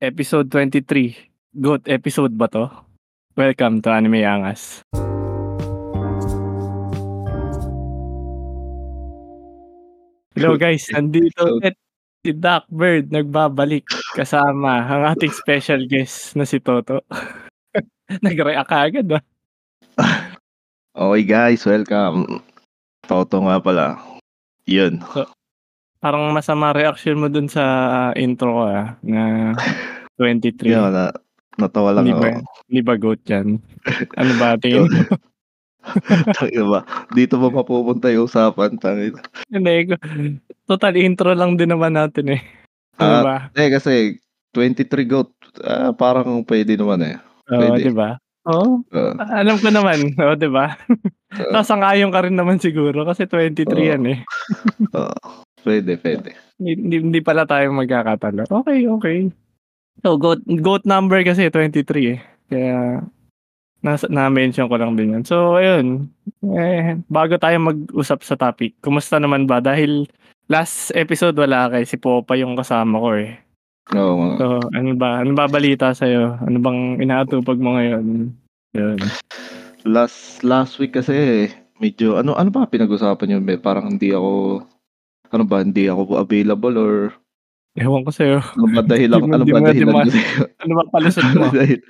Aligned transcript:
episode 0.00 0.48
23. 0.48 1.60
Goat 1.60 1.84
episode 1.84 2.32
ba 2.32 2.48
to? 2.48 2.72
Welcome 3.36 3.84
to 3.84 3.92
Anime 3.92 4.24
Angas. 4.24 4.80
Hello 10.32 10.56
guys, 10.56 10.88
nandito 10.88 11.60
ulit 11.60 11.76
si 12.24 12.32
Doc 12.32 12.64
Bird 12.72 13.12
nagbabalik 13.12 13.84
kasama 14.16 14.88
ang 14.88 15.04
ating 15.12 15.36
special 15.36 15.84
guest 15.84 16.32
na 16.32 16.48
si 16.48 16.56
Toto. 16.64 17.04
Nag-react 18.24 18.72
agad 18.72 19.20
ah. 19.20 19.22
Okay 20.96 21.24
guys, 21.28 21.60
welcome. 21.68 22.40
Toto 23.04 23.44
nga 23.44 23.60
pala. 23.60 24.00
Yun. 24.64 25.04
Parang 26.00 26.32
masama 26.32 26.72
reaction 26.72 27.20
mo 27.20 27.28
dun 27.28 27.44
sa 27.44 27.62
ah, 28.08 28.12
intro 28.16 28.56
ko 28.56 28.62
ah, 28.64 28.96
na 29.04 29.52
23. 30.16 30.64
Yun, 30.64 30.88
na, 30.88 31.12
natawa 31.56 31.92
lang 31.92 32.08
Hindi 32.08 32.16
ako. 32.16 32.40
hindi 32.68 32.80
ba 32.80 32.94
goat 32.96 33.20
yan? 33.24 33.60
Ano 34.16 34.32
ba 34.36 34.56
tingin 34.60 34.88
mo? 34.88 34.96
Tangina 36.36 36.64
ba? 36.66 36.80
Dito 37.12 37.36
ba 37.36 37.48
mapupunta 37.50 38.08
yung 38.08 38.24
usapan? 38.24 38.76
Tangina. 38.76 39.20
Hindi, 39.48 39.92
total 40.64 40.96
intro 40.96 41.32
lang 41.32 41.56
din 41.56 41.68
naman 41.68 41.92
natin 41.92 42.36
eh. 42.36 42.42
Ano 42.96 43.12
Ah, 43.12 43.22
ba? 43.22 43.36
Eh, 43.52 43.68
kasi 43.68 44.16
23 44.52 45.04
goat, 45.04 45.28
ah, 45.60 45.92
parang 45.92 46.40
pwede 46.44 46.80
naman 46.80 47.00
eh. 47.04 47.16
Oo, 47.48 47.60
pwede. 47.60 47.88
di 47.88 47.92
ba? 47.92 48.16
Oo, 48.48 48.80
Ah, 49.20 49.44
alam 49.44 49.60
ko 49.60 49.68
naman. 49.68 50.00
Oo, 50.20 50.32
di 50.32 50.48
ba? 50.48 50.72
ah, 50.72 51.52
Sasangayon 51.60 52.08
ka 52.08 52.24
rin 52.24 52.36
naman 52.36 52.56
siguro 52.56 53.04
kasi 53.04 53.24
23 53.24 53.68
Oo. 53.68 53.84
yan 53.84 54.04
eh. 54.08 54.18
ah, 54.92 55.12
pwede, 55.64 55.96
pwede. 56.00 56.36
Hindi, 56.60 56.96
hindi 57.00 57.20
pala 57.24 57.48
tayo 57.48 57.72
magkakatalo. 57.72 58.44
Okay, 58.48 58.84
okay. 58.86 59.18
So, 60.00 60.16
goat, 60.16 60.40
goat 60.60 60.84
number 60.84 61.20
kasi 61.24 61.48
23 61.48 62.16
eh. 62.16 62.18
Kaya, 62.48 63.00
nas, 63.80 64.04
na-mention 64.08 64.68
ko 64.68 64.76
lang 64.76 64.96
din 64.96 65.16
yan. 65.16 65.24
So, 65.24 65.56
ayun. 65.56 66.08
Eh, 66.44 66.96
bago 67.08 67.36
tayo 67.36 67.56
mag-usap 67.60 68.24
sa 68.24 68.36
topic, 68.36 68.76
kumusta 68.80 69.20
naman 69.20 69.44
ba? 69.44 69.60
Dahil 69.60 70.08
last 70.48 70.92
episode 70.96 71.36
wala 71.36 71.68
kay 71.68 71.84
si 71.84 71.96
Popa 71.96 72.36
yung 72.36 72.56
kasama 72.56 72.96
ko 73.00 73.08
eh. 73.16 73.36
Oo, 73.96 74.12
mga- 74.16 74.36
So, 74.38 74.46
ano 74.70 74.90
ba? 74.94 75.20
Ano 75.20 75.32
ba 75.34 75.50
balita 75.50 75.92
sa'yo? 75.92 76.38
Ano 76.40 76.56
bang 76.60 77.00
inaatupag 77.00 77.58
mo 77.58 77.76
ngayon? 77.76 78.34
Yun. 78.70 78.98
last 79.82 80.44
last 80.44 80.76
week 80.76 80.92
kasi 80.92 81.48
medyo 81.80 82.20
ano 82.20 82.36
ano 82.36 82.52
ba 82.52 82.68
pinag-usapan 82.68 83.26
niyo 83.26 83.38
be? 83.40 83.56
Parang 83.56 83.96
hindi 83.96 84.12
ako 84.12 84.62
ano 85.30 85.44
ba 85.44 85.60
hindi 85.60 85.86
ako 85.86 86.18
available 86.18 86.74
or 86.76 86.92
Ewan 87.72 88.02
ko 88.02 88.10
sa'yo. 88.10 88.42
ano 88.42 88.66
ba 88.68 88.82
dahilan 88.82 89.18
mo- 89.20 89.30
ano 89.32 89.44
ba 89.44 89.56
mo- 89.56 89.68
dahilan 89.68 89.88
mo- 89.88 90.02
Ano 90.58 90.72
ba 90.74 90.84
palusot 90.90 91.26
mo? 91.32 91.46
Dahil- 91.48 91.86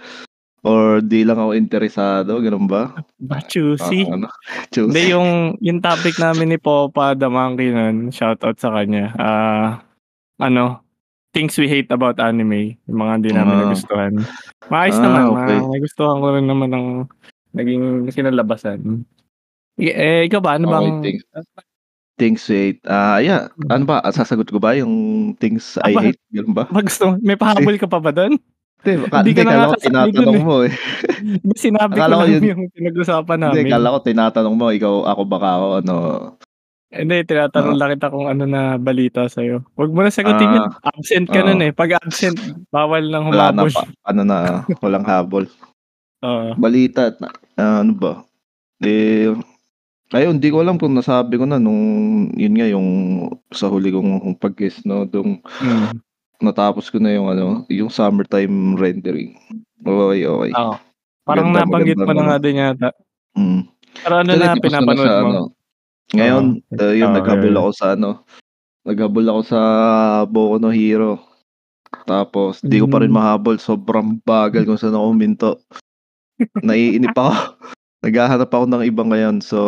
or 0.61 1.01
di 1.01 1.25
lang 1.25 1.41
ako 1.41 1.57
interesado, 1.57 2.37
ganun 2.37 2.69
ba? 2.69 3.01
ba, 3.17 3.41
choosy? 3.43 4.05
Ah, 4.05 4.13
ano? 4.13 4.29
Choose. 4.73 4.93
Hindi, 4.93 5.09
yung, 5.09 5.29
yung 5.57 5.81
topic 5.81 6.21
namin 6.21 6.53
ni 6.53 6.59
Popa 6.61 7.17
Damangki 7.17 7.73
nun, 7.73 7.97
shoutout 8.09 8.61
sa 8.61 8.69
kanya. 8.71 9.09
Ah, 9.17 9.81
ano, 10.37 10.85
things 11.33 11.57
we 11.57 11.65
hate 11.65 11.89
about 11.89 12.21
anime. 12.21 12.77
Yung 12.85 13.01
mga 13.01 13.13
hindi 13.15 13.31
namin 13.33 13.55
Ah. 13.55 13.61
nagustuhan. 13.65 14.13
Maayos 14.69 15.01
Ah, 15.01 15.03
naman. 15.03 15.23
okay. 15.33 15.57
ma- 15.57 15.69
nagustuhan 15.73 16.21
ko 16.21 16.27
rin 16.29 16.45
naman 16.45 16.69
ng 16.69 16.87
naging 17.51 17.85
kinalabasan. 18.11 19.09
Eh, 19.75 20.29
ikaw 20.29 20.45
ba? 20.45 20.61
Ano 20.61 20.69
Okay, 20.69 20.75
bang... 20.77 20.87
things, 21.01 21.25
things 22.21 22.45
we 22.45 22.57
hate. 22.71 22.81
Ah, 22.85 23.17
yeah. 23.19 23.49
Ano 23.67 23.89
ba? 23.89 23.99
Ah, 23.99 24.13
Sasagot 24.13 24.47
ko 24.47 24.61
ba 24.61 24.77
yung 24.77 24.93
things 25.35 25.81
I 25.81 25.91
Aba. 25.91 26.01
hate? 26.05 26.21
Ganun 26.31 26.53
ba? 26.53 26.65
Ba 26.67 26.85
gusto? 26.85 27.17
May 27.19 27.35
pahabol 27.35 27.75
ka 27.75 27.89
pa 27.89 27.97
ba 27.97 28.13
doon? 28.13 28.37
Hindi, 28.81 28.93
baka- 29.03 29.17
Hindi 29.19 29.33
ka 29.35 29.41
hindi, 29.43 29.53
na 29.53 29.67
ko 29.67 29.77
tinatanong 29.79 30.37
eh. 30.37 30.43
mo 30.43 30.55
eh. 30.63 30.73
Sinabi 31.59 31.91
ko 31.91 31.99
Akala 31.99 32.15
ko 32.15 32.23
lang 32.23 32.31
yun- 32.31 32.45
yung 32.47 32.63
pinag-usapan 32.71 33.37
Hindi, 33.39 33.61
namin. 33.61 33.73
kala 33.73 33.89
ko 33.89 33.99
tinatanong 34.03 34.55
mo, 34.55 34.67
ikaw, 34.71 34.95
ako 35.07 35.23
baka 35.27 35.49
ako, 35.51 35.67
ano. 35.81 35.95
Hindi, 36.91 37.17
tinatanong 37.23 37.71
Ah. 37.71 37.79
lang 37.79 37.91
kita 37.93 38.09
kung 38.09 38.27
ano 38.27 38.45
na 38.45 38.63
balita 38.77 39.23
sa'yo. 39.25 39.63
Huwag 39.75 39.91
mo 39.91 40.01
na 40.01 40.11
sagutin 40.11 40.49
Ah. 40.49 40.55
yun. 40.55 40.67
Absent 40.83 41.27
ka 41.27 41.41
Ah. 41.41 41.47
nun 41.47 41.61
eh. 41.61 41.73
Pag 41.73 41.97
absent, 41.97 42.37
bawal 42.69 43.05
nang 43.07 43.29
Wala 43.29 43.49
na 43.51 43.63
humabol. 43.63 43.71
pa. 43.71 43.83
Ano 44.07 44.23
na, 44.23 44.37
walang 44.79 45.05
habol. 45.05 45.45
Oo. 46.27 46.53
Balita, 46.57 47.15
na, 47.17 47.29
ah, 47.57 47.81
ano 47.81 47.93
ba? 47.95 48.13
Eh, 48.81 49.29
ayun, 50.11 50.43
di 50.43 50.51
ko 50.51 50.63
alam 50.63 50.77
kung 50.77 50.95
nasabi 50.95 51.39
ko 51.39 51.47
na 51.47 51.59
nung, 51.63 51.81
yun 52.35 52.55
nga, 52.59 52.67
yung 52.67 52.89
sa 53.55 53.71
huli 53.71 53.95
kong 53.95 54.37
pag-guess, 54.43 54.83
no, 54.85 55.07
dung 55.07 55.39
Mm. 55.63 56.03
natapos 56.41 56.89
ko 56.91 56.99
na 56.99 57.15
yung, 57.15 57.29
ano, 57.31 57.65
yung 57.71 57.93
summertime 57.93 58.75
rendering. 58.75 59.37
Okay, 59.85 60.27
okay. 60.27 60.53
Oo. 60.57 60.77
Parang 61.25 61.53
Maganda, 61.53 61.69
nabanggit 61.69 61.99
mo 62.01 62.13
na 62.13 62.23
nga 62.27 62.39
din 62.41 62.57
yata. 62.59 62.89
Mm. 63.39 63.63
Pero 64.01 64.15
ano 64.19 64.31
Kasi 64.35 64.41
na 64.41 64.57
pinapanood 64.59 65.07
mo? 65.07 65.15
ano. 65.31 65.43
Ngayon, 66.11 66.45
Oo. 66.59 66.81
uh, 66.83 66.95
yun, 66.97 67.11
Oo, 67.13 67.17
naghabol 67.23 67.53
yeah. 67.55 67.61
ako 67.63 67.71
sa 67.71 67.87
ano, 67.95 68.11
naghabol 68.83 69.27
ako 69.31 69.41
sa 69.47 69.61
Boku 70.27 70.57
no 70.59 70.71
Hero. 70.75 71.23
Tapos, 72.07 72.63
di 72.63 72.79
ko 72.83 72.87
pa 72.91 73.03
rin 73.03 73.11
Mm. 73.13 73.19
mahabol. 73.19 73.57
Sobrang 73.59 74.19
bagal 74.27 74.67
kung 74.67 74.79
saan 74.81 74.95
ako 74.99 75.07
huminto. 75.15 75.51
Naiinip 76.67 77.15
ako. 77.15 77.35
Naghahanap 78.01 78.49
ako 78.49 78.65
ng 78.67 78.85
iba 78.85 79.03
ngayon. 79.05 79.45
So, 79.45 79.59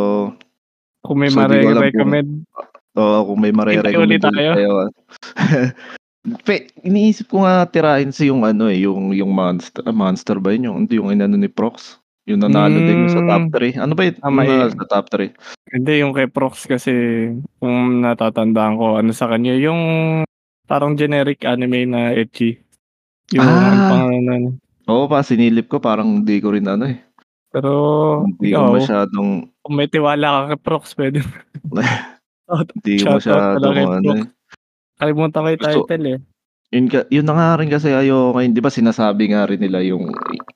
Kung 1.02 1.18
may 1.18 1.28
So, 1.28 1.42
mare-recommend. 1.42 2.46
oh, 2.94 3.26
kung 3.26 3.40
may 3.42 3.50
mare-recommend 3.50 4.06
ulit 4.06 4.22
tayo. 4.22 4.50
tayo. 4.54 4.70
Pe, 6.46 6.70
iniisip 6.80 7.26
ko 7.26 7.42
nga 7.42 7.66
tirahin 7.66 8.14
si 8.14 8.30
yung 8.30 8.46
ano 8.46 8.70
eh, 8.70 8.86
yung 8.86 9.10
yung 9.10 9.34
monster, 9.34 9.82
ah, 9.82 9.90
monster 9.90 10.38
ba 10.38 10.54
yun? 10.54 10.70
Yung, 10.70 10.76
hindi, 10.86 10.94
yung 10.96 11.10
inano 11.10 11.34
ni 11.34 11.50
Prox. 11.50 11.98
Yung 12.22 12.38
nanalo 12.38 12.78
din 12.78 13.02
yung 13.02 13.10
sa 13.10 13.18
top 13.26 13.50
Mm. 13.50 13.50
3. 13.50 13.74
Ano 13.82 13.92
ba 13.98 14.02
yun? 14.06 14.14
Tama 14.14 14.38
Yung 14.38 14.50
nanalo 14.54 14.70
yun. 14.70 14.78
sa 14.78 14.86
top 14.86 15.06
3. 15.10 15.28
Hindi, 15.74 15.92
yung 15.98 16.14
kay 16.14 16.28
Prox 16.30 16.70
kasi 16.70 16.92
kung 17.58 17.76
natatandaan 17.98 18.78
ko, 18.78 18.86
ano 18.94 19.10
sa 19.10 19.26
kanya, 19.26 19.58
yung 19.58 19.80
parang 20.64 20.94
generic 20.94 21.42
anime 21.42 21.82
na 21.84 22.14
ecchi. 22.14 22.62
Yung 23.34 23.42
Ah. 23.42 23.90
pangalan. 23.90 24.62
Oo 24.86 25.10
pa, 25.10 25.26
sinilip 25.26 25.66
ko 25.66 25.82
parang 25.82 26.22
hindi 26.22 26.38
ko 26.38 26.54
rin 26.54 26.70
ano 26.70 26.86
eh. 26.86 27.02
Pero 27.52 27.70
Hindi 28.24 28.48
ko 28.48 28.56
ikaw, 28.58 28.72
masyadong 28.74 29.28
kung 29.60 29.74
may 29.76 29.86
tiwala 29.86 30.26
ka 30.26 30.42
kay 30.48 30.60
Prox, 30.64 30.82
pwede. 30.96 31.20
hindi 32.72 32.92
ko 32.98 33.20
Shoutout 33.20 33.28
pala 33.28 33.44
masyadong 33.60 33.72
kay 33.72 33.84
ano 33.84 34.00
Prox. 34.02 34.16
eh. 34.16 34.26
Kalimutan 34.96 35.40
ko 35.40 35.48
yung 35.48 35.60
Gusto- 35.60 35.72
title 35.84 36.06
eh. 36.08 36.18
Yun, 36.72 36.86
ka, 36.88 37.04
yun 37.12 37.26
na 37.28 37.34
nga 37.36 37.48
rin 37.60 37.68
kasi 37.68 37.92
ayoko, 37.92 38.40
hindi 38.40 38.56
ba 38.56 38.72
sinasabi 38.72 39.28
nga 39.28 39.44
rin 39.44 39.60
nila 39.60 39.84
yung 39.84 40.08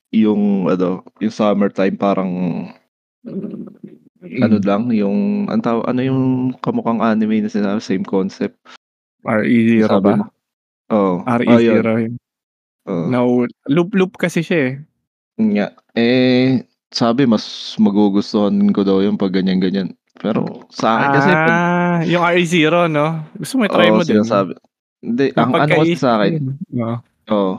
yung 0.08 0.64
ano, 0.64 1.04
yung 1.20 1.28
summertime 1.30 1.92
parang 1.92 2.32
ano 4.24 4.56
lang, 4.58 4.88
yung 4.90 5.44
ang 5.46 5.60
taw- 5.60 5.84
ano 5.84 6.00
yung 6.00 6.20
kamukhang 6.58 7.04
anime 7.04 7.44
na 7.44 7.52
sinabi, 7.52 7.84
same 7.84 8.00
concept. 8.00 8.56
RE0 9.22 9.84
Sabi 9.84 10.04
ba? 10.08 10.14
mo. 10.16 10.24
Oo. 10.88 11.14
RE0. 11.20 11.52
Ayun. 11.52 11.84
yun. 11.84 12.12
Oo. 12.86 13.04
No, 13.10 13.18
loop-loop 13.66 14.16
kasi 14.16 14.40
siya 14.40 14.58
eh. 14.62 14.74
Yun 15.36 15.48
nga. 15.52 15.68
Eh, 15.92 16.64
sabi 16.96 17.28
mas 17.28 17.76
magugustuhan 17.76 18.56
ko 18.72 18.80
daw 18.80 19.04
yung 19.04 19.20
pag 19.20 19.36
ganyan-ganyan. 19.36 19.92
Pero 20.16 20.64
sa 20.72 20.96
akin 20.96 21.08
kasi 21.12 21.28
pag 21.28 21.52
ah, 21.52 22.00
yung 22.08 22.24
RE0, 22.24 22.88
no? 22.88 23.20
Gusto 23.36 23.60
mo 23.60 23.68
i-try 23.68 23.92
mo 23.92 24.00
din. 24.00 24.24
sinasabi. 24.24 24.56
Hindi, 25.04 25.24
ang 25.36 25.52
ano 25.52 25.68
kasi 25.68 25.92
sa 26.00 26.16
akin. 26.16 26.32
Oo. 26.72 26.96
oo. 27.28 27.54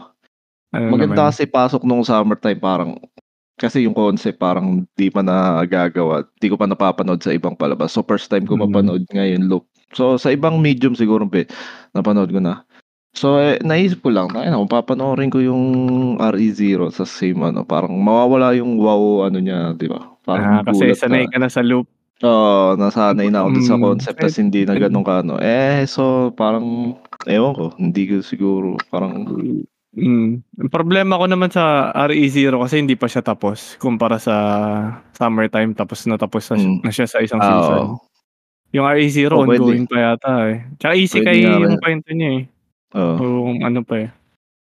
Ano 0.74 0.86
Maganda 0.90 1.22
naman? 1.22 1.30
kasi 1.30 1.46
pasok 1.46 1.86
nung 1.86 2.02
summertime 2.02 2.58
parang 2.58 2.98
kasi 3.58 3.86
yung 3.86 3.94
concept 3.94 4.42
parang 4.42 4.84
di 4.98 5.14
pa 5.14 5.22
nagagawa. 5.22 6.26
Di 6.42 6.50
ko 6.50 6.58
pa 6.58 6.66
napapanood 6.66 7.22
sa 7.22 7.30
ibang 7.32 7.54
palabas. 7.54 7.94
So 7.94 8.02
first 8.02 8.28
time 8.34 8.50
ko 8.50 8.58
Mm. 8.58 8.68
mapanood 8.68 9.04
ngayon 9.14 9.46
loop. 9.48 9.70
So 9.94 10.18
sa 10.20 10.34
ibang 10.34 10.60
medium 10.60 10.98
siguro 10.98 11.24
pe, 11.30 11.46
napanood 11.94 12.34
ko 12.34 12.42
na. 12.42 12.67
So 13.18 13.42
eh, 13.42 13.58
naisip 13.66 14.06
ko 14.06 14.14
lang, 14.14 14.30
ayun, 14.38 14.54
kung 14.62 14.74
papanoorin 14.78 15.34
ko 15.34 15.42
yung 15.42 15.64
RE0 16.22 16.94
sa 16.94 17.02
same 17.02 17.42
ano, 17.42 17.66
parang 17.66 17.98
mawawala 17.98 18.54
yung 18.54 18.78
wow 18.78 19.26
ano 19.26 19.42
niya, 19.42 19.74
di 19.74 19.90
ba? 19.90 20.06
Ah, 20.30 20.62
kasi 20.62 20.94
gulat 20.94 21.02
sanay 21.02 21.26
ka 21.26 21.42
na 21.42 21.50
sa 21.50 21.66
loop. 21.66 21.90
Oo, 22.22 22.74
nasanay 22.78 23.30
na 23.30 23.42
ako 23.46 23.50
dun 23.54 23.66
sa 23.66 23.78
Mm, 23.78 23.84
concept 23.86 24.18
tas 24.22 24.38
hindi 24.38 24.66
na 24.66 24.74
ganun 24.74 25.06
ka 25.06 25.22
ano. 25.26 25.38
Eh, 25.38 25.86
so 25.90 26.30
parang 26.34 26.98
ewan 27.26 27.54
ko, 27.58 27.66
hindi 27.82 28.06
ko 28.06 28.22
siguro 28.22 28.78
parang 28.94 29.26
Mm. 29.98 30.46
Ang 30.62 30.70
problema 30.70 31.18
ko 31.18 31.26
naman 31.26 31.50
sa 31.50 31.90
RE0 32.06 32.54
kasi 32.62 32.78
hindi 32.78 32.94
pa 32.94 33.10
siya 33.10 33.26
tapos 33.26 33.82
kumpara 33.82 34.22
sa 34.22 34.36
summertime 35.18 35.74
tapos 35.74 36.06
na 36.06 36.22
tapos 36.22 36.46
na, 36.54 36.62
Mm. 36.62 36.86
na 36.86 36.92
siya 36.94 37.10
sa 37.10 37.18
isang 37.18 37.42
Ah, 37.42 37.50
season. 37.50 37.82
oo. 37.82 37.96
Yung 38.78 38.86
RE0 38.86 39.34
Oh, 39.34 39.46
pwede. 39.46 39.58
ongoing 39.64 39.88
pa 39.90 39.98
yata 40.14 40.34
eh. 40.54 40.58
Tsaka 40.78 40.94
easy 40.94 41.18
Pwede 41.22 41.26
kay 41.26 41.38
nga 41.46 41.58
yung 41.66 41.78
kwento 41.82 42.10
niya 42.14 42.30
eh. 42.38 42.44
Oo. 42.98 43.16
Kung 43.22 43.62
ano 43.62 43.86
pa 43.86 43.96
eh. 44.02 44.10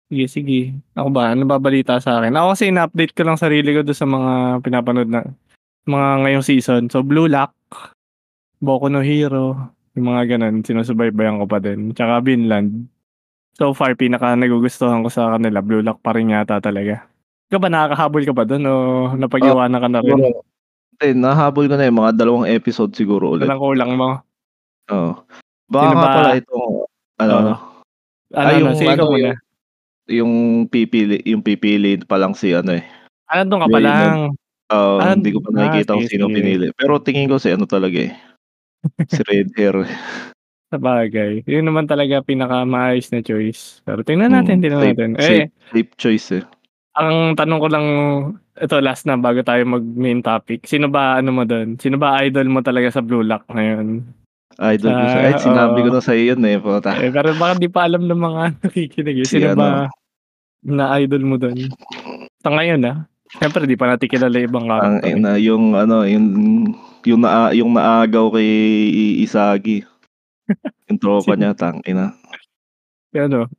Sige, 0.07 0.25
sige. 0.31 0.59
Ako 0.95 1.09
ba? 1.11 1.33
Ano 1.35 1.43
ba 1.43 1.59
balita 1.59 1.99
sa 1.99 2.21
akin? 2.21 2.33
Ako 2.37 2.47
kasi 2.55 2.71
na-update 2.71 3.13
ko 3.17 3.21
lang 3.27 3.35
sarili 3.39 3.75
ko 3.75 3.81
doon 3.83 3.97
sa 3.97 4.07
mga 4.07 4.31
pinapanood 4.63 5.09
na 5.11 5.27
mga 5.83 6.09
ngayong 6.23 6.45
season. 6.45 6.81
So, 6.87 7.03
Blue 7.03 7.27
Lock, 7.27 7.51
Boku 8.63 8.87
no 8.87 9.03
Hero, 9.03 9.57
yung 9.97 10.07
mga 10.15 10.37
ganun, 10.37 10.63
sinusubaybayan 10.63 11.41
ko 11.43 11.45
pa 11.49 11.59
din. 11.59 11.91
Tsaka 11.91 12.23
Vinland. 12.23 12.87
So 13.53 13.75
far, 13.75 13.93
pinaka 13.93 14.33
nagugustuhan 14.33 15.03
ko 15.05 15.09
sa 15.11 15.35
kanila, 15.37 15.61
Blue 15.61 15.83
Lock 15.83 15.99
pa 16.01 16.15
rin 16.15 16.31
yata 16.33 16.57
talaga. 16.63 17.05
Ikaw 17.51 17.59
ba 17.61 17.69
nakakahabol 17.69 18.23
ka 18.25 18.33
ba 18.33 18.43
dun 18.49 18.65
o 18.65 18.73
napag-iwanan 19.13 19.77
ka 19.83 19.89
na 19.91 20.01
rin? 20.01 20.17
Siguro 20.17 20.41
hindi, 20.93 21.07
nahabol 21.19 21.65
ko 21.69 21.75
na 21.77 21.85
yung 21.89 21.99
mga 22.01 22.11
dalawang 22.17 22.47
episode 22.49 22.93
siguro 22.97 23.33
ulit. 23.37 23.45
Walang 23.45 23.61
kulang 23.61 23.91
mo? 23.93 24.09
Oo. 24.89 25.13
Baka 25.69 25.83
Sino 25.85 25.95
ba? 25.97 26.07
pala 26.13 26.31
itong 26.37 26.73
ano, 27.21 27.33
Oo. 27.33 27.53
Ano, 28.33 28.49
ano, 28.49 28.59
yung 28.59 28.75
sige 28.75 28.89
ikaw 28.89 29.07
ano, 29.07 29.13
muna. 29.13 29.31
yung 30.09 30.33
pipili 30.67 31.21
yung 31.23 31.41
pipili 31.45 32.01
pa 32.03 32.17
lang 32.17 32.33
si 32.33 32.51
ano 32.51 32.75
eh. 32.75 32.83
Ah, 33.29 33.41
nandun 33.41 33.63
ka 33.63 33.69
pa 33.69 33.79
lang. 33.79 34.33
Oo, 34.73 34.97
Ah, 34.97 35.13
hindi 35.13 35.29
ko 35.31 35.39
pa 35.39 35.49
ah, 35.53 35.57
nakikita 35.69 35.93
kung 35.93 36.09
sige, 36.09 36.17
sino 36.17 36.33
pinili. 36.33 36.67
Pero 36.73 36.97
tingin 36.97 37.29
ko 37.29 37.37
si 37.37 37.53
ano 37.53 37.69
talaga 37.69 38.09
eh. 38.09 38.13
Si 39.05 39.21
Red 39.29 39.53
Hair. 39.53 39.85
Sabagay. 40.73 41.45
Yun 41.45 41.69
naman 41.69 41.85
talaga 41.85 42.25
pinaka 42.25 42.65
maayos 42.65 43.13
na 43.13 43.21
choice. 43.21 43.85
Pero 43.85 44.01
tingnan 44.01 44.33
natin, 44.33 44.57
tingnan 44.57 44.81
safe, 44.81 44.89
natin. 44.97 45.09
Eh, 45.15 45.21
safe, 45.21 45.51
safe 45.69 45.91
choice 46.01 46.27
eh. 46.41 46.43
ang 46.97 47.37
tanong 47.37 47.59
ko 47.61 47.67
lang, 47.69 47.87
ito 48.57 48.75
last 48.81 49.05
na 49.05 49.13
bago 49.13 49.45
tayo 49.45 49.61
mag 49.65 49.85
main 49.85 50.25
topic. 50.25 50.65
Sino 50.65 50.89
ba 50.89 51.21
ano 51.21 51.29
mo 51.29 51.45
doon? 51.45 51.77
Sino 51.77 52.01
ba 52.01 52.17
idol 52.25 52.49
mo 52.49 52.65
talaga 52.65 52.89
sa 52.89 53.05
Blue 53.05 53.21
Lock 53.21 53.45
ngayon? 53.53 54.01
Idol 54.55 54.91
ko 54.91 54.99
Ah, 54.99 55.09
siya. 55.09 55.21
Eh, 55.27 55.39
sinabi 55.39 55.79
ko 55.81 55.89
na 55.89 55.99
sa 55.99 56.13
iyo 56.13 56.33
yun 56.33 56.43
eh. 56.43 56.57
Puta. 56.57 56.93
Eh, 56.95 57.09
pero 57.09 57.33
baka 57.33 57.57
di 57.57 57.67
pa 57.67 57.85
alam 57.85 58.05
ng 58.05 58.21
mga 58.21 58.41
nakikinig. 58.63 59.17
eh. 59.19 59.25
Si 59.25 59.37
Sino 59.37 59.51
ano? 59.51 59.57
ba 59.57 59.69
na 60.63 60.95
idol 60.97 61.23
mo 61.23 61.35
doon? 61.35 61.57
Sa 62.39 62.49
ngayon 62.49 62.81
ah. 62.85 62.97
Siyempre 63.33 63.65
di 63.65 63.73
pa 63.73 63.89
natin 63.89 64.05
kilala 64.05 64.37
ibang 64.37 64.69
Ang 64.69 65.01
character. 65.01 65.09
ina, 65.09 65.31
yung 65.37 65.73
ano, 65.73 66.05
yung 66.05 66.25
yung 67.03 67.19
na 67.19 67.49
yung 67.49 67.73
naagaw 67.73 68.29
kay 68.31 68.47
Isagi. 69.19 69.81
yung 70.87 70.99
tropa 70.99 71.33
niya, 71.33 71.51
tang 71.51 71.81
ina. 71.83 72.13
eh. 73.11 73.25
Ano? 73.25 73.49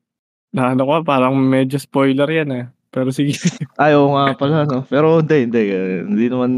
Na 0.55 0.71
ano 0.73 0.83
ko, 0.85 1.03
parang 1.03 1.35
medyo 1.35 1.75
spoiler 1.77 2.31
yan 2.31 2.55
ah. 2.55 2.67
Pero 2.89 3.11
sige, 3.11 3.35
Ay, 3.75 3.99
oo 3.99 4.15
nga 4.15 4.39
pala, 4.39 4.63
no. 4.63 4.87
Pero 4.87 5.19
hindi, 5.19 5.51
hindi. 5.51 5.63
eh, 5.67 6.07
Hindi 6.07 6.27
naman, 6.31 6.51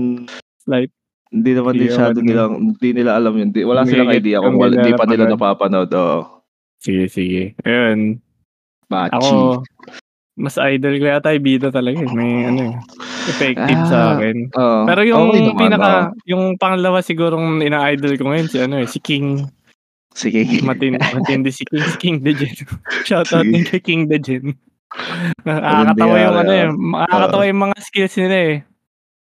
slight. 0.61 0.93
Hindi 1.37 1.51
naman 1.53 1.73
din 1.77 1.81
Hindi 1.85 1.93
masyado 1.93 2.19
nilang, 2.25 2.53
hindi 2.73 2.89
nila 2.97 3.11
alam 3.21 3.35
yun. 3.37 3.49
Di, 3.53 3.61
wala 3.63 3.85
Hindi 3.85 3.93
silang 3.93 4.11
idea 4.13 4.39
kung 4.41 4.57
wala, 4.57 4.73
nila 4.73 4.85
di 4.85 4.93
pa 4.97 5.05
nila 5.05 5.25
napapanood. 5.29 5.91
Oo. 5.93 6.21
Sige, 6.81 7.05
sige. 7.09 7.43
Ayun. 7.63 8.21
Bachi. 8.89 9.13
Ako, 9.19 9.61
mas 10.37 10.57
idol 10.61 10.95
ko 11.01 11.05
yata 11.09 11.33
yung 11.33 11.45
bida 11.45 11.69
talaga 11.73 11.99
eh. 12.01 12.11
May 12.13 12.47
ano 12.47 12.61
eh. 12.71 12.75
Effective 13.27 13.83
sa 13.89 13.99
Ah, 13.99 14.11
akin. 14.17 14.37
Oo. 14.55 14.81
Pero 14.87 15.01
yung 15.03 15.25
Okay 15.33 15.43
naman, 15.43 15.59
pinaka, 15.59 15.91
yung 16.29 16.45
pangalawa 16.61 16.99
sigurong 17.03 17.61
ina-idol 17.61 18.15
ko 18.17 18.25
ngayon 18.31 18.49
si 18.49 18.59
ano 18.63 18.77
eh, 18.79 18.87
si 18.87 19.01
King. 19.03 19.49
Sige. 20.17 20.45
Matin, 20.65 20.97
matindi 20.97 21.51
si 21.53 21.65
King, 21.67 21.85
si 21.85 21.97
King 21.99 22.17
Dejen. 22.25 22.55
Shoutout 23.09 23.45
Sige. 23.45 23.53
din 23.53 23.65
kay 23.67 23.81
King 23.83 24.03
Dejen. 24.09 24.55
Nakakatawa 25.45 26.17
yung 26.23 26.37
ano 26.39 26.53
eh, 26.53 26.69
makakatawa 26.73 27.45
yung 27.51 27.61
mga 27.69 27.77
skills 27.83 28.15
nila 28.23 28.37
eh. 28.39 28.57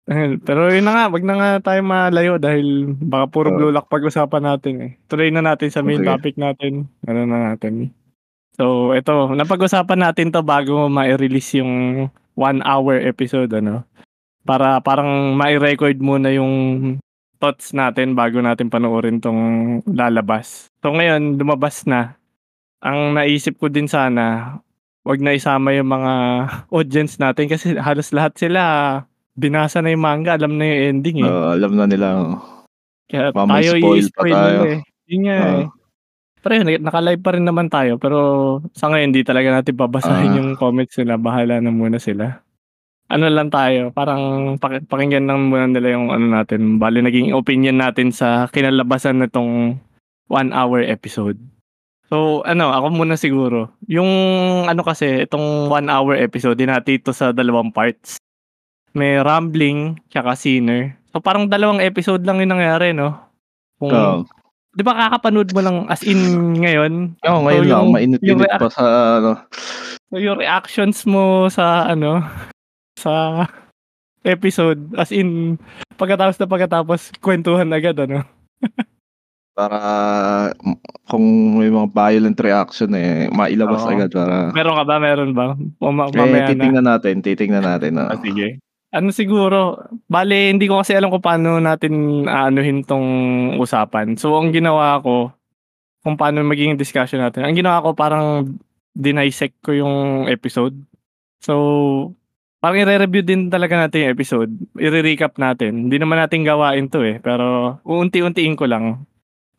Pero 0.46 0.70
yun 0.70 0.86
na 0.86 0.92
nga, 0.94 1.04
wag 1.10 1.24
na 1.26 1.34
nga 1.34 1.50
tayo 1.72 1.80
malayo 1.82 2.38
dahil 2.38 2.94
baka 2.94 3.26
puro 3.26 3.50
blue 3.50 3.74
lock 3.74 3.90
pag-usapan 3.90 4.42
natin 4.54 4.74
eh. 4.82 4.90
Tuloy 5.10 5.34
na 5.34 5.42
natin 5.42 5.68
sa 5.70 5.82
main 5.82 5.98
Okay. 5.98 6.10
topic 6.14 6.34
natin. 6.38 6.86
Ano 7.10 7.26
na 7.26 7.52
natin. 7.52 7.90
So, 8.54 8.94
ito, 8.94 9.34
napag-usapan 9.34 10.00
natin 10.00 10.30
to 10.30 10.40
bago 10.46 10.86
ma-release 10.86 11.58
yung 11.60 12.06
one 12.38 12.62
hour 12.62 13.02
episode, 13.02 13.50
ano. 13.52 13.82
Para 14.46 14.78
parang 14.78 15.34
ma-record 15.34 15.98
muna 15.98 16.30
yung 16.30 16.54
thoughts 17.42 17.74
natin 17.76 18.16
bago 18.16 18.40
natin 18.40 18.70
panoorin 18.72 19.20
tong 19.20 19.40
lalabas. 19.90 20.70
So 20.80 20.94
ngayon, 20.94 21.36
lumabas 21.36 21.84
na. 21.84 22.16
Ang 22.80 23.18
naisip 23.18 23.58
ko 23.58 23.68
din 23.68 23.90
sana, 23.90 24.56
wag 25.04 25.20
na 25.20 25.36
isama 25.36 25.74
yung 25.74 25.90
mga 25.90 26.12
audience 26.78 27.18
natin 27.20 27.50
kasi 27.50 27.74
halos 27.76 28.14
lahat 28.14 28.38
sila 28.38 28.62
binasa 29.36 29.78
na 29.78 29.92
yung 29.92 30.02
manga, 30.02 30.34
alam 30.34 30.56
na 30.56 30.64
yung 30.64 30.80
ending 30.98 31.22
eh. 31.22 31.28
Oo, 31.28 31.52
alam 31.52 31.72
na 31.72 31.84
nila. 31.84 32.06
Kaya 33.06 33.30
Mamay 33.30 33.62
tayo 33.62 33.94
i-spoil 33.94 34.34
tayo. 34.34 34.60
eh. 34.66 34.78
Yun 35.06 35.20
nga 35.22 35.36
Oo. 35.38 35.54
eh. 35.62 35.66
Pero 36.40 36.52
yun, 36.56 36.80
naka-live 36.80 37.20
pa 37.20 37.34
rin 37.34 37.42
naman 37.42 37.66
tayo. 37.66 37.98
Pero 37.98 38.18
sa 38.72 38.86
ngayon, 38.86 39.10
hindi 39.10 39.22
talaga 39.22 39.50
natin 39.52 39.74
babasahin 39.74 40.30
Ah. 40.30 40.36
yung 40.36 40.48
comments 40.54 40.94
nila. 40.96 41.14
Bahala 41.16 41.58
na 41.58 41.70
muna 41.70 41.98
sila. 41.98 42.42
Ano 43.06 43.30
lang 43.30 43.50
tayo, 43.50 43.90
parang 43.90 44.54
paki- 44.56 44.82
pakinggan 44.82 45.26
lang 45.26 45.46
muna 45.46 45.66
nila 45.66 45.94
yung 45.94 46.10
ano 46.10 46.26
natin. 46.28 46.78
Bali, 46.78 46.98
naging 47.00 47.30
opinion 47.32 47.78
natin 47.78 48.10
sa 48.10 48.46
kinalabasan 48.46 49.22
na 49.22 49.28
tong 49.28 49.78
one 50.26 50.50
hour 50.50 50.82
episode. 50.82 51.38
So, 52.06 52.42
ano, 52.42 52.70
ako 52.70 52.86
muna 52.92 53.14
siguro. 53.14 53.70
Yung 53.86 54.06
ano 54.64 54.82
kasi, 54.82 55.22
itong 55.22 55.66
one 55.66 55.86
hour 55.86 56.14
episode, 56.14 56.54
dinati 56.54 56.98
ito 56.98 57.10
sa 57.10 57.30
dalawang 57.30 57.70
parts. 57.70 58.18
May 58.96 59.20
rambling, 59.20 60.00
tsaka 60.08 60.32
sinner. 60.32 60.96
So, 61.12 61.20
parang 61.20 61.46
dalawang 61.46 61.78
episode 61.78 62.24
lang 62.24 62.40
yung 62.40 62.50
nangyari, 62.50 62.90
no? 62.90 63.12
Kung, 63.76 63.92
Oo. 63.92 64.24
Di 64.72 64.80
ba 64.80 64.92
kakapanood 64.94 65.52
mo 65.52 65.60
lang 65.60 65.76
as 65.86 66.00
in 66.02 66.20
ngayon? 66.58 67.16
Oo, 67.22 67.40
ngayon 67.42 67.62
So, 67.62 67.70
lang. 67.70 67.80
yung- 67.82 67.94
Mainit-init 67.94 68.44
react- 68.44 68.60
pa 68.60 68.68
sa 68.68 68.84
ano. 69.16 69.30
So 70.06 70.16
yung 70.16 70.36
reactions 70.36 71.02
mo 71.02 71.24
sa 71.48 71.88
ano 71.88 72.20
sa 72.94 73.42
episode 74.22 74.92
as 74.94 75.10
in 75.10 75.56
pagkatapos 75.96 76.36
na 76.36 76.46
pagkatapos 76.46 77.08
kwentuhan 77.18 77.72
agad 77.72 77.96
ano. 77.98 78.20
Para 79.50 79.80
kung 81.06 81.24
may 81.56 81.66
mga 81.66 81.88
violent 81.90 82.36
reaction 82.36 82.92
eh, 82.92 83.26
mailabas 83.30 83.80
Oo. 83.80 83.90
agad 83.90 84.12
para 84.12 84.52
Meron 84.52 84.76
ka 84.76 84.84
ba? 84.84 84.96
Meron 85.00 85.32
ba? 85.32 85.46
O 85.80 85.88
ma- 85.88 86.06
eh, 86.06 86.14
mamaya 86.14 86.44
na. 86.44 86.50
titingnan 86.52 86.86
natin, 86.86 87.14
titingnan 87.18 87.64
natin. 87.66 87.96
Ah, 87.96 88.12
oo. 88.12 88.20
sige. 88.20 88.60
Ano 88.94 89.10
siguro, 89.10 89.82
bale 90.06 90.54
hindi 90.54 90.70
ko 90.70 90.80
kasi 90.80 90.94
alam 90.94 91.10
kung 91.10 91.24
paano 91.24 91.58
natin 91.58 92.24
aanuhin 92.30 92.86
tong 92.86 93.08
usapan. 93.58 94.14
So 94.14 94.38
ang 94.38 94.54
ginawa 94.54 95.02
ko, 95.02 95.34
kung 96.06 96.14
paano 96.14 96.46
magiging 96.46 96.78
discussion 96.78 97.18
natin, 97.18 97.42
ang 97.42 97.58
ginawa 97.58 97.82
ko 97.82 97.90
parang 97.98 98.54
dinisect 98.94 99.58
ko 99.60 99.74
yung 99.76 99.96
episode. 100.30 100.72
So, 101.42 102.14
parang 102.62 102.80
i-review 102.80 103.22
din 103.26 103.52
talaga 103.52 103.76
natin 103.76 104.06
yung 104.08 104.14
episode. 104.16 104.50
I-recap 104.80 105.36
natin. 105.36 105.90
Hindi 105.90 106.00
naman 106.00 106.22
natin 106.22 106.46
gawain 106.46 106.88
to 106.88 107.04
eh. 107.04 107.20
Pero 107.20 107.76
uunti-untiin 107.84 108.56
ko 108.56 108.64
lang. 108.64 109.04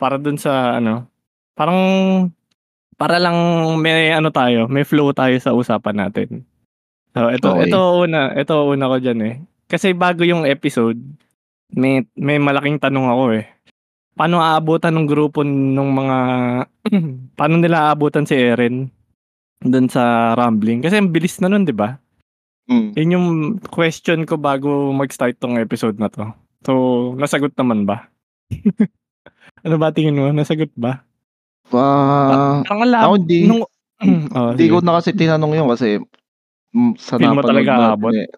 Para 0.02 0.18
dun 0.18 0.42
sa 0.42 0.80
ano, 0.82 1.06
parang 1.54 1.78
para 2.98 3.22
lang 3.22 3.38
may 3.78 4.10
ano 4.10 4.34
tayo, 4.34 4.66
may 4.66 4.82
flow 4.82 5.14
tayo 5.14 5.38
sa 5.38 5.54
usapan 5.54 6.10
natin. 6.10 6.48
So, 7.18 7.30
ito, 7.30 7.48
Okay. 7.50 7.64
ito 7.66 7.80
una, 7.98 8.22
ito 8.32 8.56
una 8.64 8.86
ko 8.88 8.98
dyan 8.98 9.20
eh. 9.24 9.36
Kasi 9.66 9.92
bago 9.92 10.22
yung 10.22 10.46
episode, 10.46 11.02
may, 11.70 12.06
may 12.14 12.38
malaking 12.38 12.78
tanong 12.78 13.10
ako 13.10 13.24
eh. 13.36 13.46
Paano 14.14 14.40
aabutan 14.40 14.94
ng 14.94 15.06
grupo 15.06 15.42
ng 15.42 15.90
mga, 15.92 16.18
paano 17.38 17.56
nila 17.58 17.90
aabutan 17.90 18.26
si 18.26 18.34
Eren 18.34 18.90
dun 19.60 19.90
sa 19.90 20.34
rambling? 20.34 20.82
Kasi 20.82 20.98
ang 20.98 21.10
bilis 21.10 21.38
na 21.38 21.50
nun, 21.50 21.66
di 21.66 21.74
ba? 21.74 21.98
Mm. 22.68 22.90
Yun 22.94 23.14
yung 23.14 23.28
question 23.64 24.24
ko 24.24 24.36
bago 24.36 24.92
mag-start 24.92 25.38
tong 25.38 25.58
episode 25.58 25.98
na 25.98 26.08
to. 26.08 26.28
So, 26.64 26.72
nasagot 27.16 27.56
naman 27.56 27.86
ba? 27.86 28.10
ano 29.66 29.76
ba 29.78 29.90
tingin 29.90 30.18
mo? 30.18 30.30
Nasagot 30.30 30.72
ba? 30.74 31.02
Ah, 31.70 32.64
Parang 32.64 32.80
ang 32.80 32.84
lab- 32.88 33.04
ako 33.06 33.14
hindi, 33.20 33.38
nung, 33.44 33.64
oh, 34.36 34.50
hindi 34.56 34.66
sige. 34.66 34.74
ko 34.74 34.80
na 34.80 34.98
kasi 34.98 35.10
tinanong 35.12 35.54
yun 35.54 35.68
kasi 35.68 36.00
mm, 36.78 36.94
sa 37.02 37.18
Feel 37.18 37.34
mo 37.34 37.42
talaga 37.42 37.74
natin 37.74 37.90
aabot? 37.98 38.14
eh. 38.14 38.30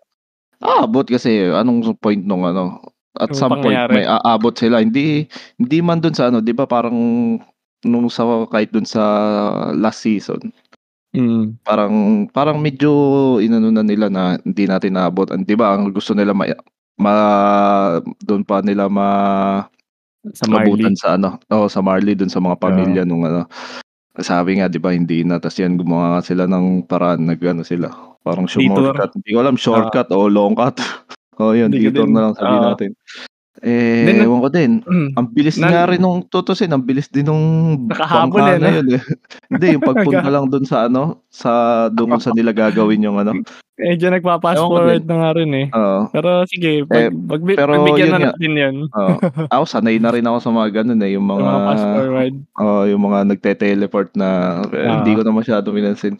Aabot 0.63 1.05
kasi 1.08 1.51
anong 1.51 1.96
point 2.00 2.24
nung 2.24 2.48
ano. 2.48 2.79
At 3.19 3.36
Yung 3.36 3.39
some 3.39 3.60
point 3.60 3.79
may 3.91 4.08
aabot 4.08 4.55
sila. 4.55 4.79
Hindi 4.79 5.27
hindi 5.60 5.77
man 5.84 6.00
dun 6.00 6.15
sa 6.15 6.31
ano, 6.31 6.39
'di 6.39 6.55
ba 6.55 6.63
parang 6.63 6.96
nung 7.84 8.08
sa 8.12 8.24
kahit 8.48 8.72
dun 8.72 8.88
sa 8.88 9.03
last 9.75 10.03
season, 10.03 10.51
Mm, 11.10 11.58
parang 11.65 12.29
parang 12.29 12.62
medyo 12.62 12.93
inano 13.41 13.74
na 13.74 13.81
nila 13.81 14.13
na 14.13 14.38
hindi 14.46 14.69
natin 14.69 14.93
naabot. 14.93 15.25
'di 15.25 15.55
ba 15.58 15.74
ang 15.74 15.89
gusto 15.89 16.13
nila 16.13 16.38
ma, 16.38 16.46
ma 17.01 17.13
doon 18.22 18.46
pa 18.46 18.62
nila 18.62 18.86
ma 18.86 19.10
sa 20.38 20.46
Marley. 20.46 20.93
sa 20.93 21.17
ano, 21.17 21.41
oh, 21.50 21.65
sa 21.65 21.81
Marley 21.81 22.13
dun 22.13 22.29
sa 22.29 22.38
mga 22.38 22.62
pamilya 22.62 23.01
nung 23.10 23.25
ano. 23.25 23.50
Sabi 24.22 24.62
nga 24.62 24.69
'di 24.69 24.77
ba 24.77 24.93
hindi 24.93 25.25
na 25.25 25.41
tas 25.41 25.58
yan 25.58 25.81
gumawa 25.81 26.22
sila 26.22 26.46
ng 26.46 26.86
paraan 26.86 27.25
nagano 27.25 27.65
sila. 27.65 27.89
Parang 28.24 28.46
shortcut. 28.46 29.12
Hindi 29.16 29.30
ko 29.32 29.40
alam 29.40 29.56
shortcut 29.56 30.08
o 30.12 30.28
long 30.28 30.54
cut. 30.54 30.78
oh, 31.42 31.56
yun, 31.56 31.72
Hindi 31.72 31.88
detour 31.90 32.08
na 32.10 32.30
lang 32.30 32.34
sabihin 32.36 32.62
oo. 32.62 32.70
natin. 32.76 32.92
Eh, 33.60 34.08
Then, 34.08 34.24
ewan 34.24 34.40
ko 34.40 34.50
din. 34.52 34.72
Mm. 34.88 35.10
Ang 35.20 35.28
bilis 35.36 35.60
Nan- 35.60 35.72
nga 35.76 35.84
rin 35.92 36.00
nung 36.00 36.24
tutusin, 36.24 36.72
ang 36.72 36.80
bilis 36.80 37.12
din 37.12 37.28
nung 37.28 37.44
Nakahabol 37.92 38.40
bangka 38.40 38.56
eh, 38.56 38.60
na 38.60 38.70
yun 38.80 38.88
eh. 38.96 39.02
Hindi, 39.52 39.66
yung 39.76 39.84
pagpunta 39.84 40.30
lang 40.32 40.46
dun 40.48 40.64
sa 40.64 40.88
ano, 40.88 41.28
sa 41.28 41.52
doon 41.92 42.24
sa 42.24 42.32
nila 42.32 42.56
gagawin 42.56 43.04
yung 43.04 43.20
ano. 43.20 43.36
Medyo 43.80 44.12
nagpa-fast 44.12 44.60
Ewan 44.60 44.68
ko 44.68 44.76
forward 44.76 45.04
na 45.08 45.16
nga 45.16 45.32
rin, 45.40 45.52
eh. 45.56 45.68
Oo. 45.72 46.00
Pero 46.12 46.30
sige, 46.48 46.84
Eh, 46.84 47.08
pag 47.12 47.42
pero 47.48 47.72
pagbigyan 47.80 48.12
na 48.12 48.20
natin 48.32 48.52
'yun. 48.52 48.76
Oo. 48.92 49.14
Ako 49.52 49.64
sanay 49.64 49.96
na 50.04 50.12
rin 50.12 50.28
ako 50.28 50.38
sa 50.40 50.52
mga 50.52 50.70
gano'n, 50.84 51.00
eh, 51.04 51.12
yung 51.16 51.24
mga 51.24 51.44
mga 51.44 51.60
fast 51.64 51.86
forward. 51.96 52.36
oo, 52.60 52.82
yung 52.92 53.02
mga 53.04 53.20
nagte-teleport 53.32 54.10
na 54.20 54.60
eh, 54.72 54.88
hindi 54.88 55.16
Oo. 55.16 55.18
ko 55.20 55.22
na 55.24 55.32
masyado 55.36 55.72
pinansin. 55.72 56.16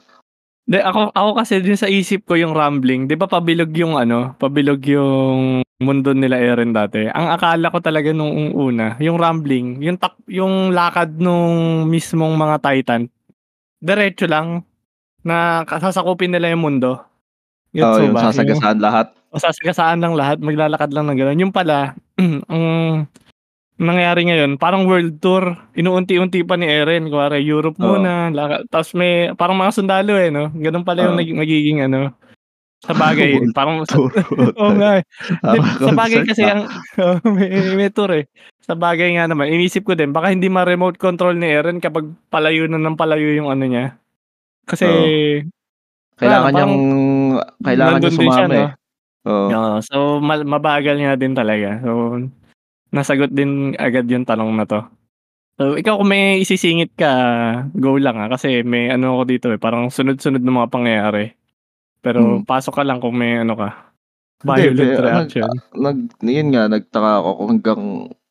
'Di 0.70 0.78
ako 0.86 1.10
ako 1.18 1.30
kasi 1.34 1.66
din 1.66 1.74
sa 1.74 1.90
isip 1.90 2.30
ko 2.30 2.38
yung 2.38 2.54
rambling, 2.54 3.10
'di 3.10 3.18
ba 3.18 3.26
pabilog 3.26 3.74
yung 3.74 3.98
ano, 3.98 4.38
pabilog 4.38 4.78
yung 4.86 5.66
mundo 5.82 6.14
nila 6.14 6.38
Eren 6.38 6.70
dati. 6.78 7.10
Ang 7.10 7.28
akala 7.34 7.74
ko 7.74 7.82
talaga 7.82 8.14
nung 8.14 8.54
una, 8.54 8.94
yung 9.02 9.18
rambling, 9.18 9.82
yung 9.82 9.98
tak 9.98 10.14
yung 10.30 10.70
lakad 10.70 11.18
nung 11.18 11.90
mismong 11.90 12.38
mga 12.38 12.56
Titan, 12.62 13.10
diretso 13.82 14.30
lang 14.30 14.62
na 15.26 15.66
sasakupin 15.66 16.30
nila 16.38 16.54
yung 16.54 16.64
mundo. 16.64 17.02
Gets 17.74 17.86
Oo, 17.86 17.98
mo 17.98 18.06
yung 18.06 18.16
ba? 18.16 18.22
Yung 18.22 18.34
sasagasaan 18.34 18.80
lahat. 18.82 19.08
o 19.30 19.38
sasagasaan 19.38 20.00
lang 20.02 20.14
lahat, 20.18 20.38
maglalakad 20.42 20.90
lang 20.90 21.06
ng 21.10 21.18
gano'n. 21.22 21.42
Yung 21.50 21.54
pala, 21.54 21.94
ang 22.52 22.64
nangyari 23.80 24.28
ngayon, 24.28 24.60
parang 24.60 24.84
world 24.86 25.18
tour. 25.24 25.56
Inuunti-unti 25.74 26.44
pa 26.44 26.60
ni 26.60 26.68
Eren. 26.68 27.08
Kuwari, 27.08 27.40
Europe 27.42 27.80
Oo. 27.80 27.96
muna. 27.98 28.30
Laka, 28.30 28.68
tapos 28.68 28.92
may, 28.94 29.32
parang 29.34 29.56
mga 29.56 29.72
sundalo 29.74 30.14
eh, 30.20 30.30
no? 30.30 30.52
Ganun 30.52 30.84
pala 30.84 31.08
yung 31.08 31.16
Oo. 31.16 31.22
nag- 31.24 31.40
magiging 31.40 31.88
ano. 31.88 32.12
Sa 32.84 32.94
bagay, 32.94 33.40
parang. 33.58 33.84
Oo 34.60 34.72
nga 34.76 35.00
eh. 35.00 35.04
Sa 35.80 35.92
bagay 35.96 36.22
kasi 36.28 36.44
ah. 36.44 36.54
ang, 36.54 36.62
may, 37.36 37.50
may 37.74 37.90
tour 37.90 38.12
eh. 38.14 38.28
Sa 38.62 38.76
bagay 38.78 39.18
nga 39.18 39.26
naman, 39.26 39.50
inisip 39.50 39.88
ko 39.88 39.96
din, 39.98 40.12
baka 40.14 40.30
hindi 40.30 40.52
ma-remote 40.52 41.00
control 41.02 41.34
ni 41.40 41.50
Eren 41.50 41.82
kapag 41.82 42.06
palayo 42.30 42.68
na 42.68 42.78
ng 42.78 43.00
palayo 43.00 43.32
yung 43.34 43.50
ano 43.50 43.66
niya. 43.66 43.98
Kasi, 44.70 44.86
Kailangan 46.20 46.52
Parang- 46.52 46.68
niyang 46.68 46.76
kailangan 47.64 48.00
niya 48.04 48.10
din 48.12 48.12
siya, 48.12 48.28
sumama, 48.28 48.44
no? 48.52 48.60
eh. 48.60 48.70
Oo. 49.30 49.48
Oo, 49.52 49.76
so 49.84 49.98
ma- 50.20 50.48
mabagal 50.48 50.96
nga 51.00 51.14
din 51.16 51.34
talaga. 51.36 51.80
So 51.80 51.92
nasagot 52.90 53.30
din 53.32 53.74
agad 53.78 54.10
yung 54.10 54.26
tanong 54.26 54.52
na 54.56 54.66
to. 54.66 54.82
So 55.60 55.76
ikaw 55.76 56.00
kung 56.00 56.10
may 56.10 56.40
isisingit 56.40 56.96
ka, 56.96 57.12
go 57.76 58.00
lang 58.00 58.16
ha 58.16 58.32
kasi 58.32 58.64
may 58.64 58.88
ano 58.88 59.20
ako 59.20 59.24
dito 59.28 59.48
eh, 59.52 59.60
parang 59.60 59.92
sunod-sunod 59.92 60.40
ng 60.40 60.58
mga 60.64 60.72
pangyayari. 60.72 61.26
Pero 62.00 62.40
Hmm. 62.40 62.48
pasok 62.48 62.80
ka 62.80 62.84
lang 62.88 63.04
kung 63.04 63.20
may 63.20 63.44
ano 63.44 63.60
ka. 63.60 63.70
Violent 64.40 64.96
hindi, 64.96 65.04
reaction. 65.04 65.52
Nag, 65.76 65.98
yun 66.24 66.48
nga, 66.56 66.72
nagtaka 66.72 67.12
ako 67.20 67.30
kung 67.36 67.50
hanggang 67.52 67.82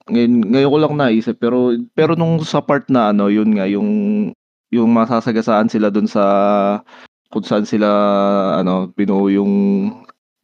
ngayon, 0.09 0.33
ngayon 0.49 0.73
ko 0.73 0.79
lang 0.81 0.95
naisip 0.97 1.37
pero 1.37 1.59
pero 1.93 2.17
nung 2.17 2.41
sa 2.41 2.65
part 2.65 2.88
na 2.88 3.12
ano, 3.12 3.29
yun 3.29 3.53
nga 3.53 3.69
yung 3.69 3.88
yung 4.73 4.88
masasagasaan 4.88 5.69
sila 5.69 5.93
dun 5.93 6.09
sa 6.09 6.25
kung 7.29 7.45
saan 7.45 7.69
sila 7.69 7.88
ano 8.57 8.88
binuo 8.88 9.29
yung 9.29 9.53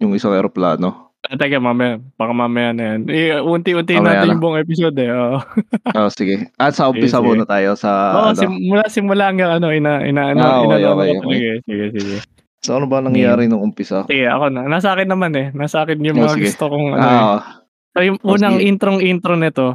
yung 0.00 0.12
isang 0.12 0.36
eroplano. 0.36 1.03
Ah, 1.24 1.40
teka, 1.40 1.56
mamaya. 1.56 1.96
Baka 2.20 2.32
mamaya 2.32 2.76
na 2.76 2.82
yan. 2.94 3.00
Eh, 3.08 3.32
unti-unti 3.34 3.96
Mamaya 3.96 4.12
natin 4.14 4.26
na. 4.28 4.32
yung 4.36 4.42
buong 4.44 4.58
episode 4.60 4.96
eh. 4.98 5.08
Oo. 5.08 5.40
Oh, 5.96 6.10
sige. 6.10 6.52
At 6.56 6.76
sa 6.76 6.92
umpisa 6.92 7.16
Sige, 7.16 7.24
sige. 7.24 7.28
muna 7.32 7.44
tayo 7.46 7.70
sa 7.74 7.90
Oo, 8.12 8.28
ano. 8.30 8.36
simula, 8.36 8.84
simula 8.86 9.22
hanggang 9.26 9.50
ano, 9.52 9.72
ina, 9.72 10.04
ina, 10.04 10.36
ano, 10.36 10.40
Ah, 10.42 10.60
okay, 10.60 10.76
inano 10.76 10.92
okay, 10.92 11.12
talaga 11.16 11.32
eh. 11.40 11.58
Sige, 11.64 11.84
sige. 11.96 12.16
So 12.60 12.76
ano 12.76 12.84
ba 12.84 13.00
nangyari 13.00 13.44
nung 13.44 13.60
umpisa? 13.62 14.04
Sige, 14.04 14.24
ako 14.26 14.44
na. 14.48 14.64
Nasa 14.66 14.92
akin 14.92 15.08
naman 15.08 15.32
eh. 15.32 15.48
Nasa 15.52 15.84
akin 15.84 16.00
yung 16.00 16.16
Oh, 16.18 16.24
mga 16.24 16.34
sige. 16.34 16.44
gusto 16.46 16.64
kong 16.68 16.86
ano 16.92 17.00
eh. 17.02 17.22
Ah, 17.22 17.40
So 17.90 17.98
yung 18.02 18.18
Oh, 18.20 18.34
unang 18.34 18.56
sige. 18.58 18.66
introng 18.66 18.98
intro 19.00 19.32
nito, 19.34 19.68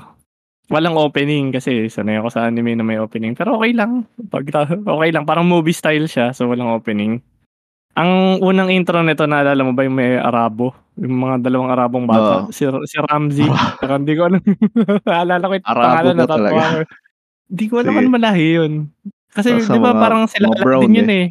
walang 0.67 0.97
opening 0.97 1.49
kasi 1.49 1.87
sanay 1.87 2.19
ako 2.19 2.29
sa 2.29 2.45
anime 2.45 2.75
na 2.75 2.83
may 2.83 2.99
opening. 2.99 3.33
Pero 3.33 3.57
okay 3.57 3.73
lang. 3.73 4.05
Pag, 4.27 4.53
okay 4.75 5.09
lang. 5.09 5.23
Parang 5.23 5.47
movie 5.47 5.73
style 5.73 6.05
siya 6.05 6.29
so 6.29 6.45
walang 6.45 6.69
opening. 6.69 7.23
Ang 7.97 8.37
unang 8.39 8.69
intro 8.69 9.01
nito, 9.01 9.25
naalala 9.25 9.65
mo 9.65 9.73
ba 9.73 9.81
yung 9.81 9.97
may 9.97 10.13
Arabo? 10.15 10.77
Yung 10.93 11.15
mga 11.17 11.41
dalawang 11.41 11.71
Arabong 11.73 12.05
bata. 12.05 12.45
Oo. 12.45 12.53
Si, 12.53 12.61
si 12.85 12.97
Ramsey. 13.01 13.47
Saka 13.81 13.97
hindi 13.97 14.13
ko 14.13 14.29
alam. 14.29 14.41
naalala 15.09 15.43
ko 15.43 15.53
yung 15.57 15.67
Arabo 15.67 15.85
pangalan 15.89 16.15
talaga? 16.19 16.49
ko. 16.53 16.79
Hindi 17.49 17.65
ko 17.65 17.73
alam 17.81 17.93
ano 17.97 18.09
malahi 18.13 18.47
yun. 18.53 18.73
Kasi 19.29 19.49
Basta 19.57 19.73
di 19.73 19.79
ba 19.79 19.91
mga- 19.91 20.01
parang 20.01 20.21
sila 20.29 20.47
brown 20.53 20.81
din 20.85 20.99
yun 21.01 21.09
eh. 21.09 21.25
eh. 21.25 21.27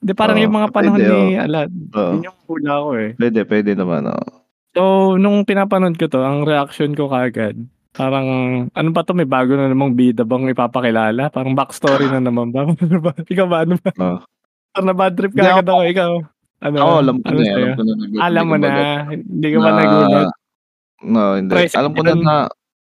Di 0.00 0.12
parang 0.12 0.36
Oo, 0.36 0.44
yung 0.44 0.54
mga 0.54 0.68
panahon 0.72 1.00
pwede, 1.00 1.12
ni 1.12 1.36
Alad. 1.36 1.70
Oo. 1.92 2.12
Yun 2.16 2.26
yung 2.26 2.38
hula 2.44 2.72
ko 2.74 2.90
eh. 2.96 3.10
Pwede, 3.14 3.38
pwede 3.44 3.70
naman. 3.74 4.02
Oh. 4.08 4.28
So, 4.74 4.82
nung 5.14 5.44
pinapanood 5.44 5.96
ko 5.96 6.08
to, 6.08 6.20
ang 6.20 6.42
reaction 6.42 6.92
ko 6.92 7.06
kagad, 7.06 7.54
parang, 7.92 8.26
ano 8.68 8.88
ba 8.90 9.00
to, 9.00 9.14
may 9.14 9.24
bago 9.24 9.54
na 9.54 9.70
namang 9.70 9.94
bida 9.94 10.24
bang 10.24 10.50
ipapakilala? 10.50 11.28
Parang 11.28 11.54
backstory 11.54 12.08
na 12.08 12.24
naman 12.24 12.50
ba? 12.50 12.64
Ano 12.74 12.98
ba? 13.00 13.12
Ikaw 13.14 13.46
ba? 13.46 13.58
Ano 13.62 13.76
ba? 13.78 13.90
Oo. 13.94 14.18
Parang 14.74 14.84
na 14.84 14.92
bad 14.92 15.14
trip 15.14 15.30
ka 15.30 15.42
agad 15.54 15.68
ako, 15.70 15.80
ikaw. 15.86 16.12
Ano, 16.58 16.76
Ako, 16.76 16.92
alam 16.98 17.16
ko 17.16 17.24
ano 17.24 17.38
na, 17.38 17.44
eh, 17.44 17.54
alam 17.54 17.70
ko 17.70 17.82
na. 17.84 17.92
nag- 17.94 18.18
Alam 18.18 18.44
mo 18.44 18.56
na, 18.56 18.70
hindi 19.06 19.46
ka 19.46 19.58
ba 19.58 19.70
na- 19.70 19.78
nagulat? 19.78 20.28
No, 21.04 21.22
hindi. 21.36 21.52
Alam 21.70 21.92
ko 21.92 22.00
na 22.00 22.10
yun. 22.10 22.22
na 22.24 22.36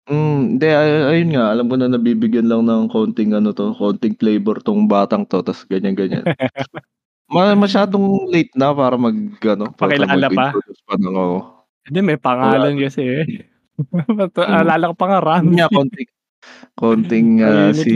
mm, 0.08 0.40
hindi 0.50 0.68
ay, 0.68 0.90
ayun 1.06 1.30
nga, 1.30 1.46
alam 1.52 1.66
ko 1.68 1.76
na 1.76 1.88
nabibigyan 1.88 2.48
lang 2.48 2.64
ng 2.64 2.88
konting 2.88 3.32
ano 3.32 3.52
to, 3.52 3.76
konting 3.76 4.16
flavor 4.16 4.58
tong 4.58 4.88
batang 4.88 5.22
to, 5.22 5.44
tas 5.44 5.62
ganyan 5.64 5.94
ganyan. 5.94 6.24
Ma 7.28 7.52
masyadong 7.54 8.32
late 8.32 8.56
na 8.56 8.72
para 8.72 8.96
mag 8.96 9.14
ano, 9.38 9.68
para 9.70 9.92
Pakilala 9.92 10.28
pa? 10.32 10.46
pa 10.56 10.96
ng 10.96 11.12
ako. 11.12 11.38
Hindi, 11.84 12.00
may 12.02 12.18
pangalan 12.18 12.74
kasi 12.80 13.02
eh. 13.04 13.26
Mm. 13.78 14.34
Alala 14.58 14.90
ko 14.90 14.96
pa 14.98 15.06
nga, 15.06 15.20
Ramsey. 15.22 15.54
nga, 15.54 15.70
konting 15.70 16.10
konting 16.74 17.28
Mainit 17.38 17.78
si 17.78 17.94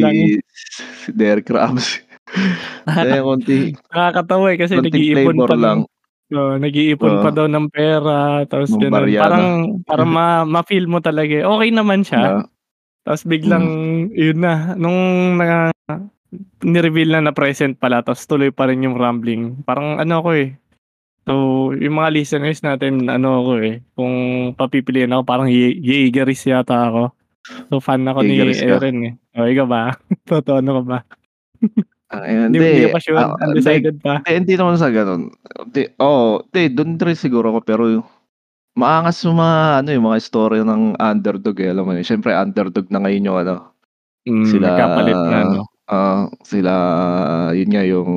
si 1.01 1.09
Derek 1.09 1.49
Ramsey. 1.49 2.05
Kaya 2.85 3.21
konti, 3.27 3.75
Nakakatawa 3.87 4.45
eh, 4.51 4.57
kasi 4.57 4.73
nag-iipon 4.75 5.37
pa 5.43 5.55
lang. 5.55 5.79
ng 5.83 5.89
Oo, 6.31 6.55
nag-iipon 6.55 7.19
Oo. 7.19 7.23
pa 7.23 7.29
daw 7.29 7.43
ng 7.45 7.67
pera, 7.67 8.47
tapos 8.47 8.71
ganun. 8.73 9.03
Parang, 9.19 9.45
para 9.83 10.03
ma, 10.15 10.47
ma-feel 10.47 10.87
mo 10.87 11.03
talaga. 11.03 11.35
eh. 11.35 11.43
Okay 11.43 11.69
naman 11.69 12.01
siya. 12.01 12.21
na, 12.23 12.47
Tapos 13.03 13.27
biglang, 13.27 13.65
yun 14.09 14.39
na, 14.39 14.71
nung 14.73 14.95
na, 15.35 15.75
ni-reveal 16.61 17.11
na 17.11 17.27
na 17.27 17.33
present 17.35 17.75
pala, 17.75 17.99
tapos 17.99 18.23
tuloy 18.23 18.47
pa 18.47 18.71
rin 18.71 18.79
yung 18.79 18.95
rambling. 18.95 19.59
Parang 19.61 19.99
ano 19.99 20.23
ko 20.23 20.31
eh. 20.31 20.55
So, 21.21 21.33
yung 21.75 21.99
mga 21.99 22.15
listeners 22.15 22.63
natin, 22.63 23.05
ano 23.05 23.43
ako 23.43 23.51
eh, 23.59 23.75
kung 23.93 24.13
papipiliin 24.55 25.11
ako, 25.11 25.21
parang 25.21 25.51
Ye- 25.51 25.77
Jaegeris 25.77 26.47
yata 26.47 26.87
ako. 26.87 27.11
So, 27.67 27.77
fan 27.77 28.07
ako 28.07 28.23
ni 28.23 28.39
Jaegeris 28.39 28.63
ka? 28.63 28.79
Eren 28.79 28.97
eh. 29.03 29.13
O, 29.35 29.45
ikaw 29.45 29.67
ba? 29.67 29.81
Totoo, 30.31 30.63
ano 30.63 30.79
ka 30.79 30.83
ba? 30.87 30.99
Ah, 32.11 32.21
ayun, 32.27 32.51
Hindi, 32.51 32.59
hindi, 32.59 32.69
hindi 32.83 32.93
pa 32.93 32.99
sure, 32.99 33.17
hindi, 33.17 33.43
undecided 33.47 33.95
pa. 34.03 34.13
Eh, 34.27 34.35
hindi 34.37 34.53
naman 34.59 34.75
sa 34.77 34.91
ganun. 34.91 35.31
Di, 35.71 35.87
oh, 35.97 36.43
di, 36.51 36.67
doon 36.71 36.99
rin 36.99 37.17
siguro 37.17 37.55
ako 37.55 37.59
pero 37.63 37.83
yung 37.87 38.05
maangas 38.75 39.19
yung 39.27 39.35
mga 39.35 39.83
ano 39.83 39.89
yung 39.91 40.05
mga 40.07 40.19
istorya 40.19 40.63
ng 40.63 40.95
underdog 40.99 41.57
eh, 41.59 41.71
alam 41.71 41.83
mo 41.87 41.91
yun. 41.95 42.07
Siyempre 42.07 42.35
underdog 42.35 42.87
na 42.91 42.99
ngayon 43.03 43.27
yung 43.27 43.39
ano, 43.41 43.55
Mm, 44.21 44.45
sila 44.45 44.77
nagkapalit 44.77 45.17
na, 45.17 45.39
no? 45.49 45.63
ah, 45.89 46.29
sila 46.45 46.73
yun 47.57 47.69
nga 47.73 47.81
yung 47.81 48.11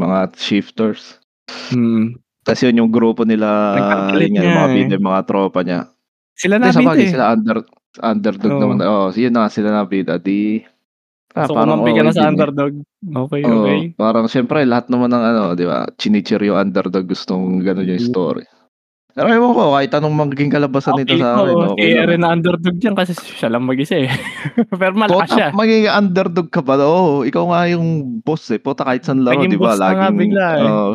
mga 0.00 0.32
shifters. 0.40 1.20
Mm. 1.68 2.16
Tapos 2.40 2.64
yun 2.64 2.80
yung 2.80 2.88
grupo 2.88 3.28
nila, 3.28 3.76
yun 4.16 4.32
nga, 4.32 4.44
yung 4.48 4.56
mga 4.56 4.70
eh. 4.72 4.76
bida, 4.80 4.94
yung 4.96 5.08
mga 5.12 5.24
tropa 5.28 5.60
niya. 5.60 5.92
Sila 6.32 6.56
Hindi, 6.56 6.72
na 6.72 6.80
bagay, 6.80 7.04
eh. 7.04 7.12
sila 7.12 7.24
under, 7.36 7.58
underdog 8.00 8.52
Oo. 8.56 8.60
naman. 8.64 8.76
Oh, 8.88 9.12
yun 9.12 9.36
na, 9.36 9.52
sila 9.52 9.68
na 9.68 9.84
bida. 9.84 10.16
Di, 10.16 10.64
ah, 11.34 11.46
so, 11.46 11.54
parang 11.54 11.80
kumampi 11.80 11.90
ka 11.94 12.02
na 12.02 12.10
okay 12.10 12.18
sa 12.18 12.24
eh. 12.26 12.30
underdog. 12.30 12.72
Okay, 13.00 13.40
Oo, 13.46 13.54
okay. 13.62 13.78
parang 13.94 14.26
syempre 14.26 14.62
lahat 14.66 14.86
naman 14.90 15.10
ng 15.10 15.24
ano, 15.24 15.42
'di 15.54 15.64
ba? 15.66 15.86
Chinichir 15.96 16.40
yung 16.42 16.58
underdog 16.58 17.06
gustong 17.06 17.62
gano'n 17.62 17.86
yung 17.86 18.02
Mm. 18.02 18.10
story. 18.10 18.44
Pero 19.10 19.26
ewan 19.26 19.58
ko, 19.58 19.74
kahit 19.74 19.90
anong 19.90 20.14
magiging 20.14 20.54
kalabasan 20.54 20.94
nito 21.02 21.18
Okay, 21.18 21.22
sa 21.22 21.34
akin, 21.42 21.54
okay 21.74 21.82
si 21.82 21.94
lang. 21.98 22.02
Eren 22.06 22.20
na 22.22 22.30
underdog 22.30 22.76
dyan 22.78 22.94
kasi 22.94 23.12
siya 23.18 23.50
lang 23.50 23.66
mag-isa 23.66 24.06
eh. 24.06 24.06
Pero 24.80 24.94
malakas 24.94 25.34
siya. 25.34 25.48
magiging 25.50 25.90
underdog 25.90 26.48
ka 26.54 26.62
ba? 26.62 26.78
Oo, 26.78 27.26
ikaw 27.26 27.42
nga 27.50 27.66
yung 27.74 28.22
boss 28.22 28.54
eh. 28.54 28.62
Pota 28.62 28.86
kahit 28.86 29.02
saan 29.02 29.26
laro, 29.26 29.42
di 29.42 29.58
ba? 29.58 29.74
na 29.74 29.90
nga 29.90 30.14
Laging, 30.14 30.14
bigla 30.14 30.46
eh. 30.54 30.62
oo, 30.62 30.90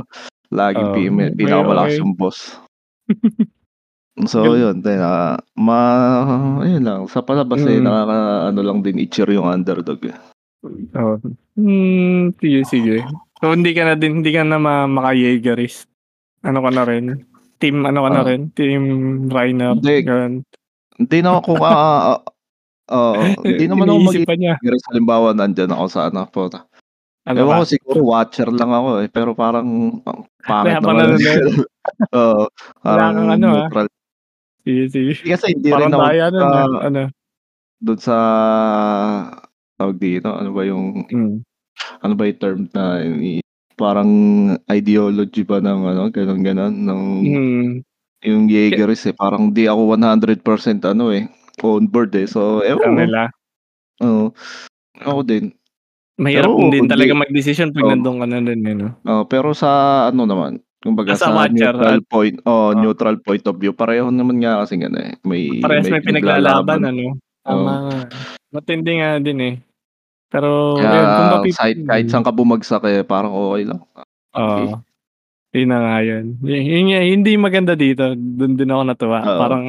laging 0.48 0.88
Oo, 0.88 0.96
pin- 0.96 1.12
okay, 1.20 1.36
pinakamalakas 1.36 1.92
okay. 1.92 2.00
yung 2.00 2.14
boss. 2.16 2.40
So, 4.24 4.56
yun. 4.56 4.80
Din, 4.80 5.04
ah, 5.04 5.36
ma, 5.60 5.80
ayun 6.64 6.88
lang. 6.88 7.02
Sa 7.12 7.20
palabas 7.20 7.60
eh, 7.68 7.78
Mm. 7.78 7.84
nakaka, 7.84 8.18
ano 8.48 8.60
lang 8.64 8.80
din, 8.80 9.04
i-cheer 9.04 9.28
yung 9.36 9.44
underdog 9.46 10.00
eh. 10.08 10.16
Oh. 10.96 11.20
Hmm, 11.54 12.32
sige, 12.40 12.64
sige. 12.64 12.96
So, 13.44 13.52
hindi 13.52 13.76
ka 13.76 13.84
na 13.84 13.94
din, 13.94 14.24
hindi 14.24 14.32
ka 14.32 14.48
na 14.48 14.56
ma 14.56 14.88
maka-Jaegerist. 14.88 15.92
Ano 16.42 16.64
ka 16.64 16.72
na 16.72 16.88
rin? 16.88 17.28
Team, 17.60 17.84
ano 17.84 18.08
ka 18.08 18.10
na 18.10 18.22
Ah. 18.24 18.28
rin? 18.32 18.42
Team 18.56 18.84
Reiner. 19.28 19.76
Hindi. 19.76 19.96
Ganun. 20.02 20.34
Hindi 20.96 21.18
na 21.20 21.32
ako, 21.36 21.52
ah, 21.60 21.68
ah, 22.16 22.20
oo, 22.96 23.20
hindi 23.44 23.68
naman 23.68 23.92
ako 23.92 24.00
Iniisip 24.00 24.22
mag 24.24 24.30
pa 24.32 24.36
niya. 24.40 24.54
halimbawa 24.88 25.28
nandyan 25.36 25.76
ako 25.76 25.86
sa 25.92 26.08
ano, 26.08 26.24
pota. 26.26 26.64
Ano 27.26 27.42
Ewan 27.42 27.52
ba? 27.52 27.62
ko 27.62 27.66
siguro 27.68 28.00
watcher 28.06 28.48
lang 28.48 28.70
ako 28.70 29.02
eh, 29.02 29.10
pero 29.10 29.34
parang 29.34 29.66
ang 30.06 30.22
pangit 30.40 30.78
naman. 30.78 30.94
nanonood. 31.04 31.66
Oo, 32.16 32.44
parang 32.80 33.12
kang 33.18 33.30
ano, 33.34 33.48
ah. 33.50 33.54
neutral. 33.66 33.88
Sige, 34.66 34.90
sige. 34.90 35.14
Kasi 35.24 35.46
hindi 35.56 35.70
Parang 35.72 35.94
rin 35.94 35.94
ako 35.94 36.06
nun. 36.10 36.18
sa, 36.42 36.46
ah. 36.58 36.88
Ano? 36.90 37.02
doon 37.84 38.00
sa 38.00 38.18
tawag 39.78 39.98
dito, 40.00 40.32
ano 40.32 40.50
ba 40.56 40.64
yung 40.64 41.06
Mm. 41.12 41.44
ano 42.04 42.14
ba 42.18 42.24
yung 42.30 42.40
term 42.42 42.60
na 42.74 42.84
parang 43.80 44.12
ideology 44.72 45.44
ba 45.48 45.60
ng 45.64 45.82
ano, 45.92 46.04
gano'n-gano'n 46.14 46.74
ng 46.88 47.02
Mm. 47.24 47.86
yung 48.26 48.44
Jaegerist, 48.50 49.12
eh, 49.12 49.16
parang 49.18 49.54
di 49.54 49.68
ako 49.70 49.96
100% 49.98 50.82
ano, 50.88 51.12
eh, 51.14 51.28
on 51.64 51.86
board, 51.90 52.14
eh. 52.18 52.28
So, 52.30 52.62
ewan 52.66 52.80
ko. 52.82 52.86
kanila. 52.98 53.22
Oo. 54.04 54.26
Ako 55.02 55.22
din. 55.28 55.54
Mahirap 56.18 56.56
Pero 56.56 56.72
din 56.72 56.88
talaga 56.88 57.12
di 57.12 57.20
magdesisyon 57.20 57.76
'pag 57.76 57.84
oo. 57.84 57.92
nandun 57.92 58.24
ka 58.24 58.28
na 58.32 58.40
din, 58.40 58.62
eh, 58.64 58.76
'no? 58.80 58.96
Oo, 59.06 59.24
pero 59.30 59.54
sa 59.54 59.70
ano 60.10 60.26
naman, 60.26 60.65
kumbaga 60.86 61.18
As 61.18 61.26
sa 61.26 61.34
watcher 61.34 61.74
neutral 61.74 61.98
at 61.98 62.06
point 62.06 62.38
oo, 62.46 62.54
oh. 62.54 62.70
neutral 62.78 63.18
point 63.18 63.42
of 63.50 63.58
view, 63.58 63.74
pareho 63.74 64.14
naman 64.14 64.38
nga 64.38 64.62
kasing 64.62 64.86
ano, 64.86 65.02
eh, 65.02 65.18
may 65.26 65.58
Parehas 65.58 65.90
may 65.90 65.98
may 65.98 66.22
pinaglalaban, 66.22 66.86
ano? 66.86 67.18
Tama 67.42 67.58
Oo. 67.58 67.90
nga. 67.90 68.00
Matindi 68.54 68.92
nga 69.02 69.10
din, 69.18 69.40
eh. 69.42 69.56
Pero 70.30 70.78
Kaya 70.78 70.94
ayun, 70.94 71.08
kung 71.10 71.34
papi 71.42 71.50
kahit 71.58 71.78
kahit 71.90 72.08
saan 72.14 72.26
ka 72.26 72.30
bumagsak, 72.30 72.86
eh, 72.86 73.02
parang 73.02 73.34
okey 73.34 73.66
lang. 73.66 73.82
Oo. 74.38 74.78
Yun 75.56 75.70
na 75.72 75.78
nga 75.80 75.98
yun. 76.04 76.26
Yu 76.44 76.54
yun 76.60 76.86
nga 76.92 77.02
hindi 77.02 77.32
maganda 77.40 77.74
dito, 77.74 78.14
dun 78.14 78.54
din 78.54 78.70
ako 78.70 78.82
natuwa. 78.86 79.20
Oo. 79.26 79.40
Parang 79.42 79.64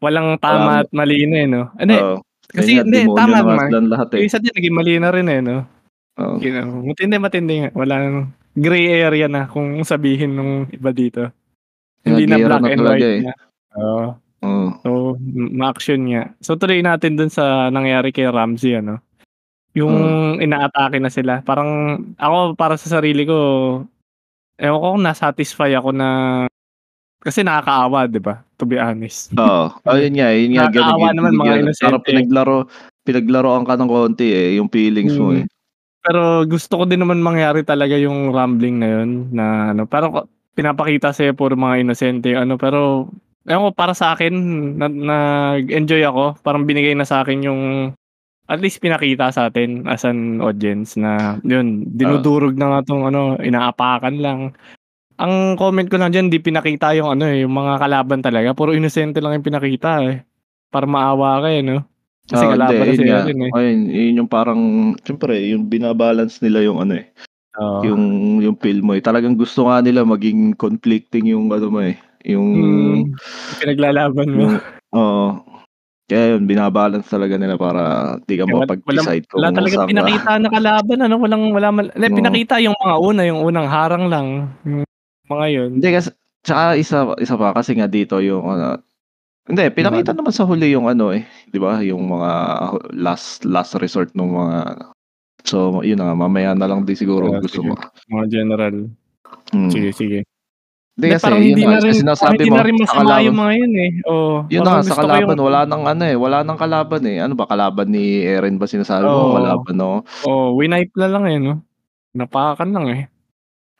walang 0.00 0.28
tama 0.40 0.84
at 0.84 0.88
mali 0.96 1.28
na, 1.28 1.36
eh, 1.44 1.48
'no? 1.48 1.62
Oo. 1.76 2.16
Yun 2.54 2.54
kasi 2.54 2.70
hindi, 2.80 3.00
tama 3.12 3.42
naman. 3.42 3.90
lahat, 3.90 4.14
Yung 4.16 4.24
eh. 4.24 4.28
isa 4.30 4.38
din 4.38 4.54
naging 4.54 4.76
mali 4.76 4.94
na 4.96 5.10
rin, 5.12 5.26
eh, 5.28 5.40
'no? 5.44 5.56
Oo. 6.20 6.38
You 6.38 6.52
know, 6.54 6.86
matindi, 6.86 7.16
matindi 7.18 7.54
nga. 7.66 7.70
Walang 7.74 8.30
gray 8.54 9.02
area 9.02 9.26
na 9.26 9.46
kung 9.46 9.82
sabihin 9.82 10.34
nung 10.34 10.52
iba 10.70 10.90
dito. 10.90 11.30
Hindi 12.02 12.24
na 12.26 12.36
black 12.38 12.62
na 12.62 12.70
and 12.70 12.82
white 12.82 13.02
eh. 13.02 13.20
na. 13.24 13.34
Oo. 13.78 14.06
Oo. 14.44 14.66
So, 14.84 14.90
ma-action 15.26 16.04
nga. 16.12 16.22
So, 16.38 16.54
tuloy 16.54 16.84
natin 16.84 17.16
dun 17.16 17.32
sa 17.32 17.72
nangyari 17.72 18.12
kay 18.12 18.28
Ramsey, 18.28 18.76
ano? 18.78 19.00
Yung 19.74 19.90
Oo. 19.90 20.38
inaatake 20.38 21.00
na 21.00 21.10
sila. 21.10 21.40
Parang 21.42 21.98
ako 22.20 22.54
para 22.54 22.76
sa 22.76 23.00
sarili 23.00 23.24
ko, 23.26 23.38
ewan 24.60 24.80
ko 24.80 24.86
kung 24.94 25.04
na-satisfy 25.04 25.72
ako 25.74 25.90
na 25.90 26.08
kasi 27.24 27.40
nakakaawa, 27.40 28.04
'di 28.06 28.20
ba? 28.20 28.44
To 28.60 28.68
be 28.68 28.76
honest. 28.76 29.32
Oo. 29.34 29.72
Oh, 29.72 29.96
yun 29.96 30.14
nga, 30.14 30.28
yun 30.36 30.52
nga 30.54 30.68
Nakakaawa 30.68 31.08
yung 31.10 31.16
naman 31.16 31.32
mga 31.34 31.52
binigyan 31.56 31.74
parang 31.80 32.00
inosente. 32.04 32.06
pinaglaro 32.06 32.56
pinaglaruan 33.04 33.64
ka 33.64 33.74
ng 33.76 33.90
konti, 33.90 34.28
eh, 34.32 34.48
yung 34.60 34.68
feelings 34.68 35.16
mo, 35.16 35.32
Mm. 35.32 35.38
eh. 35.40 35.46
Pero 36.04 36.44
gusto 36.44 36.76
ko 36.76 36.84
din 36.84 37.00
naman 37.00 37.24
mangyari 37.24 37.64
talaga 37.64 37.96
yung 37.96 38.28
rambling 38.36 38.76
na 38.76 38.88
yun 39.00 39.10
na 39.32 39.72
ano, 39.72 39.88
parang 39.88 40.28
pinapakita 40.52 41.16
sa'yo 41.16 41.32
puro 41.32 41.56
mga 41.56 41.80
inosente 41.80 42.36
ano, 42.36 42.60
pero 42.60 43.08
ewan 43.48 43.68
ko 43.68 43.70
para 43.72 43.96
sa'kin 43.96 44.34
na 44.76 44.86
nag-enjoy 44.92 46.04
ako. 46.04 46.36
Parang 46.44 46.68
binigay 46.68 46.92
na 46.92 47.08
sa'kin 47.08 47.48
yung 47.48 47.62
at 48.48 48.60
least 48.60 48.80
pinakita 48.84 49.32
sa'tin 49.32 49.88
as 49.88 50.04
an 50.04 50.40
audience 50.44 50.96
na 51.00 51.40
yun, 51.44 51.88
dinudurog 51.96 52.56
na 52.58 52.76
nga 52.76 52.80
'tong 52.88 53.04
ano, 53.08 53.36
inaapakan 53.40 54.16
lang. 54.20 54.40
Ang 55.20 55.56
comment 55.60 55.86
ko 55.88 55.96
lang 56.00 56.10
diyan, 56.14 56.28
di 56.32 56.40
pinakita 56.42 56.92
yung 56.98 57.14
ano, 57.18 57.24
eh, 57.30 57.44
yung 57.46 57.54
mga 57.54 57.78
kalaban 57.82 58.20
talaga. 58.24 58.52
Puro 58.56 58.72
inosente 58.74 59.20
lang 59.22 59.38
yung 59.40 59.46
pinakita, 59.46 60.02
eh. 60.06 60.24
Para 60.72 60.86
maawa 60.90 61.40
ka, 61.44 61.48
eh, 61.54 61.62
'no? 61.64 61.86
Kasi 62.30 62.44
hindi, 62.48 62.56
kalaban 62.56 62.86
na 62.88 62.94
yun 62.96 62.96
si 62.96 63.04
nga. 63.04 63.20
Eren, 63.20 63.38
eh. 63.44 63.52
Ayun, 63.52 63.78
yun 63.92 64.18
yung 64.24 64.30
parang 64.32 64.60
siyempre 65.04 65.36
yung 65.52 65.68
bina-balance 65.68 66.40
nila 66.40 66.64
yung 66.64 66.80
ano, 66.80 66.96
eh, 66.96 67.12
Oo. 67.60 67.80
yung 67.84 68.02
yung 68.44 68.56
feel 68.60 68.80
mo, 68.80 68.96
eh. 68.96 69.02
Talagang 69.04 69.36
gusto 69.36 69.68
nga 69.68 69.84
nila 69.84 70.04
maging 70.08 70.56
conflicting 70.56 71.28
yung 71.32 71.52
ano 71.52 71.68
mo, 71.68 71.80
eh, 71.84 71.96
yung 72.24 72.48
Mm. 72.56 73.02
Pinaglalaban 73.60 74.28
mo. 74.32 74.46
oo. 74.96 75.28
Kaya 76.08 76.36
yun, 76.36 76.44
bina-balance 76.48 77.08
talaga 77.08 77.36
nila 77.40 77.56
para 77.56 77.82
di 78.28 78.36
ka 78.36 78.44
Eh, 78.44 78.52
wala 78.52 79.48
kung 79.48 79.56
talagang 79.56 79.80
saan 79.80 79.88
ka 79.88 79.92
pinakita 79.92 80.32
na 80.40 80.48
kalaban 80.52 80.98
ano, 81.04 81.14
walang 81.20 81.44
wala 81.56 81.68
hindi 81.72 82.08
Oo. 82.12 82.18
pinakita 82.20 82.56
yung 82.64 82.76
mga 82.80 82.96
una, 83.00 83.22
yung 83.28 83.40
unang 83.44 83.68
harang 83.68 84.04
lang, 84.12 84.28
yung 84.64 84.84
mga 85.32 85.46
yun. 85.52 85.70
Hindi 85.80 85.88
kasi 85.92 86.10
tsaka 86.44 86.64
isa 86.76 86.96
isa 87.20 87.34
pa 87.40 87.56
kasi 87.56 87.72
nga 87.76 87.88
dito 87.88 88.20
yung 88.20 88.44
ano 88.44 88.84
hindi, 89.48 89.64
pinakita 89.76 90.16
Naman. 90.16 90.16
naman 90.16 90.32
sa 90.32 90.48
huli 90.48 90.72
yung 90.72 90.88
ano, 90.88 91.12
eh, 91.12 91.28
'di 91.52 91.58
ba, 91.60 91.80
yung 91.84 92.00
mga 92.08 92.30
last 92.96 93.44
last 93.44 93.76
resort 93.80 94.08
nung 94.16 94.32
mga 94.32 94.88
so, 95.46 95.80
yun 95.84 96.00
na 96.00 96.12
nga, 96.12 96.16
mamaya 96.18 96.52
na 96.56 96.66
lang 96.70 96.84
din 96.88 96.96
siguro 96.98 97.32
Oo, 97.32 97.40
gusto 97.40 97.60
sige. 97.62 97.70
mo. 97.72 97.76
Mga 98.12 98.26
general. 98.32 98.74
Mm. 99.54 99.70
Sige, 99.72 99.90
sige. 99.96 100.18
Hindi 100.96 101.08
kasi 101.10 101.24
parang 101.24 101.42
hindi 101.42 101.64
na 101.66 101.78
rin 101.82 101.94
sinasabi 101.96 102.44
hindi 102.44 102.50
mo, 102.50 102.56
na 102.56 102.64
rin 102.66 102.76
sa 102.84 102.84
masama 102.84 103.00
kalaban 103.02 103.24
yung 103.26 103.38
mga 103.40 103.52
yun, 103.60 103.74
eh. 103.78 103.90
Oo, 104.10 104.36
Yun 104.52 104.62
na 104.64 104.70
nga, 104.78 104.82
sa 104.84 104.96
ko 105.00 105.14
yung 105.16 105.32
kalaban 105.32 105.38
wala 105.40 105.60
ng 105.64 105.82
ano, 105.88 106.02
eh, 106.04 106.16
wala 106.20 106.38
ng 106.44 106.58
kalaban, 106.60 107.02
eh. 107.08 107.18
Ano 107.24 107.34
ba, 107.38 107.46
kalaban 107.48 107.88
ni 107.92 108.20
Eren 108.24 108.60
ba 108.60 108.68
sinasabi 108.68 109.08
mo 109.08 109.30
o 109.30 109.32
Oo. 109.32 109.36
kalaban 109.36 109.76
no? 109.80 110.04
Oo, 110.26 110.56
winipe 110.60 110.94
na 111.00 111.08
lang, 111.10 111.24
eh, 111.30 111.38
'no? 111.42 111.52
Inapakan 112.16 112.70
lang, 112.74 112.86
eh. 112.92 113.02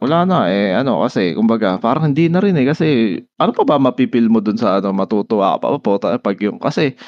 Wala 0.02 0.26
na, 0.26 0.50
eh, 0.50 0.74
ano 0.74 1.06
kasi 1.06 1.38
kumbaga 1.38 1.78
parang 1.78 2.10
hindi 2.10 2.26
na 2.26 2.42
rin, 2.42 2.58
eh, 2.58 2.66
kasi 2.66 3.14
ano 3.38 3.54
pa 3.54 3.62
ba 3.62 3.78
mafi-feel 3.78 4.26
mo 4.26 4.42
dun 4.42 4.58
sa 4.58 4.82
ano, 4.82 4.90
matutuwa 4.90 5.54
ka 5.54 5.58
pa, 5.62 5.78
puta 5.78 6.08
pag 6.18 6.34
yung 6.42 6.58
kasi 6.58 6.98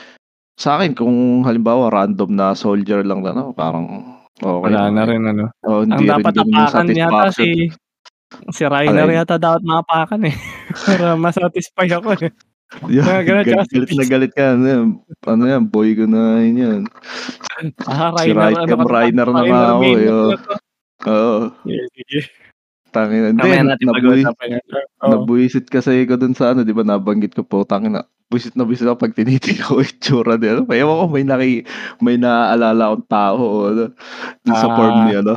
sa'kin 0.59 0.94
kung 0.96 1.42
halimbawa 1.46 1.90
random 1.92 2.33
na 2.37 2.55
soldier 2.55 3.03
lang 3.07 3.22
na 3.27 3.35
ano, 3.35 3.53
parang 3.57 3.87
okey 4.40 4.77
Wala 4.77 4.81
lang, 4.81 4.94
na 4.94 5.03
eh. 5.03 5.09
rin 5.09 5.22
ano. 5.27 5.44
Oo, 5.66 5.83
Ang 5.90 6.05
hindi 6.05 6.07
rin 6.14 6.29
dapat 6.29 6.35
ganun 6.35 6.59
yung 6.64 6.70
apakan 6.70 6.87
yata 6.94 7.29
satisfaction. 7.31 7.35
si 7.35 7.46
si 8.55 8.62
Reiner 8.68 9.09
Alin? 9.09 9.11
yata 9.11 9.37
dapat 9.38 9.62
maapakan, 9.66 10.22
eh, 10.31 10.37
para 10.87 11.14
ma-satisfy 11.18 11.88
ako, 11.94 12.09
eh. 12.22 12.33
Yan, 12.88 13.07
Mga 13.07 13.20
gano'n 13.27 13.44
ga 13.44 13.55
tsaka 13.55 13.64
si 13.70 13.79
galit 13.79 13.90
na 13.94 14.05
Peach. 14.05 14.09
galit 14.09 14.33
ka 14.37 14.44
ano 14.57 14.64
yan, 14.68 14.85
ano 15.27 15.44
yan, 15.49 15.62
boy 15.70 15.90
ko 15.99 16.05
na 16.07 16.42
yun 16.44 16.57
yan. 16.62 16.83
Ah, 17.87 18.11
Si 18.16 18.31
Reiner 18.33 18.66
ano 18.66 18.77
ka 18.79 18.85
'to, 18.87 18.94
Reiner 18.94 19.29
na 19.33 19.42
nga 19.49 19.59
Reiner 19.66 19.70
ako, 19.75 19.87
eh, 19.99 20.07
na 20.07 20.12
oo. 20.16 20.20
pala 20.20 20.37
'to. 20.42 20.55
Oo. 21.09 21.38
Sige, 21.64 21.85
sige. 21.96 22.18
Tangina 22.97 23.29
hindi, 23.29 23.45
Mamaya 23.45 23.63
natin 23.69 23.85
nabui 23.85 24.01
pag-uusapan 24.01 24.49
yan. 24.57 24.65
Oo. 24.97 25.11
nabwisit 25.13 25.67
kasi 25.69 26.03
ako 26.03 26.15
dun 26.17 26.33
sa 26.33 26.51
ano, 26.51 26.65
'di 26.65 26.73
ba 26.73 26.81
nabanggit 26.83 27.37
ko, 27.37 27.45
putang 27.45 27.85
ina, 27.85 28.01
bwisit 28.27 28.57
na 28.57 28.65
bwisit 28.65 28.89
ako 28.89 28.97
'pag 28.99 29.13
tinitignan 29.13 29.61
ko 29.63 29.75
yung 29.77 29.87
itsura 29.87 30.35
nila. 30.35 30.65
Ewan 30.67 30.97
ko 30.97 31.07
may 31.07 31.23
naki 31.23 31.53
may 32.01 32.17
naaalala 32.17 32.83
akong 32.91 33.07
tao 33.07 33.37
o 33.37 33.57
ano, 33.69 33.85
dun 34.41 34.57
sa 34.57 34.73
form 34.73 34.97
ni 35.05 35.13
Ah. 35.13 35.21
ano, 35.21 35.35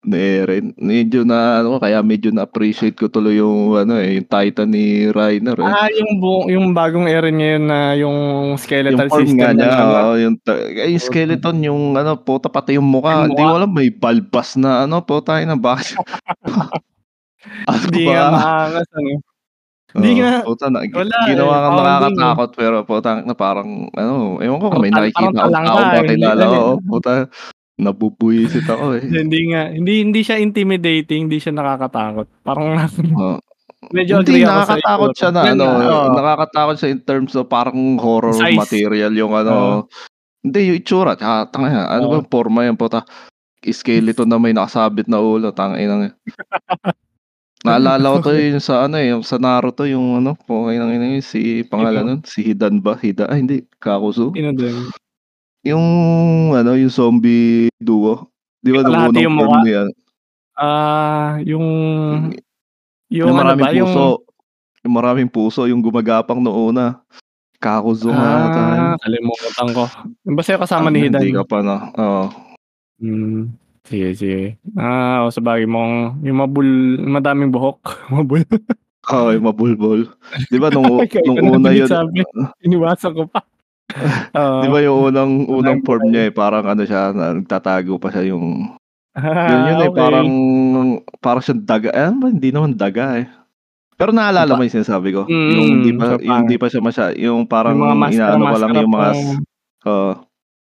ni 0.00 0.16
Eren. 0.16 0.72
Medyo 0.76 1.24
na 1.24 1.60
ano, 1.60 1.76
kaya 1.76 2.00
medyo 2.00 2.32
na-appreciate 2.32 2.96
ko 2.96 3.08
tuloy 3.08 3.36
yung 3.36 3.76
ano, 3.76 4.00
eh, 4.00 4.16
yung 4.16 4.24
Titan 4.24 4.72
ni 4.72 5.04
Reiner, 5.06 5.52
eh. 5.54 5.66
Ah, 5.66 5.92
yung 5.92 6.16
buong 6.16 6.48
yung 6.48 6.66
bagong 6.72 7.04
Eren 7.04 7.36
ngayon 7.36 7.64
na 7.66 7.78
yung 7.94 8.16
Yung 8.46 8.56
skeletal 8.56 9.12
form 9.12 9.28
nga 9.36 9.52
system 9.52 9.60
niya, 9.60 9.68
niya 9.68 9.68
na 9.68 9.84
ano? 10.00 10.12
yung 10.16 10.34
eh, 10.40 10.88
yung 10.88 11.04
skeleton 11.04 11.56
yung 11.60 11.80
ano, 11.94 12.16
puta 12.16 12.48
pati 12.48 12.80
yung 12.80 12.88
mukha, 12.88 13.12
Yung 13.18 13.24
hindi 13.28 13.42
ko 13.42 13.52
alam 13.56 13.70
may 13.70 13.92
balbas 13.92 14.56
na 14.56 14.84
ano, 14.84 15.04
putang 15.04 15.44
ina 15.44 15.52
bakit 15.54 15.96
ano 15.98 16.80
Hindi 17.68 18.02
nga 18.08 18.24
ba? 18.28 18.36
maangas 18.36 18.88
ano. 18.94 19.10
Hindi 19.90 20.10
nga 20.22 20.46
puta 20.46 20.70
na 20.70 20.86
wala, 20.86 21.16
ginawa 21.26 21.50
eh, 21.50 21.60
founding, 21.66 21.74
eh. 21.74 21.90
nakakatakot 21.90 22.50
pero 22.54 22.76
putang 22.86 23.26
ina 23.26 23.34
parang 23.34 23.90
ano, 23.98 24.38
ewan 24.38 24.62
ko 24.62 24.66
kung 24.70 24.86
may 24.86 24.94
nakikita 24.94 25.50
hindi 25.50 25.66
kakilala, 25.66 26.44
ano, 26.46 26.54
eh. 26.54 26.62
oo, 26.62 26.74
puta 26.78 27.10
nabubwisit 27.80 28.68
ako, 28.68 29.00
eh. 29.00 29.02
Hindi 29.24 29.40
nga, 29.50 29.72
hindi 29.72 30.04
hindi 30.04 30.20
siya 30.20 30.36
intimidating, 30.36 31.26
hindi 31.26 31.40
siya 31.40 31.56
nakakatakot. 31.56 32.28
Parang 32.44 32.76
Oo. 32.76 33.40
medyo 33.90 34.20
Hindi, 34.20 34.44
ako 34.44 34.52
nakakatakot 34.52 35.10
siya 35.16 35.30
na 35.32 35.40
ano, 35.48 35.64
nga, 35.64 35.86
oo. 35.88 36.08
nakakatakot 36.12 36.76
siya 36.76 36.90
in 36.92 37.00
terms 37.02 37.32
of 37.34 37.48
parang 37.48 37.96
horror 37.96 38.36
Size. 38.36 38.52
material 38.54 39.10
yung 39.16 39.32
ano 39.32 39.88
hindi 40.40 40.72
yung 40.72 40.78
itsura 40.80 41.16
tsaka 41.16 41.52
tangina 41.52 41.88
ano 41.88 42.04
Oo. 42.08 42.12
bang 42.20 42.26
porma 42.28 42.60
yan 42.68 42.76
puta, 42.76 43.04
skeleton 43.64 44.28
na 44.28 44.36
may 44.40 44.52
nakasabit 44.52 45.08
na 45.08 45.20
ulo, 45.20 45.48
tanginang 45.52 46.12
yan. 46.12 46.14
Naalala 47.60 48.16
ko 48.16 48.16
tuloy 48.24 48.56
yung 48.56 48.64
sa 48.64 48.88
ano, 48.88 48.96
eh, 48.96 49.12
yung 49.12 49.20
sa 49.20 49.36
Naruto 49.36 49.84
yung 49.84 50.24
ano, 50.24 50.32
putang 50.48 50.72
ina 50.72 50.88
yun, 50.88 51.20
si 51.20 51.60
pangalan 51.68 52.04
nun, 52.04 52.20
si 52.24 52.40
Hidan 52.40 52.80
ba? 52.80 52.96
Hida 52.96 53.28
ay 53.28 53.44
hindi, 53.44 53.68
Kakuzu? 53.76 54.32
Dun? 54.32 54.88
Yung 55.68 55.84
ano, 56.56 56.72
yung 56.72 56.88
zombie 56.92 57.68
duo. 57.76 58.32
'Di 58.60 58.70
ba 58.72 58.80
nung 58.84 59.12
unang 59.12 59.24
yung 59.24 59.36
form 59.40 59.60
niya 59.64 59.82
Ah, 60.60 61.40
yung 61.40 61.64
yung 63.08 63.28
yung 63.28 63.28
ano 63.32 63.40
maraming 63.56 63.64
ba, 63.64 63.72
yung 63.72 63.88
puso, 63.92 64.06
yung 64.84 64.94
maraming 64.96 65.30
puso, 65.32 65.60
yung 65.68 65.80
gumagapang 65.80 66.40
nung 66.40 66.72
una. 66.72 67.00
Kakuzu 67.60 68.08
nga 68.08 68.28
ata 68.48 68.60
yun. 68.60 68.80
Ah, 68.80 68.96
kalimutan 69.04 69.68
ko. 69.76 69.84
Basta 70.32 70.50
yung 70.56 70.64
kasama 70.64 70.88
ni 70.88 71.08
Tangina, 71.08 71.20
hindi 71.20 71.36
ka 71.36 71.44
Hidan. 71.44 71.48
pa 71.48 71.58
na 71.60 71.76
oo. 71.96 72.24
Hmm, 73.00 73.52
sige, 73.86 74.08
sige. 74.16 74.40
Ah, 74.76 75.24
oo, 75.24 75.30
sabagay 75.32 75.64
mukhang 75.68 76.20
yung 76.24 76.38
mabul 76.40 76.68
madaming 77.00 77.52
buhok, 77.52 77.80
mabul. 78.14 78.44
Oo, 79.08 79.32
yung 79.32 79.46
mabulbol. 79.48 80.00
'Di 80.52 80.58
ba 80.60 80.68
nung 80.74 81.00
Kaya 81.08 81.24
nung 81.24 81.40
una 81.40 81.72
yun 81.72 81.88
sabi, 81.88 82.20
iniwasan 82.66 83.16
ko 83.16 83.24
pa. 83.26 83.40
'di 83.90 84.68
Oo. 84.68 84.70
ba 84.70 84.78
yung 84.84 84.98
unang 85.10 85.32
unang 85.50 85.78
form 85.82 86.12
niya, 86.12 86.30
eh, 86.30 86.32
parang 86.34 86.62
ano 86.68 86.82
siya, 86.86 87.10
na 87.10 87.34
nagtatago 87.34 87.98
pa 87.98 88.12
siya 88.12 88.30
yung 88.30 88.76
yun 89.18 89.60
yun, 89.66 89.76
Ah, 89.76 89.84
eh, 89.88 89.90
parang 89.90 90.28
parang 91.18 91.42
siyang 91.42 91.62
daga 91.66 91.90
eh, 91.90 92.06
ano 92.06 92.16
ba 92.22 92.28
hindi 92.30 92.48
naman 92.54 92.78
daga, 92.78 93.18
eh. 93.18 93.26
Pero 93.98 94.14
naalala 94.16 94.56
Pa 94.56 94.56
mo 94.56 94.64
yung 94.64 94.76
sinasabi 94.80 95.12
ko? 95.12 95.28
Yung 95.28 95.82
hindi 95.82 95.90
mm, 95.92 95.98
pa 96.00 96.04
yung 96.22 96.38
hindi 96.46 96.56
pa 96.56 96.66
siya 96.72 96.80
masya 96.80 97.06
yung 97.20 97.44
Yung 97.44 97.44
mga 97.44 97.50
parang 97.52 97.76
inaano 98.08 98.44
pa 98.48 98.58
lang 98.62 98.70
yung 98.78 98.92
mga 98.94 99.10
s 99.12 99.20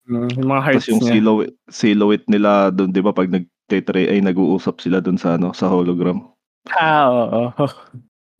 oo. 0.09 0.25
hmm, 0.25 0.29
yung 0.39 0.49
mga 0.49 0.63
hearts 0.63 0.87
yung 0.89 1.01
niya. 1.01 1.11
silhouette 1.17 1.55
silhouette 1.69 2.27
nila 2.29 2.69
dun 2.69 2.93
'di 2.93 3.01
ba 3.01 3.11
'pag 3.13 3.29
nag 3.29 3.45
nagte-tre 3.65 4.13
ay 4.13 4.21
nag-uusap 4.21 4.77
sila 4.77 5.01
dun 5.01 5.17
sa 5.17 5.41
ano, 5.41 5.49
sa 5.57 5.65
hologram. 5.65 6.21
Ah, 6.69 7.09
oo. 7.09 7.49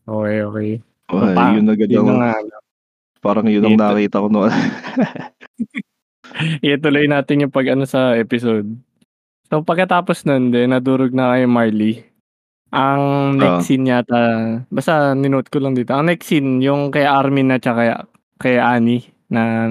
Okey, 0.06 0.38
okey. 0.45 0.69
Ay, 1.10 1.34
Pa 1.34 1.49
yun 1.58 1.65
agad 1.65 1.89
yun 1.89 2.06
ang 2.06 2.21
nga 2.21 2.38
ano. 2.38 2.56
parang 3.25 3.49
yun 3.49 3.65
ang 3.65 3.73
nakita 3.73 4.21
ko 4.21 4.30
noon. 4.30 4.54
Ituloy 6.62 7.10
natin 7.10 7.41
yung 7.41 7.54
pag-ano 7.54 7.89
sa 7.89 8.13
episode. 8.13 8.69
So, 9.49 9.65
pagkatapos 9.65 10.30
nun 10.30 10.54
din 10.54 10.69
nadurog 10.69 11.10
na 11.10 11.34
kay 11.34 11.49
Marley. 11.49 12.06
Ang 12.69 13.01
Oo. 13.38 13.41
next 13.41 13.65
scene 13.65 13.89
yata 13.89 14.21
basta 14.69 15.17
ni-note 15.17 15.49
ko 15.49 15.58
lang 15.58 15.73
dito, 15.73 15.97
ang 15.97 16.06
next 16.06 16.30
scene 16.30 16.62
yung 16.62 16.93
kay 16.93 17.06
Armin 17.06 17.49
at 17.49 17.65
saka 17.65 18.06
kay 18.38 18.62
Annie 18.62 19.10
na 19.34 19.65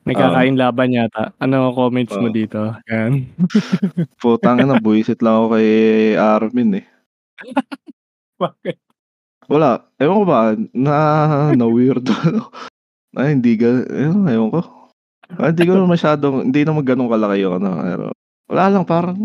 Oo. 0.00 0.08
nagkakainlaban 0.08 0.96
yata. 0.96 1.32
Ano 1.40 1.76
comments 1.76 2.16
mo 2.16 2.28
Oo. 2.28 2.34
dito? 2.34 2.60
Yan. 2.88 3.28
Putang 4.22 4.64
ina, 4.64 4.80
buwisit 4.80 5.20
lang 5.20 5.36
ako 5.44 5.46
kay 5.60 5.68
Armin, 6.16 6.80
eh. 6.80 6.86
Bakit? 8.42 8.76
Wala, 9.50 9.84
ewan 10.00 10.18
ko 10.22 10.26
ba, 10.28 10.40
na 10.72 10.96
na-weirdo 11.56 12.12
ay 13.18 13.34
hindi 13.36 13.58
ga 13.58 13.82
ewan 13.90 14.28
ewan 14.30 14.50
ko. 14.54 14.60
Ah, 15.38 15.50
hindi 15.50 15.64
ko 15.66 15.86
masyadong 15.86 16.50
hindi 16.50 16.62
naman 16.66 16.84
gano'n 16.86 17.10
kalaki 17.10 17.42
yung 17.46 17.56
ano, 17.62 17.70
pero 17.82 18.04
wala 18.50 18.64
lang 18.70 18.84
parang 18.86 19.18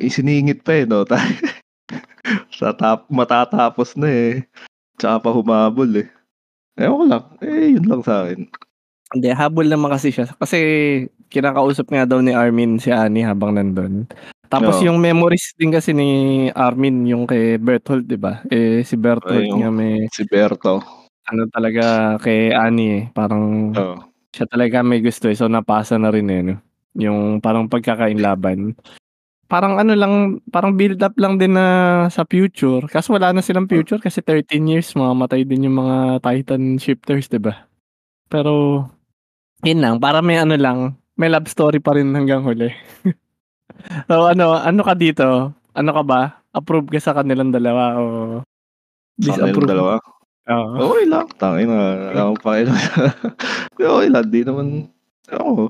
isiningit 0.00 0.64
pa, 0.64 0.72
eh, 0.78 0.84
'no, 0.88 1.04
sa 2.52 2.72
tap 2.76 3.06
matatapos 3.12 3.96
na, 4.00 4.08
eh, 4.10 4.34
tsaka 5.00 5.28
pa 5.28 5.30
humabol, 5.34 5.90
eh. 6.04 6.08
Ewan 6.78 6.96
ko 6.98 7.04
lang, 7.10 7.24
eh, 7.44 7.66
yun 7.76 7.86
lang 7.88 8.02
sa'kin. 8.04 8.40
Hindi, 9.14 9.30
habol 9.30 9.70
naman 9.70 9.94
kasi 9.94 10.10
siya. 10.10 10.26
Kasi 10.34 10.58
kinakausap 11.30 11.86
nga 11.90 12.02
daw 12.06 12.18
ni 12.22 12.34
Armin 12.34 12.78
si 12.82 12.90
Annie 12.90 13.22
habang 13.26 13.54
nandun. 13.54 14.06
Tapos 14.50 14.78
Oo. 14.82 14.86
yung 14.86 14.98
memories 15.02 15.54
din 15.58 15.70
kasi 15.74 15.90
ni 15.94 16.08
Armin 16.54 17.06
yung 17.10 17.26
kay 17.26 17.58
Berthold, 17.58 18.06
'di 18.06 18.18
ba? 18.20 18.42
Eh, 18.52 18.82
si 18.86 18.94
Ay, 18.94 19.02
Berthold 19.02 19.46
nga 19.50 19.70
yung 19.70 19.74
may 19.74 20.06
si 20.14 20.22
Berto. 20.26 20.82
ano 21.24 21.48
talaga 21.48 22.14
kay 22.20 22.52
Annie, 22.52 22.90
eh, 22.92 23.02
parang 23.16 23.72
Oo. 23.72 23.96
siya 24.34 24.44
talaga 24.46 24.84
may 24.84 25.00
gusto, 25.00 25.26
eh, 25.32 25.34
so 25.38 25.48
napasa 25.48 25.96
na 25.96 26.12
rin, 26.12 26.28
eh, 26.28 26.42
'no? 26.44 26.54
Yung 27.00 27.40
parang 27.42 27.66
pagkakainlaban. 27.66 28.76
Parang 29.50 29.78
ano 29.80 29.92
lang, 29.98 30.40
parang 30.52 30.74
build 30.78 31.00
up 31.04 31.14
lang 31.20 31.38
din 31.40 31.54
na 31.58 31.66
sa 32.12 32.24
future, 32.28 32.84
kaso 32.90 33.12
wala 33.16 33.32
na 33.34 33.42
silang 33.44 33.68
future 33.70 33.98
kasi 34.02 34.20
13 34.24 34.66
years 34.70 34.92
mamamatay 34.96 35.44
din 35.48 35.66
yung 35.70 35.78
mga 35.82 36.20
Titan 36.24 36.78
shifters, 36.80 37.26
'di 37.32 37.40
ba? 37.42 37.66
Pero 38.30 38.86
yun 39.66 39.80
lang, 39.82 39.94
para 40.00 40.20
may 40.24 40.38
ano 40.40 40.54
lang, 40.56 40.78
may 41.16 41.28
love 41.32 41.48
story 41.50 41.80
pa 41.80 41.96
rin 41.96 42.12
hanggang 42.14 42.44
huli. 42.44 42.70
So 44.10 44.28
ano, 44.30 44.56
ano 44.58 44.80
ka 44.84 44.94
dito? 44.96 45.52
Ano 45.76 45.90
ka 45.92 46.02
ba? 46.06 46.20
Approve 46.54 46.88
ka 46.94 47.00
sa 47.02 47.12
kanilang 47.16 47.50
dalawa 47.52 47.98
o 48.00 48.04
Sa 49.20 49.36
disapprove? 49.36 49.68
dalawa? 49.70 49.94
Oo. 50.50 50.72
Okey 50.92 51.06
lang, 51.08 51.26
tangina 51.40 51.76
wala 52.12 52.20
akong 52.30 52.42
pakialam. 52.44 52.76
Okey 53.80 54.08
lang, 54.12 54.26
'di 54.30 54.40
naman 54.46 54.68
ko. 55.28 55.68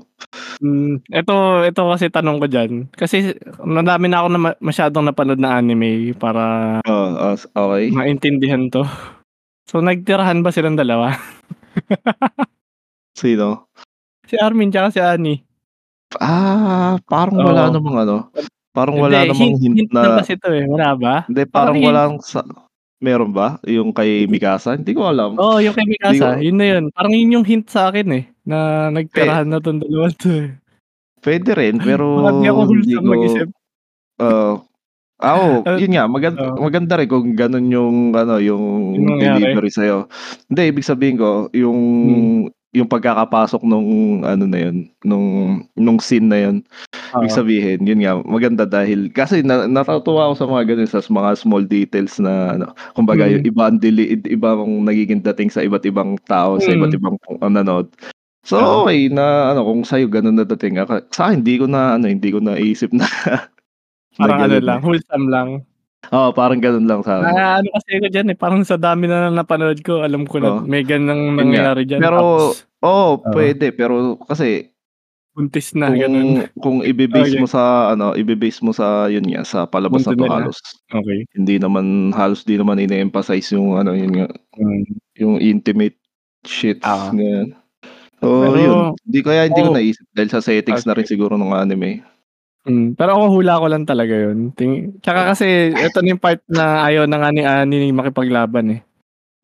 Hmm, 0.61 1.01
eto 1.11 1.63
eto 1.67 1.81
kasi 1.91 2.07
tanong 2.11 2.39
ko 2.43 2.47
diyan, 2.47 2.71
kasi 2.95 3.35
madami 3.63 4.07
na 4.11 4.23
ako 4.23 4.27
na 4.31 4.39
ma 4.41 4.51
masyadong 4.63 5.05
napanood 5.07 5.39
na 5.41 5.59
anime 5.59 6.15
para 6.15 6.79
Oo, 6.87 7.35
as 7.35 7.43
okey. 7.51 7.91
maintindihan 7.91 8.67
'to. 8.71 8.83
So, 9.69 9.81
nagtirahan 9.83 10.41
ba 10.45 10.51
silang 10.53 10.77
dalawa? 10.79 11.15
Sino? 13.19 13.67
Si 14.27 14.35
Armin 14.41 14.71
tsaka 14.73 14.89
si 14.91 14.99
Annie. 14.99 15.45
Ah, 16.21 17.01
parang 17.09 17.41
wala 17.41 17.67
Oo. 17.67 17.73
namang 17.73 17.97
ano, 18.05 18.15
parang 18.75 18.97
wala 19.01 19.25
Hindi, 19.25 19.29
namang 19.29 19.57
hint 19.57 19.73
hint 19.73 19.91
na 19.99 20.13
kasi 20.21 20.37
'to, 20.37 20.49
eh, 20.53 20.65
wala 20.69 20.89
ba? 20.95 21.15
Hindi, 21.27 21.43
Parang 21.49 21.77
parang 21.77 21.79
walang 21.81 22.13
sa 22.21 22.45
meron 23.01 23.31
ba? 23.33 23.57
Yung 23.65 23.91
kay 23.95 24.29
Mikasa? 24.29 24.77
Hindi 24.77 24.93
ko 24.93 25.09
alam. 25.09 25.41
Oo, 25.41 25.57
yung 25.59 25.75
kay 25.75 25.83
Hindi 26.05 26.17
ko 26.21 26.27
Mikasa, 26.29 26.39
yun 26.39 26.57
na 26.61 26.65
yun. 26.77 26.83
Parang 26.95 27.13
yun 27.17 27.35
yung 27.41 27.45
hint 27.47 27.67
sa'kin, 27.67 28.07
eh, 28.13 28.23
na 28.47 28.87
nagtirahan 28.93 29.47
na 29.49 29.59
'tong 29.59 29.81
dalawang 29.83 30.15
'to, 30.15 30.29
eh. 30.31 30.49
Puwede 31.23 31.51
rin, 31.55 31.75
pero 31.87 32.05
Baka 32.15 32.31
di 32.39 32.47
ako 32.51 32.61
hindi 32.71 32.93
wholesome 32.99 33.05
ko 33.05 33.13
mag-isip. 33.15 33.47
oo. 34.21 34.53
Ah, 35.21 35.35
oo, 35.39 35.69
yun 35.79 35.91
nga 35.95 36.05
magan 36.11 36.35
oo. 36.39 36.59
maganda 36.59 36.99
rin 36.99 37.07
kung 37.07 37.35
gano'n 37.39 37.67
yung 37.71 37.95
ano, 38.17 38.35
yung 38.43 38.63
Yung 38.95 39.05
nangyari? 39.15 39.51
delivery 39.51 39.71
sa'yo. 39.71 40.07
Hindi, 40.51 40.61
ibig 40.71 40.85
sabihin 40.87 41.17
ko 41.19 41.29
yung 41.55 41.79
Hmm. 42.03 42.54
Yung 42.75 42.91
pagkakapasok 42.91 43.63
nung 43.63 43.87
ano 44.27 44.43
na 44.45 44.59
yun, 44.67 44.91
nung 45.07 45.27
nung 45.79 45.99
scene 46.03 46.27
na 46.27 46.39
yun, 46.43 46.57
ibig 47.17 47.31
Oo. 47.31 47.35
sabihin 47.35 47.83
yun 47.87 48.01
nga 48.03 48.19
maganda 48.25 48.65
dahil 48.67 49.09
kasi 49.13 49.41
na 49.45 49.67
natutuwa 49.69 50.29
ako 50.31 50.35
sa 50.39 50.47
mga 50.51 50.63
gano'n, 50.75 50.89
sa 50.91 51.01
mga 51.05 51.31
small 51.39 51.63
details 51.67 52.19
na 52.21 52.55
ano, 52.59 52.67
kumbaga 52.97 53.27
yung 53.31 53.43
Mm. 53.43 53.49
iba 53.49 53.63
ang 53.71 53.79
deli 53.81 54.17
iba 54.27 54.49
ang 54.57 54.83
nagiging 54.87 55.23
dating 55.23 55.49
sa 55.53 55.63
iba't 55.65 55.85
ibang 55.87 56.17
tao, 56.27 56.59
sa 56.59 56.73
iba't 56.75 56.91
Mm. 56.91 56.99
ibang 56.99 57.15
nanonood. 57.41 57.89
So, 58.47 58.61
Oo. 58.61 58.85
okey 58.85 59.11
na 59.13 59.51
ano, 59.55 59.63
kung 59.67 59.83
sa'yo 59.87 60.07
gano'n 60.11 60.37
na 60.41 60.45
dating, 60.47 60.79
ah, 60.81 60.87
sa'kin 61.13 61.41
hindi 61.45 61.59
ko 61.61 61.67
na 61.69 61.97
ano, 61.99 62.07
hindi 62.11 62.29
ko 62.33 62.39
naisip 62.43 62.91
na 62.95 63.05
na 64.23 64.31
Parang 64.31 64.47
ano 64.47 64.57
gano'n, 64.57 64.63
lang, 64.63 64.79
wholesome 64.79 65.27
lang. 65.27 65.49
Oo, 66.13 66.29
parang 66.35 66.59
gano'n 66.61 66.85
lang 66.85 67.01
sa'kin. 67.05 67.37
Naano 67.37 67.71
kasi 67.71 67.89
ako 67.95 68.07
diyan, 68.11 68.27
eh, 68.35 68.37
parang 68.37 68.61
sa 68.67 68.75
dami 68.75 69.07
na 69.07 69.31
napanood 69.31 69.79
ko 69.87 70.03
alam 70.03 70.27
ko 70.27 70.43
na 70.43 70.51
Oo. 70.51 70.67
may 70.67 70.83
ganong 70.83 71.31
Yun 71.39 71.47
nga, 71.55 71.65
nangyayari 71.65 71.87
diyan 71.87 72.03
pero 72.03 72.19
oo, 72.83 73.11
oo. 73.23 73.31
puwede 73.31 73.71
pero 73.75 74.19
kasi 74.27 74.71
buntis 75.35 75.75
na, 75.75 75.87
kung 75.87 75.99
gano'n. 75.99 76.47
kung 76.63 76.77
ibe-base 76.81 77.35
Okey. 77.35 77.41
mo 77.41 77.45
sa 77.45 77.93
ano, 77.93 78.15
ibe-base 78.17 78.63
mo 78.65 78.71
sa 78.73 79.05
yun 79.11 79.25
nga, 79.29 79.43
sa 79.45 79.59
palabas 79.69 80.01
Mundo 80.01 80.09
na 80.09 80.15
'to 80.17 80.25
halos 80.25 80.57
Okey. 80.93 81.25
hindi 81.37 81.59
naman 81.61 82.09
halos 82.15 82.41
di 82.47 82.57
naman 82.57 82.79
ine-emphasize 82.81 83.53
yung 83.53 83.75
ano, 83.77 83.93
yun 83.93 84.13
nga, 84.15 84.27
Hmm. 84.53 84.83
yung 85.19 85.35
intimate 85.41 85.97
shits, 86.47 86.85
Oo. 86.85 87.09
ganyan. 87.11 87.55
So, 88.21 88.57
yun, 88.57 88.87
Pero 88.87 88.95
di 89.05 89.19
kaya 89.25 89.47
hindi 89.49 89.61
ko 89.65 89.69
oo. 89.69 89.75
naisip 89.75 90.05
dahil 90.15 90.29
sa 90.31 90.41
settings 90.43 90.85
na 90.87 90.95
rin 90.97 91.07
siguro 91.07 91.35
nung 91.39 91.53
anime. 91.55 92.03
Hmm, 92.65 92.97
pero 92.97 93.13
ako 93.13 93.39
hula 93.39 93.61
ko 93.61 93.65
lang 93.69 93.85
talaga 93.85 94.13
yun. 94.17 94.49
Ting 94.57 94.97
tsaka 95.05 95.33
kasi 95.33 95.69
eto 95.69 96.01
na 96.01 96.17
yung 96.17 96.23
part 96.23 96.41
na 96.49 96.81
ayaw 96.89 97.05
na 97.05 97.21
nga 97.21 97.29
ni 97.29 97.45
Annie 97.45 97.93
makipaglaban, 97.93 98.73
eh. 98.73 98.81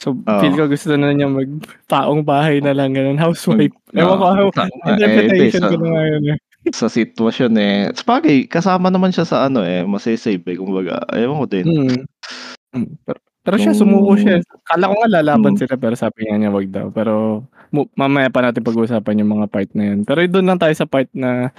So, 0.02 0.18
feel 0.42 0.58
Oo. 0.58 0.66
ko 0.66 0.74
gusto 0.74 0.98
na 0.98 1.14
niya 1.14 1.30
mag-taong 1.30 2.26
bahay 2.26 2.58
na 2.58 2.74
lang 2.74 2.98
gano'n, 2.98 3.22
Mag 3.22 3.30
housewife. 3.30 3.78
Ewan 3.94 4.18
ko, 4.18 4.26
oo, 4.26 4.34
how 4.34 4.48
ta 4.50 4.66
eh, 4.66 4.98
interpretation 4.98 5.62
sa 5.62 5.70
ko 5.70 5.78
na 5.78 5.90
nga 5.94 6.04
yun, 6.10 6.24
eh. 6.34 6.38
sa 6.74 6.90
sitwasyon, 6.90 7.54
eh, 7.62 7.94
sabagay 7.94 8.50
kasama 8.50 8.90
naman 8.90 9.14
siya 9.14 9.30
sa 9.30 9.46
ano, 9.46 9.62
eh, 9.62 9.86
mase-save, 9.86 10.42
eh, 10.42 10.58
kumbaga 10.58 11.06
ewan 11.14 11.46
ko 11.46 11.48
din. 11.50 11.66
Mm. 11.70 12.02
Hmm, 12.74 12.90
pero 13.06 13.22
pero 13.42 13.56
siya 13.58 13.74
sumuko 13.74 14.14
siya, 14.18 14.38
eh. 14.38 14.46
Akala 14.66 14.90
ko 14.90 14.96
nga 15.02 15.14
lalaban 15.18 15.58
hmm. 15.58 15.62
sila 15.66 15.76
pero 15.82 15.98
sabi 15.98 16.30
nga 16.30 16.38
niya 16.38 16.54
wag 16.54 16.70
daw. 16.70 16.94
Pero 16.94 17.46
mamaya 17.98 18.30
pa 18.30 18.46
natin 18.46 18.62
pag-uusapan 18.62 19.22
yung 19.26 19.34
mga 19.34 19.50
part 19.50 19.70
na 19.74 19.84
yun. 19.94 20.06
Pero 20.06 20.22
dun 20.30 20.46
lang 20.46 20.62
tayo 20.62 20.74
sa 20.78 20.86
part 20.86 21.10
na 21.10 21.50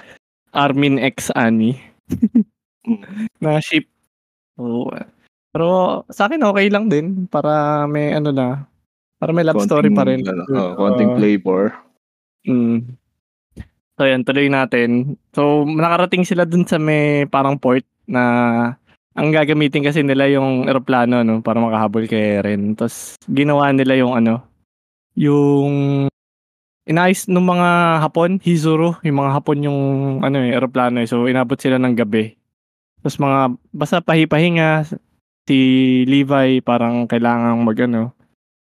Armin 0.53 1.01
x. 1.01 1.33
Hmm. 1.33 1.73
Na 3.43 3.57
ship. 3.59 3.89
Oo, 4.61 4.91
pero 5.53 6.03
sa'kin 6.13 6.41
okey 6.45 6.69
lang 6.73 6.87
din 6.91 7.25
para 7.29 7.85
may 7.89 8.13
ano 8.13 8.29
na, 8.33 8.65
para 9.21 9.31
may 9.33 9.43
love 9.45 9.61
story 9.65 9.89
pa 9.93 10.05
rin. 10.07 10.21
Konting 10.25 10.33
ano, 10.33 10.43
oo, 10.51 10.71
konting 10.77 11.11
Oo. 11.13 11.17
flavor. 11.19 11.63
Mm. 12.47 12.79
So, 13.99 14.03
yun 14.09 14.23
tuloy 14.25 14.49
natin. 14.49 15.15
So, 15.37 15.65
nakarating 15.69 16.25
sila 16.25 16.45
dun 16.49 16.65
sa 16.65 16.77
may 16.81 17.25
parang 17.29 17.57
port 17.61 17.85
na 18.09 18.23
ang 19.17 19.29
gagamitin 19.33 19.85
kasi 19.85 20.01
nila 20.05 20.25
yung 20.31 20.65
eroplano 20.69 21.21
'no, 21.25 21.41
para 21.45 21.61
makahabol 21.61 22.05
kay 22.09 22.41
Eren. 22.41 22.73
Ta's 22.77 23.17
ginawa 23.29 23.69
nila 23.73 23.95
yung 23.99 24.13
ano, 24.17 24.41
yung 25.17 25.73
inayos 26.85 27.27
nung 27.31 27.47
mga 27.47 27.99
Hapon, 28.03 28.39
Chizuru, 28.39 28.95
yung 29.03 29.23
mga 29.23 29.31
Hapon 29.39 29.59
yung 29.63 29.79
ano, 30.23 30.37
eh, 30.43 30.51
eroplano, 30.55 30.99
eh. 30.99 31.07
So, 31.07 31.27
inabot 31.27 31.55
sila 31.59 31.79
ng 31.79 31.95
gabi. 31.95 32.35
Ta's 33.03 33.19
mga 33.19 33.55
basta 33.75 33.99
pahi-pahinga, 33.99 34.87
si 35.43 35.57
Levi 36.07 36.63
parang 36.63 37.03
kailangang 37.07 37.59
mag-ano, 37.67 38.15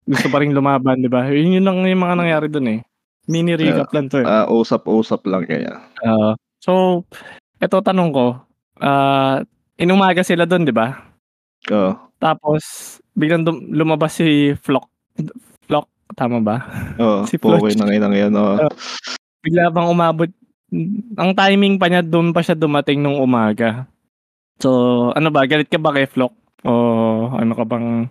gusto 0.07 0.27
pa 0.31 0.43
ring 0.43 0.55
lumaban, 0.55 1.03
'di 1.03 1.11
ba? 1.11 1.27
Yun 1.31 1.59
yun 1.59 1.67
lang 1.67 1.83
yung 1.87 2.03
mga 2.03 2.17
nangyari 2.19 2.47
dun, 2.51 2.67
eh. 2.71 2.81
Mini 3.27 3.55
recap 3.59 3.91
lang 3.95 4.07
'to, 4.11 4.23
eh. 4.23 4.27
ah, 4.27 4.47
usap-usap 4.51 5.27
lang 5.27 5.47
kaya. 5.47 5.83
Oo. 6.07 6.31
So, 6.63 6.73
eto 7.63 7.83
tanong 7.83 8.11
ko, 8.15 8.27
ah, 8.83 9.43
inumaga 9.79 10.23
sila 10.27 10.47
dun, 10.47 10.67
'di 10.67 10.75
ba? 10.75 10.95
Oo. 11.71 11.95
Tapos 12.19 12.63
biglang 13.15 13.47
lumabas 13.71 14.19
si 14.19 14.55
Floch. 14.59 14.87
Tama 16.15 16.39
ba? 16.39 16.57
Oo, 17.01 17.27
Si 17.31 17.41
Poke 17.41 17.75
ng 17.75 17.91
inang 17.91 18.15
yan, 18.15 18.33
oo. 18.37 18.55
Oo. 18.63 18.75
Bigla 19.43 19.71
bang 19.75 19.91
umabot 19.91 20.31
ang 21.15 21.31
timing 21.39 21.79
pa 21.79 21.87
niya 21.87 22.03
dun 22.03 22.35
pa 22.35 22.43
siya 22.43 22.59
dumating 22.59 22.99
nung 22.99 23.23
umaga. 23.23 23.87
So, 24.59 24.71
ano 25.15 25.31
ba, 25.31 25.47
galit 25.47 25.71
ka 25.71 25.79
ba 25.79 25.95
kay 25.95 26.11
Floch 26.11 26.35
o 26.67 26.73
ano 27.31 27.53
ka 27.55 27.63
bang 27.63 28.11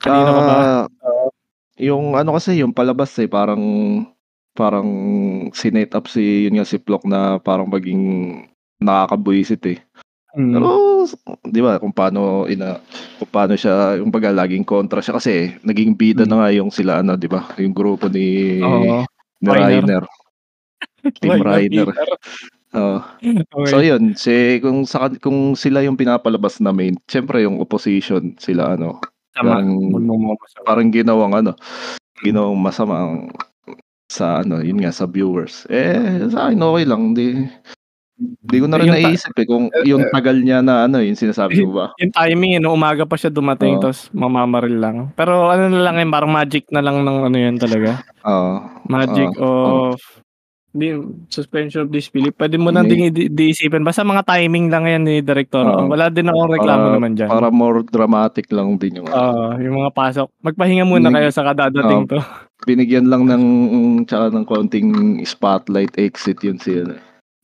kanino 0.00 0.30
ka 0.32 0.42
ba? 0.48 0.56
Oo. 1.04 1.28
yung 1.76 2.14
ano 2.14 2.38
kasi, 2.38 2.62
yung 2.62 2.72
palabas, 2.72 3.12
eh, 3.20 3.28
parang 3.28 3.60
parang 4.54 4.86
sinet 5.50 5.90
up 5.92 6.06
si 6.06 6.46
yun 6.48 6.56
nga, 6.56 6.64
si 6.64 6.78
Floch 6.80 7.04
na 7.04 7.42
parang 7.42 7.68
maging 7.68 8.02
nakakabwisit, 8.80 9.62
eh. 9.68 9.78
Mm. 10.34 10.50
Pero, 10.58 10.68
'di 11.46 11.60
ba 11.62 11.78
kung 11.78 11.94
paano 11.94 12.50
ina 12.50 12.82
kung 13.22 13.30
paano 13.30 13.54
siya 13.54 14.02
yung 14.02 14.10
baga 14.10 14.34
laging 14.34 14.66
kontra 14.66 14.98
siya 14.98 15.14
kasi 15.22 15.54
naging 15.62 15.94
bida 15.94 16.26
Hmm. 16.26 16.30
na 16.34 16.36
nga 16.42 16.48
yung 16.50 16.70
sila 16.74 17.06
ano 17.06 17.14
'di 17.14 17.28
ba, 17.30 17.46
yung 17.62 17.70
grupo 17.70 18.10
ni 18.10 18.58
Oo. 18.58 19.06
ni 19.38 19.48
Reiner. 19.50 20.02
Team 21.22 21.38
Reiner. 21.42 21.88
Peter. 21.90 22.08
Oo. 22.74 22.98
So 23.70 23.78
yun, 23.84 24.14
si 24.18 24.58
kung 24.62 24.84
sa 24.88 25.10
kung 25.22 25.54
sila 25.58 25.82
yung 25.86 25.98
pinapalabas 25.98 26.58
na 26.62 26.74
main, 26.74 26.98
siyempre 27.10 27.42
yung 27.46 27.62
opposition 27.62 28.34
sila 28.38 28.74
ano, 28.78 28.98
Tama, 29.34 29.58
parang 29.58 29.68
parang 30.66 30.88
ginawang 30.94 31.34
ano, 31.38 31.52
ginawang 32.24 32.58
masama 32.60 32.94
ang 33.06 33.16
sa 34.10 34.42
ano, 34.44 34.62
yun 34.62 34.78
nga 34.82 34.92
sa 34.94 35.06
viewers. 35.10 35.66
Eh, 35.72 36.24
sa'kin 36.30 36.60
okey 36.62 36.84
lang, 36.88 37.12
'di 37.16 37.48
di 38.18 38.56
ko 38.62 38.66
na 38.70 38.78
rin 38.78 38.88
Yung 38.88 38.94
naiisip, 38.94 39.34
eh, 39.34 39.46
kung 39.46 39.64
yung 39.82 40.06
tagal 40.14 40.38
niya 40.38 40.62
na 40.62 40.86
ano, 40.86 41.02
yung 41.02 41.18
sinasabi 41.18 41.66
mo 41.66 41.72
ba? 41.74 41.86
Yung 42.02 42.14
timing, 42.14 42.58
eh, 42.58 42.60
'no, 42.62 42.74
umaga 42.74 43.02
pa 43.06 43.18
siya 43.18 43.30
dumating 43.30 43.78
Oo. 43.78 43.82
tapos 43.90 44.10
mamamaril 44.14 44.76
lang. 44.78 44.96
Pero 45.18 45.50
ano 45.50 45.66
na 45.70 45.82
lang 45.82 45.98
yun, 45.98 46.10
parang 46.14 46.30
magic 46.30 46.66
na 46.70 46.82
lang 46.82 47.02
ng 47.02 47.18
ano 47.26 47.36
yun 47.38 47.56
talaga, 47.58 48.02
Oo, 48.22 48.62
magic 48.86 49.30
oo, 49.38 49.42
oo. 49.42 49.94
of 49.94 49.98
di 50.74 50.90
suspension 51.30 51.86
of 51.86 51.90
disbelief. 51.94 52.34
Puwede 52.36 52.58
mo 52.58 52.70
na 52.74 52.82
Hindi. 52.82 53.10
ding 53.10 53.30
di 53.32 53.44
iisipin 53.50 53.82
basta 53.86 54.02
mga 54.06 54.26
timing 54.26 54.68
lang 54.70 54.84
yan 54.90 55.02
ni 55.06 55.22
direktor. 55.22 55.64
Oo. 55.64 55.86
Wala 55.90 56.10
din 56.10 56.28
akong 56.30 56.50
reklamo 56.52 56.86
Para 56.86 56.94
naman 56.98 57.12
diyan. 57.18 57.30
para 57.30 57.48
more 57.50 57.80
dramatic 57.86 58.46
lang 58.50 58.76
din 58.78 58.98
yung 59.02 59.08
ano. 59.08 59.16
Oo, 59.18 59.44
yung 59.62 59.74
mga 59.82 59.90
pasok. 59.94 60.28
Magpahinga 60.42 60.84
muna 60.86 61.08
Binig 61.10 61.14
kayo 61.14 61.30
saka 61.30 61.50
dadating 61.54 62.04
oo. 62.04 62.10
'to. 62.10 62.20
Binigyan 62.64 63.06
lang 63.12 63.22
ng 63.28 63.44
tsaka 64.08 64.32
ng 64.34 64.46
konting 64.48 65.20
spotlight 65.22 65.94
exit 66.00 66.40
yun 66.42 66.56
si 66.58 66.80
ano, 66.80 66.96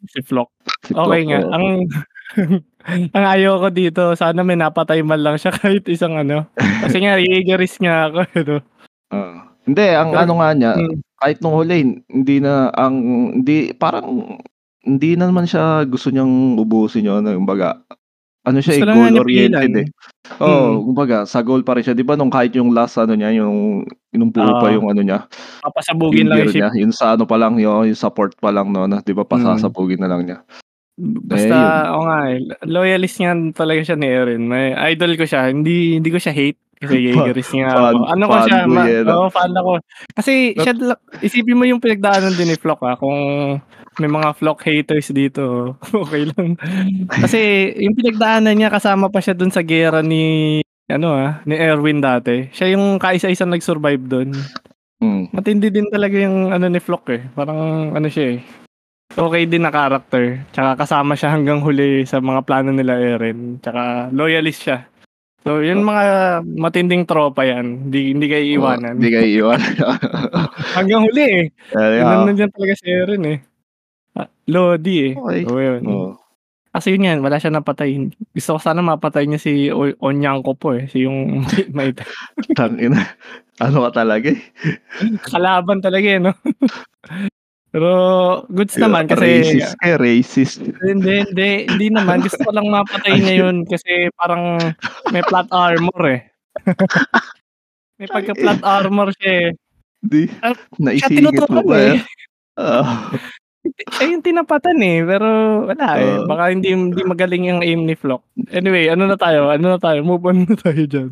Si 0.09 0.21
Flock. 0.25 0.49
si 0.87 0.97
Flock, 0.97 1.13
nga, 1.13 1.41
oo. 1.45 1.53
ang 1.53 1.67
ang 3.17 3.25
ayaw 3.27 3.61
ko 3.61 3.69
dito 3.69 4.03
sana 4.17 4.41
may 4.41 4.57
napatay 4.57 5.05
man 5.05 5.21
lang 5.21 5.37
siya 5.37 5.53
kahit 5.61 5.85
isang 5.91 6.17
ano. 6.17 6.49
Kasi 6.57 7.05
nga 7.05 7.21
Jaegerist 7.21 7.77
nga 7.83 8.09
ako, 8.09 8.19
eh, 8.37 8.43
'no. 8.47 8.59
Oo. 9.13 9.39
Hindi, 9.69 9.87
ang 9.93 10.11
Pero 10.11 10.23
ano 10.25 10.33
nga 10.41 10.51
niya, 10.57 10.73
hmm. 10.75 10.97
kahit 11.21 11.39
nung 11.45 11.55
huli 11.55 12.01
hindi 12.09 12.37
na 12.41 12.73
ang 12.73 12.97
hindi 13.39 13.77
parang 13.77 14.41
hindi 14.81 15.11
naman 15.13 15.45
siya 15.45 15.85
gusto 15.85 16.09
niyang 16.09 16.57
ubusin 16.57 17.05
yung 17.05 17.21
ano, 17.23 17.37
kumbaga 17.37 17.85
ano 18.51 18.59
siya, 18.61 18.75
eh, 18.77 18.83
Gusto 18.83 18.91
niya 18.91 18.99
goal-oriented, 19.15 19.71
pigilan. 19.71 19.83
eh. 19.87 19.89
Oo, 20.39 20.63
Mm. 20.79 20.81
kumbaga 20.93 21.17
sa 21.27 21.41
goal 21.43 21.63
pa 21.67 21.75
rin 21.75 21.83
siya. 21.83 21.95
'Di 21.97 22.07
ba 22.07 22.15
nung 22.15 22.31
kahit 22.31 22.55
yung 22.55 22.71
last 22.71 22.99
ano 22.99 23.15
niya, 23.15 23.31
yung 23.35 23.83
nung 24.15 24.31
buo 24.31 24.51
pa 24.59 24.69
Oo. 24.71 24.75
yung 24.79 24.87
ano 24.91 25.03
niya, 25.03 25.27
Papasabugin 25.63 26.27
lang 26.31 26.45
yung 26.47 26.55
niya, 26.55 26.71
yun 26.77 26.93
sa 26.95 27.15
ano 27.19 27.25
pa 27.27 27.35
lang, 27.39 27.59
yung 27.59 27.87
yung 27.87 27.99
support 27.99 28.35
pa 28.39 28.51
lang 28.55 28.71
'no, 28.71 28.87
na 28.87 29.03
'di 29.03 29.13
ba 29.15 29.23
Mm. 29.27 29.31
pasasabugin 29.33 29.99
na 30.03 30.11
lang 30.11 30.27
niya. 30.27 30.39
Basta 31.01 31.57
Eh, 31.57 31.91
oo 31.97 32.03
nga, 32.05 32.19
eh, 32.29 32.39
loyalist 32.69 33.17
nga 33.25 33.33
talaga 33.57 33.81
siya 33.81 33.97
ni 33.97 34.09
Eren. 34.11 34.45
May 34.45 34.77
idol 34.93 35.17
ko 35.17 35.25
siya, 35.25 35.49
hindi 35.49 35.97
hindi 35.97 36.11
ko 36.13 36.21
siya 36.21 36.35
hate 36.37 36.61
kasi 36.77 36.95
Jaegerist 37.09 37.53
nga 37.57 37.69
fan 37.73 37.95
ako. 37.97 38.05
Ano 38.09 38.25
ko 38.29 38.37
siya, 38.45 38.59
ma 38.69 38.83
eh, 38.85 39.01
oo, 39.05 39.27
fan 39.33 39.53
ako. 39.57 39.73
Kasi 40.13 40.33
Nat 40.57 40.65
siya 40.65 40.73
isipin 41.25 41.57
mo 41.57 41.65
yung 41.65 41.81
pinagdaanan 41.81 42.37
din 42.37 42.53
ni 42.53 42.57
Flock, 42.61 42.81
ah, 42.85 42.97
kung 43.01 43.17
may 44.01 44.09
mga 44.09 44.33
Flock 44.35 44.65
haters 44.65 45.13
dito, 45.13 45.77
okey 46.09 46.33
lang. 46.33 46.57
Kasi 47.23 47.71
yung 47.77 47.95
pinagdaanan 47.95 48.57
niya 48.57 48.73
kasama 48.73 49.13
pa 49.13 49.21
siya 49.21 49.37
dun 49.37 49.53
sa 49.53 49.61
giyera 49.61 50.01
ni 50.01 50.59
ano, 50.91 51.15
ah, 51.15 51.39
ni 51.47 51.55
Erwin 51.55 52.03
dati. 52.03 52.51
Siya 52.51 52.75
yung 52.75 52.99
kaisa-isang 52.99 53.53
nag-survive 53.53 54.03
dun. 54.11 54.35
Hmm. 54.99 55.31
Matindi 55.31 55.71
din 55.71 55.87
talaga 55.87 56.17
yung 56.19 56.51
ano 56.51 56.67
ni 56.67 56.81
Flock, 56.83 57.05
eh, 57.15 57.23
parang 57.33 57.93
ano 57.95 58.09
siya, 58.11 58.37
eh, 58.37 58.39
okey 59.15 59.47
din 59.47 59.63
na 59.63 59.71
character. 59.71 60.43
Tsaka 60.51 60.81
kasama 60.83 61.15
siya 61.15 61.31
hanggang 61.37 61.63
huli 61.63 62.03
sa 62.09 62.19
mga 62.19 62.43
plano 62.43 62.75
nila 62.75 62.99
Eren, 62.99 63.61
tsaka 63.63 64.11
loyalist 64.11 64.67
siya. 64.67 64.91
So 65.41 65.65
yun 65.65 65.81
mga 65.81 66.05
matinding 66.61 67.09
tropa 67.09 67.49
yan, 67.49 67.89
hindi 67.89 68.13
hindi 68.13 68.29
kayo 68.29 68.45
Oo, 68.45 68.53
iiwanan. 68.61 68.95
hindi 69.01 69.09
kayo 69.09 69.25
iiwanan. 69.25 69.73
Hanggang 70.77 71.03
huli, 71.09 71.25
eh. 71.25 71.45
Yun 71.73 72.05
oo. 72.05 72.25
nandiyan 72.29 72.53
talaga 72.53 72.75
si 72.77 72.87
Eren, 72.93 73.23
eh. 73.25 73.39
Ah, 74.21 74.29
Lodi, 74.53 74.95
eh. 75.09 75.15
Okey, 75.17 75.43
Oo, 75.49 75.57
yun. 75.61 75.83
oo. 75.89 76.13
Kasi 76.71 76.95
yun 76.95 77.03
nga, 77.03 77.17
wala 77.19 77.41
siyang 77.41 77.57
napatay. 77.59 77.91
Gusto 78.37 78.55
ko 78.55 78.59
sana 78.63 78.79
mapatay 78.85 79.25
niya 79.27 79.41
si 79.43 79.73
O 79.73 79.89
Onyanko 80.05 80.55
po, 80.55 80.77
eh, 80.77 80.87
si 80.87 81.03
yung 81.09 81.43
may 81.75 81.91
Tangina, 82.59 83.01
ano 83.59 83.89
ka 83.89 84.05
talaga, 84.05 84.31
eh. 84.31 84.43
kalaban 85.25 85.81
talaga, 85.81 86.07
eh, 86.07 86.21
'no. 86.21 86.33
Pero 87.73 87.91
goods 88.51 88.75
Yeah, 88.77 88.91
naman 88.91 89.07
kasi 89.07 89.23
racist 89.47 89.73
ka, 89.79 89.87
eh, 89.89 89.97
racist. 89.99 90.59
Hindi, 90.83 91.15
hindi, 91.23 91.49
hindi 91.71 91.87
naman. 91.95 92.19
Gusto 92.23 92.43
ko 92.43 92.51
lang 92.51 92.67
mapatay 92.67 93.15
niya 93.19 93.35
yun 93.47 93.63
kasi 93.63 94.11
parang 94.19 94.75
may 95.15 95.23
plot 95.23 95.49
armor, 95.55 96.03
eh. 96.11 96.21
May 98.01 98.09
pagka-plot 98.09 98.65
armor 98.65 99.13
siya, 99.13 99.33
eh. 99.45 99.51
Di, 100.01 100.25
Ah, 100.41 100.57
siya 100.97 101.09
tinutukan, 101.13 101.63
pa, 101.69 101.77
eh. 101.77 102.01
eh. 102.01 102.03
Siya 103.93 104.17
yung 104.17 104.25
tinapatan, 104.25 104.81
eh, 104.81 105.05
pero 105.05 105.29
wala, 105.69 105.87
eh. 106.01 106.17
Oo. 106.17 106.25
Baka 106.25 106.49
hindi 106.49 106.73
hindi 106.73 107.03
magaling 107.05 107.45
yung 107.45 107.61
aim 107.61 107.85
ni 107.85 107.93
Flock. 107.93 108.25
Anyway, 108.49 108.89
ano 108.89 109.05
na 109.05 109.21
tayo, 109.21 109.53
ano 109.53 109.77
na 109.77 109.79
tayo, 109.79 110.01
move 110.01 110.25
on 110.25 110.49
na 110.49 110.57
tayo 110.57 110.81
diyan. 110.81 111.09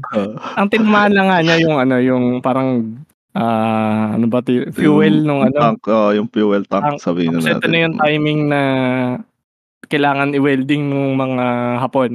Ang 0.56 0.68
tinamaan 0.72 1.12
lang 1.12 1.28
nga 1.28 1.38
niya 1.44 1.56
yung 1.60 1.76
ano, 1.76 1.96
yung 2.00 2.24
parang, 2.40 2.96
ah, 3.36 4.16
ano 4.16 4.26
ba 4.26 4.40
'to, 4.40 4.72
fuel 4.72 5.20
Yung 5.20 5.28
nung 5.28 5.42
ano 5.44 5.56
tank, 5.60 5.84
oo, 5.84 6.08
yung 6.16 6.28
fuel 6.32 6.64
tank 6.64 6.96
tank. 6.96 7.04
sabihin 7.04 7.36
Tapos 7.36 7.44
na 7.44 7.52
ito 7.52 7.58
natin. 7.60 7.68
na 7.68 7.78
yung 7.84 7.96
timing 8.00 8.40
na 8.48 8.60
kailangan 9.84 10.32
i-welding 10.32 10.82
nung 10.88 11.12
mga 11.14 11.46
Hapon. 11.80 12.12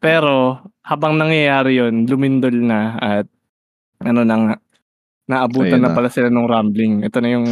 Pero 0.00 0.58
habang 0.82 1.14
nangyayari 1.16 1.76
yun, 1.78 2.08
lumindol 2.08 2.56
na 2.56 2.96
at 2.98 3.26
ano 4.02 4.24
na 4.24 4.34
nga, 4.36 4.54
naabutan 5.28 5.78
Ayun 5.78 5.82
na 5.82 5.90
na. 5.90 5.96
pala 5.96 6.08
sila 6.10 6.28
nung 6.28 6.50
rumbling. 6.50 7.04
Ito 7.04 7.18
na 7.20 7.30
yung 7.32 7.46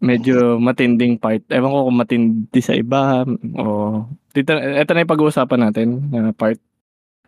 medyo 0.00 0.56
matinding 0.56 1.20
part. 1.20 1.44
Ewan 1.52 1.70
ko 1.70 1.78
kung 1.86 2.00
matindi 2.00 2.60
sa 2.64 2.74
iba 2.74 3.22
o 3.60 3.64
dito 4.32 4.56
eto 4.56 4.90
na 4.96 5.04
yung 5.04 5.12
pag-uusapan 5.12 5.60
natin 5.68 5.88
na 6.10 6.32
part. 6.32 6.56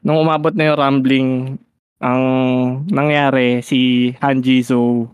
Nung 0.03 0.19
umabot 0.19 0.51
na 0.57 0.73
yung 0.73 0.81
rumbling, 0.81 1.29
ang 2.03 2.23
nangyari 2.91 3.63
si 3.63 4.11
Hanjizo 4.19 5.07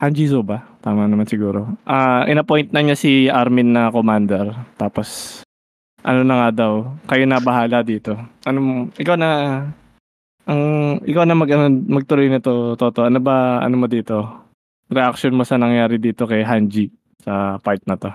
Hanjizo 0.00 0.40
ba? 0.40 0.64
Tama 0.80 1.04
naman 1.04 1.28
siguro. 1.28 1.76
Ah, 1.84 2.24
in-appoint 2.24 2.72
na 2.72 2.80
niya 2.80 2.96
si 2.96 3.28
Armin 3.28 3.76
na 3.76 3.92
commander. 3.92 4.56
Tapos 4.80 5.40
ano 6.00 6.24
na 6.24 6.48
nga 6.48 6.64
daw, 6.64 6.72
kayo 7.04 7.28
na 7.28 7.36
bahala 7.36 7.84
dito. 7.84 8.16
Ano 8.48 8.88
ikaw 8.96 9.20
na 9.20 9.28
ang 10.48 10.62
ikaw 11.04 11.28
na 11.28 11.36
mag 11.36 11.52
ano, 11.52 11.68
magtuloy 11.68 12.32
nito, 12.32 12.80
Toto. 12.80 13.04
Ano 13.04 13.20
ba 13.20 13.60
ano 13.60 13.76
mo 13.76 13.86
dito? 13.92 14.39
Reaction 14.90 15.38
mo 15.38 15.46
sa 15.46 15.54
nangyari 15.54 16.02
dito 16.02 16.26
kay 16.26 16.42
Hanji 16.42 16.90
sa 17.22 17.62
part 17.62 17.78
na 17.86 17.94
'to? 17.94 18.10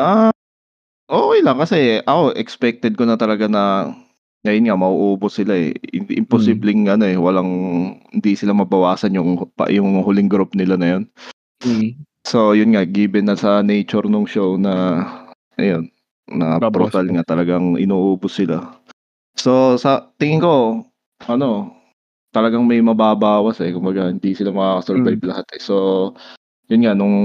Ah, 0.00 0.32
okey 1.12 1.44
lang 1.44 1.60
kasi 1.60 2.00
ako 2.08 2.32
expected 2.40 2.96
ko 2.96 3.04
na 3.04 3.20
talaga 3.20 3.44
na 3.46 3.92
ayun 4.48 4.64
nga 4.64 4.80
mauubos 4.80 5.36
sila, 5.36 5.52
eh. 5.52 5.76
Imposibleng 5.92 6.88
ano, 6.88 7.04
eh, 7.04 7.20
walang 7.20 7.52
hindi 8.16 8.32
sila 8.32 8.56
mabawasan 8.56 9.12
yung 9.12 9.36
pa 9.52 9.68
yung 9.68 10.00
huling 10.00 10.32
group 10.32 10.56
nila 10.56 10.80
na 10.80 10.88
yun. 10.96 11.04
Mm. 11.60 12.00
So 12.24 12.56
yun 12.56 12.72
nga, 12.72 12.88
given 12.88 13.28
na 13.28 13.36
sa 13.36 13.60
nature 13.60 14.08
nung 14.08 14.24
show 14.24 14.56
na 14.56 15.04
ayun, 15.60 15.92
na 16.32 16.56
Babawas 16.56 16.72
brutal 16.92 17.06
nga 17.12 17.24
talagang 17.36 17.76
inuubos 17.76 18.40
sila. 18.40 18.80
So 19.36 19.76
sa 19.76 20.08
tingin 20.16 20.40
ko 20.40 20.84
ano, 21.28 21.76
talagang 22.34 22.64
may 22.66 22.80
mababawas, 22.82 23.58
eh, 23.62 23.70
kumbaga 23.74 24.10
hindi 24.10 24.32
sila 24.34 24.50
makaka-survive 24.54 25.18
Hmm. 25.18 25.30
lahat, 25.30 25.46
eh. 25.56 25.62
So 25.62 25.76
yun 26.70 26.84
nga 26.86 26.94
nung 26.96 27.16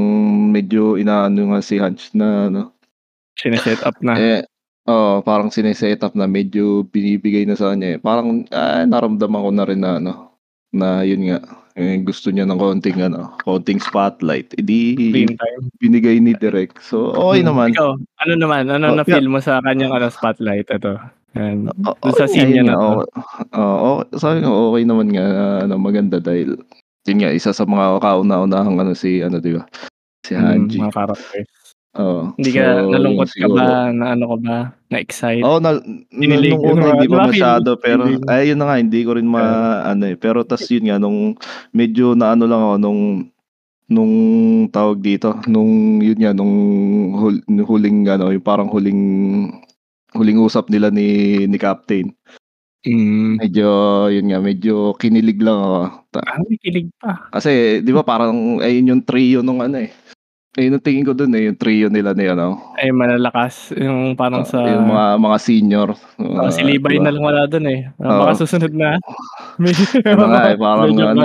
medyo 0.53 0.97
inaano 0.99 1.53
nga 1.55 1.61
si 1.63 1.77
Hanj 1.81 2.13
na 2.17 2.49
ano 2.51 2.61
Sine-set 3.37 3.83
up 3.83 3.99
na. 4.01 4.15
eh 4.15 4.41
oo, 4.89 5.21
parang 5.25 5.49
sine-set 5.51 6.01
up 6.05 6.13
na 6.17 6.25
medyo 6.29 6.85
binibigay 6.87 7.43
na 7.49 7.57
sa 7.57 7.73
kanya, 7.73 7.97
eh. 7.97 7.99
Parang, 8.01 8.45
ah, 8.53 8.85
naramdaman 8.85 9.41
ko 9.45 9.49
na 9.53 9.65
rin 9.67 9.81
na 9.81 9.91
ano, 10.01 10.13
na 10.75 11.01
yun 11.07 11.25
nga, 11.29 11.39
eh, 11.77 11.97
gusto 12.05 12.29
niya 12.31 12.45
ng 12.49 12.59
konting 12.61 12.99
ano, 13.03 13.33
konting 13.45 13.81
spotlight, 13.81 14.53
eh, 14.59 14.63
di 14.65 14.95
binigay 15.81 16.19
ni 16.23 16.33
Direk. 16.37 16.79
So 16.83 17.11
okey 17.27 17.41
Hmm, 17.41 17.47
naman. 17.47 17.71
ikaw, 17.71 17.95
ano 17.95 18.33
naman, 18.35 18.67
ano 18.67 18.87
Oh, 18.87 18.93
na-feel 18.93 19.31
mo 19.31 19.39
sa 19.39 19.63
kanyang 19.63 19.95
ano, 19.95 20.11
spotlight? 20.11 20.67
Eto, 20.67 20.99
O 21.87 21.91
dun 22.03 22.15
sa 22.15 22.27
scene 22.31 22.51
niya 22.53 22.63
na 22.67 22.75
oo, 22.79 23.01
oo, 23.55 23.91
sabi 24.15 24.43
ko 24.43 24.71
okey 24.71 24.83
naman 24.87 25.07
nga 25.11 25.23
na 25.27 25.45
ano, 25.67 25.75
maganda 25.81 26.17
dahil 26.21 26.55
yun 27.05 27.17
nga, 27.21 27.29
isa 27.35 27.51
sa 27.53 27.65
mga 27.69 28.01
kauna-unahang 28.01 28.77
ano 28.81 28.93
si 28.97 29.21
ano, 29.21 29.37
'di 29.43 29.55
ba, 29.59 29.63
si 30.25 30.33
Mm, 30.35 30.39
Hanji. 30.39 30.81
mga 30.81 30.91
characters. 30.91 31.47
Oo, 31.97 32.35
Hindi 32.37 32.49
so 32.51 32.59
ka 32.59 32.63
nalungkot 32.91 33.29
ka 33.39 33.47
siguro. 33.47 33.55
ba, 33.55 33.91
na 33.95 34.05
ano 34.15 34.25
ka 34.31 34.37
ba? 34.43 34.57
Oo, 35.43 35.59
na 35.59 35.75
Kinilig, 36.19 36.63
nung 36.63 36.63
ano 36.63 36.79
una 36.79 36.87
ba, 36.87 36.95
hindi 36.95 37.05
'di 37.07 37.11
pa 37.11 37.19
ba 37.19 37.23
masyado 37.23 37.75
pero 37.75 38.07
ay 38.31 38.55
yun 38.55 38.59
na 38.63 38.71
nga 38.71 38.79
hindi 38.79 39.03
ko 39.03 39.19
rin 39.19 39.27
Oo. 39.35 39.65
maano, 39.67 40.07
eh, 40.07 40.15
pero 40.15 40.47
tas 40.47 40.63
yun 40.71 40.87
nga 40.87 40.95
nung 40.95 41.35
medyo 41.75 42.15
naano 42.15 42.47
lang 42.47 42.61
ako 42.63 42.75
nung 42.79 43.01
nung 43.91 44.13
tawag 44.73 44.99
dito, 45.03 45.35
nung 45.49 45.99
yun 46.03 46.19
nga, 46.21 46.31
nung 46.35 46.53
hul 47.17 47.37
huling 47.67 48.07
ano, 48.09 48.31
yung 48.33 48.43
parang 48.45 48.69
huling 48.71 49.01
huling 50.15 50.39
usap 50.41 50.71
nila 50.71 50.89
ni 50.89 51.43
ni 51.45 51.57
Captain. 51.59 52.09
Hmm. 52.85 53.37
Medyo 53.41 53.67
yun 54.13 54.27
nga, 54.31 54.39
medyo 54.39 54.93
kinilig 55.01 55.39
lang 55.43 55.59
ako. 55.59 55.79
Ta 56.15 56.19
Ah, 56.25 56.39
may 56.47 56.57
kilig 56.61 56.87
pa. 57.01 57.33
kasi 57.33 57.81
'di 57.83 57.91
ba 57.93 58.03
parang 58.05 58.61
ayun 58.63 58.91
yung 58.95 59.03
trio 59.05 59.41
nung 59.43 59.59
ano, 59.63 59.79
eh. 59.83 59.91
Ayun 60.57 60.77
ang 60.79 60.85
tingin 60.85 61.05
ko 61.07 61.13
dun, 61.17 61.33
eh, 61.37 61.47
yung 61.51 61.59
trio 61.59 61.87
nila 61.91 62.13
ni 62.17 62.25
ano, 62.31 62.59
Ay 62.79 62.91
malalakas 62.95 63.71
yung 63.77 64.15
parang 64.19 64.43
ah, 64.43 64.47
sa 64.47 64.59
yung 64.67 64.85
mga 64.87 65.05
mga 65.21 65.37
senior, 65.41 65.89
Oo, 66.35 66.49
si 66.51 66.61
mga 66.63 66.67
'di 66.67 66.75
Levi 66.79 66.95
ba? 66.99 67.03
na 67.03 67.11
lang 67.13 67.23
wala 67.23 67.41
dun, 67.47 67.65
eh. 67.71 67.79
Ah, 68.03 68.11
Oo. 68.11 68.19
baka 68.27 68.33
susunod 68.43 68.73
na. 68.75 68.99
Ano 70.11 70.25
nga, 70.31 70.41
eh, 70.53 70.57
parang 70.59 70.81
medyo 70.91 71.05
ano, 71.11 71.23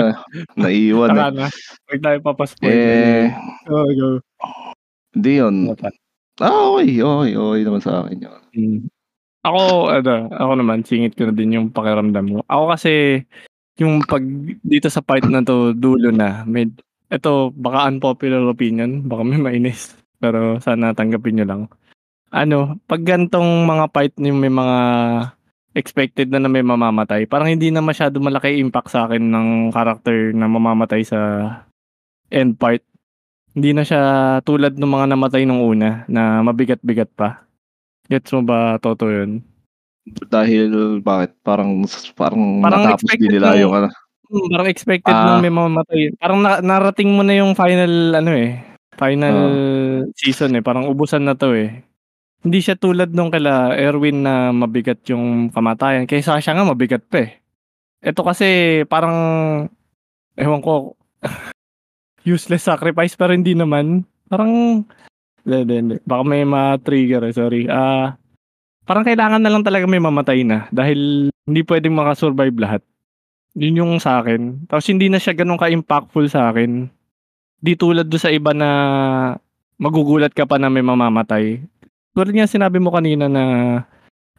naiiwan, 0.57 1.11
eh. 1.15 1.25
na, 1.35 1.47
wag 1.91 2.01
tayo 2.03 2.17
papa-spoil 2.23 2.79
Eh. 2.79 3.25
Oo, 3.71 3.87
go. 3.95 4.09
Hindi 5.15 5.31
yun. 5.41 5.55
Ano? 5.67 5.89
Ah, 6.41 6.65
okey, 6.73 6.99
okey, 7.05 7.33
okey 7.37 7.61
naman 7.67 7.81
sa'kin 7.83 8.19
yun. 8.25 8.40
Hmm. 8.51 8.87
Ako 9.45 9.89
ano, 9.89 10.13
ako 10.33 10.53
naman 10.59 10.85
singit 10.85 11.15
ko 11.17 11.29
na 11.29 11.33
din 11.35 11.55
yung 11.57 11.67
pakiramdam 11.73 12.25
mo. 12.27 12.39
Ako 12.49 12.73
kasi 12.75 13.23
yung 13.81 14.03
'pag 14.05 14.23
dito 14.61 14.87
sa 14.91 15.01
part 15.01 15.25
na 15.27 15.41
'to 15.45 15.73
dulo 15.77 16.11
na 16.13 16.43
med 16.45 16.75
eto 17.11 17.51
baka 17.55 17.89
unpopular 17.91 18.43
opinion, 18.49 19.03
baka 19.07 19.23
may 19.25 19.39
mainis, 19.41 19.95
pero 20.21 20.59
sana 20.61 20.93
tanggapin 20.95 21.41
niyo 21.41 21.45
lang. 21.47 21.61
Ano, 22.33 22.79
'pag 22.87 23.03
ganitong 23.07 23.65
mga 23.67 23.85
part 23.91 24.13
yung 24.21 24.39
may 24.41 24.51
mga 24.53 24.77
expected 25.75 26.27
na 26.31 26.39
na 26.43 26.51
may 26.51 26.63
mamamatay, 26.65 27.25
parang 27.27 27.49
hindi 27.51 27.71
na 27.71 27.81
masyado 27.83 28.19
malaki 28.19 28.59
impact 28.59 28.91
sa'kin 28.91 29.23
ng 29.31 29.47
character 29.71 30.35
na 30.35 30.47
mamamatay 30.51 31.03
sa 31.07 31.19
end 32.31 32.57
part. 32.59 32.83
Hindi 33.55 33.71
na 33.75 33.83
siya 33.83 34.01
tulad 34.47 34.79
nung 34.79 34.95
mga 34.95 35.11
namatay 35.15 35.43
nung 35.47 35.63
una 35.63 36.07
na 36.07 36.39
mabigat-bigat 36.45 37.11
pa. 37.15 37.43
Gets 38.11 38.35
mo 38.35 38.41
ba, 38.43 38.75
Toto, 38.83 39.07
yun? 39.07 39.39
Dahil 40.27 40.99
bakit? 40.99 41.31
Parang 41.47 41.87
parang 42.11 42.59
Parang 42.59 42.83
natapos 42.83 43.07
din 43.15 43.31
nila 43.39 43.55
nung 43.55 43.61
yung 43.63 43.73
ano 43.79 43.87
hmm, 44.27 44.47
parang 44.51 44.67
expected 44.67 45.15
nung 45.15 45.39
Ah. 45.39 45.43
may 45.43 45.53
mamamatay. 45.53 46.01
Parang 46.19 46.39
na 46.43 46.59
narating 46.59 47.07
mo 47.07 47.23
na 47.23 47.39
yung 47.39 47.55
final 47.55 48.19
ano, 48.19 48.31
eh, 48.35 48.59
final 48.99 49.35
Oo. 49.35 50.11
season, 50.19 50.59
eh, 50.59 50.63
parang 50.63 50.91
ubusan 50.91 51.23
na 51.23 51.39
'to, 51.39 51.55
eh. 51.55 51.87
Hindi 52.43 52.59
siya 52.59 52.75
tulad 52.75 53.13
nung 53.15 53.31
kila 53.31 53.77
Erwin 53.77 54.25
na 54.25 54.49
mabigat 54.51 54.99
yung 55.07 55.47
kamatayan, 55.53 56.03
kay 56.09 56.19
Sasha 56.19 56.51
nga 56.51 56.67
mabigat 56.67 57.05
pa, 57.07 57.23
eh. 57.23 57.39
Eto 58.01 58.25
kasi 58.27 58.81
parang 58.89 59.15
ewan 60.35 60.59
ko, 60.59 60.97
useless 62.27 62.65
sacrifice 62.67 63.15
pero 63.15 63.31
hindi 63.31 63.53
naman. 63.55 64.03
Parang 64.27 64.83
hindi, 65.45 65.57
hindi, 65.65 65.75
hindi. 65.77 65.95
Baka 66.05 66.23
may 66.25 66.43
ma-trigger, 66.45 67.21
eh, 67.27 67.33
sorry. 67.33 67.61
Ah, 67.67 68.17
parang 68.85 69.05
kailangan 69.05 69.41
na 69.41 69.51
lang 69.51 69.63
talaga 69.63 69.85
may 69.87 70.01
mamatay 70.01 70.43
na 70.43 70.67
dahil 70.69 71.31
hindi 71.47 71.61
puwedeng 71.63 71.95
maka-survive 71.95 72.55
lahat. 72.57 72.81
Yun 73.57 73.83
yung 73.83 73.93
sa'kin. 73.99 74.67
Tapos 74.71 74.87
hindi 74.87 75.11
na 75.11 75.19
siya 75.19 75.35
gano'n 75.35 75.59
ka-impactful 75.59 76.27
sa'kin. 76.31 76.87
Di 77.61 77.73
tulad 77.75 78.07
dun 78.07 78.21
sa 78.21 78.31
iba 78.31 78.55
na 78.55 78.69
magugulat 79.75 80.31
ka 80.31 80.47
pa 80.47 80.55
na 80.55 80.71
may 80.71 80.85
mamamatay. 80.85 81.59
Tulad 82.15 82.31
nga 82.31 82.47
sinabi 82.47 82.79
mo 82.79 82.93
kanina 82.93 83.27
na 83.27 83.43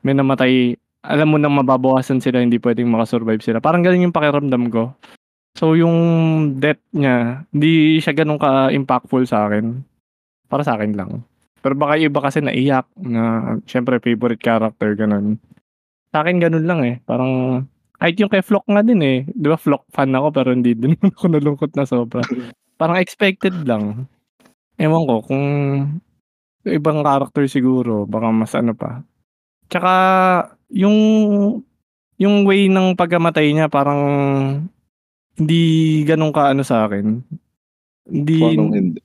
may 0.00 0.16
namatay, 0.16 0.76
alam 1.02 1.28
mo 1.28 1.36
nang 1.36 1.54
mababawasan 1.58 2.22
sila, 2.22 2.40
hindi 2.40 2.62
puwedeng 2.62 2.88
maka-survive 2.88 3.42
sila. 3.42 3.58
Parang 3.60 3.84
gano'n 3.84 4.08
yung 4.08 4.16
pakiramdam 4.16 4.70
ko. 4.72 4.94
So 5.52 5.76
yung 5.76 5.96
death 6.56 6.80
niya, 6.96 7.44
hindi 7.52 8.00
siya 8.00 8.16
gano'n 8.16 8.40
ka-impactful 8.40 9.28
sa'kin. 9.28 9.84
Para 10.52 10.68
sa'kin 10.68 10.92
lang. 10.92 11.24
Pero 11.64 11.72
baka 11.72 11.96
iba 11.96 12.20
kasi 12.20 12.44
naiyak 12.44 12.84
na 13.00 13.56
siyempre 13.64 13.96
favorite 14.04 14.44
character, 14.44 14.92
gano'n. 14.92 15.40
Sa'kin 16.12 16.36
gano'n 16.44 16.68
lang, 16.68 16.80
eh, 16.84 17.00
parang 17.08 17.64
kahit 17.96 18.20
yung 18.20 18.28
kay 18.28 18.44
Flock 18.44 18.68
nga 18.68 18.84
din, 18.84 19.00
eh. 19.00 19.18
'Di 19.32 19.46
ba 19.48 19.56
Flock 19.56 19.88
fan 19.88 20.12
ako 20.12 20.28
pero 20.34 20.52
hindi 20.52 20.76
din 20.76 20.92
ako 21.16 21.24
nalungkot 21.32 21.72
na 21.72 21.88
sobra. 21.88 22.20
Parang 22.76 23.00
expected 23.00 23.64
lang. 23.64 24.10
Ewan 24.76 25.08
ko 25.08 25.22
kung 25.24 25.46
ibang 26.66 27.00
character 27.06 27.46
siguro 27.46 28.04
baka 28.04 28.28
mas 28.28 28.52
ano 28.58 28.74
pa. 28.74 29.06
Tsaka 29.70 29.94
yung 30.68 30.98
yung 32.18 32.44
way 32.44 32.66
ng 32.66 32.98
pagkamatay 32.98 33.54
niya 33.54 33.70
parang 33.72 34.02
hindi 35.38 35.62
gano'n 36.04 36.34
ka-ano 36.34 36.62
sa'kin. 36.66 37.06
Hindi 38.10 38.36
Paanong 38.42 38.72
hindi? 38.74 39.00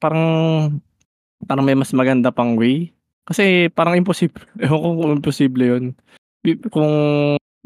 Parang 0.00 0.24
parang 1.46 1.64
may 1.66 1.74
mas 1.78 1.92
maganda 1.94 2.30
pang 2.34 2.54
way. 2.58 2.90
Kasi 3.28 3.68
parang 3.72 3.98
imposible 3.98 4.42
ewan 4.64 4.80
ko 4.82 4.88
kung 4.98 5.12
imposible 5.20 5.64
yun. 5.64 5.84
Kung 6.72 6.92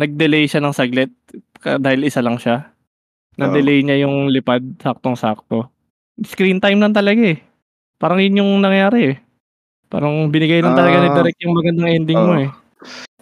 nag-delay 0.01 0.49
siya 0.51 0.61
ng 0.65 0.75
saglit 0.77 1.13
dahil 1.63 2.03
isa 2.09 2.21
lang 2.25 2.37
siya. 2.41 2.73
Na-delay 3.41 3.81
niya 3.85 4.05
yung 4.09 4.29
lipad 4.33 4.61
saktong-sakto. 4.83 5.71
Screen 6.27 6.61
time 6.61 6.79
lang 6.83 6.93
talaga, 6.93 7.23
eh. 7.33 7.41
Parang 8.01 8.21
yun 8.21 8.41
yung 8.45 8.53
nangyari, 8.61 9.17
eh. 9.17 9.19
Parang 9.93 10.29
binigay 10.33 10.61
lang 10.65 10.77
talaga 10.77 10.99
ni 11.01 11.09
Ah. 11.11 11.17
Direk 11.17 11.39
yung 11.45 11.55
magandang 11.57 11.91
ending 11.93 12.21
mo, 12.21 12.35
Oo. 12.37 12.43
eh. 12.45 12.51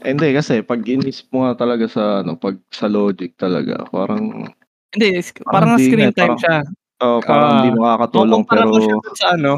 Hindi 0.03 0.29
kasi 0.33 0.65
'pag 0.65 0.81
inisip 0.89 1.29
mo 1.35 1.45
nga 1.47 1.55
talaga 1.67 1.85
sa 1.91 2.25
ano, 2.25 2.37
'pag 2.41 2.57
sa 2.73 2.89
logic 2.89 3.37
talaga 3.37 3.85
parang 3.93 4.49
Hindi, 4.97 5.09
parang 5.45 5.77
parang 5.77 5.83
screen 5.83 6.13
time 6.17 6.35
parang 6.37 6.41
siya. 6.41 6.57
Oo, 7.03 7.19
parang 7.25 7.51
hindi 7.61 7.71
Ah, 7.73 7.77
makakatulong 7.77 8.43
pero 8.47 8.69
mo 8.71 8.79
siya 8.81 8.97
dun 9.01 9.17
sa 9.17 9.29
ano, 9.37 9.53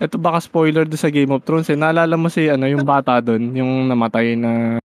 eto 0.00 0.16
baka 0.20 0.38
spoiler 0.42 0.84
dun 0.88 1.00
sa 1.00 1.10
Game 1.12 1.32
of 1.34 1.42
Thrones, 1.46 1.68
eh. 1.70 1.78
Naalala 1.78 2.16
mo 2.18 2.28
si 2.30 2.48
ano, 2.50 2.66
yung 2.66 2.84
bata 2.86 3.20
dun, 3.22 3.54
yung 3.56 3.88
namatay 3.88 4.34
na 4.38 4.78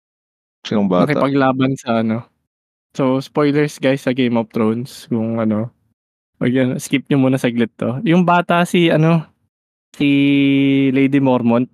Sinong 0.68 0.90
bata? 0.90 1.08
nakipaglaban 1.10 1.74
sa 1.78 2.02
ano 2.02 2.26
so 2.96 3.20
spoilers 3.22 3.78
guys 3.80 4.02
sa 4.04 4.12
Game 4.16 4.36
of 4.40 4.50
Thrones 4.52 5.08
kung 5.12 5.40
ano, 5.40 5.70
wag 6.42 6.52
yan 6.54 6.78
skip 6.82 7.06
niyo 7.08 7.20
muna 7.22 7.38
saglit 7.40 7.72
'to. 7.78 8.00
Yung 8.08 8.24
bata 8.28 8.64
si 8.68 8.90
ano, 8.92 9.26
si 9.98 10.10
Lady 10.94 11.20
Mormont. 11.24 11.68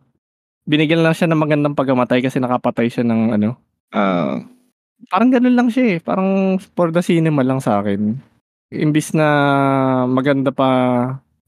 Binigyan 0.70 1.02
lang 1.06 1.14
siya 1.18 1.28
ng 1.32 1.42
magandang 1.42 1.76
pagkamatay 1.78 2.22
kasi 2.24 2.40
nakapatay 2.40 2.88
siya 2.92 3.04
ng 3.08 3.22
ano 3.40 3.50
Ah. 3.92 4.40
Parang 5.12 5.34
gano'n 5.34 5.56
lang 5.58 5.70
siya, 5.74 5.98
eh, 5.98 6.00
parang 6.00 6.56
for 6.78 6.92
the 6.94 7.02
cinema 7.02 7.42
lang 7.44 7.60
sa'kin. 7.60 8.22
Imbis 8.72 9.12
na 9.12 9.28
maganda 10.08 10.48
pa 10.56 10.68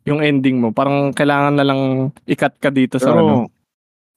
yung 0.04 0.20
ending 0.20 0.60
mo, 0.60 0.76
parang 0.76 1.16
kailangan 1.16 1.56
na 1.56 1.64
lang 1.64 2.12
i-cut 2.28 2.60
ka 2.60 2.68
dito 2.68 3.00
sa 3.00 3.16
ano. 3.16 3.48
Pero 3.48 3.48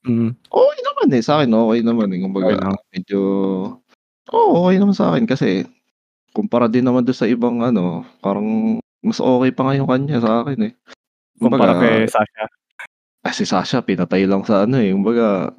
Mm. 0.07 0.37
okey 0.51 0.79
naman, 0.85 1.07
eh, 1.15 1.23
sa'kin 1.23 1.51
okey 1.51 1.81
naman, 1.83 2.07
eh, 2.15 2.19
kumbaga 2.23 2.55
lang. 2.55 2.75
medyo 2.95 3.19
oo, 4.31 4.51
okey 4.67 4.77
naman 4.79 4.95
sa'kin 4.95 5.25
kasi 5.27 5.67
kumpara 6.35 6.67
din 6.71 6.85
naman 6.87 7.03
dun 7.07 7.15
sa 7.17 7.27
ibang 7.29 7.61
ano, 7.63 8.03
parang 8.23 8.79
mas 9.05 9.19
okey 9.21 9.51
pa 9.55 9.67
nga 9.67 9.75
yung 9.79 9.89
kanya 9.91 10.19
sa'kin, 10.23 10.59
eh. 10.71 10.73
Kumpara 11.41 11.73
Kumbaga 11.75 11.79
kay 11.79 12.07
Sasha. 12.09 12.45
ah, 13.25 13.33
si 13.35 13.45
Sasha 13.47 13.79
pinatay 13.83 14.25
lang 14.29 14.43
sa 14.47 14.65
ano, 14.67 14.77
eh, 14.81 14.91
kumbaga 14.93 15.53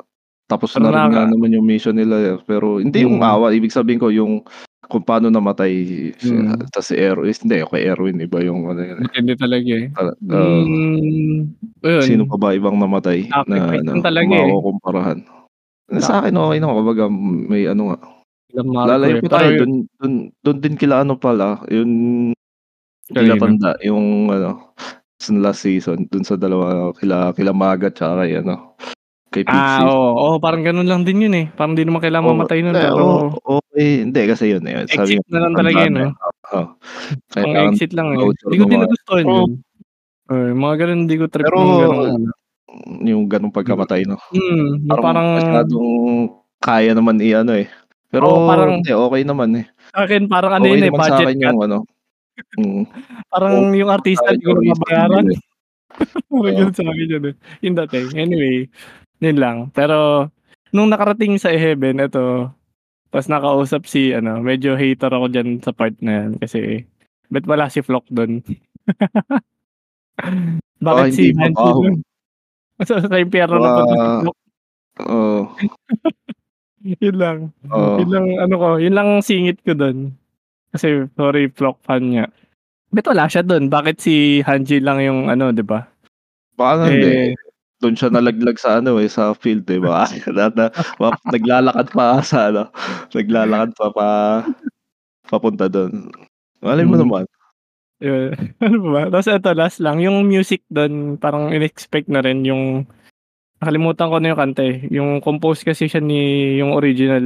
tapos 0.51 0.77
Pero 0.77 0.85
na 0.85 0.93
rin 0.95 1.09
nga 1.13 1.23
naman 1.29 1.53
yung 1.57 1.67
mission 1.67 1.97
nila, 1.97 2.17
eh, 2.21 2.37
pero 2.47 2.81
hindi 2.83 3.05
yung 3.09 3.21
Mm. 3.21 3.25
awa, 3.25 3.53
ibig 3.57 3.73
sabihin 3.75 4.01
ko 4.03 4.09
yung 4.13 4.45
kung 4.87 5.03
paano 5.03 5.27
namatay 5.27 5.73
si 6.15 6.31
Mm. 6.31 6.71
tas 6.71 6.87
si 6.87 6.95
Erwin 6.95 7.35
hindi 7.35 7.59
kay 7.67 7.83
Erwin 7.91 8.23
iba 8.23 8.39
yung 8.39 8.71
ano 8.71 8.79
yun, 8.79 9.03
eh. 9.03 9.11
Matindi 9.11 9.35
talaga, 9.35 9.73
eh. 9.75 9.87
Oo. 9.99 10.15
Hmm, 10.23 11.51
ayun. 11.83 12.07
Sino 12.07 12.23
pa 12.31 12.37
ba 12.39 12.55
ibang 12.55 12.79
namatay 12.79 13.27
na 13.51 13.59
Sacrifice 13.59 13.83
ano, 13.83 13.91
lang 13.99 14.03
talaga, 14.07 14.35
eh. 14.39 14.47
makukumparahan? 14.55 15.19
Eh, 15.91 15.99
Sa 15.99 16.23
sa'kin 16.23 16.37
okey 16.39 16.59
naman 16.63 16.75
kumbaga 16.79 17.05
may 17.11 17.65
ano 17.67 17.83
nga 17.91 17.99
lalayo 18.87 19.19
eh, 19.19 19.23
pa 19.27 19.29
tayo 19.41 19.51
yun 19.57 19.59
dun 19.61 19.73
dun 19.99 20.15
dun 20.47 20.57
din 20.63 20.77
kila 20.79 21.03
ano 21.03 21.19
pala, 21.19 21.59
yung 21.75 21.93
kila? 23.11 23.35
Tanda, 23.41 23.73
yung 23.83 24.31
ano, 24.31 24.73
sa 25.19 25.33
last 25.35 25.65
season 25.67 26.07
dun 26.13 26.23
sa 26.23 26.39
dalawa 26.39 26.93
kila 26.97 27.35
kila 27.35 27.53
Maga 27.57 27.91
tsaka 27.91 28.25
kay 28.25 28.39
ano, 28.41 28.79
kay 29.33 29.45
Ah, 29.47 29.79
Pixie. 29.83 29.93
oo, 29.93 30.09
oo, 30.19 30.35
parang 30.43 30.65
gano'n 30.67 30.89
lang 30.89 31.03
din 31.07 31.23
yun, 31.29 31.35
eh. 31.39 31.47
Parang 31.55 31.79
di 31.79 31.87
naman 31.87 32.03
kailangan 32.03 32.27
Oo, 32.27 32.35
mamatay 32.35 32.59
nun 32.67 32.75
hindi, 32.75 32.83
pero 32.83 33.23
o 33.31 33.31
okey 33.63 34.03
hindi 34.03 34.21
kasi 34.27 34.51
yun, 34.51 34.67
eh, 34.67 34.91
sabi 34.91 35.15
exit 35.15 35.23
na 35.31 35.39
lang 35.45 35.55
talaga, 35.55 35.87
eh, 35.87 35.91
na, 35.93 36.01
no? 36.03 36.11
eh, 36.11 36.13
oo. 36.51 36.63
Kailangan 37.35 37.77
Pang-exit 37.77 37.91
lang, 37.95 38.19
eh. 38.19 38.35
closure 38.35 38.51
Di 38.51 38.57
ko 38.59 38.65
din 38.67 38.83
nagustuhan 38.83 39.27
pero 39.27 39.35
yun. 39.35 39.49
Oo, 40.31 40.45
yung 40.53 40.61
mga 40.65 40.77
gano'n 40.87 41.01
hindi 41.07 41.17
ko 41.21 41.27
trip 41.33 41.47
Pero 41.47 41.59
yung 41.59 41.73
ano. 42.03 42.31
yung 43.07 43.23
ganong 43.31 43.55
Mm. 43.67 43.85
pagkamatay 43.85 44.05
'no? 44.05 44.19
Mm, 44.35 44.69
Parang 44.91 45.05
parang 45.05 45.31
masyadong 45.33 45.89
kaya 46.63 46.93
naman 46.97 47.21
i-ano, 47.23 47.55
eh, 47.57 47.69
pero 48.13 48.29
Oo, 48.29 48.43
parang 48.43 48.83
hindi 48.83 48.91
okey 48.93 49.23
naman, 49.29 49.51
eh. 49.63 49.67
Sa'kin 49.95 50.29
parang 50.29 50.53
ano 50.61 50.67
Okey 50.67 50.69
yun, 50.69 50.85
eh, 50.89 50.93
budget 50.93 51.31
cut. 51.41 51.57
yung 51.57 51.57
ano 51.65 51.85
mm. 52.59 52.85
Parang 53.33 53.55
Okey 53.55 53.77
yung 53.77 53.93
artista 53.93 54.31
sa'kin 54.31 54.41
di 54.41 54.45
ko 54.45 54.57
yung 54.65 54.81
na 55.09 55.21
eh. 55.37 55.41
Parang 56.39 56.55
Oo. 56.55 56.61
gano'n 56.61 56.75
sa'kin 56.77 57.09
yun, 57.15 57.25
eh, 57.33 57.35
yung 57.65 57.77
dating. 57.85 58.09
Anyway, 58.17 58.69
yun 59.21 59.39
lang. 59.39 59.57
Pero 59.73 60.29
nung 60.71 60.91
nakarating 60.91 61.39
sa 61.39 61.51
Heaven 61.51 61.99
eto, 61.99 62.53
ta's 63.09 63.27
nakausap 63.27 63.89
si 63.89 64.13
ano, 64.13 64.39
medyo 64.41 64.77
hater 64.77 65.09
ako 65.09 65.33
diyan 65.33 65.65
sa 65.65 65.73
part 65.73 65.97
na 66.05 66.25
yan 66.25 66.31
kasi 66.37 66.85
ba't 67.29 67.45
wala 67.49 67.69
si 67.73 67.81
Flock 67.81 68.05
dun? 68.09 68.45
Baka 70.81 71.09
Bakit 71.09 71.13
si 71.13 71.25
hindi 71.33 71.41
Hanji 71.41 71.57
mabaho. 71.61 71.83
dun? 71.85 71.97
Sa 72.87 73.03
sa 73.03 73.19
impyerno 73.19 73.59
Baka 73.59 73.67
napunta 73.67 73.95
si 73.97 74.09
Flock. 74.23 74.39
Oo. 75.03 75.39
Yun 77.03 77.17
lang. 77.19 77.39
Oo. 77.75 77.99
Yun 77.99 78.11
lang 78.15 78.27
ano 78.39 78.55
ko, 78.55 78.69
yun 78.79 78.95
lang 78.95 79.09
singit 79.19 79.59
ko 79.67 79.75
dun. 79.75 80.15
Kasi 80.71 81.11
sorry 81.19 81.51
Flock 81.51 81.83
fan 81.83 82.15
nga. 82.15 82.27
Ba't 82.95 83.09
wala 83.11 83.27
siya 83.27 83.43
dun? 83.43 83.67
Bakit 83.67 83.97
si 83.99 84.15
Hanji 84.47 84.79
lang 84.79 85.03
yung 85.03 85.27
ano, 85.29 85.51
'di 85.51 85.65
ba? 85.67 85.85
Baka 86.55 86.87
Eh 86.89 86.95
hindi. 86.95 87.48
Dun 87.79 87.95
siya 87.95 88.11
nalaglag 88.11 88.59
sa 88.59 88.83
ano, 88.83 88.99
eh, 88.99 89.07
sa 89.07 89.31
field, 89.39 89.63
'di 89.63 89.79
ba? 89.79 90.03
Na 90.35 90.51
na 90.51 90.67
ma 90.99 91.15
naglalakad 91.31 91.95
pa 91.95 92.19
sa 92.27 92.51
ano, 92.51 92.75
naglalakad 93.15 93.71
pa 93.79 93.87
pa 93.95 94.07
papunta 95.31 95.67
dun. 95.71 96.11
Malay 96.63 96.85
mo 96.87 96.97
Hmm. 96.99 97.05
naman. 97.07 97.25
Yun, 98.03 98.31
ano 98.67 98.79
ba? 98.95 99.03
Tapos 99.13 99.29
eto 99.31 99.51
last 99.55 99.79
lang, 99.83 99.99
yung 100.03 100.27
music 100.27 100.63
dun 100.71 101.17
parang 101.19 101.51
in-expect 101.55 102.09
na 102.11 102.21
rin 102.25 102.43
yung 102.47 102.87
nakalimutan 103.63 104.11
ko 104.13 104.17
na 104.21 104.29
yung 104.35 104.41
kanta, 104.41 104.63
eh. 104.67 104.79
Yung 104.93 105.21
compose 105.25 105.63
kasi 105.67 105.87
siya 105.91 106.01
ni 106.03 106.21
yung 106.61 106.75
original 106.77 107.23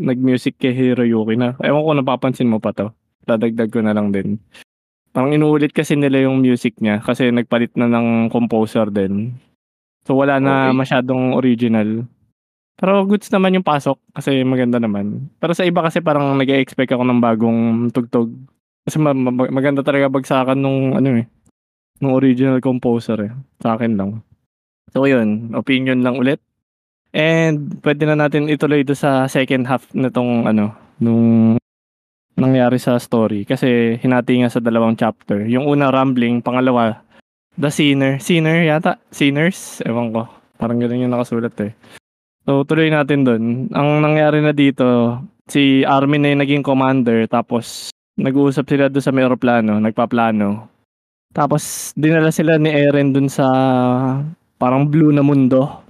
nag-music 0.00 0.58
kay 0.58 0.72
Hiroyuki 0.74 1.36
na. 1.38 1.54
Ewan 1.62 1.84
ko 1.86 1.90
napapansin 1.98 2.50
mo 2.50 2.58
pa 2.62 2.72
'to. 2.74 2.90
Dadagdag 3.26 3.70
ko 3.72 3.80
na 3.84 3.94
lang 3.96 4.10
din. 4.14 4.38
Parang 5.14 5.32
inuulit 5.34 5.72
kasi 5.76 5.94
nila 5.98 6.24
yung 6.28 6.40
music 6.42 6.78
niya 6.82 7.02
kasi 7.04 7.30
nagpalit 7.32 7.74
na 7.78 7.86
ng 7.90 8.30
composer 8.32 8.88
din. 8.92 9.36
So 10.02 10.18
wala 10.18 10.42
na 10.42 10.70
Okey. 10.70 10.78
masyadong 10.82 11.22
original. 11.38 12.06
Pero 12.74 13.06
goods 13.06 13.30
naman 13.30 13.54
yung 13.54 13.66
pasok 13.66 14.00
kasi 14.10 14.42
maganda 14.42 14.82
naman. 14.82 15.30
Pero 15.38 15.54
sa 15.54 15.62
iba 15.62 15.86
kasi 15.86 16.02
parang 16.02 16.34
nag-e-expect 16.34 16.90
ako 16.90 17.06
ng 17.06 17.22
bagong 17.22 17.60
tugtog. 17.94 18.34
Kasi 18.82 18.98
ma 18.98 19.14
ma 19.14 19.30
maganda 19.30 19.86
talaga 19.86 20.10
bagsakan 20.10 20.58
nung 20.58 20.98
ano, 20.98 21.22
eh, 21.22 21.26
nung 22.02 22.18
original 22.18 22.58
composer, 22.58 23.30
eh, 23.30 23.32
sa'kin 23.62 23.94
lang. 23.94 24.26
So 24.90 25.06
yun, 25.06 25.54
opinion 25.54 26.02
lang 26.02 26.18
ulit. 26.18 26.42
And 27.14 27.78
puwede 27.78 28.02
na 28.08 28.18
natin 28.18 28.50
ituloy 28.50 28.82
dun 28.82 28.98
sa 28.98 29.30
second 29.30 29.70
half 29.70 29.86
nitong 29.94 30.50
ano, 30.50 30.74
nung 30.98 31.54
nangyari 32.34 32.82
sa 32.82 32.98
story. 32.98 33.46
Kasi 33.46 34.00
hinati 34.02 34.42
nga 34.42 34.50
sa 34.50 34.58
dalawang 34.58 34.98
chapter. 34.98 35.46
Yung 35.46 35.70
una 35.70 35.92
rambling, 35.94 36.42
pangalawa 36.42 37.04
The 37.58 37.68
Sinner. 37.68 38.16
Sinner 38.18 38.64
yata? 38.64 38.96
Sinners? 39.12 39.84
Ewan 39.84 40.12
ko. 40.12 40.24
Parang 40.56 40.80
ganun 40.80 41.04
yung 41.04 41.12
nakasulat, 41.12 41.52
eh. 41.60 41.72
So 42.42 42.64
tuloy 42.66 42.90
natin 42.90 43.22
dun. 43.22 43.44
Ang 43.70 44.02
nangyari 44.02 44.42
na 44.42 44.50
dito, 44.50 45.18
si 45.46 45.86
Armin 45.86 46.22
na 46.24 46.32
yung 46.34 46.42
naging 46.42 46.64
commander 46.66 47.28
tapos 47.30 47.92
nag-uusap 48.18 48.66
sila 48.66 48.90
dun 48.90 49.04
sa 49.04 49.14
may 49.14 49.22
eroplano, 49.22 49.78
nagpaplano. 49.78 50.66
Tapos 51.32 51.94
dinala 51.94 52.28
sila 52.34 52.58
ni 52.58 52.68
Eren 52.68 53.14
dun 53.14 53.30
sa 53.30 53.46
parang 54.58 54.84
blue 54.84 55.14
na 55.14 55.22
mundo. 55.22 55.80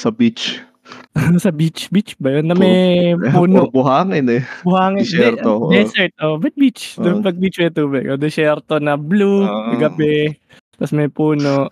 Sa 0.00 0.08
beach. 0.08 0.62
Sa 1.44 1.54
beach, 1.54 1.86
beach 1.92 2.18
ba 2.18 2.34
yun? 2.34 2.50
Na 2.50 2.56
may 2.58 3.12
puro 3.14 3.46
puno. 3.46 3.60
buhangin, 3.78 4.26
eh. 4.26 4.42
Buhangin, 4.66 5.04
de 5.04 5.06
Disyerto, 5.06 5.50
oo. 5.62 5.70
desert, 5.70 6.10
oh, 6.18 6.34
ba't 6.34 6.54
beach? 6.58 6.98
Dun 6.98 7.20
Oo. 7.20 7.22
'pag 7.22 7.38
beach 7.38 7.58
may 7.62 7.70
tubig. 7.70 8.10
Oh, 8.10 8.18
disyerto 8.18 8.82
na 8.82 8.98
blue, 8.98 9.46
Ah. 9.46 9.78
gabi, 9.78 10.34
tas 10.80 10.96
may 10.96 11.12
puno. 11.12 11.68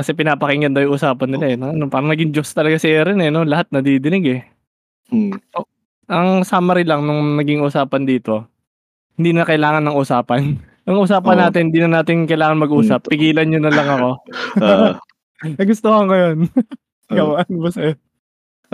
Kasi 0.00 0.16
pinapakinggan 0.16 0.72
daw 0.72 0.82
yung 0.88 0.96
usapan 0.96 1.28
nila, 1.36 1.46
eh, 1.52 1.56
'no? 1.60 1.70
Ano, 1.76 1.84
parang 1.92 2.08
naging 2.08 2.32
Diyos 2.32 2.48
talaga 2.56 2.80
si 2.80 2.88
Eren, 2.88 3.20
eh, 3.20 3.28
'no? 3.28 3.44
Lahat 3.44 3.68
nadidinig, 3.70 4.24
eh. 4.26 4.42
Hmm. 5.12 5.36
Oh, 5.54 5.68
ang 6.08 6.42
summary 6.48 6.84
lang 6.88 7.04
nung 7.04 7.36
naging 7.36 7.60
usapan 7.60 8.08
dito, 8.08 8.48
hindi 9.20 9.32
na 9.36 9.44
kailangan 9.48 9.84
ng 9.88 9.96
usapan. 9.98 10.42
Ang 10.88 10.98
usapan 10.98 11.38
Oo. 11.38 11.42
natin, 11.46 11.62
hindi 11.70 11.78
na 11.78 12.02
natin 12.02 12.26
kailangan 12.26 12.58
Hmm, 12.58 12.64
mag-usap. 12.66 13.00
to 13.06 13.10
Pigilan 13.14 13.46
niyo 13.46 13.62
na 13.62 13.70
lang 13.70 13.86
ako. 13.86 14.10
Oo. 14.66 14.88
Nagustuhan 15.62 16.06
ko 16.10 16.14
yun. 16.18 16.38
Ikaw, 17.12 17.26
Oo. 17.30 17.36
ano 17.38 17.56
ba 17.62 17.70
sa'yo? 17.70 17.92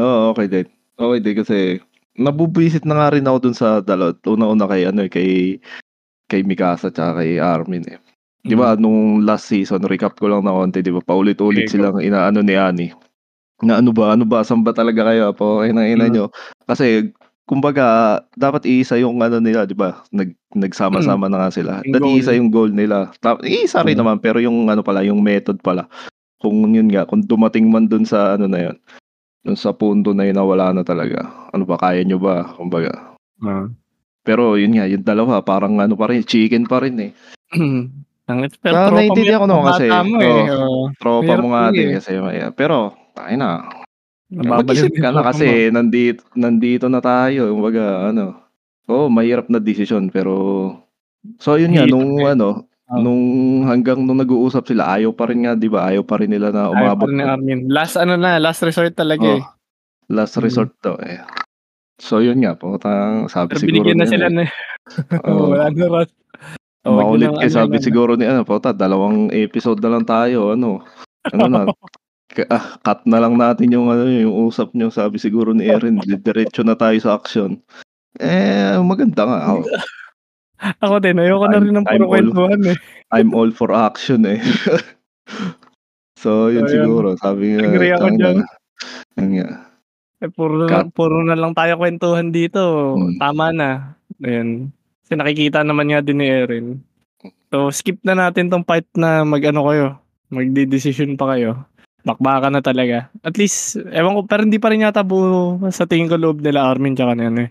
Oo, 0.00 0.32
okey 0.32 0.48
din. 0.48 0.66
Okey 0.96 1.20
din 1.20 1.36
kasi 1.36 1.56
nabubwisit 2.16 2.88
na 2.88 2.96
nga 2.96 3.08
rin 3.12 3.28
ako 3.28 3.38
dun 3.44 3.56
sa 3.56 3.84
dalawa 3.84 4.16
unang-una 4.24 4.66
kay 4.72 4.82
ano, 4.88 5.04
eh, 5.04 5.10
kay 5.12 5.30
kay 6.32 6.40
Mikasa 6.48 6.88
tsaka 6.92 7.20
kay 7.24 7.36
Armin, 7.40 7.84
eh. 7.92 8.00
'Di 8.46 8.54
ba 8.54 8.76
Mm. 8.76 8.82
nung 8.82 9.26
last 9.26 9.50
season, 9.50 9.82
recap 9.88 10.14
ko 10.20 10.30
lang 10.30 10.46
ng 10.46 10.54
konti, 10.54 10.78
'di 10.84 10.94
ba, 10.94 11.02
paulit-ulit 11.02 11.66
go. 11.66 11.70
silang 11.70 11.98
inaano 11.98 12.38
ni 12.44 12.54
Annie, 12.54 12.92
na 13.64 13.80
ano 13.82 13.90
ba, 13.94 14.14
ano 14.16 14.24
ba, 14.28 14.42
saan 14.46 14.62
ba 14.66 14.72
talaga 14.76 15.06
kayo, 15.10 15.32
putang 15.34 15.70
ina 15.70 16.06
Mm. 16.06 16.12
niyo. 16.12 16.30
Kasi 16.68 17.10
kumbaga 17.48 18.18
dapat 18.38 18.64
iisa 18.68 18.96
yung 19.00 19.20
ano 19.22 19.38
nila, 19.42 19.64
'di 19.68 19.74
ba, 19.78 20.02
nag 20.14 20.34
nagsama-sama 20.56 21.28
na 21.30 21.48
nga 21.48 21.50
sila. 21.54 21.72
Dapat 21.86 22.04
iisa 22.08 22.32
yung 22.36 22.50
goal 22.52 22.70
nila. 22.74 23.12
Ta 23.22 23.38
iisa 23.44 23.82
rin 23.86 23.98
Mm. 23.98 24.00
naman 24.00 24.18
pero 24.22 24.38
yung 24.42 24.68
ano 24.70 24.82
pala, 24.86 25.02
yung 25.06 25.20
method 25.22 25.58
pala. 25.62 25.86
Kung 26.42 26.74
yun 26.74 26.88
nga, 26.92 27.06
kung 27.08 27.22
dumating 27.24 27.68
man 27.72 27.86
dun 27.90 28.04
sa 28.08 28.34
ano 28.38 28.46
na 28.50 28.70
yun, 28.70 28.76
dun 29.46 29.58
sa 29.58 29.72
punto 29.76 30.12
na 30.16 30.26
yun 30.28 30.36
na 30.38 30.46
wala 30.46 30.72
na 30.74 30.82
talaga, 30.86 31.26
ano 31.54 31.64
ba, 31.68 31.76
kaya 31.80 32.02
niyo 32.06 32.18
ba, 32.22 32.44
kumbaga. 32.58 33.14
Oo. 33.42 33.78
Pero 34.26 34.58
yun 34.58 34.74
nga, 34.78 34.86
yung 34.90 35.04
dalawa 35.06 35.42
parang 35.44 35.78
ano 35.78 35.94
pa 35.98 36.10
rin, 36.10 36.22
chicken 36.26 36.66
pa 36.66 36.82
rin, 36.82 36.96
eh. 37.00 37.12
Pangit 38.28 38.60
pero 38.60 38.76
Ah, 38.76 38.84
tropa 38.84 39.16
mo 39.16 39.24
naiintindihan 39.24 39.40
yung 39.40 39.40
ko 39.40 39.46
naman 39.48 39.64
kasi, 39.72 39.88
mo, 40.04 40.20
eh, 40.20 40.44
oo, 40.52 40.52
oo. 40.52 40.82
tropa 41.00 41.32
mo 41.40 41.46
nga 41.56 41.72
din 41.72 41.88
eh. 41.88 41.96
kasi 41.96 42.12
may 42.20 42.44
pero 42.52 42.92
tangina, 43.16 43.64
Nababaliw 44.28 44.84
mag-isip 44.84 44.92
ka 45.00 45.08
na 45.16 45.24
kasi 45.24 45.48
mo. 45.48 45.72
nandit 45.72 46.20
nandito 46.36 46.92
na 46.92 47.00
tayo, 47.00 47.48
kumbaga 47.56 48.12
ano, 48.12 48.36
oo, 48.84 49.08
mahirap 49.08 49.48
na 49.48 49.56
desisyon 49.64 50.12
pero 50.12 50.36
so 51.40 51.56
yun 51.56 51.72
nga, 51.72 51.88
nung 51.88 52.20
eh. 52.20 52.28
ano, 52.36 52.68
Oo. 52.92 53.00
nung 53.00 53.22
hanggang 53.64 54.04
nung 54.04 54.20
nag-uusap 54.20 54.68
sila, 54.68 54.92
ayaw 55.00 55.16
pa 55.16 55.24
rin 55.32 55.48
nga, 55.48 55.56
'di 55.56 55.68
ba, 55.72 55.88
ayaw 55.88 56.04
pa 56.04 56.20
rin 56.20 56.28
nila 56.28 56.52
na 56.52 56.68
Ayaw 56.68 56.72
pa 56.72 56.76
umabot 56.84 57.08
rin. 57.08 57.24
Armin. 57.24 57.58
Last 57.72 57.96
ano 57.96 58.20
na, 58.20 58.36
last 58.36 58.60
resort 58.60 58.92
talaga, 58.92 59.24
Oo. 59.24 59.40
eh. 59.40 59.44
Last 60.12 60.36
Mm. 60.36 60.44
resort 60.44 60.72
daw, 60.84 60.96
eh. 61.00 61.20
So 62.00 62.20
yun 62.20 62.40
nga, 62.44 62.56
putang 62.56 63.28
sabi 63.32 63.56
Pero 63.56 63.60
siguro 63.60 63.90
binigyan 63.92 63.96
ni 63.96 64.04
na 64.04 64.08
sila 64.08 64.28
eh 64.28 64.32
na 64.32 64.44
oo. 65.28 65.52
wala 65.52 65.70
na 65.72 65.86
rush. 65.88 66.12
Oh, 66.86 66.94
Makulit 66.94 67.34
ano 67.34 67.50
sabi 67.50 67.82
yan. 67.82 67.84
siguro 67.90 68.14
ni 68.14 68.22
ano, 68.22 68.46
puta 68.46 68.70
dalawang 68.70 69.34
episode 69.34 69.82
na 69.82 69.98
lang 69.98 70.04
tayo 70.06 70.54
ano, 70.54 70.86
ano 71.34 71.44
na, 71.50 71.60
ka 72.36 72.44
ah, 72.54 72.78
cut 72.86 73.02
na 73.08 73.18
lang 73.18 73.34
natin 73.34 73.72
yung 73.74 73.90
ano, 73.90 74.06
yung 74.06 74.46
usap 74.46 74.70
niyo, 74.76 74.92
sabi 74.92 75.18
siguro 75.18 75.50
ni 75.50 75.66
Eren, 75.66 75.98
diretso 75.98 76.62
na 76.62 76.78
tayo 76.78 76.94
sa 77.02 77.18
action. 77.18 77.58
Eh, 78.22 78.78
maganda 78.78 79.26
nga, 79.26 79.38
oo. 79.58 79.64
Ako 80.82 80.98
din, 80.98 81.18
ayoko 81.22 81.46
na 81.46 81.58
I'm 81.58 81.64
rin 81.66 81.74
ng 81.78 81.86
puro 81.86 82.04
kwentuhan, 82.10 82.60
eh. 82.66 82.78
I'm 83.14 83.30
all 83.34 83.50
for 83.50 83.70
action, 83.70 84.26
eh. 84.26 84.38
So 86.18 86.50
So 86.50 86.50
yun 86.50 86.66
yun, 86.66 86.82
siguro, 86.86 87.14
sabi 87.18 87.54
nga, 87.58 87.62
agree 87.62 87.94
ako 87.94 88.06
diyan. 88.18 88.38
yun 89.18 89.28
nga. 89.38 89.48
Eh, 90.18 90.30
puro 90.34 90.66
na 90.66 90.82
puro 90.90 91.22
na 91.22 91.38
lang 91.38 91.54
tayo 91.54 91.78
kwentuhan 91.78 92.34
dito, 92.34 92.94
Hmm. 92.98 93.18
tama 93.22 93.54
na. 93.54 93.70
Ayun, 94.18 94.74
kasi 95.08 95.16
nakikita 95.16 95.64
naman 95.64 95.88
nga 95.88 96.04
din 96.04 96.20
ni 96.20 96.28
Eren. 96.28 96.84
So 97.48 97.72
skip 97.72 97.96
na 98.04 98.12
natin 98.12 98.52
'tong 98.52 98.60
part 98.60 98.84
na 98.92 99.24
mag-ano 99.24 99.64
kayo, 99.72 99.86
magdedesisyon 100.28 101.16
pa 101.16 101.32
kayo. 101.32 101.64
Bakbakan 102.04 102.52
na 102.52 102.60
talaga. 102.60 103.08
At 103.24 103.40
least 103.40 103.80
ewan 103.88 104.20
ko, 104.20 104.28
pero 104.28 104.44
hindi 104.44 104.60
pa 104.60 104.68
rin 104.68 104.84
yata 104.84 105.00
buo 105.00 105.56
sa 105.72 105.88
tingin 105.88 106.12
ko 106.12 106.20
loob 106.20 106.44
nila 106.44 106.68
Armin 106.68 106.92
tsaka 106.92 107.16
ni 107.16 107.24
ano, 107.24 107.40
eh, 107.48 107.50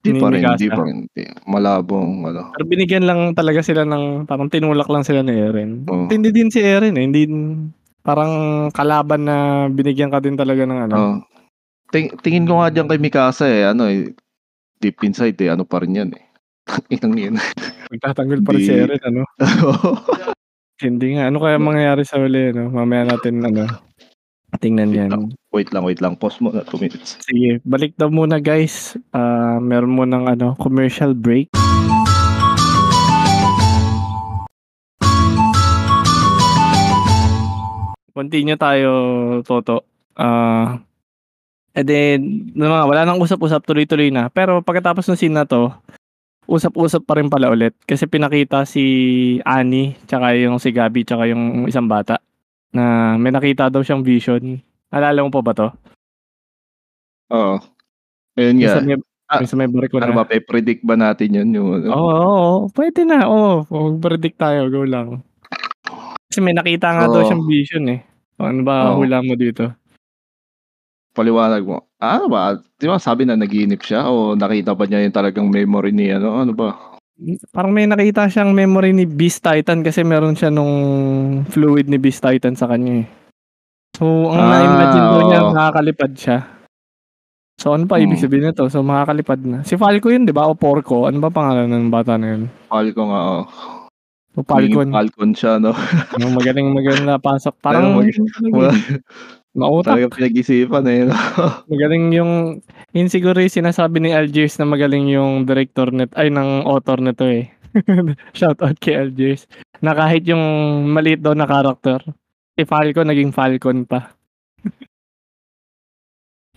Di 0.00 0.16
ni 0.16 0.20
pa 0.24 0.32
rin, 0.32 0.48
di 0.56 0.68
pa 0.72 0.82
rin, 0.88 0.98
di. 1.12 1.28
Malabong 1.44 2.24
ano. 2.24 2.56
Pero 2.56 2.64
binigyan 2.64 3.04
lang 3.04 3.36
talaga 3.36 3.60
sila 3.60 3.84
ng 3.84 4.24
parang 4.24 4.48
tinulak 4.48 4.88
lang 4.88 5.04
sila 5.04 5.20
ni 5.20 5.36
Eren. 5.36 5.84
Oo. 5.84 6.08
Matindi 6.08 6.32
din 6.32 6.48
si 6.48 6.64
Eren, 6.64 6.96
eh, 6.96 7.04
hindi 7.04 7.28
parang 8.00 8.66
kalaban 8.72 9.28
na 9.28 9.36
binigyan 9.68 10.08
ka 10.08 10.24
din 10.24 10.40
talaga 10.40 10.64
ng 10.64 10.80
ano. 10.88 10.94
Oo. 10.96 11.16
Ting 11.92 12.16
tingin 12.24 12.48
ko 12.48 12.64
nga 12.64 12.72
diyan 12.72 12.88
kay 12.88 13.00
Mikasa, 13.00 13.44
eh, 13.48 13.68
ano, 13.68 13.88
eh, 13.88 14.12
deep 14.80 15.00
inside, 15.04 15.36
eh, 15.40 15.52
ano 15.52 15.64
pa 15.64 15.80
rin 15.80 15.96
yan, 15.96 16.10
eh, 16.12 16.27
tanginang 16.76 17.14
yun. 17.16 17.34
Nagtatanggol 17.88 18.40
pa 18.44 18.50
rin 18.54 18.60
si 18.62 18.72
Di 18.72 18.84
Eren 18.84 19.02
ano? 19.02 19.22
Hindi 20.84 21.18
nga, 21.18 21.26
ano 21.26 21.42
kaya 21.42 21.58
mangyayari 21.58 22.06
sa 22.06 22.22
huli 22.22 22.54
ano, 22.54 22.70
mamaya 22.70 23.02
natin 23.02 23.42
ano, 23.42 23.66
tingnan 24.62 24.94
Wait 24.94 24.98
yan. 25.02 25.10
lang, 25.10 25.24
wait 25.50 25.68
lang, 25.74 25.82
wait 25.82 25.98
lang, 25.98 26.14
pause 26.14 26.38
muna 26.38 26.62
2 26.62 26.78
minutes. 26.78 27.18
Sige, 27.18 27.58
balik 27.66 27.98
daw 27.98 28.06
muna 28.06 28.38
guys, 28.38 28.94
ah, 29.10 29.58
meron 29.58 29.90
munang 29.90 30.30
ano, 30.30 30.54
commercial 30.54 31.18
break. 31.18 31.50
Continue 38.14 38.58
tayo, 38.58 38.92
Toto. 39.42 39.82
Ah, 40.14 40.78
eh, 41.78 41.86
then 41.86 42.50
na 42.58 42.66
mga 42.66 42.84
wala 42.90 43.02
ng 43.06 43.22
usap-usap, 43.22 43.62
tuloy-tuloy 43.62 44.10
na. 44.10 44.26
Pero 44.30 44.58
pagkatapos 44.62 45.06
ng 45.06 45.18
scene 45.18 45.34
na 45.38 45.46
'to, 45.46 45.70
usap-usap 46.48 47.04
pa 47.04 47.20
rin 47.20 47.28
pala 47.28 47.52
ulit 47.52 47.76
kasi 47.84 48.08
pinakita 48.08 48.64
si 48.64 48.82
Annie, 49.44 49.94
tsaka 50.08 50.32
yung 50.34 50.56
si 50.56 50.72
Gabi, 50.72 51.04
tsaka 51.04 51.28
yung 51.28 51.68
isang 51.68 51.84
bata 51.86 52.18
na 52.72 53.14
may 53.20 53.28
nakita 53.32 53.68
daw 53.68 53.84
siyang 53.84 54.00
vision. 54.04 54.56
Naalala 54.88 55.24
mo 55.24 55.30
pa 55.30 55.44
ba 55.44 55.52
'to? 55.52 55.68
Oo. 57.30 57.60
Ayun 58.40 58.56
nga. 58.64 58.80
sa 58.80 58.80
may 58.80 58.96
Ah, 59.28 59.44
sa 59.44 59.60
may 59.60 59.68
barko 59.68 60.00
ano 60.00 60.16
na. 60.16 60.24
ba, 60.24 60.24
pe-predict 60.24 60.88
ba 60.88 60.96
natin 60.96 61.36
yun, 61.36 61.48
yung 61.52 61.68
ano? 61.84 61.92
Oo, 61.92 62.00
oo, 62.00 62.32
oo, 62.32 62.56
puwede 62.72 63.04
na, 63.04 63.28
oo, 63.28 63.60
mag-predict 63.68 64.40
tayo, 64.40 64.72
go 64.72 64.88
lang. 64.88 65.20
Kasi 66.32 66.40
may 66.40 66.56
nakita 66.56 66.96
nga 66.96 67.12
daw 67.12 67.20
Oo. 67.20 67.28
siyang 67.28 67.44
vision, 67.44 67.84
eh. 67.92 68.00
Ano 68.40 68.64
ba 68.64 68.88
Oo. 68.88 69.04
hula 69.04 69.20
mo 69.20 69.36
dito? 69.36 69.68
Paliwanag 71.16 71.64
mo. 71.64 71.87
Ano 71.98 72.30
ba? 72.30 72.54
'Di 72.78 72.86
ba 72.86 72.96
sabi 73.02 73.26
na 73.26 73.34
naginip 73.34 73.82
siya 73.82 74.06
o 74.06 74.38
nakita 74.38 74.70
ba 74.70 74.86
niya 74.86 75.02
yung 75.02 75.14
talagang 75.14 75.50
memory 75.50 75.90
ni 75.90 76.14
ano, 76.14 76.38
ano 76.38 76.54
ba? 76.54 76.78
Parang 77.50 77.74
may 77.74 77.90
nakita 77.90 78.30
siyang 78.30 78.54
memory 78.54 78.94
ni 78.94 79.02
Beast 79.02 79.42
Titan 79.42 79.82
kasi 79.82 80.06
meron 80.06 80.38
siya 80.38 80.54
nung 80.54 80.70
fluid 81.50 81.90
ni 81.90 81.98
Beast 81.98 82.22
Titan 82.22 82.54
sa 82.54 82.70
kanya, 82.70 83.02
eh. 83.02 83.06
So, 83.98 84.30
ang 84.30 84.46
Ah, 84.46 84.50
na-imagine 84.54 85.06
daw 85.10 85.22
niya 85.26 85.40
nakakalipad 85.50 86.12
siya. 86.14 86.38
So, 87.58 87.74
ano 87.74 87.90
pa 87.90 87.98
ibig 87.98 88.14
Mm. 88.14 88.22
sabihin 88.22 88.44
nito? 88.46 88.70
So, 88.70 88.86
makakalipad 88.86 89.42
na. 89.42 89.66
Si 89.66 89.74
Falco 89.74 90.14
yun, 90.14 90.22
'di 90.22 90.30
ba? 90.30 90.46
O 90.46 90.54
Porco? 90.54 91.10
Ano 91.10 91.18
ba 91.18 91.34
pangalan 91.34 91.66
ng 91.66 91.90
bata 91.90 92.14
na 92.14 92.38
yun? 92.38 92.42
Falcon 92.70 93.10
nga, 93.10 93.20
oo. 93.26 93.42
O 94.38 94.46
Naging 94.46 94.46
Falcon. 94.46 94.88
Falcon 94.94 95.30
siya 95.34 95.58
'no? 95.58 95.74
Yung 96.14 96.38
magaling 96.38 96.70
magaling 96.70 97.02
na 97.02 97.18
pasok. 97.18 97.58
Parang 97.58 97.98
mag 97.98 98.06
mautak. 99.56 99.96
Talagang 99.96 100.16
pinag-isipan, 100.16 100.84
eh, 100.88 101.00
'no? 101.08 101.14
Magaling 101.72 102.06
yung 102.12 102.32
yun 102.92 103.08
siguro 103.08 103.40
yung 103.40 103.52
sinasabi 103.52 104.00
ni 104.00 104.10
Algiers 104.12 104.56
na 104.60 104.66
magaling 104.68 105.08
yung 105.08 105.44
director 105.48 105.92
net 105.92 106.12
ay 106.16 106.28
ng 106.32 106.64
author 106.64 107.00
nito, 107.00 107.24
eh. 107.24 107.48
Shoutout 108.38 108.80
kay 108.80 108.96
Algiers. 108.96 109.44
Na 109.84 109.94
kahit 109.94 110.26
yung 110.26 110.42
maliit 110.90 111.22
daw 111.22 111.36
na 111.36 111.46
character, 111.46 112.00
si 112.58 112.62
Falco 112.66 113.04
naging 113.04 113.30
Falcon 113.32 113.84
pa. 113.84 114.12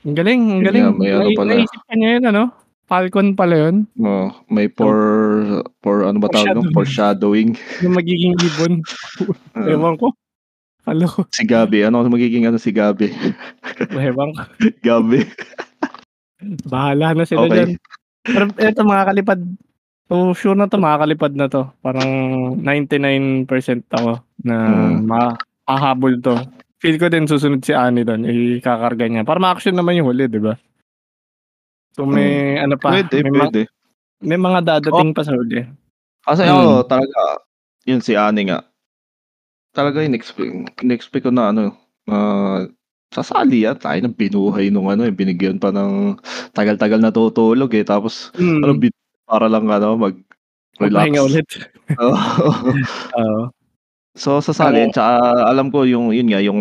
Ang 0.01 0.17
galing, 0.17 0.41
ang 0.49 0.65
galing. 0.65 0.81
nga, 0.81 0.97
may 0.97 1.13
ano 1.13 1.29
pala. 1.37 1.49
naisip 1.53 1.81
niya 1.93 2.17
yun 2.17 2.25
ano? 2.25 2.43
Falcon 2.89 3.37
pala 3.37 3.69
yun. 3.69 3.85
Oo, 4.01 4.33
may 4.49 4.65
for 4.65 4.97
for 5.85 6.09
ano 6.09 6.17
ba 6.17 6.27
tawag? 6.27 6.73
Foreshadowing. 6.73 7.53
Yung 7.85 7.93
magiging 7.93 8.33
ibon. 8.33 8.81
Oo. 9.21 9.61
Ewan 9.61 9.95
ko. 10.01 10.09
Hello. 10.91 11.07
Si 11.31 11.47
Gabi, 11.47 11.87
ano 11.87 12.03
magiging 12.03 12.51
ano 12.51 12.59
si 12.59 12.75
Gabi? 12.75 13.15
Ko. 13.79 13.95
Gabi. 14.83 15.23
Bahala 16.67 17.15
na 17.15 17.23
sila 17.23 17.47
Okay. 17.47 17.55
dyan. 17.55 17.69
Pero 18.27 18.43
eto 18.59 18.83
makakalipad. 18.83 19.39
So 20.11 20.35
sure 20.35 20.59
na 20.59 20.67
to 20.67 20.75
makakalipad 20.75 21.31
na 21.31 21.47
to. 21.47 21.71
Parang 21.79 22.11
99% 22.59 23.47
ako 23.87 24.19
na 24.43 24.55
Mm. 24.67 25.07
makahabol 25.07 26.19
to. 26.19 26.35
Feel 26.83 26.99
ko 26.99 27.07
din 27.07 27.23
susunod 27.23 27.63
si 27.63 27.71
Ani 27.71 28.03
doon. 28.03 28.27
Ikakarga 28.59 29.07
niya. 29.07 29.23
Para 29.23 29.39
ma-action 29.39 29.71
naman 29.71 29.95
yung 29.95 30.11
huli, 30.11 30.27
di 30.27 30.43
ba? 30.43 30.59
So 31.95 32.03
may 32.03 32.59
ano 32.59 32.75
pa. 32.75 32.99
Pwede, 32.99 33.23
may, 33.23 33.31
ma- 33.31 33.47
pwede. 33.47 33.61
may 34.19 34.35
mga 34.35 34.59
dadating 34.59 35.15
pa 35.15 35.23
sa 35.23 35.31
huli. 35.31 35.63
Kasi 36.27 36.43
Mm. 36.43 36.51
ako 36.51 36.63
talaga, 36.83 37.21
yun 37.87 38.03
si 38.03 38.11
Ani 38.19 38.51
nga. 38.51 38.59
Talaga 39.71 40.03
in-expect, 40.03 40.51
in-expect 40.83 41.23
ko 41.23 41.31
na 41.31 41.55
ano, 41.55 41.71
ah, 42.05 42.67
sasali 43.09 43.63
yan. 43.63 43.79
Tayo 43.79 44.03
na 44.03 44.11
binuhay 44.11 44.67
nung 44.67 44.91
ano, 44.91 45.07
eh, 45.07 45.13
binigyan 45.15 45.57
pa 45.57 45.71
ng 45.71 46.19
tagal-tagal 46.51 46.99
na 46.99 47.07
tutulog 47.09 47.71
eh. 47.71 47.83
Tapos, 47.83 48.35
Mm. 48.35 48.61
ano, 48.61 48.73
bin- 48.75 48.99
para 49.23 49.47
lang 49.47 49.63
ano, 49.65 49.95
mag-relax. 49.95 50.91
Magpahinga 51.07 51.23
ulit. 51.23 51.47
Oo. 52.03 52.15
Oo. 53.15 53.41
so, 54.11 54.43
sasali. 54.43 54.83
Oo. 54.83 54.91
Tsaka, 54.91 55.11
alam 55.47 55.71
ko 55.71 55.87
yung, 55.87 56.11
yun 56.11 56.27
nga, 56.27 56.43
yung 56.43 56.59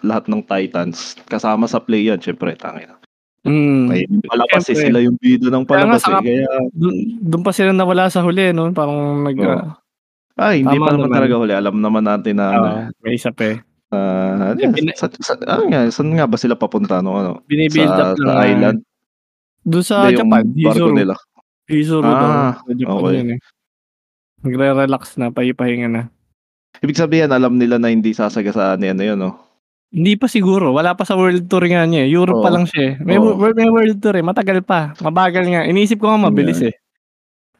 lahat 0.00 0.30
ng 0.30 0.46
Titans, 0.46 1.18
kasama 1.26 1.66
sa 1.66 1.82
play 1.82 2.06
yan, 2.06 2.22
syempre, 2.22 2.54
tangin. 2.54 2.94
Mm. 3.42 3.90
May 3.90 4.06
palabas 4.22 4.70
eh, 4.70 4.78
sila 4.78 5.02
yung 5.02 5.18
bida 5.18 5.50
ng 5.50 5.66
Kaya 5.66 5.82
nga, 5.82 5.98
palabas 5.98 5.98
eh. 5.98 6.06
saka- 6.06 6.22
Kaya, 6.22 6.46
Doon, 6.72 6.96
doon 7.20 7.42
pa 7.42 7.50
sila 7.50 7.74
nawala 7.74 8.06
sa 8.06 8.22
huli, 8.22 8.54
no? 8.54 8.70
Parang 8.70 9.26
nag... 9.26 9.34
Oo. 9.36 9.50
ah, 9.50 9.81
ay, 10.34 10.60
hindi 10.60 10.74
Tama 10.74 10.82
pa 10.82 10.90
naman 10.90 11.02
naman. 11.04 11.16
talaga 11.16 11.34
huli. 11.36 11.52
Alam 11.52 11.76
naman 11.78 12.04
natin 12.04 12.34
na, 12.34 12.46
ano, 12.48 12.66
ah, 12.66 12.84
may 13.00 13.14
isa 13.14 13.30
pa 13.30 13.44
eh. 13.46 13.58
ah, 13.88 14.52
Eh, 14.52 14.60
yan, 14.60 14.72
pina- 14.72 14.94
sa, 14.94 15.06
sa, 15.12 15.32
ano 15.36 15.62
nga, 15.66 15.80
saan 15.88 16.10
nga 16.10 16.24
ba 16.24 16.36
sila 16.36 16.54
papunta 16.54 16.98
no, 16.98 17.12
ano? 17.14 17.30
Binibuild 17.44 17.86
Sa, 17.86 18.04
up 18.06 18.16
lang. 18.16 18.26
sa 18.26 18.32
ah, 18.34 18.46
island? 18.46 18.78
Doon 19.62 19.84
sa 19.84 19.96
yung 20.06 20.18
Japan, 20.18 20.42
barko 20.48 20.58
Hizuru. 20.74 20.94
nila. 20.94 21.14
Hizuru 21.64 22.04
daw. 22.04 22.28
Ah, 22.28 22.52
Sa 22.58 22.72
Japan 22.72 22.96
okay. 22.98 23.14
yun 23.14 23.28
eh. 23.30 23.40
Nagre-relax 24.40 25.02
na, 25.16 25.30
pahipahinga 25.30 25.88
na. 25.88 26.02
Ibig 26.80 26.98
sabihin, 26.98 27.30
alam 27.30 27.54
nila 27.54 27.76
na 27.76 27.88
hindi 27.88 28.10
sasagasaan 28.10 28.80
ni 28.80 28.88
ano 28.88 29.02
yun, 29.04 29.18
no? 29.20 29.30
Hindi 29.88 30.16
pa 30.16 30.24
siguro. 30.24 30.72
Wala 30.72 30.96
pa 30.96 31.04
sa 31.04 31.14
world 31.14 31.46
tour 31.46 31.62
nga 31.62 31.84
niya. 31.84 32.02
eh. 32.02 32.10
Europe 32.10 32.40
pa 32.40 32.48
Oo. 32.48 32.56
lang 32.56 32.64
siya 32.64 32.82
eh. 32.82 32.94
May, 32.98 33.20
wor- 33.20 33.52
may 33.52 33.68
world 33.68 34.00
tour 34.00 34.16
eh. 34.16 34.24
Matagal 34.24 34.64
pa. 34.64 34.96
Mabagal 34.98 35.44
nga. 35.46 35.62
Inisip 35.62 36.00
ko 36.00 36.08
nga 36.08 36.16
mabilis 36.22 36.64
eh. 36.64 36.72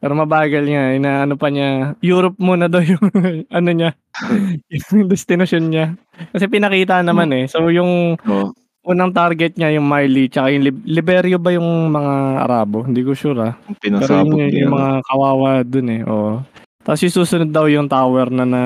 Pero 0.02 0.18
mabagal 0.18 0.66
nga. 0.66 0.98
Inaano 0.98 1.38
pa 1.38 1.46
niya. 1.46 1.94
Europe 2.02 2.34
muna 2.42 2.66
daw 2.66 2.82
yung 2.82 2.98
ano 3.56 3.70
niya. 3.70 3.94
yung 4.90 5.06
destination 5.06 5.70
niya. 5.70 5.94
Kasi 6.34 6.50
pinakita 6.50 7.06
naman 7.06 7.30
eh. 7.30 7.46
So 7.46 7.70
yung 7.70 8.18
Oo. 8.18 8.50
unang 8.82 9.14
target 9.14 9.54
niya 9.54 9.78
yung 9.78 9.86
Marley 9.86 10.26
tsaka 10.26 10.50
yung 10.50 10.66
Lib- 10.66 10.82
Liberio 10.84 11.38
ba 11.38 11.54
yung 11.54 11.94
mga 11.94 12.42
Arabo? 12.42 12.82
Hindi 12.82 13.06
ko 13.06 13.14
sure 13.14 13.38
ah. 13.38 13.54
Yung 13.70 13.78
Pero 13.78 14.02
pinasabog 14.02 14.34
yun, 14.34 14.50
niya. 14.50 14.60
yung 14.66 14.74
mga 14.74 14.92
kawawa 15.06 15.50
dun 15.62 15.88
eh. 15.88 16.02
Oo. 16.02 16.42
Tapos 16.82 17.00
yung 17.00 17.14
susunod 17.14 17.50
daw 17.54 17.70
yung 17.70 17.86
tower 17.86 18.26
na 18.26 18.42
na 18.42 18.62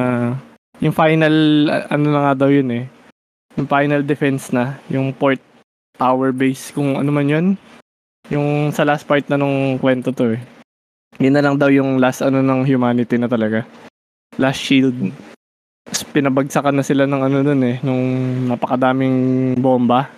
yung 0.80 0.96
final 0.96 1.34
ano 1.92 2.04
na 2.08 2.20
nga 2.24 2.44
daw 2.44 2.48
yun 2.48 2.72
eh. 2.72 2.84
Yung 3.60 3.68
final 3.68 4.00
defense 4.00 4.52
na, 4.52 4.80
yung 4.88 5.12
port 5.12 5.40
tower 5.96 6.32
base 6.32 6.72
kung 6.72 6.96
ano 6.96 7.12
man 7.12 7.28
yun. 7.28 7.46
Yung 8.28 8.72
sa 8.72 8.84
last 8.84 9.04
part 9.04 9.28
na 9.28 9.36
nung 9.36 9.76
kwento 9.76 10.12
to 10.12 10.32
eh. 10.32 10.40
Yun 11.16 11.34
na 11.34 11.42
lang 11.44 11.56
daw 11.56 11.72
yung 11.72 11.96
last 11.96 12.20
ano 12.20 12.42
ng 12.44 12.66
humanity 12.66 13.16
na 13.16 13.30
talaga. 13.30 13.64
Last 14.36 14.60
shield. 14.60 14.94
Tapos 15.86 16.02
pinabagsakan 16.10 16.76
na 16.76 16.84
sila 16.84 17.06
ng 17.06 17.22
ano 17.22 17.36
dun 17.46 17.62
eh, 17.62 17.78
nung 17.80 18.04
napakadaming 18.50 19.54
bomba. 19.56 20.10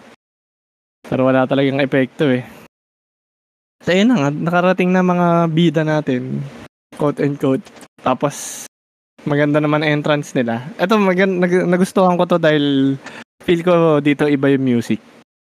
Pero 1.05 1.29
wala 1.29 1.45
talagang 1.45 1.79
epekto 1.79 2.27
eh. 2.27 2.43
So 3.85 3.95
yun 3.95 4.11
na 4.11 4.17
nga, 4.27 4.31
nakarating 4.33 4.91
na 4.91 5.05
mga 5.05 5.27
bida 5.55 5.83
natin. 5.87 6.43
Quote 6.99 7.23
and 7.23 7.39
quote. 7.39 7.63
Tapos, 8.03 8.67
maganda 9.23 9.63
naman 9.63 9.87
entrance 9.87 10.35
nila. 10.35 10.67
Ito, 10.81 10.99
magan- 10.99 11.39
nag- 11.39 11.69
nagustuhan 11.69 12.19
ko 12.19 12.27
to 12.27 12.39
dahil 12.43 12.99
feel 13.47 13.63
ko 13.63 14.03
dito 14.03 14.27
iba 14.27 14.51
yung 14.51 14.67
music. 14.67 14.99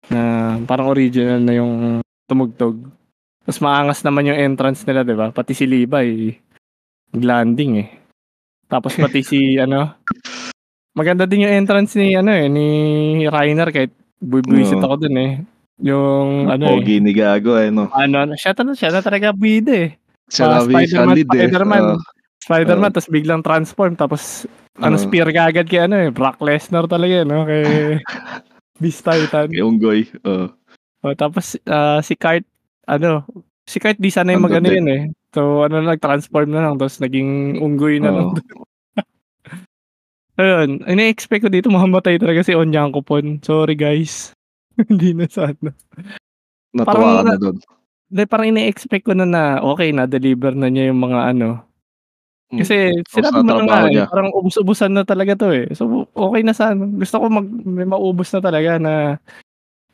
Na 0.07 0.55
parang 0.63 0.87
original 0.87 1.43
na 1.43 1.53
yung 1.57 1.99
tumugtog. 2.25 2.79
Tapos 3.43 3.59
maangas 3.59 3.99
naman 4.07 4.31
yung 4.31 4.39
entrance 4.39 4.87
nila, 4.87 5.03
di 5.03 5.15
ba? 5.15 5.27
Pati 5.35 5.51
si 5.51 5.67
Levi, 5.67 6.31
landing 7.11 7.73
eh. 7.83 7.89
Tapos 8.71 8.95
pati 8.95 9.19
si, 9.19 9.39
ano, 9.63 9.99
maganda 10.95 11.27
din 11.27 11.43
yung 11.43 11.53
entrance 11.53 11.99
ni, 11.99 12.15
ano 12.15 12.31
eh, 12.31 12.47
ni 12.47 12.67
Rainer 13.27 13.69
kahit 13.69 13.91
buibuisit 14.23 14.79
Oo. 14.79 14.87
ako 14.87 14.95
dun 15.05 15.17
eh. 15.19 15.31
Yung, 15.83 16.47
ano 16.47 16.63
eh, 16.63 16.71
Pogi 16.79 17.03
ni 17.03 17.11
Gago, 17.11 17.59
eh, 17.59 17.67
no? 17.67 17.91
ano, 17.91 18.15
ano, 18.23 18.33
siya, 18.39 18.55
na, 18.63 18.71
siya 18.71 18.89
na 18.95 19.03
talaga 19.03 19.35
bida 19.35 19.91
eh. 19.91 19.91
Siya 20.31 20.63
siya 20.63 20.65
Spider-Man, 20.65 21.17
eh. 21.19 21.25
Spider-Man. 21.27 21.83
Oo. 21.83 21.99
Spider-Man, 22.43 22.91
tapos 22.95 23.11
biglang 23.11 23.43
transform, 23.43 23.93
tapos 23.99 24.47
ano, 24.79 24.95
Oo. 24.95 25.03
spear 25.03 25.27
ka 25.35 25.51
agad 25.51 25.67
kay 25.67 25.83
ano 25.83 25.99
eh, 25.99 26.09
Brock 26.15 26.39
Lesnar 26.39 26.87
talaga 26.87 27.23
eh, 27.23 27.27
no? 27.27 27.43
Kay 27.43 27.63
Beast 28.81 29.03
Titan. 29.03 29.51
Yung 29.51 29.77
goy. 29.77 30.07
Oo. 30.23 30.47
O, 31.03 31.11
tapos 31.19 31.59
ah, 31.67 31.99
si 31.99 32.15
Kart, 32.15 32.47
ano, 32.87 33.23
si 33.63 33.79
Kart 33.79 33.97
di 33.99 34.11
sana 34.11 34.35
yung 34.35 34.43
Andun 34.43 34.49
magano 34.51 34.67
din. 34.69 34.77
yun 34.83 34.87
eh. 34.91 35.01
So 35.33 35.65
ano, 35.65 35.81
nag-transform 35.81 36.49
na 36.51 36.61
lang, 36.69 36.75
tapos 36.77 36.99
naging 36.99 37.57
unggoy 37.59 37.97
na 37.99 38.11
lang. 38.11 38.29
Ayun, 40.41 40.81
ina-expect 40.89 41.45
ko 41.45 41.49
dito 41.53 41.69
mamamatay 41.69 42.17
talaga 42.17 42.41
si 42.41 42.57
Onyankopon. 42.57 43.45
Sorry 43.45 43.77
guys. 43.77 44.33
Hindi 44.89 45.13
na 45.13 45.29
sana. 45.29 45.69
Natuwa 46.73 47.21
Parang 47.21 47.25
na 47.29 47.37
doon. 47.37 47.57
Dahil 48.13 48.29
parang 48.29 48.47
ina-expect 48.49 49.05
ko 49.09 49.13
na 49.13 49.25
na 49.29 49.61
okay 49.61 49.93
na 49.93 50.09
deliver 50.09 50.53
na 50.57 50.69
niya 50.73 50.89
yung 50.89 51.01
mga 51.01 51.37
ano. 51.37 51.61
Kasi 52.53 52.93
Tapos 53.09 53.13
sinabi 53.17 53.39
mo 53.41 53.61
na 53.61 53.65
nga 53.65 53.79
eh, 53.89 54.05
parang 54.05 54.29
ubus-ubusan 54.33 54.93
na 54.93 55.01
talaga 55.05 55.33
to 55.33 55.49
eh. 55.53 55.69
So 55.73 56.05
okay 56.13 56.41
na 56.45 56.53
sana. 56.53 56.85
Gusto 56.85 57.17
ko 57.21 57.25
mag 57.29 57.47
may 57.49 57.85
maubos 57.85 58.29
na 58.29 58.41
talaga 58.41 58.77
na 58.77 58.93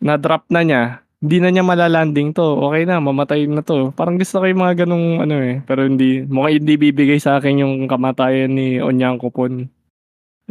na 0.03 0.15
drop 0.19 0.47
na 0.51 0.61
niya. 0.63 0.83
Hindi 1.19 1.37
na 1.43 1.49
niya 1.51 1.63
malalanding 1.67 2.31
to. 2.31 2.63
Okay 2.71 2.87
na, 2.87 3.03
mamatay 3.03 3.43
na 3.43 3.59
to. 3.59 3.91
Parang 3.91 4.15
gusto 4.15 4.39
ko 4.39 4.45
yung 4.47 4.63
mga 4.63 4.87
ganung 4.87 5.19
ano 5.19 5.35
eh. 5.43 5.59
Pero 5.67 5.83
hindi, 5.83 6.23
mukhang 6.23 6.63
hindi 6.63 6.73
bibigay 6.79 7.19
sa 7.19 7.39
akin 7.39 7.59
yung 7.59 7.75
kamatayan 7.91 8.55
ni 8.55 8.79
Onyankopon. 8.79 9.67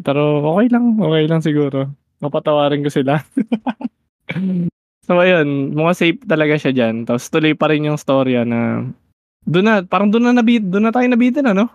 Pero 0.04 0.44
okay 0.44 0.68
lang, 0.68 1.00
okay 1.00 1.24
lang 1.24 1.40
siguro. 1.40 1.88
Papatawarin 2.20 2.84
ko 2.84 2.92
sila. 2.92 3.16
so 5.08 5.16
ayun, 5.16 5.72
mukhang 5.72 5.96
safe 5.96 6.20
talaga 6.28 6.60
siya 6.60 6.72
dyan. 6.76 7.08
Tapos 7.08 7.24
tuloy 7.32 7.56
pa 7.56 7.72
rin 7.72 7.88
yung 7.88 7.96
storya 7.96 8.44
na 8.44 8.84
doon 9.48 9.64
na, 9.64 9.74
parang 9.80 10.12
doon 10.12 10.28
na 10.28 10.36
nabit, 10.36 10.60
doon 10.68 10.84
na 10.84 10.92
tayo 10.92 11.08
nabitin 11.08 11.48
ano? 11.48 11.72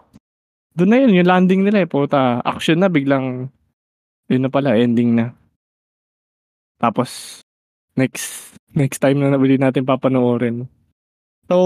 Doon 0.77 0.89
na 0.93 0.97
yun, 1.01 1.17
yung 1.17 1.29
landing 1.29 1.61
nila 1.65 1.81
eh, 1.81 1.89
puta. 1.89 2.37
Action 2.45 2.77
na, 2.77 2.89
biglang, 2.89 3.49
yun 4.29 4.41
na 4.45 4.49
pala, 4.53 4.77
ending 4.77 5.17
na. 5.17 5.33
Tapos, 6.77 7.41
next, 7.97 8.52
next 8.73 8.99
time 8.99 9.21
na 9.21 9.33
nabili 9.33 9.57
natin 9.57 9.85
papanoorin. 9.85 10.65
So, 11.47 11.57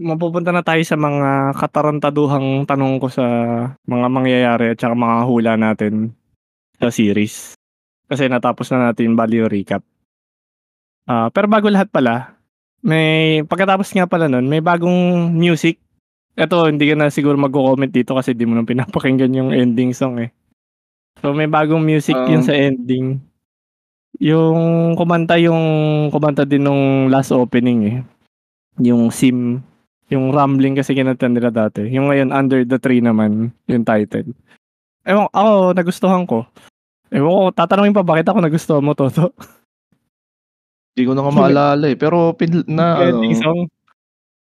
mapupunta 0.00 0.50
na 0.50 0.64
tayo 0.64 0.80
sa 0.82 0.96
mga 0.96 1.54
katarantaduhang 1.56 2.64
tanong 2.66 2.98
ko 2.98 3.08
sa 3.12 3.26
mga 3.84 4.06
mangyayari 4.08 4.72
at 4.72 4.80
saka 4.80 4.96
mga 4.96 5.18
hula 5.28 5.54
natin 5.60 6.16
sa 6.80 6.88
series. 6.88 7.54
Kasi 8.08 8.28
natapos 8.28 8.68
na 8.72 8.90
natin 8.90 9.16
value 9.16 9.48
recap. 9.48 9.80
Ah, 11.06 11.28
pero 11.30 11.48
bago 11.50 11.66
lahat 11.68 11.90
pala, 11.90 12.38
may 12.82 13.40
pagkatapos 13.46 13.94
nga 13.94 14.10
pala 14.10 14.26
nun, 14.26 14.50
may 14.50 14.58
bagong 14.58 15.30
music. 15.32 15.78
Eto, 16.32 16.66
hindi 16.66 16.88
ka 16.88 16.96
na 16.96 17.12
siguro 17.12 17.36
magko-comment 17.36 17.92
dito 17.92 18.16
kasi 18.16 18.32
di 18.32 18.48
mo 18.48 18.56
na 18.56 18.64
pinapakinggan 18.64 19.36
yung 19.36 19.50
ending 19.52 19.92
song 19.92 20.18
eh. 20.18 20.30
So 21.20 21.30
may 21.36 21.46
bagong 21.46 21.84
music 21.84 22.16
yun 22.26 22.42
Um, 22.42 22.46
sa 22.46 22.54
ending. 22.56 23.20
Yung 24.20 24.92
kumanta 24.98 25.40
yung 25.40 25.62
kumanta 26.12 26.44
din 26.44 26.68
nung 26.68 27.08
last 27.08 27.32
opening 27.32 27.80
eh. 27.88 27.98
Yung 28.82 29.08
Sim, 29.08 29.64
yung 30.12 30.32
Rambling 30.32 30.76
kasi 30.76 30.92
kinanta 30.92 31.28
nila 31.28 31.48
dati. 31.48 31.88
Yung 31.88 32.12
ngayon 32.12 32.32
Under 32.32 32.64
the 32.68 32.76
Tree 32.76 33.00
naman, 33.00 33.52
yung 33.64 33.84
title. 33.84 34.36
Ewan, 35.08 35.28
ako 35.32 35.72
nagustuhan 35.72 36.24
ko. 36.28 36.44
Ewan 37.08 37.32
ko, 37.32 37.42
tatanungin 37.56 37.96
pa 37.96 38.04
bakit 38.04 38.28
ako 38.28 38.38
nagustuhan 38.40 38.84
mo, 38.84 38.92
Toto? 38.92 39.32
Di 40.92 41.08
ko 41.08 41.16
na 41.16 41.24
nga 41.24 41.32
maalala 41.32 41.88
eh. 41.88 41.96
Pero 41.96 42.36
pin, 42.36 42.68
na 42.68 43.00
ano, 43.00 43.24
ending 43.24 43.32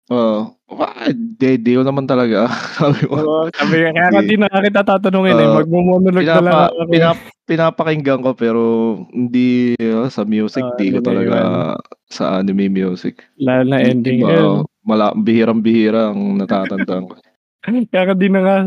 song. 0.06 0.54
uh, 0.70 1.10
di, 1.10 1.58
di 1.58 1.72
ko 1.74 1.82
naman 1.82 2.06
talaga. 2.06 2.46
Sabi 2.78 3.06
mo. 3.06 3.18
Oo, 3.18 3.44
sabi 3.52 3.76
kaya 3.84 4.10
ka 4.10 4.22
Di. 4.22 4.28
din 4.28 4.40
na 4.42 4.50
kita 4.50 4.82
tatanungin 4.82 5.36
eh. 5.36 5.46
Oo. 5.46 5.56
Magmumonolog 5.62 6.22
na 6.22 6.34
lang 6.36 6.46
Pinapa, 6.46 6.62
ako. 6.66 6.76
eh. 6.76 6.90
pinap, 6.90 7.18
pinapakinggan 7.46 8.20
ko 8.22 8.32
pero 8.34 8.62
hindi 9.10 9.74
uh, 9.78 10.08
sa 10.08 10.22
music, 10.24 10.64
Oo, 10.64 10.78
di 10.78 10.94
ko 10.94 11.00
hindi 11.00 11.06
talaga 11.06 11.36
iwan. 11.36 11.78
sa 12.08 12.24
anime 12.38 12.66
music. 12.68 13.22
Lalo 13.38 13.66
na 13.66 13.78
ending. 13.82 14.22
Iba, 14.22 14.30
Ayun. 14.32 14.58
mala, 14.82 15.14
bihirang-bihira 15.14 16.14
ang 16.14 16.38
natatandaan 16.38 17.10
ko. 17.10 17.14
Kaya 17.66 18.06
ka 18.06 18.14
din 18.14 18.34
na 18.34 18.42
nga 18.42 18.58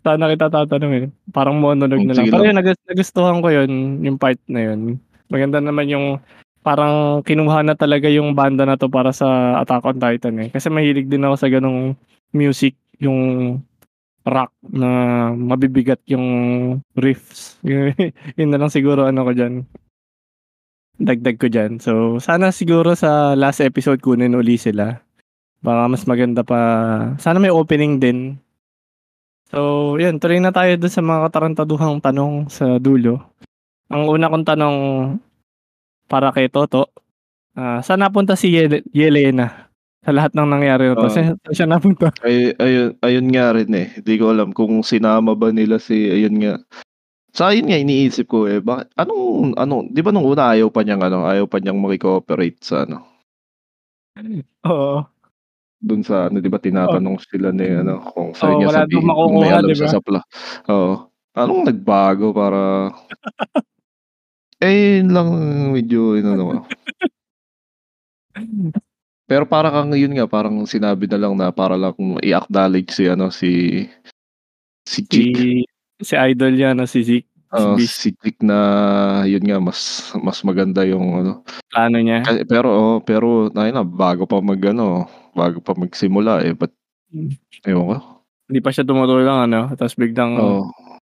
sana 0.00 0.30
kita 0.30 0.46
tatanungin. 0.48 1.10
Parang 1.28 1.58
monolog 1.58 2.00
na 2.02 2.14
lang. 2.14 2.30
Pero 2.30 2.46
yun, 2.46 2.56
nagus- 2.56 2.86
nagustuhan 2.86 3.42
ko 3.42 3.48
yun, 3.50 3.70
yung 4.00 4.16
part 4.16 4.38
na 4.46 4.70
yun. 4.70 4.96
Maganda 5.30 5.58
naman 5.58 5.86
yung 5.86 6.06
parang 6.60 7.24
kinuha 7.24 7.64
na 7.64 7.74
talaga 7.76 8.06
yung 8.12 8.36
banda 8.36 8.68
na 8.68 8.76
to 8.76 8.92
para 8.92 9.12
sa 9.16 9.60
Attack 9.64 9.84
on 9.84 9.98
Titan 10.00 10.36
eh. 10.44 10.48
Kasi 10.52 10.68
mahilig 10.68 11.08
din 11.08 11.24
ako 11.24 11.34
sa 11.40 11.48
ganong 11.48 11.96
music, 12.36 12.76
yung 13.00 13.58
rock 14.24 14.52
na 14.68 14.88
mabibigat 15.32 16.00
yung 16.06 16.26
riffs. 16.96 17.56
Yun, 18.38 18.50
na 18.52 18.60
lang 18.60 18.68
siguro 18.72 19.08
ano 19.08 19.24
ko 19.24 19.32
dyan. 19.32 19.64
Dagdag 21.00 21.40
ko 21.40 21.48
dyan. 21.48 21.80
So, 21.80 22.20
sana 22.20 22.52
siguro 22.52 22.92
sa 22.92 23.32
last 23.32 23.64
episode 23.64 24.04
kunin 24.04 24.36
uli 24.36 24.60
sila. 24.60 25.00
Baka 25.64 25.88
mas 25.88 26.04
maganda 26.04 26.44
pa. 26.44 26.60
Sana 27.16 27.40
may 27.40 27.52
opening 27.52 27.96
din. 27.96 28.36
So, 29.48 29.96
yun. 29.96 30.20
Tuloy 30.20 30.44
na 30.44 30.52
tayo 30.52 30.76
dun 30.76 30.92
sa 30.92 31.00
mga 31.00 31.32
katarantaduhang 31.32 32.04
tanong 32.04 32.52
sa 32.52 32.76
dulo. 32.76 33.32
Ang 33.88 34.12
una 34.12 34.28
kong 34.28 34.46
tanong 34.46 34.76
para 36.10 36.34
kay 36.34 36.50
Toto. 36.50 36.90
ah 37.54 37.78
saan 37.86 38.02
napunta 38.02 38.34
si 38.34 38.50
Yel- 38.50 38.82
Yelena? 38.90 39.70
Sa 40.00 40.16
lahat 40.16 40.32
ng 40.32 40.48
nangyari 40.48 40.88
na 40.90 40.96
to. 40.96 41.06
Ah. 41.06 41.12
Saan 41.12 41.36
saan 41.38 41.54
siya 41.54 41.68
napunta? 41.68 42.08
Ay, 42.24 42.56
ayun, 42.56 42.96
ayun 43.04 43.26
nga 43.30 43.52
rin 43.52 43.70
eh. 43.76 43.86
Hindi 44.00 44.14
ko 44.16 44.32
alam 44.32 44.50
kung 44.56 44.80
sinama 44.80 45.36
ba 45.36 45.52
nila 45.52 45.76
si, 45.76 46.08
ayun 46.08 46.40
nga. 46.40 46.54
Sa 47.36 47.52
ayun 47.52 47.68
nga, 47.68 47.78
iniisip 47.78 48.26
ko 48.26 48.48
eh, 48.48 48.64
bakit, 48.64 48.90
anong, 48.96 49.54
ano, 49.60 49.84
di 49.86 50.00
ba 50.00 50.10
nung 50.10 50.24
una 50.26 50.56
ayaw 50.56 50.72
pa 50.72 50.82
niyang, 50.82 51.04
ano, 51.04 51.28
ayaw 51.28 51.44
pa 51.46 51.60
niyang 51.60 51.78
makikooperate 51.78 52.58
sa, 52.64 52.88
ano, 52.88 53.06
Oo. 54.66 55.04
dun 55.78 56.00
sa, 56.02 56.32
ano, 56.32 56.40
di 56.40 56.48
ba 56.48 56.58
tinatanong 56.58 57.20
sila 57.20 57.52
ni, 57.52 57.68
ano, 57.68 58.00
kung 58.10 58.32
Oo, 58.32 58.38
saan 58.40 58.56
niya 58.56 58.72
sabihin, 58.72 59.04
kung 59.04 59.36
may 59.36 59.52
makukuha, 59.52 59.52
alam 59.52 59.68
di 59.68 59.76
siya 59.76 59.94
sa 59.94 60.00
pla. 60.00 60.20
Oo. 60.72 61.12
Anong 61.36 61.62
nagbago 61.68 62.32
para, 62.32 62.88
eh, 64.60 65.00
yun 65.00 65.08
lang, 65.10 65.28
medyo, 65.72 66.14
yun, 66.14 66.36
ano, 66.36 66.64
pero 69.26 69.46
parang 69.46 69.70
kang 69.72 69.94
yun 69.94 70.14
nga, 70.14 70.26
parang 70.26 70.66
sinabi 70.66 71.06
na 71.06 71.18
lang 71.18 71.34
na 71.38 71.54
para 71.54 71.78
lang 71.78 71.94
i-acknowledge 72.18 72.90
si 72.90 73.04
ano 73.06 73.30
si 73.30 73.50
si 74.86 75.02
Si, 75.02 75.06
Chick. 75.06 75.66
si 76.02 76.14
Idol 76.18 76.54
yan, 76.58 76.74
no? 76.82 76.86
si 76.86 77.02
Zeke. 77.06 77.28
Uh, 77.50 77.74
si 77.82 78.14
Chick 78.14 78.38
na 78.46 78.58
yun 79.26 79.42
nga 79.42 79.58
mas 79.58 80.10
mas 80.18 80.38
maganda 80.42 80.82
yung 80.86 81.06
ano. 81.22 81.32
Plano 81.70 81.98
niya. 81.98 82.22
Kasi- 82.22 82.46
pero 82.46 82.68
oh, 82.70 82.98
pero 83.02 83.50
ayun 83.50 83.74
na 83.74 83.82
bago 83.86 84.26
pa 84.26 84.38
mag 84.42 84.58
ano, 84.66 85.06
bago 85.34 85.58
pa 85.62 85.74
magsimula 85.74 86.42
eh, 86.42 86.54
but 86.54 86.70
Hmm. 87.10 87.34
ewan 87.66 87.90
ko. 87.90 88.22
Hindi 88.46 88.62
pa 88.62 88.70
siya 88.70 88.86
tumutulong, 88.86 89.50
ano? 89.50 89.74
Tapos 89.74 89.98
biglang, 89.98 90.38
Oh, 90.38 90.70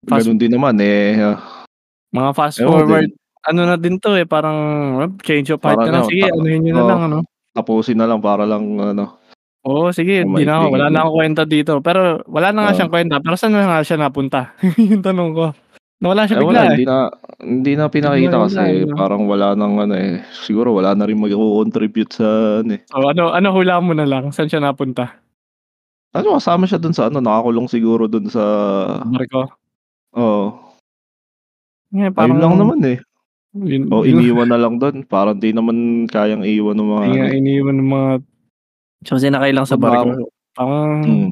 fast- 0.07 0.23
ganun 0.23 0.39
din 0.39 0.55
naman 0.55 0.79
eh. 0.79 1.19
ah, 1.19 1.67
mga 2.15 2.31
fast 2.31 2.63
forward, 2.63 3.11
ano 3.41 3.61
na 3.65 3.75
din 3.75 3.97
to 3.97 4.13
eh, 4.13 4.25
parang 4.25 4.57
change 5.21 5.49
of 5.49 5.61
heart 5.61 5.77
Parang 5.77 5.85
na 5.87 5.93
lang. 5.93 6.03
ano, 6.03 6.09
Sige, 6.09 6.23
ta- 6.23 6.35
anuhin 6.35 6.61
nyo 6.61 6.73
na 6.73 6.81
oo. 6.81 6.89
lang, 6.89 7.01
ano? 7.03 7.17
tapusin 7.51 7.97
na 7.99 8.07
lang 8.07 8.21
para 8.21 8.43
lang 8.45 8.63
ano. 8.77 9.19
Oo, 9.61 9.91
sige, 9.91 10.25
Kung 10.25 10.37
di 10.37 10.43
na 10.43 10.57
ako. 10.57 10.65
Wala 10.73 10.85
ano. 10.87 10.93
na 10.93 10.99
akong 11.03 11.17
kwenta 11.17 11.43
dito. 11.43 11.73
Pero 11.79 11.99
wala 12.25 12.49
na 12.49 12.59
nga 12.63 12.71
Oo. 12.71 12.77
siyang 12.79 12.89
kwenta. 12.89 13.15
Pero 13.19 13.35
saan 13.35 13.53
na 13.53 13.67
nga 13.67 13.85
siya 13.85 13.97
napunta? 13.99 14.55
yung 14.91 15.03
tanong 15.03 15.31
ko. 15.35 15.45
Nawala 16.01 16.25
siya 16.25 16.37
Eh, 16.37 16.41
bigla 16.41 16.49
wala, 16.49 16.61
eh. 16.65 16.69
hindi 16.73 16.85
na 16.87 16.97
hindi 17.37 17.71
na 17.75 17.85
pinakita 17.85 18.35
Wala, 18.35 18.45
kasi 18.49 18.61
wala. 18.81 18.95
parang 18.97 19.23
wala 19.29 19.47
nang 19.53 19.77
ano 19.77 19.93
eh. 19.93 20.25
Siguro 20.33 20.73
wala 20.73 20.97
na 20.97 21.05
rin 21.05 21.13
mag-contribute 21.15 22.09
sa 22.09 22.25
ano 22.65 22.73
eh. 22.73 22.81
So, 22.89 23.05
ano, 23.05 23.29
ano 23.29 23.47
hula 23.53 23.77
mo 23.77 23.93
na 23.93 24.09
lang? 24.09 24.33
Saan 24.33 24.49
siya 24.49 24.65
napunta? 24.65 25.21
Ano, 26.11 26.35
kasama 26.35 26.65
siya 26.65 26.81
dun 26.81 26.91
sa 26.91 27.05
ano, 27.07 27.21
nakakulong 27.21 27.69
siguro 27.69 28.09
dun 28.09 28.25
sa 28.27 28.41
Marco? 29.05 29.45
Oo. 30.17 30.57
Eh, 31.93 32.01
Ayun 32.01 32.15
parang, 32.15 32.39
lang 32.39 32.55
naman 32.57 32.79
eh. 32.87 32.97
Yun, 33.51 33.91
O 33.91 34.07
yun, 34.07 34.23
iniwan 34.23 34.47
na 34.47 34.55
lang 34.55 34.79
doon. 34.79 35.03
Parang 35.03 35.35
di 35.35 35.51
naman 35.51 36.07
kayang 36.07 36.47
iwan 36.47 36.75
ng 36.79 36.87
mga 36.87 37.03
nga 37.03 37.25
ano. 37.27 37.35
iniwan 37.35 37.75
ng 37.77 37.89
mga... 37.89 38.09
So, 39.03 39.19
sinakay 39.19 39.51
lang 39.51 39.67
sa 39.67 39.75
barko. 39.75 40.29
Parang, 40.55 41.03
Hmm. 41.03 41.29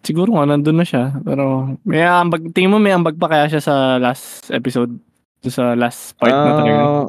siguro 0.00 0.32
nga, 0.32 0.44
nandun 0.44 0.80
na 0.80 0.84
siya. 0.84 1.16
Pero, 1.22 1.76
may 1.84 2.00
ambag, 2.00 2.52
tingin 2.52 2.72
mo 2.72 2.80
may 2.80 2.92
ambag 2.92 3.16
pa 3.16 3.28
kaya 3.28 3.48
siya 3.48 3.60
sa 3.60 3.74
last 3.96 4.48
episode? 4.50 4.96
Doon 5.38 5.54
sa 5.54 5.64
last 5.78 6.18
part 6.18 6.34
na 6.34 6.50
talaga? 6.50 6.80
Ah, 6.82 7.06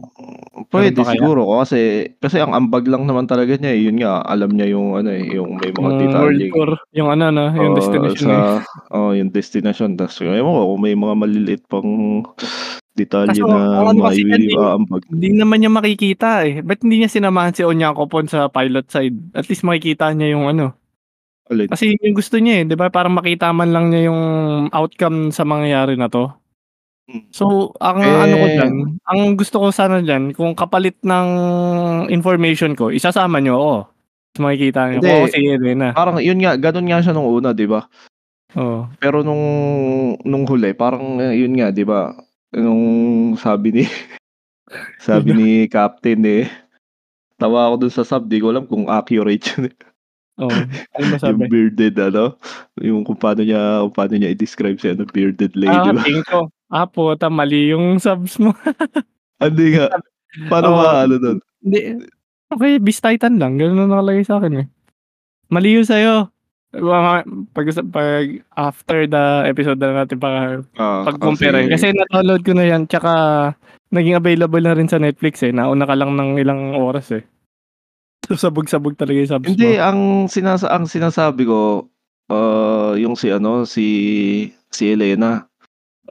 pwede 0.69 1.01
ba 1.01 1.09
kaya? 1.09 1.17
siguro 1.17 1.49
kasi 1.57 1.79
kasi 2.21 2.37
ang 2.37 2.53
ambag 2.53 2.85
lang 2.85 3.09
naman 3.09 3.25
talaga 3.25 3.57
niya 3.57 3.73
eh. 3.73 3.81
Yun 3.89 3.97
nga, 3.97 4.21
alam 4.21 4.53
niya 4.53 4.69
yung 4.69 4.93
ano 4.93 5.09
eh, 5.09 5.33
yung 5.33 5.57
may 5.57 5.73
mga 5.73 5.81
Yung 5.97 6.13
world 6.13 6.43
tour, 6.53 6.71
yung 6.93 7.09
ano, 7.09 7.33
no? 7.33 7.49
Yung 7.49 7.73
Oo, 7.73 7.79
destination 7.81 8.29
sa 8.29 8.61
eh. 8.61 8.93
oh, 8.93 9.11
yung 9.17 9.33
destination. 9.33 9.97
Tapos 9.97 10.21
ewan 10.21 10.45
ko 10.45 10.77
kung 10.77 10.81
may 10.85 10.93
mga 10.93 11.15
maliliit 11.17 11.63
pang 11.65 12.21
detalye 12.99 13.39
Kaso, 13.39 13.47
na 13.47 13.87
ano 13.87 14.03
kasi 14.03 14.27
yan, 14.27 14.43
maiambag. 14.51 15.01
Hindi 15.07 15.29
naman 15.39 15.57
niya 15.63 15.71
makikita 15.71 16.43
eh. 16.43 16.59
Ba't 16.59 16.83
hindi 16.83 16.99
niya 16.99 17.09
sinamahan 17.09 17.55
si 17.55 17.63
Onyakopon 17.63 18.27
sa 18.27 18.51
pilot 18.51 18.91
side? 18.91 19.15
At 19.31 19.47
least 19.47 19.63
makikita 19.63 20.11
niya 20.11 20.35
yung 20.35 20.51
ano. 20.51 20.75
Alin? 21.47 21.71
Kasi 21.71 21.95
yun 21.95 22.11
yung 22.11 22.17
gusto 22.19 22.35
niya 22.37 22.61
eh, 22.61 22.63
di 22.67 22.75
ba? 22.75 22.91
Parang 22.91 23.15
makita 23.15 23.49
man 23.55 23.71
lang 23.71 23.89
niya 23.89 24.11
yung 24.11 24.21
outcome 24.69 25.31
sa 25.31 25.47
mangyayari 25.47 25.95
na 25.95 26.11
to. 26.11 26.29
Hmm. 27.09 27.25
So, 27.33 27.73
ang 27.81 28.05
Eh, 28.05 28.05
ano 28.05 28.35
ko 28.37 28.47
dyan, 28.53 28.73
ang 29.09 29.21
gusto 29.33 29.57
ko 29.57 29.67
sana 29.73 29.97
dyan, 30.05 30.29
kung 30.37 30.53
kapalit 30.53 30.99
ng 31.01 31.27
information 32.13 32.77
ko, 32.77 32.93
isasama 32.93 33.41
niyo 33.41 33.57
ako. 33.57 33.73
Tapos 34.29 34.41
makikita 34.45 34.79
niyo 34.85 34.97
Hindi. 35.01 35.09
kung 35.09 35.17
ako 35.17 35.27
si 35.33 35.39
Elena. 35.41 35.87
Parang 35.97 36.17
yun 36.21 36.37
nga, 36.37 36.53
ganun 36.53 36.85
nga 36.85 37.01
siya 37.01 37.13
nung 37.17 37.25
una, 37.33 37.49
'di 37.49 37.65
ba? 37.65 37.81
Oo. 38.57 38.85
Pero 39.01 39.25
nung 39.25 39.43
nung 40.21 40.45
huli, 40.45 40.77
parang 40.77 41.17
eh, 41.17 41.33
yun 41.33 41.57
nga, 41.57 41.73
'di 41.73 41.81
ba? 41.81 42.13
Nung 42.53 42.83
sabi 43.37 43.69
ni 43.71 43.83
sabi 45.05 45.33
ni 45.33 45.49
Captain 45.67 46.21
eh, 46.25 46.45
tawa 47.37 47.69
ako 47.69 47.75
dun 47.79 47.93
sa 47.93 48.03
sub, 48.03 48.25
di 48.25 48.41
ko 48.41 48.49
alam 48.49 48.65
kung 48.65 48.89
accurate 48.89 49.45
yun. 49.55 49.69
eh. 49.69 49.75
Oo. 50.39 50.49
Ano 50.95 51.13
yung 51.35 51.51
bearded 51.51 51.95
ano, 51.99 52.39
yung 52.79 53.03
kung 53.03 53.19
paano 53.19 53.43
niya 53.43 53.83
kung 53.85 53.93
paano 53.93 54.13
niya 54.15 54.31
i-describe 54.31 54.79
siya 54.79 54.95
na 54.95 55.05
bearded 55.05 55.51
lady 55.53 55.73
Ah, 55.73 55.93
ba? 55.93 56.01
tingin 56.01 56.25
ko. 56.25 56.39
Ah, 56.69 56.85
puta, 56.85 57.27
mali 57.27 57.73
yung 57.73 57.97
subs 58.03 58.37
mo. 58.39 58.55
Hindi 59.41 59.77
nga. 59.77 59.89
Paano 60.47 60.77
ba 60.77 61.03
ano 61.03 61.15
dun? 61.17 61.37
Hindi. 61.59 62.07
Okay, 62.49 62.81
Beast 62.81 63.03
Titan 63.03 63.37
lang. 63.37 63.61
Ganun 63.61 63.77
na 63.77 63.85
nakalagay 63.85 64.25
sa 64.25 64.41
akin 64.41 64.65
eh. 64.65 64.67
Mali 65.49 65.77
yun 65.77 65.85
sa'yo. 65.85 66.29
Pag, 66.69 67.65
pag 67.89 68.25
after 68.53 69.09
the 69.09 69.25
episode 69.49 69.81
na 69.81 70.05
natin 70.05 70.21
pa 70.21 70.61
Ah, 70.77 71.01
pag-compare. 71.01 71.65
kasi- 71.65 71.71
Kasi 71.73 71.97
na-download 71.97 72.41
ko 72.45 72.53
na 72.53 72.65
yan. 72.65 72.85
Tsaka 72.85 73.11
naging 73.89 74.13
available 74.13 74.61
na 74.61 74.77
rin 74.77 74.85
sa 74.85 75.01
Netflix 75.01 75.41
eh. 75.41 75.49
Nauna 75.49 75.89
ka 75.89 75.97
lang 75.97 76.13
ng 76.13 76.37
ilang 76.37 76.77
oras 76.77 77.09
eh. 77.09 77.25
So, 78.29 78.37
sabog-sabog 78.45 78.93
talaga 78.93 79.17
yung 79.17 79.31
subs 79.33 79.49
Hindi, 79.49 79.73
mo. 79.73 79.81
ang 79.81 79.99
sinasa 80.29 80.69
ang 80.69 80.85
sinasabi 80.85 81.49
ko 81.49 81.89
uh, 82.29 82.93
yung 82.93 83.17
si 83.17 83.33
ano 83.33 83.65
si 83.65 83.85
si 84.69 84.93
Elena. 84.93 85.49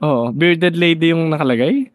Oo. 0.03 0.35
Bearded 0.35 0.75
lady 0.75 1.15
yung 1.15 1.31
nakalagay? 1.31 1.87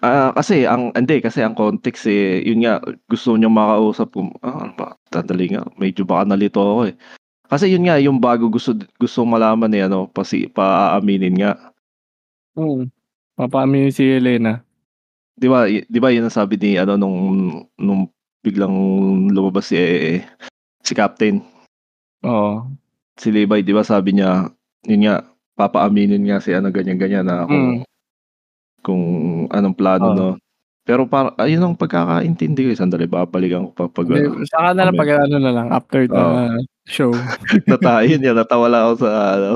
Ah, 0.00 0.32
kasi 0.32 0.64
ang 0.64 0.92
hindi 0.92 1.20
kasi 1.20 1.40
ang 1.40 1.56
context 1.56 2.04
eh 2.04 2.44
yun 2.44 2.64
nga 2.64 2.80
gusto 3.08 3.36
niya 3.36 3.52
makausap 3.52 4.16
ko. 4.16 4.32
Ah, 4.40 4.64
ano 4.64 4.72
ba? 4.72 4.96
Tandali 5.08 5.52
nga, 5.52 5.64
medyo 5.76 6.04
baka 6.04 6.24
nalito 6.24 6.60
ako 6.60 6.92
eh. 6.92 6.96
Kasi 7.46 7.70
yun 7.70 7.86
nga 7.86 7.96
yung 8.02 8.18
bago 8.18 8.50
gusto 8.50 8.74
gusto 8.98 9.22
malaman 9.22 9.70
eh 9.74 9.86
ano, 9.86 10.10
pasi 10.10 10.50
paaminin 10.50 11.34
nga. 11.38 11.52
Oo. 12.56 12.88
Papaamin 13.36 13.92
si 13.92 14.02
Elena. 14.16 14.64
'Di 15.36 15.46
ba, 15.52 15.68
'di 15.68 15.98
ba 16.00 16.08
'yun 16.08 16.26
ang 16.26 16.32
sabi 16.34 16.56
ni 16.56 16.80
ano 16.80 16.96
nung 16.96 17.18
nung 17.76 18.08
biglang 18.40 18.72
lumabas 19.30 19.68
si 19.68 19.76
eh, 19.76 20.24
si 20.82 20.92
Captain. 20.96 21.44
Oo. 22.24 22.76
Si 23.20 23.28
Levi 23.32 23.60
'di 23.64 23.72
ba 23.76 23.84
sabi 23.84 24.16
niya, 24.16 24.48
'yun 24.88 25.02
nga 25.08 25.16
papaaminin 25.56 26.24
nga 26.28 26.40
si 26.40 26.52
ano 26.56 26.68
ganyan-ganyan 26.72 27.24
na 27.28 27.44
kung 27.48 27.80
Mm. 27.80 27.84
kung 28.84 29.04
anong 29.52 29.76
plano 29.76 30.08
Oo. 30.08 30.16
'no. 30.16 30.28
Pero 30.86 31.02
para 31.10 31.34
ayun 31.42 31.66
ang 31.66 31.74
pagkakaintindi 31.74 32.62
ko, 32.62 32.70
eh, 32.70 32.78
sandali 32.78 33.10
babalikan 33.10 33.66
ko 33.66 33.70
pa 33.74 33.84
pag 33.90 34.06
Hindi, 34.06 34.30
ano, 34.30 34.46
saka 34.46 34.70
na 34.70 34.82
lang 34.86 34.94
pag 34.94 35.10
ano 35.18 35.36
na 35.42 35.50
lang 35.50 35.66
after 35.74 36.06
the 36.06 36.14
Oo. 36.14 36.62
show. 36.86 37.10
Nata 37.66 38.06
yun 38.06 38.22
nga 38.22 38.38
natawa 38.38 38.70
lang 38.70 38.82
ako 38.86 38.94
sa 39.02 39.10
ano, 39.34 39.48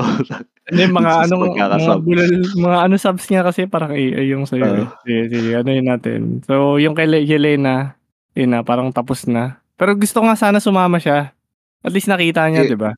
Hindi 0.67 0.83
mga 0.91 1.11
anong 1.31 1.43
mga 1.55 1.95
bulol 2.03 2.31
mga 2.51 2.77
ano 2.83 2.95
subs 2.99 3.25
niya 3.31 3.47
kasi 3.47 3.63
parang 3.63 3.95
AI 3.95 4.27
yung 4.27 4.43
sa'yo. 4.43 4.67
Oo. 4.67 4.91
Sige, 5.07 5.21
sige 5.31 5.49
anuhin 5.55 5.87
natin. 5.87 6.43
So 6.43 6.75
yung 6.83 6.99
kay 6.99 7.07
Le 7.07 7.23
Yelena, 7.23 7.95
yun 8.35 8.51
na 8.51 8.59
parang 8.67 8.91
tapos 8.91 9.23
na. 9.23 9.63
Pero 9.79 9.95
gusto 9.95 10.19
nga 10.27 10.35
sana 10.35 10.59
sumama 10.59 10.99
siya. 10.99 11.31
At 11.79 11.95
least 11.95 12.11
nakita 12.11 12.43
niya, 12.51 12.67
Eh 12.67 12.75
'di 12.75 12.77
ba? 12.77 12.91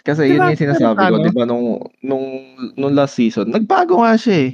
Kasi 0.00 0.32
'Di 0.32 0.40
yun 0.40 0.48
yung 0.48 0.56
sinasabi 0.64 0.96
ko? 1.12 1.16
'di 1.20 1.36
ba 1.36 1.44
nung 1.44 1.76
nung 2.00 2.24
nung 2.72 2.92
last 2.96 3.20
season, 3.20 3.52
nagbago 3.52 4.00
nga 4.00 4.16
siya, 4.16 4.48
eh. 4.48 4.50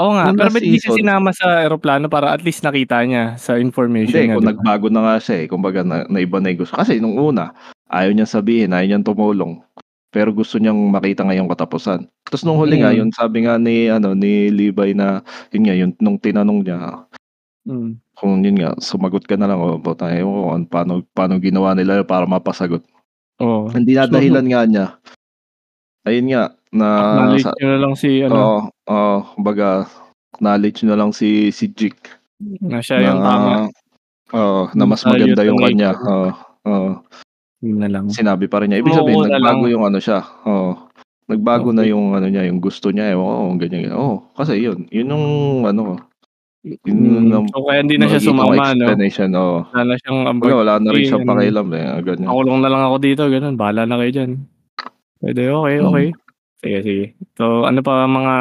Oo 0.00 0.16
nga, 0.16 0.24
Nung 0.24 0.36
pero 0.40 0.48
ba't 0.48 0.64
di 0.64 0.80
siya 0.80 0.88
season 0.88 0.96
sinama 0.96 1.36
sa 1.36 1.60
eroplano 1.68 2.08
para 2.08 2.32
at 2.32 2.40
least 2.40 2.64
nakita 2.64 3.04
niya 3.04 3.36
sa 3.36 3.60
information 3.60 4.24
Hindi, 4.24 4.24
niya, 4.24 4.40
kung 4.40 4.40
'di 4.40 4.48
ba? 4.56 4.64
nagbago 4.64 4.86
na 4.90 5.00
nga 5.04 5.16
siya, 5.22 5.44
eh, 5.44 5.46
kumbaga 5.46 5.86
na 5.86 6.02
naiba 6.10 6.42
na 6.42 6.50
yung 6.50 6.64
gusto. 6.66 6.74
Kasi 6.74 6.98
nung 6.98 7.14
una, 7.14 7.54
ayaw 7.92 8.10
niyang 8.10 8.30
sabihin, 8.30 8.72
ayaw 8.74 8.86
niyang 8.88 9.06
tumulong. 9.06 9.62
Pero 10.12 10.32
gusto 10.34 10.58
niyang 10.58 10.78
makita 10.90 11.22
nga 11.26 11.36
yung 11.36 11.46
katapusan. 11.50 12.08
Tapos 12.26 12.42
nung 12.46 12.58
huli 12.58 12.80
nga, 12.82 12.90
Mm. 12.92 12.98
yun 12.98 13.10
sabi 13.14 13.44
nga 13.46 13.56
ni 13.60 13.88
ano 13.92 14.12
ni 14.16 14.48
Levi 14.50 14.92
na 14.96 15.22
yun 15.54 15.62
nga, 15.68 15.74
yun 15.76 15.90
nung 16.02 16.18
tinanong 16.18 16.60
niya 16.66 16.78
Mm. 17.66 18.02
kung 18.16 18.42
yun 18.44 18.56
nga, 18.60 18.72
sumagot 18.82 19.24
ka 19.26 19.36
na 19.40 19.48
lang 19.48 19.60
o 19.62 19.78
ewan 19.80 19.86
ko 20.24 20.40
kung 20.52 20.66
paano 20.68 20.92
paano 21.16 21.34
ginawa 21.40 21.72
nila 21.76 22.04
para 22.04 22.26
mapasagot. 22.28 22.84
Oo. 23.40 23.72
Ang 23.72 23.86
dinadahilan 23.88 24.44
nga 24.48 24.62
niya, 24.68 24.86
ayun 26.08 26.26
nga, 26.32 26.44
na 26.74 26.88
Acknowledge 27.00 27.44
sa 27.44 27.52
na 27.60 27.78
lang 27.80 27.94
si 27.96 28.10
ano, 28.24 28.36
oo, 28.36 28.71
oo, 28.90 29.16
kumbaga 29.38 29.86
acknowledge 30.34 30.82
na 30.86 30.96
lang 30.98 31.10
si 31.14 31.50
si 31.54 31.70
Jake 31.70 32.18
na 32.70 32.80
siya 32.82 32.98
yung 33.12 33.20
tama. 33.22 33.54
na 33.54 33.68
oo, 34.34 34.62
na 34.74 34.84
Dun 34.84 34.88
mas 34.88 35.04
maganda 35.06 35.42
yung 35.46 35.60
kanya, 35.60 35.94
oo, 35.96 36.30
oo. 36.68 36.90
Yun 37.62 37.78
na 37.78 37.88
lang. 37.90 38.06
Sinabi 38.10 38.46
pa 38.50 38.60
rin 38.62 38.72
niya. 38.74 38.82
Ibig 38.82 38.94
Oo, 38.94 38.98
sabihin 38.98 39.22
na 39.28 39.38
nagbago 39.38 39.64
lang. 39.64 39.70
yung 39.70 39.84
ano 39.86 39.98
siya, 40.02 40.20
oo. 40.46 40.74
Nagbago 41.30 41.70
na 41.72 41.84
Okey. 41.84 41.92
yung 41.94 42.12
ano 42.18 42.26
niya, 42.28 42.44
yung 42.50 42.60
gusto 42.60 42.90
niya, 42.92 43.14
ko 43.16 43.22
kung 43.48 43.58
ganyan, 43.62 43.88
ganyan. 43.88 43.96
Oo, 43.98 44.16
kasi 44.36 44.58
yun, 44.60 44.84
yun 44.90 45.08
yung 45.14 45.26
ano, 45.68 45.82
yun 46.86 46.98
Mm, 46.98 47.32
ang 47.32 47.46
so 47.50 47.62
kaya 47.66 47.80
hindi 47.82 47.96
na 47.98 48.06
siya 48.10 48.20
sumama 48.22 48.74
'no? 48.74 48.86
explanation, 48.90 49.30
oo. 49.38 49.58
Wala 49.72 49.82
na 49.88 49.94
siyang 50.02 50.20
ambag 50.30 50.52
wala 50.54 50.74
na 50.82 50.90
rin 50.92 51.04
eh, 51.04 51.06
siyang 51.06 51.24
pakialam, 51.26 51.68
eh, 51.74 51.84
ganyan. 52.04 52.28
pakulong 52.28 52.60
na 52.62 52.70
lang 52.72 52.82
ako 52.86 52.96
dito 53.02 53.22
gano'n, 53.30 53.56
bahala 53.58 53.82
na 53.86 53.96
kayo 54.02 54.10
diyan. 54.14 54.32
Puwede, 55.20 55.42
okey, 55.52 55.76
Mm. 55.78 55.86
okey. 55.88 56.08
Sige, 56.62 56.78
sige. 56.86 57.04
So 57.38 57.64
ano 57.68 57.80
pa 57.84 58.04
mga 58.08 58.34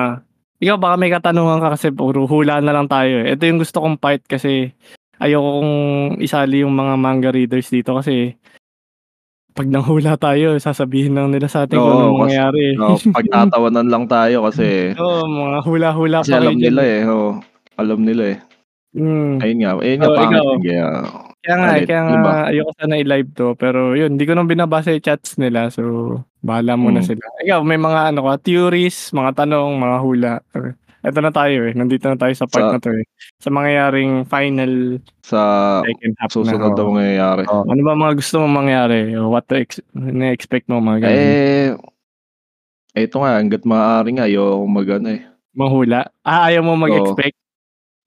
ikaw 0.61 0.77
baka 0.77 0.95
may 0.95 1.09
katanungan 1.09 1.57
ka 1.57 1.73
kasi 1.73 1.89
puro 1.89 2.29
hula 2.29 2.61
na 2.61 2.71
lang 2.71 2.85
tayo, 2.85 3.25
eh. 3.25 3.33
Ito 3.33 3.43
yung 3.49 3.59
gusto 3.59 3.81
kong 3.81 3.97
part 3.97 4.21
kasi 4.29 4.69
ayokong 5.17 5.73
isali 6.21 6.61
yung 6.61 6.73
mga 6.73 6.93
manga 6.97 7.29
readers 7.33 7.69
dito 7.69 7.97
kasi 7.97 8.37
'pag 9.51 9.67
nanghula 9.67 10.15
tayo 10.15 10.55
sasabihin 10.57 11.11
lang 11.11 11.27
nila 11.27 11.51
sa 11.51 11.67
atin 11.67 11.75
kung 11.75 11.91
Oo, 11.91 12.23
kas 12.23 12.31
mangyayari, 12.31 12.61
eh. 12.71 12.79
oo, 12.79 12.95
pagtatawanan 13.11 13.87
lang 13.91 14.05
tayo 14.07 14.47
kasi 14.47 14.67
Oo, 15.01 15.27
mga 15.27 15.57
hula-hula 15.67 16.17
kasi 16.23 16.31
pa 16.31 16.39
alam 16.39 16.55
nila, 16.55 16.81
eh. 16.85 17.01
eh, 17.03 17.09
oo. 17.11 17.29
Alam 17.75 17.99
nila, 18.05 18.23
eh. 18.31 18.39
Hmm. 18.95 19.39
Ayun 19.43 19.57
nga, 19.63 19.71
ayun 19.81 19.97
nga 19.99 20.09
pangit 20.13 20.35
ikaw? 20.39 20.47
din 20.55 20.61
kaya 20.67 20.85
Kaya 21.43 21.55
nga, 21.57 21.69
kaya 21.89 22.01
nga 22.05 22.13
alin 22.13 22.21
ba? 22.21 22.33
ayoko 22.53 22.71
sana 22.77 22.95
i-live 23.01 23.29
'to 23.33 23.57
pero 23.57 23.97
yun, 23.97 24.13
di 24.13 24.29
ko 24.29 24.37
na 24.37 24.45
binabasa 24.45 24.93
yung 24.93 25.01
chats 25.01 25.41
nila 25.41 25.73
so 25.73 25.81
bahala 26.45 26.77
muna 26.77 27.01
Mm. 27.01 27.07
sila. 27.09 27.25
Ikaw 27.41 27.59
may 27.65 27.81
mga 27.81 28.13
ano 28.13 28.19
ka, 28.29 28.33
theories, 28.45 29.09
mga 29.09 29.31
tanong, 29.45 29.73
mga 29.81 29.97
hula? 30.05 30.33
Eto 31.01 31.17
na 31.17 31.33
tayo, 31.33 31.65
eh, 31.65 31.73
nandito 31.73 32.05
na 32.05 32.17
tayo 32.17 32.29
sa 32.37 32.45
part 32.45 32.69
Sa 32.69 32.69
na 32.69 32.77
'to, 32.77 32.93
eh, 32.93 33.05
sa 33.41 33.49
mangyayaring 33.49 34.21
final 34.29 35.01
sa 35.25 35.41
second 35.85 36.13
half 36.21 36.33
na, 36.37 36.53
susunod 36.53 36.73
na 36.77 36.83
oo. 36.85 36.93
mangyayari. 36.93 37.43
Oo, 37.49 37.65
ano 37.73 37.81
ba 37.81 37.93
mga 37.97 38.13
gusto 38.21 38.35
mong 38.41 38.55
mangyari 38.61 38.97
what 39.17 39.45
to 39.49 39.57
ex 39.57 39.81
ine-expect 39.97 40.69
mo 40.69 40.77
mga 40.77 41.09
gano'n? 41.09 41.41
Eh, 41.41 41.73
eto 42.95 43.15
nga 43.21 43.37
hangga't 43.39 43.63
maaari 43.67 44.09
nga 44.15 44.25
ayokong 44.29 44.71
mag-ano, 44.73 45.07
eh. 45.17 45.21
Manghula? 45.55 46.07
Ah, 46.23 46.47
ayaw 46.47 46.63
mo 46.63 46.79
mag-expect? 46.79 47.35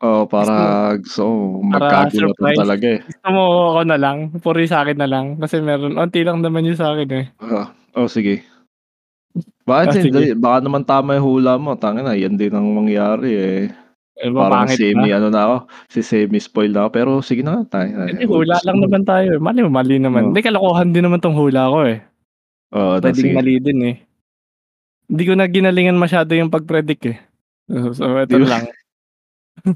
Oo, 0.02 0.26
para 0.26 0.98
ko 0.98 1.22
para 1.70 2.10
magkagulatan 2.10 2.50
surprise? 2.50 2.58
talaga, 2.58 2.86
eh. 2.98 3.00
Gusto 3.06 3.28
mo 3.30 3.42
ako 3.78 3.80
na 3.86 3.96
lang, 4.00 4.16
yung 4.34 4.72
sa'kin 4.74 4.98
na 4.98 5.06
lang? 5.06 5.26
Kasi 5.38 5.62
meron 5.62 5.94
onti 5.94 6.20
lang 6.26 6.42
naman 6.42 6.66
yung 6.66 6.78
sa'kin, 6.80 7.10
eh. 7.14 7.24
Oo, 7.46 7.62
oh, 8.02 8.08
sige. 8.10 8.42
Ah, 9.34 9.42
Bakit 9.70 9.86
sige. 9.94 10.10
hindi? 10.10 10.24
Baka 10.34 10.58
naman 10.66 10.82
tama 10.82 11.14
yung 11.14 11.26
hula 11.38 11.54
mo, 11.62 11.78
tangina 11.78 12.18
yan 12.18 12.34
din 12.34 12.50
ang 12.54 12.66
mangyari, 12.74 13.30
eh. 13.38 13.62
Eh, 14.18 14.30
Parang 14.30 14.66
pangit 14.66 14.78
semi 14.78 15.10
ba? 15.10 15.18
ano 15.18 15.28
na 15.30 15.40
ako, 15.46 15.56
si-semi-spoil 15.90 16.70
na 16.74 16.80
ako, 16.86 16.90
pero 16.94 17.10
sige 17.22 17.42
na 17.46 17.62
nga 17.62 17.82
tayo 17.82 17.90
na 17.94 18.04
Hindi, 18.10 18.24
kung 18.26 18.38
hula 18.42 18.58
lang 18.66 18.78
naman 18.82 19.02
tayo, 19.06 19.28
eh. 19.34 19.40
Malay 19.42 19.62
mo 19.66 19.70
mali 19.74 19.96
naman. 20.02 20.22
Oo. 20.22 20.28
Hindi, 20.34 20.40
kalokohan 20.42 20.90
din 20.94 21.02
naman 21.06 21.18
'tong 21.22 21.38
hula 21.38 21.62
ko, 21.70 21.78
eh. 21.86 21.98
Oo, 22.74 22.94
na 22.98 23.10
Puwedeng 23.10 23.18
sige. 23.18 23.34
mali 23.38 23.54
din, 23.62 23.78
eh. 23.90 23.96
Hindi 25.10 25.22
ko 25.28 25.32
na 25.36 25.46
ginalingan 25.50 25.98
masyado 26.00 26.32
yung 26.34 26.50
pag-predict, 26.52 27.04
eh. 27.12 27.18
So 27.96 28.06
eto 28.20 28.36
Di 28.36 28.44
ba? 28.44 28.48
lang. 28.48 28.64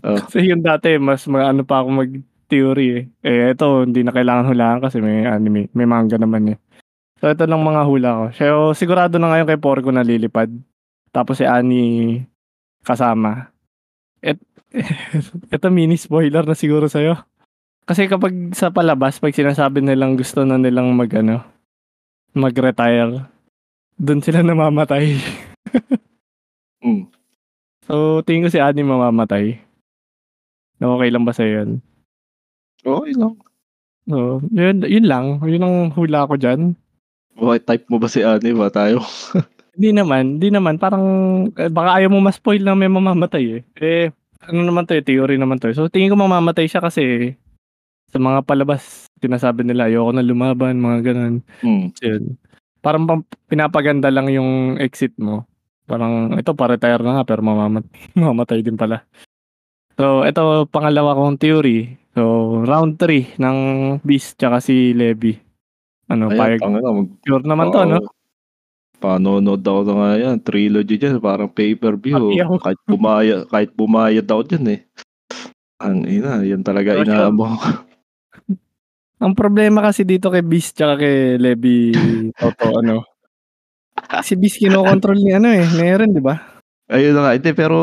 Oh. 0.05 0.19
Kasi 0.27 0.51
yung 0.51 0.61
dati 0.61 0.99
mas 0.99 1.25
maano 1.31 1.63
pa 1.63 1.81
ako 1.81 1.89
mag-theory, 2.05 2.89
eh. 2.91 3.05
Eh, 3.23 3.43
eto 3.55 3.87
hindi 3.87 4.03
na 4.03 4.13
kailangan 4.13 4.51
hulaan 4.51 4.79
kasi 4.83 4.99
may 4.99 5.25
anime, 5.25 5.71
may 5.73 5.87
manga 5.87 6.19
naman, 6.19 6.57
eh. 6.57 6.59
So 7.19 7.27
eto 7.27 7.47
lang 7.51 7.63
mga 7.67 7.83
hula 7.87 8.11
ko. 8.15 8.25
So 8.35 8.45
sigurado 8.79 9.19
na 9.19 9.35
ngayon 9.35 9.49
kay 9.51 9.59
Porco 9.59 9.91
na 9.91 10.07
lilipad. 10.07 10.51
Tapos 11.11 11.43
si 11.43 11.45
Annie 11.47 12.23
kasama. 12.87 13.51
Et 14.23 14.39
eto 15.55 15.67
mini 15.75 15.99
spoiler 15.99 16.47
na 16.47 16.55
siguro 16.55 16.87
sa'yo. 16.87 17.19
Kasi 17.89 18.07
kapag 18.07 18.55
sa 18.55 18.71
palabas 18.71 19.19
'pag 19.19 19.35
sinasabi 19.35 19.83
nilang 19.83 20.15
gusto 20.15 20.45
na 20.47 20.61
nilang 20.61 20.95
mag-ano, 20.95 21.43
mag-retire, 22.37 23.27
dun 23.99 24.23
sila 24.23 24.45
namamatay. 24.47 25.19
Hmm. 26.79 27.11
So 27.83 28.23
tingin 28.23 28.47
ko 28.47 28.51
si 28.55 28.63
Annie 28.63 28.87
mamamatay. 28.87 29.59
Okey 30.79 31.11
lang 31.11 31.27
ba 31.27 31.35
sa'yo 31.35 31.51
yun? 31.63 31.71
Okey 32.87 33.15
lang. 33.19 33.35
Oo, 34.09 34.41
yun 34.55 34.87
yun 34.87 35.07
lang. 35.07 35.43
Yun 35.45 35.65
ang 35.67 35.77
hula 35.93 36.25
ko 36.31 36.39
diyan. 36.39 36.73
Bakit 37.39 37.63
type 37.67 37.87
mo 37.91 37.99
ba 38.01 38.09
si 38.11 38.25
Annie 38.25 38.57
ba 38.57 38.71
tayo? 38.73 39.03
Hindi 39.79 39.95
naman, 39.95 40.43
hindi 40.43 40.51
naman 40.51 40.75
parang, 40.75 41.07
eh, 41.55 41.71
baka 41.71 42.03
ayaw 42.03 42.11
mo 42.11 42.19
ma-spoil 42.19 42.67
na 42.67 42.75
may 42.75 42.91
mamamatay, 42.91 43.63
eh. 43.63 43.63
Eh, 43.79 44.07
ano 44.43 44.67
naman 44.67 44.91
'to, 44.91 44.99
eh, 44.99 45.07
theory 45.07 45.39
naman 45.39 45.63
'to, 45.63 45.71
eh. 45.71 45.77
So 45.79 45.87
tingin 45.87 46.11
ko 46.11 46.19
mamamatay 46.19 46.67
siya 46.67 46.83
kasi 46.83 47.39
sa 48.11 48.19
mga 48.19 48.43
palabas 48.43 49.07
sinasabi 49.23 49.63
nila 49.63 49.87
ayoko 49.87 50.11
na 50.11 50.27
lumaban, 50.27 50.83
mga 50.83 50.99
gano'n. 51.13 51.35
Hmm. 51.63 51.95
So 51.95 52.11
yun, 52.11 52.25
parang 52.83 53.07
pam 53.07 53.21
pinapaganda 53.47 54.11
lang 54.11 54.27
yung 54.35 54.83
exit 54.83 55.15
mo. 55.15 55.47
Parang 55.87 56.35
ito 56.35 56.53
pa-retire 56.59 57.01
na 57.07 57.23
nga 57.23 57.25
pero 57.29 57.47
mamamat 57.47 57.87
mamamatay 58.19 58.67
din 58.67 58.75
pala. 58.75 59.07
So 59.99 60.23
eto 60.23 60.71
pangalawa 60.71 61.19
kong 61.19 61.43
theory. 61.43 61.99
So 62.15 62.63
round 62.63 63.03
3 63.03 63.35
ng 63.43 63.59
Beast 64.07 64.39
tsaka 64.39 64.63
si 64.63 64.95
Levi. 64.95 65.35
Ano, 66.09 66.31
Ayan, 66.31 66.57
tangina 66.63 66.95
mag 66.95 67.11
sure 67.27 67.45
naman 67.45 67.69
'to, 67.75 67.83
no? 67.85 67.99
oo. 67.99 68.09
Panonood 68.99 69.63
ako 69.63 69.81
na 69.87 69.95
nga 69.95 70.11
yan, 70.19 70.37
trilogy 70.43 70.99
diyan, 70.99 71.23
parang 71.23 71.47
pay-per-view. 71.55 72.35
Ako. 72.43 72.59
Kahit 72.59 72.81
bumaya 72.83 73.47
kahit 73.47 73.71
bumayad 73.75 74.27
ako 74.27 74.43
diyan, 74.49 74.67
eh. 74.75 74.81
Tangina, 75.79 76.43
yan 76.43 76.63
talaga 76.67 76.99
inaabang 76.99 77.55
ko. 77.61 77.69
Ang 79.19 79.35
problema 79.35 79.83
kasi 79.83 80.07
dito 80.07 80.31
kay 80.31 80.47
Beast 80.47 80.79
tsaka 80.79 81.03
kay 81.03 81.43
Levi 81.43 81.91
Toto 82.39 82.79
ano, 82.79 83.03
si 84.23 84.39
Beast 84.39 84.63
kinokontrol 84.63 85.19
ni 85.19 85.35
ano, 85.35 85.51
eh, 85.51 85.67
ni 85.67 85.83
Eren, 85.83 86.15
'di 86.15 86.23
ba? 86.23 86.39
Ayun 86.87 87.19
na 87.19 87.21
nga, 87.27 87.35
hindi 87.35 87.51
pero 87.51 87.79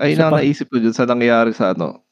ayun 0.00 0.18
Isa 0.20 0.28
pa. 0.28 0.36
naisip 0.40 0.66
ko 0.70 0.76
dun 0.82 0.94
sa 0.96 1.08
nangyari 1.08 1.52
sa 1.56 1.72
ano 1.72 2.02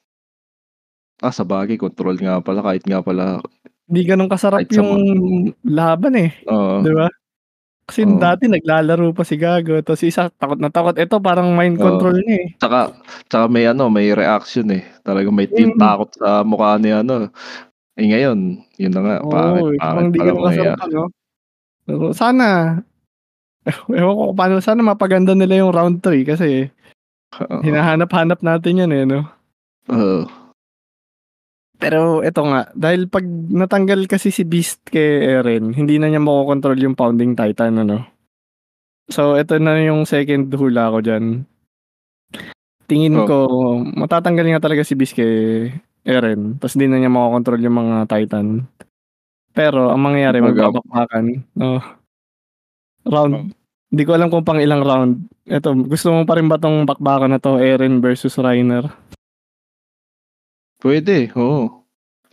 ah, 1.22 1.30
sabagay 1.30 1.78
control 1.78 2.18
nga 2.18 2.42
pala 2.42 2.58
kahit 2.64 2.82
nga 2.88 2.98
pala 3.04 3.38
Hindi 3.86 4.00
gano'n 4.08 4.30
kasarap 4.32 4.64
kahit 4.64 4.70
sa 4.72 4.80
yung 4.80 4.90
laban, 5.62 6.14
eh, 6.18 6.30
Oo. 6.48 6.80
'di 6.82 6.90
ba? 6.96 7.06
Kasi 7.88 8.06
Oo. 8.08 8.16
dati 8.20 8.46
naglalaro 8.48 9.12
pa 9.16 9.24
si 9.26 9.36
Gago 9.40 9.76
tapos 9.84 10.02
isa 10.06 10.28
takot 10.34 10.58
na 10.60 10.70
takot, 10.72 10.96
ito 10.96 11.16
parang 11.20 11.52
mind 11.56 11.78
Oo. 11.80 11.84
control 11.84 12.16
niya, 12.24 12.38
eh. 12.44 12.50
Tsaka 12.60 12.80
tsaka 13.30 13.46
may 13.52 13.66
ano, 13.68 13.88
may 13.92 14.10
reaction, 14.14 14.68
eh. 14.74 14.84
Talagang 15.04 15.34
may 15.36 15.48
yung 15.56 15.76
Mm. 15.76 15.82
takot 15.82 16.10
sa 16.16 16.42
mukha 16.46 16.76
ni 16.80 16.90
ano. 16.94 17.28
Eh, 17.98 18.06
ngayon, 18.10 18.38
yun 18.80 18.92
na 18.94 19.00
nga, 19.04 19.16
pangit 19.24 19.66
Oo, 19.66 19.74
eh, 19.74 19.80
pangit 19.80 19.80
parang 19.80 20.06
hindi 20.12 20.18
pala 20.20 20.32
kasarap 20.34 20.44
mangyayari. 20.48 20.82
ano. 20.88 21.02
Pero 21.86 22.04
sana 22.16 22.46
ewan 24.00 24.14
ko 24.18 24.22
kung 24.32 24.38
paano 24.40 24.56
sana 24.64 24.80
mapaganda 24.84 25.32
nila 25.36 25.54
yung 25.64 25.72
round 25.74 25.98
3 26.04 26.24
kasi 26.26 26.68
Oo. 27.42 27.56
hinahanap-hanap 27.64 28.40
natin 28.44 28.80
yan, 28.84 28.90
eh, 28.94 29.04
'no? 29.08 29.20
Oo. 29.90 30.24
Pero 31.82 32.22
eto 32.22 32.46
nga, 32.46 32.70
dahil 32.78 33.10
'pag 33.10 33.26
natanggal 33.50 34.06
kasi 34.06 34.30
si 34.30 34.46
Beast 34.46 34.86
kay 34.86 35.26
Eren, 35.42 35.74
hindi 35.74 35.98
na 35.98 36.06
niya 36.06 36.22
makokontrol 36.22 36.78
yung 36.78 36.94
Founding 36.94 37.34
Titan 37.34 37.82
ano. 37.82 38.06
So 39.10 39.36
eto 39.38 39.58
na 39.60 39.78
yung 39.82 40.06
second 40.08 40.50
hula 40.54 40.90
ko 40.94 40.98
diyan. 41.04 41.44
Tingin 42.88 43.16
Oh. 43.16 43.26
ko 43.28 43.36
matatanggal 43.96 44.46
nga 44.54 44.62
talaga 44.64 44.84
si 44.84 44.94
Beast 44.98 45.16
kay 45.16 45.70
Eren, 46.04 46.60
ta's 46.60 46.76
di 46.76 46.84
na 46.86 47.00
niya 47.00 47.08
makokontrol 47.12 47.60
yung 47.64 47.78
mga 47.80 47.96
Titan. 48.12 48.68
Pero 49.56 49.90
ang 49.92 50.02
mangyayari 50.02 50.40
magbabakbakan, 50.44 51.24
oo. 51.60 51.80
Round 53.06 53.34
Oh. 53.34 53.63
Di 53.94 54.02
ko 54.04 54.12
alam 54.12 54.28
kung 54.28 54.42
pang 54.42 54.58
ilang 54.58 54.82
round. 54.82 55.12
Eto, 55.46 55.72
gusto 55.74 56.10
mo 56.10 56.26
pa 56.26 56.34
rin 56.36 56.50
ba 56.50 56.58
'tong 56.58 56.84
bakbakan 56.84 57.30
na 57.32 57.38
'to, 57.38 57.56
Eren 57.58 58.02
versus 58.02 58.34
Reiner? 58.36 58.84
Puwede, 60.82 61.30
oo. 61.38 61.80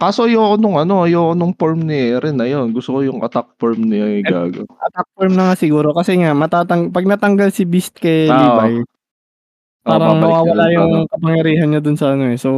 Kaso 0.02 0.26
ayoko 0.26 0.58
nung 0.58 0.82
ano, 0.82 1.06
ayoko 1.06 1.38
nung 1.38 1.54
form 1.54 1.86
ni 1.86 2.18
Eren, 2.18 2.42
ayun. 2.42 2.74
Gusto 2.74 2.98
ko 2.98 3.00
yung 3.06 3.22
attack 3.22 3.54
form 3.62 3.86
ni 3.86 4.26
Gago. 4.26 4.66
Attack 4.82 5.08
form 5.14 5.34
na 5.38 5.54
nga 5.54 5.56
siguro 5.56 5.94
kasi 5.94 6.18
nga 6.18 6.34
matatang 6.34 6.90
'pag 6.90 7.06
natanggal 7.06 7.54
si 7.54 7.70
Beast 7.70 8.02
kay 8.02 8.26
Ah, 8.26 8.34
oo. 8.34 8.66
Levi, 8.66 8.82
Oo, 8.82 9.86
parang 9.86 10.18
na 10.18 10.22
mawawala 10.26 10.66
sa 10.66 10.74
yung 10.74 10.92
kapangyarihan 11.10 11.68
niya 11.70 11.82
dun 11.86 11.98
sa 11.98 12.14
ano, 12.18 12.34
eh. 12.34 12.38
So, 12.38 12.50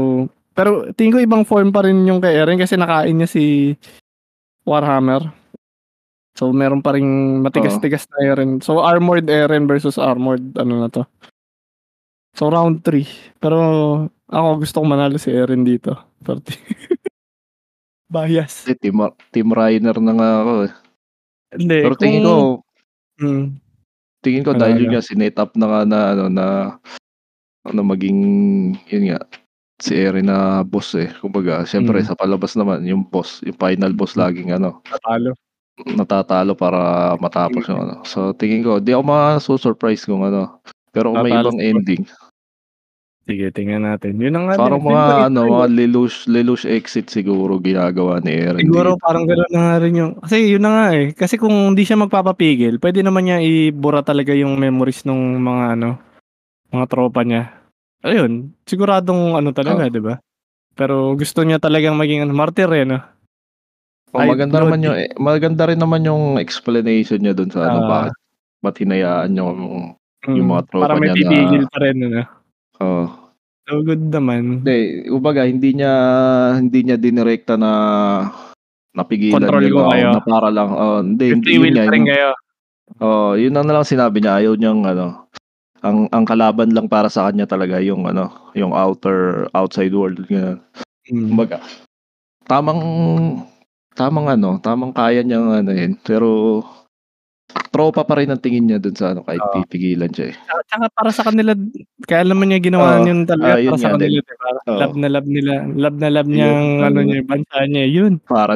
pero 0.55 0.87
tingin 0.95 1.13
ko 1.15 1.19
ibang 1.19 1.43
form 1.43 1.71
pa 1.75 1.83
rin 1.83 2.03
yung 2.07 2.23
kay 2.23 2.31
Eren 2.35 2.55
kasi 2.59 2.79
nakain 2.79 3.15
niya 3.19 3.27
si 3.27 3.75
Warhammer. 4.63 5.42
So, 6.33 6.49
meron 6.49 6.81
pa 6.81 6.97
ring 6.97 7.41
matigas-tigas 7.45 8.09
na 8.09 8.33
Eren. 8.33 8.57
So, 8.57 8.81
armored 8.81 9.29
Eren 9.29 9.69
versus 9.69 10.01
armored 10.01 10.57
ano 10.57 10.81
na 10.81 10.89
'to. 10.89 11.05
So, 12.33 12.49
round 12.49 12.81
3. 12.81 13.05
Pero 13.37 13.57
ako 14.25 14.47
gusto 14.65 14.81
ko 14.81 14.85
manalo 14.89 15.21
si 15.21 15.29
Eren 15.29 15.61
dito. 15.61 15.93
Parte 16.25 16.57
Bias. 18.13 18.65
Eh, 18.65 18.77
team 18.77 18.97
team 19.29 19.49
Reiner 19.53 19.97
na 20.01 20.13
nga 20.13 20.29
ako, 20.41 20.53
eh. 20.69 20.73
Hindi, 21.53 21.77
Pero 21.85 21.95
tingin 21.97 22.21
kung 22.25 22.29
ko 22.29 22.37
hmm. 23.21 23.45
tingin 24.25 24.45
ko 24.45 24.51
Ano, 24.57 24.61
dahil 24.65 24.77
yun 24.81 24.91
nga 24.97 25.05
sinet 25.05 25.37
up 25.37 25.53
na 25.53 25.65
nga 25.69 25.81
na 25.85 25.99
ano 26.17 26.25
na 26.33 26.45
ano 27.61 27.81
maging 27.85 28.19
yun 28.89 29.13
nga 29.13 29.21
si 29.77 29.93
Eren 29.93 30.29
na 30.29 30.65
boss, 30.65 30.97
eh. 30.97 31.13
Kumbaga 31.21 31.61
siyempre 31.69 32.01
Hmm. 32.01 32.09
sa 32.09 32.17
palabas 32.17 32.57
naman 32.57 32.81
yung 32.89 33.05
boss, 33.05 33.45
yung 33.45 33.57
final 33.57 33.93
boss 33.93 34.17
laging 34.17 34.49
ano 34.49 34.81
Natalo. 34.89 35.37
Natatalo 35.81 36.53
para 36.53 37.13
matapos 37.17 37.65
yung 37.65 37.81
ano. 37.81 37.95
So 38.05 38.31
tingin 38.37 38.61
ko 38.61 38.77
di 38.77 38.93
ako 38.93 39.03
masu-surprise 39.03 40.05
kung 40.05 40.21
ano, 40.21 40.61
pero 40.93 41.09
kung 41.13 41.25
may 41.25 41.33
ibang 41.33 41.57
ending. 41.57 42.05
Sige, 43.23 43.55
tingnan 43.55 43.87
natin. 43.87 44.19
Yun 44.19 44.35
din, 44.35 44.43
Parang 44.51 44.83
mga 44.83 45.31
ano, 45.31 45.47
mga 45.47 45.67
lelouch 45.71 46.27
lelouch 46.27 46.67
exit 46.67 47.07
siguro 47.07 47.55
ginagawa 47.55 48.19
ni 48.19 48.35
Eren 48.35 48.59
Siguro 48.67 48.99
dito. 48.99 49.01
parang 49.01 49.23
gano'n 49.23 49.47
na 49.55 49.59
nga 49.63 49.75
rin 49.79 49.95
yung 49.95 50.11
kasi 50.19 50.35
yun 50.51 50.61
na 50.63 50.71
nga, 50.75 50.85
eh. 50.91 51.05
Kasi 51.15 51.39
kung 51.39 51.71
hindi 51.71 51.87
siya 51.87 51.97
magpapapigil, 52.03 52.77
puwede 52.83 52.99
naman 52.99 53.31
niya 53.31 53.39
ibura 53.39 54.03
talaga 54.03 54.35
yung 54.35 54.59
memories 54.59 55.07
nung 55.07 55.39
mga 55.39 55.79
ano, 55.79 55.89
mga 56.73 56.85
tropa 56.91 57.21
niya. 57.23 57.53
Ayun, 58.03 58.51
siguradong 58.67 59.39
ano 59.39 59.51
talaga, 59.55 59.87
Oo. 59.87 59.91
'di 59.93 60.01
ba? 60.03 60.15
Pero 60.75 61.13
gusto 61.15 61.43
niya 61.45 61.61
talagang 61.61 61.95
maging 61.99 62.25
ano, 62.27 62.33
martir, 62.35 62.69
eh, 62.73 62.85
'no? 62.87 62.99
Oh, 64.13 64.21
maganda 64.21 64.61
naman 64.61 64.85
yung 64.85 64.95
eh, 64.95 65.09
maganda 65.17 65.63
rin 65.65 65.81
naman 65.81 66.05
yung 66.05 66.37
explanation 66.37 67.17
niya 67.17 67.33
dun 67.33 67.49
sa 67.49 67.65
ano, 67.65 67.79
Ah. 67.81 67.89
bakit 67.89 68.15
ba't 68.61 68.75
hinayaan 68.77 69.31
yung 69.33 69.57
yung 70.29 70.47
mga 70.47 70.63
tropa 70.69 70.83
para 70.87 70.95
may 70.95 71.11
niya 71.11 71.59
na 71.59 71.67
pa 71.67 71.79
rin, 71.81 71.97
ano? 71.99 72.21
oo. 72.79 73.03
So, 73.63 73.79
good 73.79 74.03
naman. 74.11 74.59
Hindi, 74.59 75.07
kumbaga 75.07 75.47
hindi 75.47 75.71
niya 75.73 75.93
hindi 76.59 76.79
niya 76.83 76.97
dinirekta 76.99 77.55
na 77.55 77.71
napigilan 78.93 79.39
Control 79.41 79.61
niya 79.63 79.71
ko 79.71 79.79
lang 79.81 79.91
kayo. 79.91 80.09
na 80.11 80.21
para 80.21 80.47
lang 80.51 80.69
oo, 80.69 80.95
hindi, 81.01 81.25
May 81.25 81.35
hindi 81.41 81.51
rin 81.57 81.73
yung 81.73 82.05
kayo. 82.05 82.29
oo, 83.01 83.29
yun 83.33 83.55
ang 83.55 83.65
nalang 83.65 83.87
sinabi 83.87 84.21
niya 84.21 84.37
ayaw 84.37 84.53
niyang 84.53 84.83
ano, 84.85 85.25
ang 85.81 86.05
ang 86.11 86.23
kalaban 86.23 86.69
lang 86.71 86.85
para 86.87 87.09
sa 87.09 87.27
kanya 87.27 87.47
talaga 87.47 87.81
yung 87.81 88.05
ano, 88.05 88.29
yung 88.53 88.71
outer 88.71 89.49
outside 89.55 89.91
world 89.91 90.21
gano'n. 90.27 90.59
Hmm. 91.09 91.33
Kumbaga, 91.33 91.59
tamang 92.45 92.81
tamang 93.93 94.27
ano, 94.29 94.57
tamang 94.59 94.91
kaya 94.93 95.21
niyang 95.21 95.49
ano 95.63 95.71
yun, 95.73 95.93
pero 96.01 96.61
tropa 97.69 98.01
pa 98.05 98.17
rin 98.21 98.29
ang 98.29 98.41
tingin 98.41 98.65
niya 98.69 98.77
dun 98.81 98.93
sa 98.97 99.13
ano, 99.13 99.21
kahit 99.25 99.41
Oo. 99.41 99.53
pipigilan 99.65 100.09
siya, 100.13 100.33
eh. 100.33 100.35
Tsaka 100.45 100.61
tsaka 100.69 100.85
para 100.93 101.11
sa 101.13 101.23
kanila 101.25 101.51
kaya 102.05 102.23
naman 102.25 102.49
niya 102.49 102.59
ginawa 102.61 103.01
Oo, 103.01 103.05
yun 103.05 103.19
talaga 103.25 103.53
ah, 103.53 103.59
yun 103.61 103.71
para 103.73 103.81
sa 103.81 103.89
din. 103.93 103.93
kanila, 103.97 104.19
'di 104.21 104.35
ba? 104.37 104.49
Oo. 104.53 104.77
Love 104.81 104.95
na 104.97 105.07
love 105.09 105.29
nila 105.29 105.53
love 105.69 105.97
na 106.01 106.09
love 106.09 106.29
Yun, 106.29 106.37
niyang 106.37 106.65
ano 106.81 106.85
ano 106.85 106.99
niya, 107.05 107.21
bansa 107.25 107.57
niya, 107.69 107.85
yun. 107.89 108.13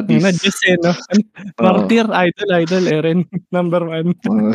Yun 0.08 0.22
na. 0.22 0.30
Diyos, 0.34 0.58
eh, 0.66 0.76
'no? 0.78 0.90
Oo. 1.58 1.62
Martir, 1.62 2.06
idol, 2.10 2.48
idol, 2.62 2.84
Eren, 2.90 3.18
number 3.54 3.82
1. 3.86 4.14
Oo. 4.30 4.50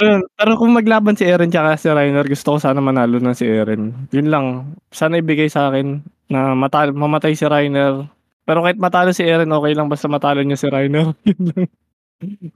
Ayun, 0.00 0.22
pero 0.38 0.54
kung 0.56 0.72
maglaban 0.72 1.18
si 1.18 1.26
Eren 1.28 1.50
tsaka 1.52 1.76
si 1.76 1.90
Reiner, 1.90 2.24
gusto 2.24 2.56
ko 2.56 2.58
sana 2.62 2.80
manalo 2.80 3.18
na 3.20 3.34
si 3.36 3.44
Eren. 3.44 4.08
Yun 4.14 4.28
lang, 4.32 4.46
sana 4.94 5.18
ibigay 5.20 5.50
sa'kin 5.50 6.00
na 6.30 6.54
mata 6.56 6.88
mamatay 6.88 7.34
si 7.36 7.44
Reiner. 7.44 8.06
Pero 8.50 8.66
kahit 8.66 8.82
matalo 8.82 9.14
si 9.14 9.22
Eren, 9.22 9.46
okey 9.46 9.78
lang 9.78 9.86
basta 9.86 10.10
matalo 10.10 10.42
niya 10.42 10.58
si 10.58 10.66
Reiner, 10.66 11.14
yun 11.30 11.40
lang. 11.54 11.70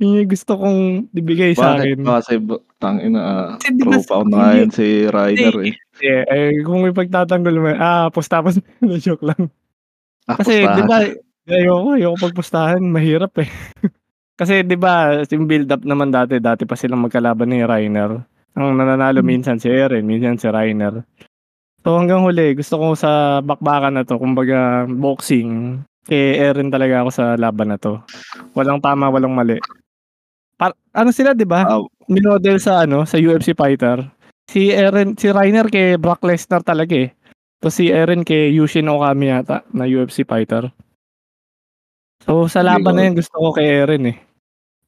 Yun 0.02 0.18
yung 0.18 0.28
gusto 0.28 0.52
kong 0.58 0.80
ibigay 1.14 1.54
Bakit? 1.54 1.62
sa'kin. 1.62 1.98
Kasi 2.02 2.32
ba 2.42 2.56
tangina, 2.82 3.20
ah, 3.22 3.48
Kasi 3.62 3.68
'di 3.78 3.82
ba 3.86 3.94
tropa 4.02 4.14
ko 4.20 4.24
na 4.26 4.58
yan 4.58 4.70
si 4.74 5.06
hindi, 5.06 5.46
eh. 5.46 5.72
hindi, 5.72 6.08
eh, 6.10 6.50
kung 6.66 6.82
ipagtatanggol 6.90 7.56
mo 7.62 7.68
ah, 7.78 8.10
pusta-pusta 8.10 8.58
joke 9.06 9.22
lang. 9.22 9.46
Ah, 10.26 10.34
Kasi 10.42 10.66
'di 10.66 10.82
ba, 10.82 10.98
ayoko, 11.46 11.94
ayoko 11.94 12.16
pagpustahan, 12.26 12.82
mahirap, 12.82 13.30
eh. 13.38 13.48
Kasi 14.40 14.66
'di 14.66 14.74
ba, 14.74 15.22
yung 15.30 15.46
build 15.46 15.70
up 15.70 15.86
naman 15.86 16.10
dati, 16.10 16.42
dati 16.42 16.66
pa 16.66 16.74
silang 16.74 17.06
magkalaban 17.06 17.54
ni 17.54 17.62
Reiner. 17.62 18.18
Ang 18.58 18.74
nananalo 18.82 19.22
Hmm. 19.22 19.30
minsan 19.30 19.62
si 19.62 19.70
Eren, 19.70 20.02
minsan 20.10 20.42
si 20.42 20.50
Reiner. 20.50 21.06
So 21.84 22.00
hanggang 22.00 22.24
huli, 22.24 22.56
gusto 22.56 22.80
ko 22.80 22.86
sa 22.96 23.44
bakbakan 23.44 24.00
na 24.00 24.08
'to, 24.08 24.16
kumbaga 24.16 24.88
boxing, 24.88 25.84
kay 26.08 26.40
Eren 26.40 26.72
talaga 26.72 27.04
ako 27.04 27.10
sa 27.12 27.24
laban 27.36 27.68
na 27.68 27.76
'to. 27.76 28.00
Walang 28.56 28.80
tama, 28.80 29.12
walang 29.12 29.36
mali. 29.36 29.60
Pa 30.56 30.72
ano 30.96 31.10
sila 31.12 31.36
'di 31.36 31.44
ba, 31.44 31.68
Ah. 31.68 31.84
minodel 32.08 32.56
sa 32.56 32.88
ano, 32.88 33.04
sa 33.04 33.20
UFC 33.20 33.52
fighter. 33.52 34.00
Si 34.48 34.72
Eren 34.72 35.12
si 35.20 35.28
Reiner 35.28 35.68
kay 35.68 36.00
Brock 36.00 36.24
Lesnar 36.24 36.64
talaga, 36.64 36.96
eh. 36.96 37.12
Tapos 37.60 37.76
si 37.76 37.92
Eren 37.92 38.24
kay 38.24 38.56
Yushin 38.56 38.88
Okami 38.88 39.28
yata 39.28 39.60
na 39.76 39.84
UFC 39.84 40.24
fighter. 40.24 40.72
So, 42.24 42.48
sa 42.48 42.64
laban 42.64 42.96
na 42.96 43.04
yun 43.04 43.20
gusto 43.20 43.36
ko 43.36 43.52
kay 43.52 43.84
Eren, 43.84 44.08
eh. 44.08 44.16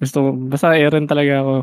Gusto 0.00 0.16
ko 0.24 0.28
basta 0.48 0.72
Eren 0.76 1.04
talaga 1.04 1.44
ako. 1.44 1.54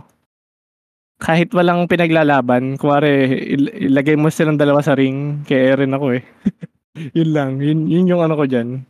Kahit 1.22 1.54
walang 1.54 1.86
pinaglalaban, 1.86 2.80
kunwari 2.82 3.30
il 3.54 3.70
ilagay 3.92 4.18
mo 4.18 4.34
silang 4.34 4.58
dalawa 4.58 4.82
sa 4.82 4.98
ring, 4.98 5.46
kay 5.46 5.74
Eren 5.76 5.94
ako, 5.94 6.18
eh. 6.18 6.24
Yun 7.18 7.30
lang, 7.34 7.52
yun 7.58 7.90
yun 7.90 8.06
yung 8.06 8.22
ano 8.22 8.38
ko 8.38 8.46
diyan, 8.46 8.86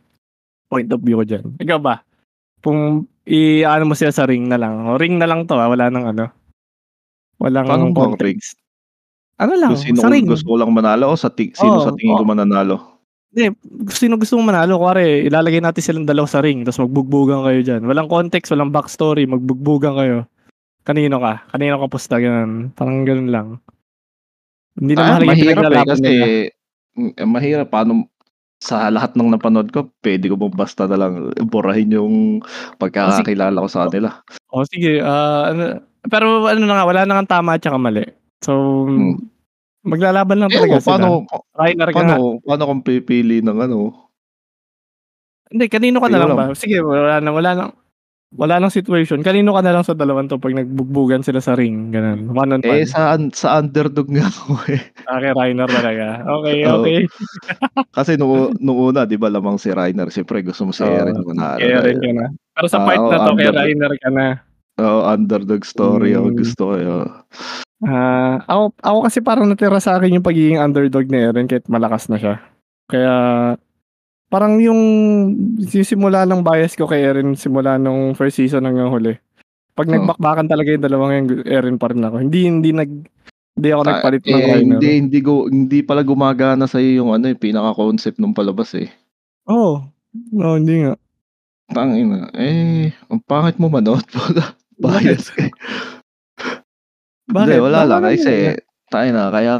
point 0.67 0.89
of 0.91 0.99
view 0.99 1.15
ko 1.19 1.26
diyan. 1.26 1.45
Ikaw 1.55 1.80
ba? 1.80 2.03
Kung 2.59 3.07
i-aano 3.24 3.88
mo 3.88 3.95
sila 3.95 4.11
sa 4.11 4.28
ring 4.28 4.51
na 4.51 4.59
lang, 4.59 4.84
o 4.88 4.99
ring 4.99 5.15
na 5.19 5.28
lang 5.28 5.47
'to, 5.47 5.55
ah, 5.55 5.71
wala 5.71 5.88
ng 5.88 6.05
ano, 6.11 6.26
walang 7.39 7.67
Paano 7.67 7.88
bang 7.95 8.15
ring? 8.19 8.39
context. 8.39 8.59
Ano 9.39 9.55
lang, 9.55 9.76
Kung 9.76 9.84
sino 9.84 9.99
sa 10.03 10.11
ring. 10.11 10.28
gusto 10.28 10.47
ko 10.51 10.57
lang 10.59 10.71
manalo 10.76 11.11
o 11.11 11.15
sa 11.15 11.32
ti 11.32 11.55
sino 11.55 11.80
sa 11.80 11.91
Oo, 11.91 11.97
tingin 11.99 12.19
ko 12.19 12.24
oo. 12.24 12.32
mananalo? 12.32 12.78
Hindi, 13.32 13.55
sino 13.89 14.19
gusto 14.19 14.36
mong 14.36 14.49
manalo, 14.51 14.78
kunwari 14.78 15.28
ilalagay 15.28 15.63
natin 15.63 15.84
silang 15.84 16.07
dalawa 16.07 16.28
sa 16.28 16.43
ring 16.43 16.67
tapos 16.67 16.84
magbugbugan 16.84 17.43
kayo 17.47 17.59
diyan. 17.63 17.82
Walang 17.88 18.11
context, 18.11 18.51
walang 18.51 18.76
backstory, 18.76 19.24
magbugbugan 19.26 19.95
kayo. 19.95 20.17
Kanino 20.84 21.16
ka? 21.24 21.48
Kanino 21.56 21.80
ka 21.80 21.88
pusta, 21.88 22.20
gano'n. 22.20 22.76
Parang 22.76 23.08
gano'n 23.08 23.30
lang. 23.32 23.48
Hindi 24.76 24.94
na 25.00 25.02
Ah, 25.02 25.08
mahalaga 25.16 25.32
mahirap, 25.32 25.64
eh, 25.72 25.86
kasi 25.88 26.04
nila. 26.04 26.26
hmm, 27.00 27.12
mahirap 27.30 27.68
paano 27.72 27.92
sa 28.60 28.88
lahat 28.92 29.16
ng 29.16 29.32
napanood 29.32 29.72
ko, 29.72 29.92
puwede 30.04 30.28
ko 30.32 30.36
bang 30.40 30.56
basta 30.56 30.88
na 30.88 30.96
lang 31.00 31.32
burahin 31.48 31.92
yung 31.96 32.16
pagkakakilala 32.80 33.60
ko 33.64 33.68
sa 33.68 33.88
kanila. 33.88 34.10
o 34.52 34.64
sige, 34.68 35.00
ah, 35.04 35.52
ano 35.52 35.64
pero 36.12 36.48
ano 36.52 36.68
na 36.68 36.76
nga, 36.80 36.88
wala 36.88 37.02
na 37.08 37.14
ngang 37.20 37.32
tama 37.32 37.56
at 37.56 37.64
saka 37.64 37.80
mali. 37.80 38.04
So, 38.44 38.84
Hmm. 38.88 39.16
maglalaban 39.88 40.40
lang 40.40 40.52
Ewan 40.52 40.68
talaga 40.68 40.76
ko 40.80 40.84
paano 40.84 41.08
sila. 41.24 41.92
paano 41.92 42.12
nga. 42.12 42.18
paano 42.44 42.64
kung 42.68 42.84
pipili 42.84 43.40
ng 43.40 43.58
ano? 43.60 43.80
Hindi, 45.52 45.66
kanino 45.72 46.00
ka 46.04 46.08
na 46.12 46.20
lang 46.20 46.36
ba? 46.36 46.46
Sige, 46.56 46.80
wala 46.84 47.20
na 47.24 47.32
wala 47.32 47.52
ng 47.56 47.72
wala 48.38 48.58
ng 48.62 48.74
situation. 48.74 49.22
Kanino 49.26 49.54
ka 49.56 49.62
na 49.66 49.74
lang 49.76 49.86
sa 49.86 49.94
dalawang 49.98 50.28
'to 50.30 50.38
'pag 50.42 50.56
nagbugbugan 50.58 51.22
sila 51.26 51.40
sa 51.44 51.54
ring, 51.58 51.92
gano'n, 51.94 52.30
one 52.34 52.52
on 52.60 52.64
Eh, 52.64 52.86
one? 52.86 52.88
sa 52.88 53.12
un 53.20 53.28
sa 53.36 53.60
underdog 53.60 54.08
nga 54.08 54.24
ako, 54.30 54.56
eh. 54.72 54.82
Ah, 55.08 55.20
kay 55.20 55.36
Reiner 55.36 55.68
talaga. 55.68 56.24
Okey, 56.32 56.60
Oo. 56.64 56.80
okey. 56.80 56.98
Kasi 57.98 58.16
nung 58.20 58.54
nung 58.62 58.80
una 58.94 59.06
'di 59.08 59.18
ba 59.22 59.30
lamang 59.32 59.58
si 59.62 59.70
Reiner, 59.74 60.10
siyempre 60.14 60.42
gusto 60.46 60.66
mo 60.70 60.74
si 60.76 60.86
Eren 60.88 61.16
Oo, 61.16 61.26
manalo 61.26 61.70
kay 61.84 61.94
dahil 61.94 62.00
ka 62.02 62.10
na. 62.18 62.26
Pero 62.58 62.68
sa 62.70 62.82
ah, 62.82 62.82
fight 62.82 63.06
ako 63.06 63.10
na 63.10 63.18
'to, 63.22 63.32
kay 63.38 63.50
underdog. 63.50 63.54
Reiner 63.54 63.94
ka 64.02 64.10
na. 64.10 64.26
Oo, 64.82 65.00
underdog 65.06 65.62
story 65.70 66.18
ako 66.18 66.28
Hmm. 66.28 66.40
gusto 66.40 66.62
ko, 66.70 66.74
eh, 66.82 66.88
oo. 66.90 67.08
Ah, 67.82 68.46
ako 68.46 68.64
ako 68.86 68.98
kasi 69.10 69.20
parang 69.26 69.50
natira 69.50 69.82
sa'kin 69.82 70.14
yung 70.22 70.26
pagiging 70.28 70.62
underdog 70.62 71.10
ni 71.10 71.18
Eren 71.26 71.50
kahit 71.50 71.66
malakas 71.66 72.06
na 72.12 72.18
siya. 72.22 72.36
Kaya 72.90 73.14
parang 74.34 74.58
yung 74.58 74.82
yung 75.62 75.86
simula 75.86 76.26
ng 76.26 76.42
bias 76.42 76.74
ko 76.74 76.90
kay 76.90 77.06
Eren 77.06 77.38
simula 77.38 77.78
nung 77.78 78.18
first 78.18 78.42
season 78.42 78.66
hanggang 78.66 78.90
huli. 78.90 79.14
Pag 79.78 79.90
Oo. 79.90 79.94
nagbakbakan 79.94 80.50
talaga 80.50 80.74
yung 80.74 80.82
dalawang 80.82 81.12
yun, 81.14 81.26
Eren 81.46 81.78
pa 81.78 81.94
rin 81.94 82.02
ako. 82.02 82.18
Hindi 82.18 82.50
hindi 82.50 82.70
nag 82.74 82.90
hindi 83.54 83.70
ako 83.70 83.82
Ah, 83.86 83.90
nagpalit 83.94 84.24
ng 84.26 84.34
eh, 84.34 84.42
Reiner. 84.42 84.58
hindi 84.82 84.90
hindi 84.98 85.20
go 85.22 85.46
hindi 85.46 85.86
pala 85.86 86.02
gumagana 86.02 86.66
sa 86.66 86.82
yung 86.82 87.14
ano, 87.14 87.30
yung 87.30 87.38
pinaka-concept 87.38 88.18
nung 88.18 88.34
palabas 88.34 88.74
eh. 88.74 88.90
Oo. 89.46 89.86
No, 90.34 90.58
hindi 90.58 90.82
nga. 90.82 90.98
Tangina. 91.70 92.34
Eh, 92.34 92.90
ang 93.10 93.22
pangit 93.22 93.62
mo 93.62 93.70
manood. 93.70 94.02
Bias 94.82 95.30
ka. 95.30 95.46
eh. 95.46 95.52
Hindi, 97.24 97.54
Bakit? 97.54 97.62
wala 97.62 97.86
lang 97.86 98.02
kasi 98.02 98.58
tayo 98.90 99.10
na 99.14 99.30
kaya 99.30 99.54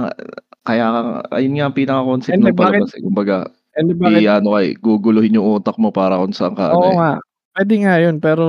kaya 0.66 0.86
ayun 1.32 1.54
nga 1.58 1.66
ang 1.70 1.78
pinaka-concept 1.78 2.42
ng 2.42 2.58
palabas 2.58 2.92
eh. 2.98 3.02
Kumbaga, 3.02 3.50
And 3.74 3.90
bakit? 3.98 4.22
i 4.22 4.30
ano 4.30 4.54
kay 4.54 4.78
guguluhin 4.78 5.34
yung 5.34 5.58
utak 5.58 5.78
mo 5.82 5.90
para 5.90 6.22
kung 6.22 6.34
saan 6.36 6.54
ka 6.54 6.74
ano 6.74 6.78
Oo 6.78 6.92
eh. 6.94 6.98
nga. 6.98 7.12
Pwede 7.54 7.74
nga 7.86 7.96
yun, 8.02 8.18
pero 8.22 8.46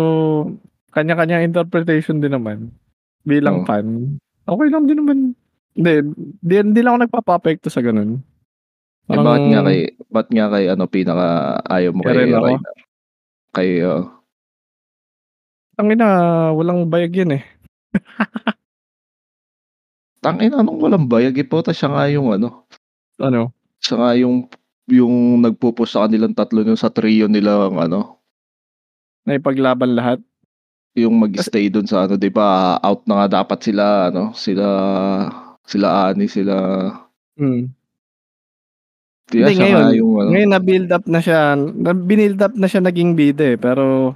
kanya-kanyang 0.93 1.49
interpretation 1.49 2.21
din 2.21 2.33
naman. 2.33 2.73
Bilang 3.25 3.65
Oo. 3.65 3.67
fan. 3.69 4.17
Okay 4.45 4.69
lang 4.69 4.85
din 4.85 5.01
naman. 5.01 5.19
Hindi, 5.75 5.93
di, 6.45 6.55
di 6.71 6.81
lang 6.85 6.97
ako 6.97 6.99
nagpapapekto 7.09 7.69
sa 7.73 7.81
ganun. 7.81 8.21
Eh, 9.05 9.21
bakit 9.21 9.45
nga 9.53 9.61
kay 9.69 9.81
bakit 10.09 10.31
nga 10.33 10.47
kay 10.49 10.65
ano 10.73 10.85
pinaka 10.89 11.29
ayaw 11.69 11.93
mo 11.93 12.01
kay 12.05 12.09
ako? 12.09 12.17
Reiner? 12.17 12.43
Kay 13.53 13.71
uh, 13.85 14.03
Ang 15.77 15.89
ina, 15.93 16.09
walang 16.55 16.87
bayag 16.89 17.13
yun 17.13 17.37
eh. 17.37 17.43
tangina 20.25 20.65
anong 20.65 20.81
walang 20.81 21.05
bayag 21.05 21.37
puta 21.45 21.77
siya 21.77 21.93
nga 21.93 22.09
yung 22.09 22.33
ano, 22.33 22.65
Ano? 23.21 23.53
siya 23.77 23.95
nga 24.01 24.11
yung 24.17 24.49
yung 24.89 25.41
nagpo-push 25.41 25.97
sa 25.97 26.05
kanilang 26.05 26.37
tatlo 26.37 26.61
yung 26.61 26.77
sa 26.77 26.93
trio 26.93 27.25
nila 27.29 27.69
ang 27.69 27.77
ano, 27.81 28.21
Naipaglaban 29.27 29.97
lahat. 29.97 30.21
yung 30.95 31.19
mag-stay 31.19 31.67
doon 31.73 31.89
sa 31.91 32.07
ano, 32.07 32.15
'di 32.15 32.31
ba? 32.31 32.79
Out 32.79 33.03
na 33.11 33.25
nga 33.25 33.43
dapat 33.43 33.59
sila 33.67 34.13
ano, 34.15 34.31
sila 34.37 34.67
sila 35.67 36.13
Ani, 36.13 36.29
sila 36.31 36.55
Hmm. 37.37 37.75
Kaya 39.27 39.49
Hindi, 39.49 39.57
ngayon, 39.57 39.81
nga 39.81 39.97
yung 39.97 40.13
ano, 40.21 40.29
ngayon 40.37 40.51
na-build 40.53 40.89
up 40.93 41.05
na 41.09 41.21
siya. 41.25 41.57
Na, 41.57 41.91
binild 41.97 42.39
up 42.45 42.53
na 42.61 42.69
siya 42.69 42.85
naging 42.85 43.17
bida 43.17 43.57
eh. 43.57 43.59
Pero 43.59 44.13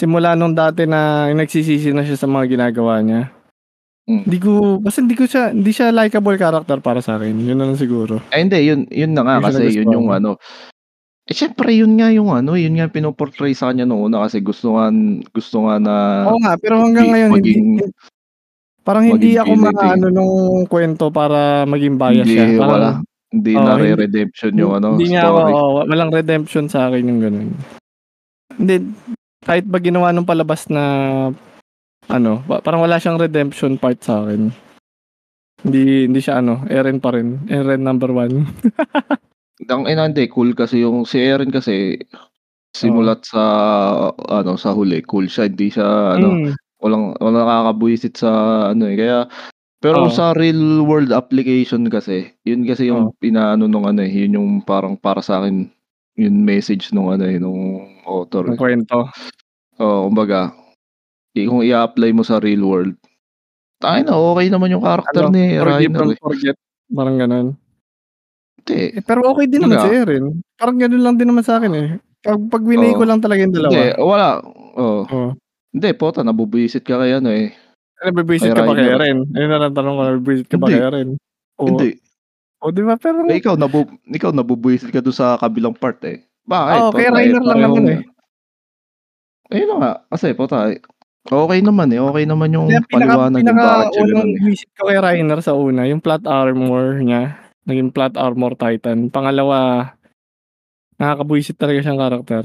simula 0.00 0.32
nung 0.32 0.56
dati 0.56 0.88
na 0.88 1.28
nagsisisi 1.28 1.92
na 1.92 2.00
siya 2.08 2.16
sa 2.16 2.28
mga 2.30 2.56
ginagawa 2.56 3.04
niya. 3.04 3.35
Mm. 4.06 4.22
Hindi 4.22 4.38
ko, 4.38 4.50
basta 4.78 5.02
hindi 5.02 5.18
ko 5.18 5.26
siya, 5.26 5.50
hindi 5.50 5.74
siya 5.74 5.90
likable 5.90 6.38
character 6.38 6.78
para 6.78 7.02
sa 7.02 7.18
akin. 7.18 7.42
Yun 7.42 7.58
na 7.58 7.66
lang 7.66 7.74
siguro. 7.74 8.22
eh, 8.30 8.38
hindi, 8.38 8.62
yun, 8.62 8.86
yun 8.86 9.10
na 9.10 9.26
nga 9.26 9.34
Hindi 9.42 9.46
kasi 9.50 9.82
yun 9.82 9.90
yung 9.90 10.14
ano, 10.14 10.38
eh 11.26 11.34
syempre 11.34 11.74
yun 11.74 11.98
nga 11.98 12.14
yung 12.14 12.30
ano, 12.30 12.54
yun 12.54 12.78
nga 12.78 12.86
pinoportray 12.86 13.50
sa 13.50 13.74
kanya 13.74 13.82
noong 13.82 14.06
una 14.06 14.22
kasi 14.22 14.38
gusto 14.38 14.78
nga, 14.78 14.94
gusto 15.34 15.66
nga 15.66 15.82
na 15.82 15.94
Oo 16.30 16.38
nga, 16.38 16.54
pero 16.54 16.78
hanggang 16.78 17.10
ngayon, 17.10 17.30
maging- 17.34 17.58
hindi, 17.58 17.84
parang 18.86 19.04
hindi 19.10 19.34
maging 19.34 19.42
ako 19.42 19.52
maano 19.58 20.06
nung 20.06 20.34
kwento 20.70 21.10
para 21.10 21.66
maging 21.66 21.98
bias 21.98 22.22
hindi 22.22 22.30
siya. 22.30 22.46
Parang, 22.54 22.70
wala, 22.70 22.90
hindi 23.34 23.52
Oo, 23.52 23.64
na 23.66 23.72
hindi- 23.74 23.98
redemption 23.98 24.52
yung 24.54 24.72
ano, 24.78 24.88
hindi 24.94 25.10
story. 25.10 25.50
oo, 25.50 25.82
walang 25.82 26.14
redemption 26.14 26.70
sa 26.70 26.86
akin 26.86 27.10
yung 27.10 27.20
ganun. 27.20 27.48
Hindi, 28.54 28.74
kahit 29.42 29.66
ba 29.66 29.82
ginawa 29.82 30.14
nung 30.14 30.22
palabas 30.22 30.70
na, 30.70 30.82
ano, 32.08 32.42
pa- 32.46 32.62
parang 32.62 32.82
wala 32.82 32.96
siyang 32.96 33.18
redemption 33.18 33.76
part 33.76 33.98
sa 34.00 34.24
akin. 34.24 34.50
Hindi, 35.66 36.06
hindi 36.06 36.20
siya 36.20 36.38
ano, 36.44 36.62
Eren 36.68 37.00
pa 37.00 37.10
rin. 37.16 37.48
Eren 37.48 37.82
number 37.82 38.12
one. 38.12 38.46
Ang 39.72 39.88
ina 39.88 40.06
hindi, 40.06 40.28
cool 40.28 40.52
kasi 40.52 40.84
yung 40.84 41.08
si 41.08 41.18
Eren 41.18 41.48
kasi 41.48 41.96
simulat 42.76 43.24
sa 43.24 43.42
ano 44.12 44.54
sa 44.60 44.76
huli, 44.76 45.00
cool 45.02 45.26
siya, 45.26 45.48
hindi 45.48 45.72
siya 45.72 46.14
ano, 46.20 46.28
Mm, 46.36 46.52
walang 46.76 47.04
walang 47.16 47.40
nakakabuisit 47.48 48.20
sa 48.20 48.30
ano 48.70 48.84
eh. 48.84 48.96
Kaya 49.00 49.18
pero 49.80 50.08
Oo. 50.08 50.12
sa 50.12 50.32
real 50.36 50.82
world 50.84 51.12
application 51.12 51.88
kasi, 51.88 52.32
yun 52.44 52.64
kasi 52.64 52.88
yung 52.88 53.12
pinaano 53.20 53.68
nung 53.68 53.84
ano 53.88 54.04
eh, 54.04 54.12
yun 54.12 54.36
yung 54.36 54.50
parang 54.64 54.96
para 54.96 55.20
sa 55.20 55.40
akin 55.40 55.68
yung 56.16 56.36
message 56.42 56.90
nung 56.92 57.12
ano 57.12 57.24
eh, 57.28 57.36
nung 57.36 57.84
author. 58.04 58.48
ang 58.48 58.56
kwento. 58.60 59.08
Oo, 59.76 60.08
kumbaga, 60.08 60.52
i- 60.52 60.65
kung 61.44 61.60
i-apply 61.60 62.16
mo 62.16 62.24
sa 62.24 62.40
real 62.40 62.64
world, 62.64 62.96
tayo 63.76 64.00
na, 64.00 64.16
okay 64.16 64.48
naman 64.48 64.72
yung 64.72 64.80
character 64.80 65.28
Ano, 65.28 65.36
ni 65.36 65.60
forgive 65.60 65.92
Reiner. 65.92 66.00
and 66.00 66.14
Eh. 66.16 66.20
forget. 66.24 66.56
Parang 66.88 67.16
ganun. 67.20 67.46
Hindi, 68.56 68.80
Eh, 68.96 69.02
pero 69.04 69.20
okay 69.28 69.46
din 69.46 69.60
naman 69.60 69.78
si 69.78 69.90
Eren. 69.92 70.24
Parang 70.56 70.78
ganun 70.80 71.02
lang 71.04 71.14
din 71.20 71.28
naman 71.28 71.44
sa 71.44 71.60
akin 71.60 71.72
eh. 71.76 71.88
Pag, 72.24 72.40
pag 72.48 72.64
winay 72.64 72.96
ko 72.96 73.04
Oo. 73.04 73.10
lang 73.10 73.20
talaga 73.20 73.44
yung 73.44 73.54
dalawa. 73.54 73.70
hindi, 73.70 73.86
wala. 74.00 74.28
Oh. 74.74 75.02
Oo. 75.04 75.22
Hindi, 75.70 75.88
pota, 75.92 76.24
nabubuisit 76.24 76.82
ka 76.82 76.96
kay 76.96 77.12
ano 77.14 77.28
eh. 77.28 77.52
Nabibisit 77.96 78.52
Kay 78.52 78.56
ka 78.56 78.64
ba 78.64 78.74
kay. 78.76 78.88
Eren? 78.88 79.18
Ayun 79.32 79.50
na 79.50 79.58
lang 79.60 79.72
tanong 79.72 79.94
ko, 79.94 80.02
nabibisit 80.04 80.46
ka 80.48 80.56
Hindi. 80.56 80.72
kay 80.72 80.80
Eren? 80.82 81.08
Oo. 81.60 81.66
Hindi. 81.68 81.90
O, 82.64 82.72
di 82.72 82.82
ba? 82.82 82.94
Pero, 82.96 83.16
Eh, 83.28 83.38
ikaw, 83.38 83.54
nabu 83.54 83.84
ikaw 84.08 84.32
nabubuisit 84.32 84.88
ka 84.90 85.04
doon 85.04 85.14
sa 85.14 85.36
kabilang 85.36 85.76
part 85.76 86.00
eh. 86.04 86.24
Bakit? 86.44 86.80
Oo, 86.80 86.90
kay 86.90 87.06
Pota, 87.06 87.16
Reiner 87.20 87.42
lang 87.44 87.60
naman 87.60 87.84
eh. 87.86 88.00
Ayun 89.52 89.68
na 89.68 89.76
nga. 89.78 89.92
Kasi, 90.10 90.34
pota, 90.34 90.72
eh, 90.72 90.80
okay 91.28 91.60
naman 91.62 91.88
eh. 91.92 92.00
Okay 92.00 92.24
naman 92.24 92.54
yung 92.54 92.68
pinaka, 92.68 92.90
paliwanag 92.92 93.40
pinaka 93.42 93.62
bakit 93.62 93.88
siya 93.92 94.02
unang 94.02 94.14
ganun 94.14 94.44
visit 94.46 94.70
ko 94.74 94.82
kay 94.86 94.98
Reiner 94.98 95.40
sa 95.42 95.52
una, 95.56 95.82
yung 95.86 96.02
plot 96.02 96.24
armor 96.26 96.84
niya. 97.02 97.22
Naging 97.66 97.90
plot 97.90 98.14
armor 98.14 98.54
titan. 98.54 99.10
Pangalawa, 99.10 99.90
nakakabuisit 101.02 101.58
talaga 101.58 101.82
siyang 101.82 101.98
karakter. 102.00 102.44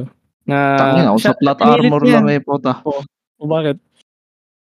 Na, 0.50 0.76
Tangin 0.76 1.08
ako 1.08 1.18
sa 1.22 1.38
pinilit 1.38 1.62
armor 1.62 2.02
lang 2.04 2.26
eh, 2.34 2.42
pota. 2.42 2.82
O 3.38 3.46
bakit? 3.46 3.78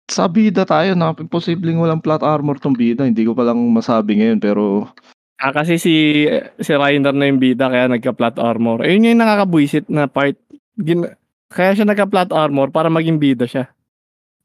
Sa 0.08 0.30
bida 0.30 0.62
tayo, 0.64 0.94
na 0.96 1.12
posibleng 1.12 1.82
walang 1.82 2.00
plot 2.00 2.24
armor 2.24 2.56
tong 2.56 2.78
bida. 2.78 3.04
Hindi 3.04 3.26
ko 3.26 3.36
palang 3.36 3.58
masabi 3.74 4.16
ngayon, 4.22 4.40
pero 4.40 4.88
Ah, 5.36 5.52
kasi 5.52 5.76
si 5.76 6.24
si 6.64 6.72
Reiner 6.72 7.12
na 7.12 7.28
yung 7.28 7.36
bida 7.36 7.68
kaya 7.68 7.92
nagka-plot 7.92 8.40
armor. 8.40 8.80
Ayun 8.80 9.12
yung 9.12 9.20
nakakabuisit 9.20 9.84
na 9.92 10.08
part. 10.08 10.32
Gin, 10.80 11.04
kaya 11.52 11.76
siya 11.76 11.84
nagka-plot 11.84 12.32
armor 12.32 12.72
para 12.72 12.88
maging 12.88 13.20
bida 13.20 13.44
siya. 13.44 13.68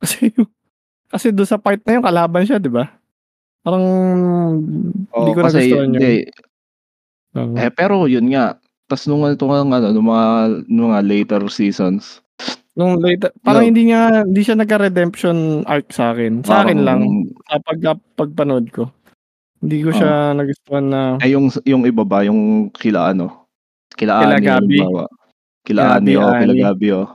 Kasi 0.02 0.34
kasi 1.12 1.28
do 1.30 1.46
sa 1.46 1.62
part 1.62 1.78
na 1.86 1.94
yun 1.94 2.06
kalaban 2.06 2.44
siya, 2.44 2.58
'di 2.58 2.72
ba? 2.74 2.90
Parang 3.62 3.86
hindi 4.98 5.06
oh, 5.14 5.36
ko 5.38 5.42
kasi 5.46 5.70
nagustuhan 5.70 5.88
yun. 5.88 5.94
hindi. 5.94 6.16
Oo. 7.38 7.54
Eh, 7.56 7.72
pero 7.72 8.10
yun 8.10 8.28
nga. 8.34 8.58
Tapos 8.90 9.08
nung 9.08 9.24
ito 9.24 9.46
nga, 9.48 9.64
ano, 9.64 9.88
nung 9.96 10.10
mga, 10.12 10.28
nung 10.68 10.90
mga 10.92 11.04
later 11.08 11.42
seasons, 11.48 12.20
Nung 12.72 13.04
later, 13.04 13.36
parang 13.44 13.68
Yun. 13.68 13.70
hindi 13.76 13.84
nga 13.92 14.24
hindi 14.24 14.42
siya 14.48 14.56
nagka-redemption 14.56 15.68
arc 15.68 15.92
sa 15.92 16.16
akin. 16.16 16.40
Sa 16.48 16.64
akin 16.64 16.88
lang 16.88 17.28
sa 17.44 17.60
pag 17.60 18.00
pagpanood 18.16 18.72
ko. 18.72 18.88
Hindi 19.62 19.84
ko 19.84 19.92
siya 19.92 20.34
nagustuhan 20.34 20.86
na 20.90 21.02
Eh, 21.22 21.38
yung, 21.38 21.52
yung 21.68 21.86
iba 21.86 22.02
ba, 22.02 22.26
yung 22.26 22.72
kila 22.74 23.14
ano? 23.14 23.46
Kila, 23.94 24.24
Kila 24.24 24.36
Ani, 24.40 24.48
Gabi. 24.48 24.80
Kila 25.62 25.82
Gabi, 25.86 25.94
Ani, 25.94 26.14
o 26.18 26.26
kila. 26.34 26.54
Gabi, 26.58 26.88
oh. 26.98 27.08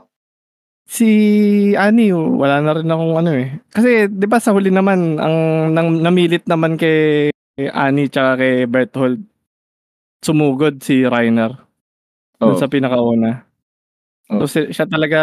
Si 0.87 1.07
Ani, 1.75 2.15
oh, 2.15 2.39
wala 2.39 2.63
na 2.63 2.79
rin 2.79 2.87
akong 2.87 3.19
ano 3.19 3.31
eh. 3.35 3.59
Kasi 3.75 4.07
'di 4.07 4.27
ba 4.31 4.39
sa 4.39 4.55
huli 4.55 4.71
naman 4.71 5.19
ang 5.19 5.37
nang, 5.75 5.99
namilit 5.99 6.47
naman 6.47 6.79
kay 6.79 7.35
Ani 7.75 8.07
tsaka 8.07 8.39
kay 8.39 8.55
Berthold 8.71 9.19
sumugod 10.23 10.79
si 10.83 11.03
Reiner 11.03 11.55
dun 12.39 12.55
Oh. 12.55 12.59
sa 12.59 12.71
pinakauna. 12.71 13.43
Oh. 14.31 14.45
So 14.45 14.47
si- 14.47 14.71
siya 14.75 14.87
talaga 14.87 15.21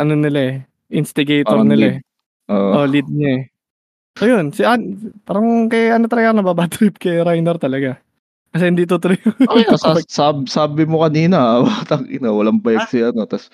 ano 0.00 0.16
nila 0.16 0.40
eh, 0.40 0.54
instigator 0.92 1.60
Parang 1.60 1.68
nila 1.68 1.98
eh. 1.98 1.98
Oh. 2.48 2.82
Oh, 2.82 2.86
lead 2.88 3.06
niya 3.12 3.30
eh. 3.36 3.42
So 4.16 4.24
yun, 4.28 4.52
si 4.56 4.64
An 4.64 4.96
parang 5.28 5.68
kay 5.68 5.92
ano 5.92 6.08
talaga 6.08 6.36
nababatrip 6.36 6.96
kay 7.00 7.20
Reiner 7.20 7.60
talaga. 7.60 8.00
Kasi 8.52 8.64
hindi 8.72 8.84
tutuloy. 8.88 9.18
Okay, 9.20 9.64
sa, 9.80 9.94
sab, 10.08 10.48
sabi 10.50 10.84
mo 10.88 11.04
kanina, 11.04 11.62
tangina, 11.90 12.32
walang 12.32 12.58
bayag 12.62 12.88
si 12.88 13.04
ano. 13.04 13.22
Tas, 13.28 13.46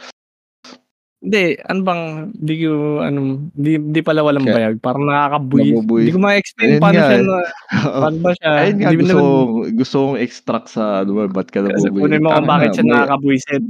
Hindi, 1.17 1.57
ano 1.65 1.81
bang, 1.81 2.03
di 2.31 2.55
ko, 2.61 2.73
ano, 3.01 3.19
di, 3.51 3.81
di 3.81 4.01
pala 4.05 4.21
walang 4.21 4.45
Kaya- 4.45 4.57
bayag. 4.69 4.77
Parang 4.79 5.09
nakakabuy. 5.09 5.73
Nabubuy. 5.73 6.01
Hindi 6.05 6.13
ko 6.13 6.21
ma-explain 6.21 6.69
Ayun 6.69 6.83
paano 6.85 6.93
nga 6.95 7.03
siya, 7.03 7.17
eh. 7.17 7.25
na, 7.25 7.37
paano 8.05 8.19
ba 8.21 8.31
siya. 8.37 8.51
ayun 8.53 8.77
nga, 8.77 8.87
mo 8.87 8.93
gusto, 8.93 9.09
naman- 9.09 9.25
kong- 9.25 9.73
gusto 9.75 9.97
kong 9.99 10.19
extract 10.21 10.67
sa, 10.69 10.83
ano 11.01 11.11
ba, 11.13 11.25
ba't 11.27 11.49
ka 11.49 11.59
Kasi 11.63 11.73
nabubuhay? 11.89 12.03
kunin 12.05 12.21
mo 12.21 12.29
kung 12.29 12.37
Tangina, 12.37 12.53
bakit 12.53 12.69
siya 12.71 12.85
may- 12.85 12.93
nakakabuisit. 12.93 13.65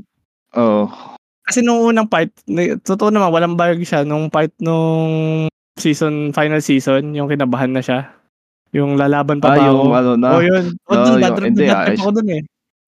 Oo. 0.56 0.84
Kasi 1.46 1.58
nung 1.62 1.80
unang 1.86 2.08
part, 2.10 2.30
totoo 2.82 3.08
naman, 3.08 3.30
walang 3.30 3.54
bayag 3.54 3.78
siya. 3.80 4.02
Nung 4.02 4.26
part 4.26 4.50
nung 4.58 5.46
season, 5.78 6.34
final 6.34 6.58
season, 6.58 7.14
yung 7.14 7.30
kinabahan 7.30 7.70
na 7.70 7.78
siya. 7.78 8.10
Yung 8.74 8.98
lalaban 8.98 9.38
pa 9.38 9.54
Ah, 9.54 9.56
ba 9.56 9.62
yung 9.64 9.86
ako? 9.86 9.94
ano 9.94 10.10
na, 10.18 10.28
Oh, 10.28 10.42
yun. 10.42 10.64
Oh, 10.84 10.92
Ah, 10.92 10.98
dun, 10.98 11.12
yung- 11.12 11.22
bad 11.22 11.32
trip 11.32 11.46
hindi, 11.46 11.62
na 11.62 11.70
bad 11.70 11.78
ah, 11.78 11.86
trip 11.86 12.00
ako 12.02 12.10
dun 12.12 12.28
eh. 12.28 12.42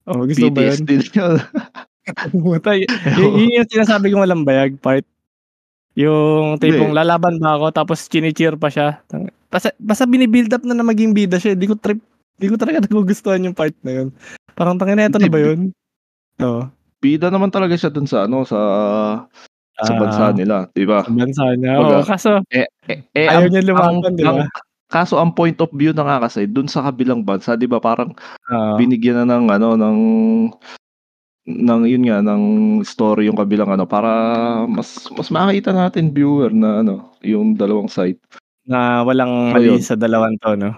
Oh, 0.08 0.24
gusto 0.24 0.40
mo 0.42 0.50
ba 0.50 0.62
yun? 0.64 0.72
PTSD 0.74 0.90
yun. 1.14 1.32
Puta, 2.32 2.74
y- 2.74 2.88
y- 2.88 3.32
yun 3.44 3.56
yung 3.62 3.68
sinasabi 3.70 4.10
kong 4.12 4.24
walang 4.24 4.44
bayag 4.46 4.76
part. 4.80 5.04
Yung 5.98 6.56
tipong 6.62 6.94
Hindi. 6.94 6.98
lalaban 6.98 7.42
ba 7.42 7.58
ako 7.58 7.74
tapos 7.74 8.06
chini-cheer 8.06 8.54
pa 8.54 8.70
siya. 8.70 9.02
Basta, 9.50 9.74
basta 9.82 10.06
binibuild 10.06 10.52
up 10.54 10.62
na 10.62 10.76
na 10.76 10.86
maging 10.86 11.10
bida 11.10 11.40
siya. 11.42 11.58
Di 11.58 11.66
ko 11.66 11.74
trip, 11.74 11.98
di 12.38 12.46
ko 12.46 12.54
talaga 12.54 12.80
nagugustuhan 12.86 13.42
yung 13.42 13.56
part 13.56 13.74
na 13.82 14.02
yun. 14.04 14.08
Parang 14.54 14.78
tangina 14.78 15.06
eto 15.06 15.18
na 15.18 15.26
Hindi, 15.26 15.34
ba 15.34 15.40
yun? 15.42 15.60
Oo. 16.44 16.62
Bida 16.98 17.30
naman 17.30 17.50
talaga 17.50 17.74
siya 17.78 17.90
dun 17.90 18.06
sa 18.06 18.26
ano, 18.26 18.42
sa 18.46 18.58
sa 19.78 19.92
Ah, 19.94 19.98
bansa 19.98 20.24
nila, 20.34 20.66
'di 20.74 20.84
ba? 20.90 21.06
sa 21.06 21.12
bansa 21.14 21.44
niya, 21.54 21.72
oo. 21.78 22.02
Kaso 22.02 22.30
eh 22.50 22.66
eh 22.90 22.98
eh, 23.14 23.26
ayaw 23.30 23.46
ang 23.46 23.54
ang 23.54 23.62
lumaban, 24.02 24.12
'di 24.18 24.22
ba? 24.26 24.46
kaso 24.90 25.14
ang 25.20 25.30
point 25.36 25.54
of 25.62 25.70
view 25.70 25.92
na 25.94 26.02
nga 26.02 26.26
kasi 26.26 26.48
dun 26.50 26.66
sa 26.66 26.82
kabilang 26.90 27.22
bansa, 27.22 27.54
'di 27.54 27.70
ba, 27.70 27.78
parang 27.78 28.10
Oo. 28.50 28.74
binigyan 28.74 29.22
na 29.22 29.38
ng 29.38 29.46
ano, 29.54 29.68
ng 29.78 29.98
ng 31.48 31.82
yun 31.88 32.04
nga, 32.04 32.20
ng 32.20 32.42
story 32.84 33.32
yung 33.32 33.40
kabilang 33.40 33.72
ano, 33.72 33.88
para 33.88 34.10
mas 34.68 35.08
mas 35.16 35.32
makita 35.32 35.72
natin 35.72 36.12
viewer 36.12 36.52
na 36.52 36.84
ano, 36.84 37.16
yung 37.24 37.56
dalawang 37.56 37.88
side. 37.88 38.20
Na 38.68 39.00
walang 39.06 39.54
mali 39.54 39.80
sa 39.80 39.96
dalawang 39.96 40.36
'to, 40.42 40.54
'no? 40.60 40.70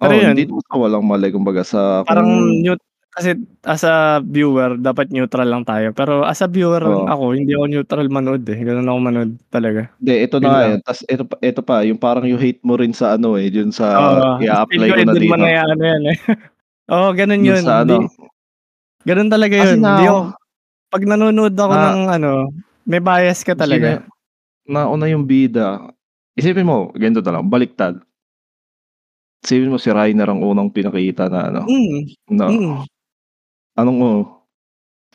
Pero 0.00 0.12
Oo, 0.12 0.20
yun 0.22 0.36
hindi 0.36 0.44
naman 0.46 0.62
sa 0.68 0.76
walang 0.76 1.04
mali 1.08 1.28
kumbaga 1.32 1.62
sa 1.64 2.04
Parang 2.04 2.28
kung 2.28 2.62
neut 2.62 2.80
kasi 3.16 3.32
as 3.64 3.80
a 3.88 4.20
viewer 4.20 4.76
dapat 4.76 5.08
neutral 5.08 5.48
lang 5.48 5.64
tayo. 5.64 5.88
Pero 5.96 6.20
as 6.28 6.44
a 6.44 6.48
viewer 6.52 6.84
Oo. 6.84 7.08
ako, 7.08 7.24
hindi 7.32 7.56
ako 7.56 7.64
neutral 7.72 8.06
manood, 8.12 8.44
eh. 8.44 8.60
Gano'n 8.60 8.84
ako 8.92 8.98
manood 9.00 9.30
talaga. 9.48 9.88
Hindi, 9.98 10.12
ito 10.28 10.36
na 10.44 10.52
Yun 10.52 10.76
yun. 10.76 10.80
Tas 10.84 11.00
eto 11.08 11.24
pa 11.24 11.36
eto 11.40 11.60
pa, 11.64 11.76
yung 11.88 11.96
parang 11.96 12.28
yung 12.28 12.36
hate 12.36 12.60
mo 12.60 12.76
rin 12.76 12.92
sa 12.92 13.16
ano, 13.16 13.40
eh, 13.40 13.48
dun 13.48 13.72
sa 13.72 13.86
Oo, 13.94 14.44
feel 14.68 14.84
i-a-apply 14.84 14.88
ko 14.92 15.02
na 15.08 15.14
mo 15.24 15.34
dito. 15.36 15.40
na 15.40 15.48
i-aano 15.54 15.82
yan, 15.84 16.02
eh. 16.12 16.16
Oo, 16.92 17.08
gano'n 17.16 17.42
Dun 17.42 17.56
yun. 17.62 17.64
sa 17.64 17.84
ano 17.84 18.08
gano'n 19.06 19.30
talaga 19.32 19.56
yun. 19.56 19.80
na 19.80 19.92
Hindi 19.94 20.04
ako 20.10 20.20
'pag 20.92 21.04
nanonood 21.06 21.54
ako 21.58 21.74
na 21.74 21.80
ng 21.80 22.00
ano, 22.20 22.30
may 22.88 23.00
bias 23.02 23.42
ka 23.46 23.54
talaga. 23.58 24.02
na 24.66 24.84
nauna 24.86 25.06
yung 25.10 25.26
bida. 25.26 25.90
Isipin 26.38 26.66
mo, 26.68 26.90
ganito 26.96 27.20
na 27.24 27.40
lang, 27.40 27.46
baliktad. 27.50 28.00
Isipin 29.44 29.68
mo 29.72 29.76
si 29.76 29.92
Reiner 29.92 30.28
ang 30.32 30.40
unang 30.40 30.72
pinakita 30.72 31.28
na 31.28 31.40
ano, 31.52 31.62
Mm, 31.68 32.06
na 32.30 32.46
mm. 32.48 32.86
anong 33.76 34.00
oo, 34.04 34.22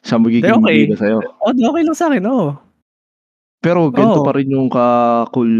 siya 0.05 0.17
magiging 0.21 0.61
okey. 0.61 0.79
bida 0.87 0.95
sa'yo. 0.97 1.19
Oo, 1.43 1.51
di 1.55 1.63
okey 1.67 1.83
lang 1.87 1.97
sa'kin, 1.97 2.23
oo. 2.27 2.49
Pero 3.61 3.93
ganito 3.93 4.17
Oo. 4.17 4.25
pa 4.25 4.33
rin 4.33 4.49
yung 4.57 4.73
ka-cool 4.73 5.51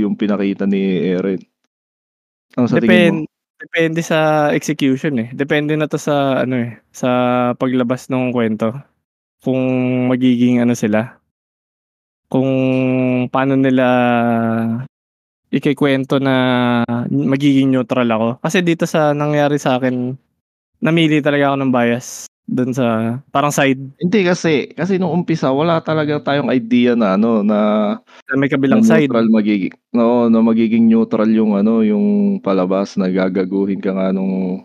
yung 0.00 0.16
pinakita 0.16 0.64
ni 0.64 0.80
Eren. 1.12 1.44
Ano 2.56 2.68
sa 2.68 2.76
Depen 2.76 2.80
tingin 2.80 3.04
mo? 3.04 3.16
Depende 3.64 4.00
sa 4.04 4.50
execution, 4.52 5.14
eh. 5.24 5.28
Depende 5.32 5.72
na 5.76 5.88
'to 5.88 5.96
sa 6.00 6.44
ano, 6.44 6.54
eh, 6.68 6.70
sa 6.92 7.08
paglabas 7.56 8.08
nung 8.12 8.30
kuwento. 8.34 8.76
Kung 9.44 9.62
magiging 10.10 10.60
ano 10.64 10.74
sila, 10.76 11.18
kung 12.28 12.50
paano 13.32 13.54
nila 13.58 13.86
ikukuwento 15.54 16.18
na 16.22 16.34
magiging 17.10 17.72
neutral 17.74 18.08
ako. 18.10 18.28
Kasi 18.44 18.60
dito 18.64 18.84
sa 18.88 19.12
nangyari 19.16 19.56
sa'kin, 19.60 20.16
namili 20.84 21.20
talaga 21.24 21.52
ako 21.52 21.56
ng 21.62 21.72
bias 21.74 22.08
dun 22.48 22.70
sa 22.76 23.18
parang 23.32 23.52
side. 23.54 23.80
Hindi 23.96 24.18
kasi 24.26 24.68
kasi 24.74 24.98
nung 25.00 25.14
umpisa 25.22 25.48
wala 25.54 25.80
talaga 25.80 26.20
tayong 26.20 26.50
idea 26.52 26.92
na 26.98 27.14
ano, 27.16 27.40
na 27.46 27.58
Na 28.28 28.40
may 28.40 28.48
na 28.68 28.76
kabilang 28.76 28.80
side. 28.84 29.12
neutral 29.12 29.26
magiging 29.30 29.74
oo, 29.96 30.28
na 30.32 30.40
magiging 30.44 30.88
neutral 30.88 31.28
yung 31.32 31.54
ano, 31.58 31.80
yung 31.84 32.38
palabas 32.44 32.96
na 33.00 33.08
gagaguhin 33.12 33.80
ka 33.82 33.92
nga 33.96 34.08
nung 34.14 34.64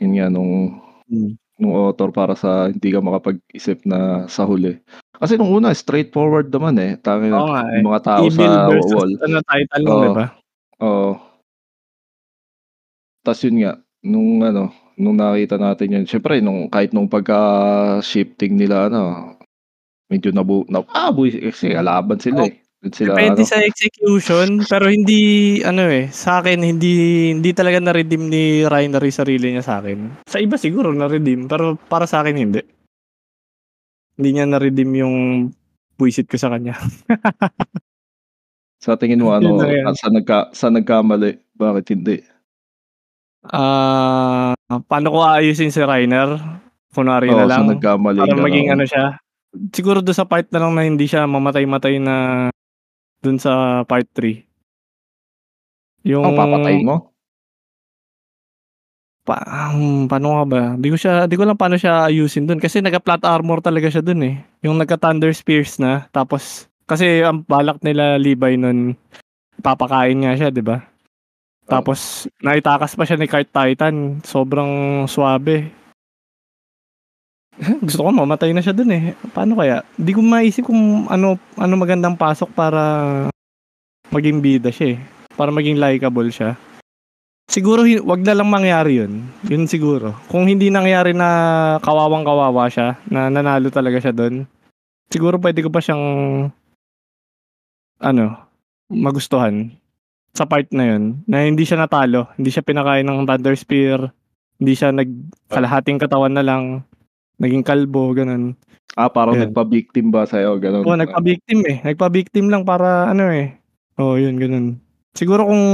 yun 0.00 0.12
nga, 0.18 0.28
nung 0.32 0.80
Hmm. 1.08 1.38
nung 1.60 1.74
author 1.74 2.10
para 2.14 2.34
sa 2.38 2.68
hindi 2.72 2.90
ka 2.92 3.00
makapag-isip 3.04 3.82
na 3.88 4.26
sa 4.30 4.44
huli. 4.48 4.78
Kasi 5.18 5.36
nung 5.40 5.50
una 5.54 5.72
straightforward 5.74 6.50
naman, 6.52 6.76
eh, 6.82 6.92
tangina 7.00 7.42
Oo 7.42 7.48
nga, 7.52 7.62
eh. 7.76 7.82
yung 7.82 7.86
mga 7.92 8.02
tao 8.04 8.26
Evil 8.26 8.32
sa 8.32 8.46
versus 8.64 9.04
wall. 9.04 9.12
ano 9.20 9.38
title 9.44 9.84
nun, 9.84 9.98
Oo, 9.98 10.08
'di 10.08 10.10
ba? 10.16 10.26
oo. 10.82 11.12
Tas 13.26 13.42
yun 13.42 13.56
nga, 13.62 13.72
nung 14.04 14.42
ano, 14.46 14.70
nung 14.98 15.16
nakita 15.16 15.56
natin 15.56 15.94
yun, 15.94 16.04
siyempre 16.04 16.42
nung 16.42 16.66
kahit 16.68 16.90
nung 16.90 17.06
pagka-shifting 17.06 18.58
nila 18.58 18.90
ano, 18.90 19.34
medyo 20.10 20.34
nabu 20.34 20.66
na 20.66 20.82
ah, 20.92 21.14
buwisit 21.14 21.54
kasi 21.54 21.72
kalaban 21.72 22.18
sila, 22.18 22.44
Oo. 22.44 22.50
eh. 22.50 22.58
Sila 22.78 23.18
Depende 23.18 23.42
ano 23.42 23.50
sa 23.50 23.58
execution, 23.58 24.62
pero 24.62 24.86
hindi 24.86 25.58
ano, 25.66 25.90
eh, 25.90 26.06
sa'kin 26.14 26.62
hindi 26.62 26.94
hindi 27.34 27.50
talaga 27.50 27.82
na-redeem 27.82 28.30
ni 28.30 28.62
Reiner 28.70 29.02
yung 29.02 29.18
sarili 29.18 29.50
niya 29.50 29.66
sa'kin. 29.66 30.22
Sa 30.22 30.38
iba 30.38 30.54
siguro 30.54 30.94
na-redeem, 30.94 31.50
pero 31.50 31.74
para 31.74 32.06
sa'kin 32.06 32.38
hindi. 32.38 32.62
Hindi 34.14 34.28
niya 34.30 34.46
na-redeem 34.46 34.92
yung 34.94 35.14
buwisit 35.98 36.30
ko 36.30 36.38
sa 36.38 36.54
kanya. 36.54 36.78
Sa 38.78 38.94
tingin 38.94 39.18
mo 39.18 39.34
ano, 39.34 39.58
saan 39.98 40.14
nagka 40.14 40.54
saan 40.54 40.78
nagkamali, 40.78 41.34
bakit 41.58 41.98
hindi? 41.98 42.22
Ah, 43.42 44.17
paano 44.68 45.08
ko 45.08 45.18
aayusin 45.24 45.72
si 45.72 45.80
Reiner? 45.80 46.36
Kunwari 46.92 47.32
Oo, 47.32 47.36
na 47.40 47.48
saan 47.48 47.72
lang, 47.72 47.80
nagkamali 47.80 48.18
para 48.20 48.34
ka, 48.36 48.42
maging 48.44 48.66
oo. 48.68 48.74
ano 48.76 48.84
siya, 48.84 49.04
siguro 49.72 49.98
dun 50.04 50.16
sa 50.16 50.28
part 50.28 50.48
na 50.52 50.60
lang 50.60 50.72
na 50.76 50.82
hindi 50.84 51.04
siya 51.08 51.24
mamatay-matay 51.28 51.94
na 52.00 52.14
dun 53.24 53.38
sa 53.40 53.84
part 53.88 54.08
3. 54.12 54.44
Yung 56.06 56.24
Oh, 56.24 56.36
papatayin 56.36 56.86
mo? 56.86 57.10
Pa 59.26 59.42
um, 59.74 60.06
paano 60.06 60.26
nga 60.38 60.44
ba? 60.46 60.60
Di 60.78 60.88
ko 60.92 60.96
siya 60.98 61.26
di 61.26 61.34
ko 61.34 61.42
alam 61.46 61.58
paano 61.58 61.74
siya 61.78 62.06
ayusin 62.06 62.46
dun 62.46 62.62
kasi 62.62 62.78
naka-plot 62.80 63.26
armor 63.26 63.58
talaga 63.60 63.90
siya 63.90 64.02
dun, 64.04 64.22
eh. 64.22 64.38
Yung 64.62 64.78
nagka-thunder 64.78 65.32
spears 65.34 65.78
na 65.82 66.06
tapos 66.14 66.68
kasi 66.88 67.20
ang 67.20 67.44
balak 67.44 67.80
nila 67.84 68.16
Levi 68.16 68.56
nun 68.56 68.94
papakain 69.62 70.18
nga 70.24 70.34
siya, 70.38 70.50
'di 70.52 70.62
ba? 70.64 70.82
Oo. 71.68 71.72
Tapos 71.76 72.24
naitakas 72.40 72.96
pa 72.96 73.04
siya 73.04 73.20
ni 73.20 73.28
Kite 73.28 73.52
Titan, 73.52 74.24
sobrang 74.24 75.04
swabe. 75.04 75.68
Gusto 77.84 78.08
ko 78.08 78.10
mamatay 78.10 78.56
na 78.56 78.64
siya 78.64 78.72
dun, 78.72 78.88
eh. 78.88 79.12
Paano 79.36 79.52
kaya? 79.60 79.84
Di 80.00 80.16
ko 80.16 80.24
maisip 80.24 80.64
kung 80.64 81.04
ano 81.12 81.36
ano 81.60 81.74
magandang 81.76 82.16
pasok 82.16 82.48
para 82.56 82.82
maging 84.08 84.40
bida 84.40 84.72
siya, 84.72 84.96
eh, 84.96 84.98
para 85.36 85.52
maging 85.52 85.76
likable 85.76 86.32
siya. 86.32 86.56
Siguro 87.48 87.84
wag 88.04 88.20
na 88.24 88.36
lang 88.36 88.48
mangyari 88.48 89.00
yun, 89.04 89.24
yun 89.44 89.64
siguro. 89.64 90.12
Kung 90.28 90.44
hindi 90.48 90.68
nangyari 90.68 91.16
na 91.16 91.28
kawawang-kawawa 91.80 92.68
siya, 92.68 93.00
na 93.08 93.32
nanalo 93.32 93.72
talaga 93.72 94.00
siya 94.00 94.12
dun, 94.12 94.44
siguro 95.08 95.40
puwede 95.40 95.64
ko 95.64 95.72
pa 95.72 95.80
siyang 95.80 96.04
ano, 97.98 98.24
magustuhan 98.92 99.72
sa 100.34 100.44
part 100.44 100.68
na 100.70 100.94
yun, 100.94 101.24
na 101.24 101.44
hindi 101.44 101.64
siya 101.64 101.80
natalo, 101.80 102.28
hindi 102.38 102.50
siya 102.52 102.64
pinakain 102.64 103.06
ng 103.06 103.26
Thunder 103.26 103.56
Spear, 103.58 104.10
hindi 104.58 104.72
siya 104.74 104.94
nag 104.94 105.10
kalahating 105.50 105.98
katawan 105.98 106.34
na 106.34 106.44
lang, 106.44 106.82
naging 107.38 107.64
kalbo, 107.64 108.12
gano'n. 108.14 108.54
Ah, 108.98 109.10
parang 109.12 109.38
Ayun. 109.38 109.50
nagpa-victim 109.50 110.10
ba 110.10 110.26
sa'yo, 110.26 110.58
gano'n? 110.58 110.82
Oo, 110.86 110.98
nagpa-victim, 110.98 111.58
eh, 111.66 111.78
nagpa-victim 111.86 112.50
lang 112.50 112.62
para 112.66 113.10
ano, 113.10 113.30
eh 113.30 113.54
oo, 113.98 114.14
yun 114.18 114.38
gano'n. 114.38 114.66
Siguro 115.18 115.46
kung 115.50 115.64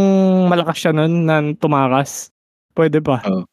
malakas 0.49 0.81
siya 0.81 0.93
nun 0.97 1.29
na 1.29 1.41
tumakas, 1.57 2.33
puwede 2.73 3.05
pa. 3.05 3.21
Oo. 3.29 3.45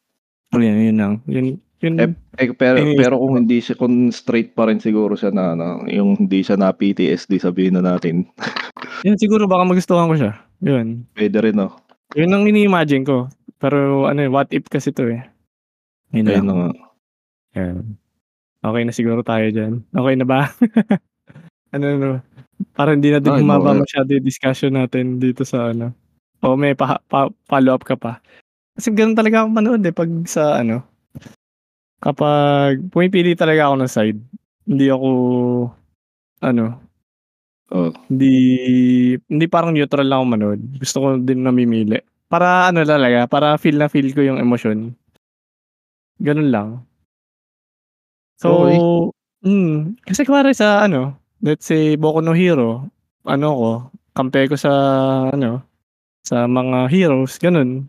Pero 0.52 0.62
yun, 0.64 0.80
yun 0.80 0.98
lang, 1.00 1.14
yun 1.28 1.46
yun 1.82 1.98
Eh 1.98 2.14
eh, 2.38 2.54
pero 2.54 2.78
iniisip 2.78 3.02
pero 3.02 3.14
kung 3.18 3.34
hindi 3.34 3.58
siya 3.58 3.74
kung 3.74 3.94
straight 4.14 4.54
pa 4.54 4.70
rin 4.70 4.78
siguro 4.78 5.18
siya 5.18 5.34
na 5.34 5.58
ano, 5.58 5.82
yung 5.90 6.14
hindi 6.14 6.40
siya 6.40 6.54
na-PTSD 6.54 7.42
sabihin 7.42 7.76
na 7.76 7.82
natin. 7.82 8.24
Yun 9.06 9.18
siguro 9.18 9.50
baka 9.50 9.66
magustuhan 9.66 10.06
ko 10.06 10.14
siya, 10.14 10.32
yun. 10.62 11.04
Puwede 11.14 11.38
rin 11.42 11.56
'no? 11.58 11.76
Yun 12.16 12.32
ang 12.32 12.44
ini-imagine 12.48 13.04
ko, 13.04 13.28
pero 13.60 14.06
ano, 14.08 14.20
eh, 14.24 14.30
what 14.30 14.48
if 14.54 14.68
kasi 14.70 14.92
'to, 14.94 15.08
eh. 15.10 15.22
Yun 16.14 16.28
Ayun 16.28 16.44
lang. 16.44 16.46
na 16.46 16.54
nga. 16.54 16.68
Yan. 17.60 17.76
Okey 18.64 18.82
na 18.88 18.94
siguro 18.94 19.20
tayo 19.26 19.46
diyan. 19.52 19.82
Okey 19.96 20.16
na 20.18 20.26
ba? 20.28 20.40
Ano 21.74 21.86
'no, 21.98 22.10
para 22.74 22.94
hindi 22.96 23.10
na 23.12 23.20
din 23.22 23.32
Ay, 23.34 23.42
humaba 23.44 23.72
okey. 23.76 23.82
masyado 23.86 24.08
yung 24.16 24.26
discussion 24.26 24.72
natin 24.74 25.18
dito 25.22 25.44
sa 25.46 25.70
ano 25.74 25.92
o 26.42 26.54
may 26.58 26.74
paha 26.74 26.98
pa 27.08 27.30
follow-up 27.48 27.84
ka 27.86 27.96
pa? 27.98 28.18
Kasi 28.76 28.90
gano'n 28.94 29.14
talaga 29.18 29.44
ako 29.44 29.48
manood, 29.54 29.82
eh, 29.86 29.94
'pag 29.94 30.10
sa 30.28 30.58
ano 30.60 30.84
kapag 32.02 32.82
pumipili 32.90 33.38
talaga 33.38 33.70
ako 33.70 33.74
ng 33.78 33.92
side. 33.94 34.18
Hindi 34.66 34.90
ako 34.90 35.08
ano 36.42 36.81
Oo. 37.72 37.88
hindi 38.12 38.32
hindi 39.32 39.46
parang 39.48 39.72
neutral 39.72 40.04
lang 40.04 40.20
ako 40.20 40.26
manood. 40.28 40.60
Gusto 40.76 40.96
ko 41.00 41.06
din 41.16 41.40
namimili. 41.40 41.98
Para 42.28 42.68
ano 42.68 42.84
talaga, 42.84 43.24
para 43.28 43.56
feel 43.56 43.76
na 43.80 43.88
feel 43.88 44.12
ko 44.12 44.20
yung 44.24 44.40
emosyon. 44.40 44.92
Gano'n 46.20 46.50
lang. 46.52 46.84
So 48.40 48.48
Okey. 48.64 48.78
hmm, 49.44 49.98
kasi 50.08 50.24
kunwari 50.24 50.54
sa 50.56 50.86
ano, 50.86 51.18
let's 51.44 51.66
say 51.68 51.98
Boku 51.98 52.22
no 52.24 52.32
Hero, 52.32 52.88
ano 53.26 53.46
ko, 53.52 53.70
kampe 54.16 54.48
ko 54.48 54.56
sa 54.56 54.72
ano, 55.32 55.60
sa 56.24 56.46
mga 56.48 56.88
heroes, 56.92 57.36
gano'n. 57.40 57.86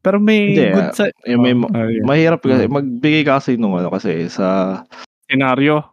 Pero 0.00 0.16
may 0.16 0.48
Hindi, 0.48 0.64
good 0.72 0.88
sa 0.96 1.04
eh, 1.12 1.36
may 1.36 1.52
oh, 1.52 1.60
ma 1.60 1.68
ayun. 1.76 2.04
mahirap 2.08 2.40
kasi 2.40 2.64
Hmm. 2.64 2.72
magbigay 2.72 3.22
ka 3.28 3.36
kasi 3.36 3.60
nung 3.60 3.76
ano 3.76 3.92
kasi 3.92 4.32
sa 4.32 4.80
Senaryo. 5.28 5.84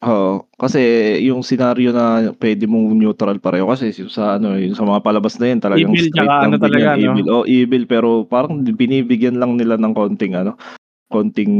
Oo, 0.00 0.48
kasi 0.56 0.80
yung 1.28 1.44
senaryo 1.44 1.92
na 1.92 2.32
puwede 2.32 2.64
mong 2.64 2.96
neutral 2.96 3.36
pareho 3.36 3.68
kasi 3.68 3.92
yung 4.00 4.08
sa 4.08 4.40
ano, 4.40 4.56
yung 4.56 4.72
sa 4.72 4.80
mga 4.88 5.04
palabas 5.04 5.36
na 5.36 5.52
yun 5.52 5.60
talagang 5.60 5.92
Evil 5.92 6.00
straight 6.00 6.32
tsaka 6.32 6.34
lang 6.40 6.56
ano 6.56 6.56
din 6.56 6.72
talaga 6.72 6.88
yan, 6.88 6.98
'no? 7.04 7.16
evil. 7.20 7.26
Oo, 7.28 7.44
evil 7.44 7.84
pero 7.84 8.24
parang 8.24 8.64
binibigyan 8.64 9.36
lang 9.36 9.60
nila 9.60 9.76
ng 9.76 9.92
konting 9.92 10.32
ano, 10.40 10.56
konting 11.12 11.52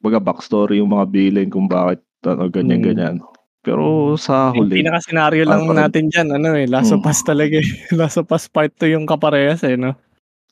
kumbaga 0.00 0.20
backstory 0.24 0.80
yung 0.80 0.92
mga 0.92 1.06
villain 1.12 1.50
kung 1.52 1.68
bakit 1.68 2.00
ano, 2.24 2.48
Hmm. 2.56 2.56
ganyan-ganyan. 2.56 3.20
Pero 3.62 4.16
sa 4.18 4.50
Yung 4.56 4.64
huli 4.64 4.82
pinaka-senaryo 4.82 5.44
ano 5.44 5.58
lang 5.58 5.62
pa 5.64 5.72
rin 5.76 5.88
natin 5.88 6.08
diyan 6.08 6.28
ano, 6.40 6.56
eh, 6.56 6.64
Last 6.64 6.96
of 6.96 7.04
Hmm. 7.04 7.08
Us 7.08 7.20
talaga, 7.20 7.60
eh. 7.60 7.68
Last 8.00 8.16
of 8.16 8.28
Us 8.32 8.48
Part 8.48 8.72
2 8.80 8.88
yung 8.96 9.04
kaparehas, 9.04 9.60
eh, 9.68 9.76
'no? 9.76 9.92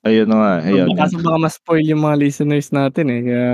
Ayun 0.04 0.28
na 0.28 0.36
nga, 0.36 0.52
So, 0.70 0.74
ayan, 0.74 0.82
baka 0.82 1.06
baka 1.22 1.38
ma-spoil 1.38 1.86
yung 1.86 2.02
mga 2.02 2.16
listeners 2.18 2.74
natin, 2.74 3.06
eh, 3.14 3.20
kaya 3.22 3.46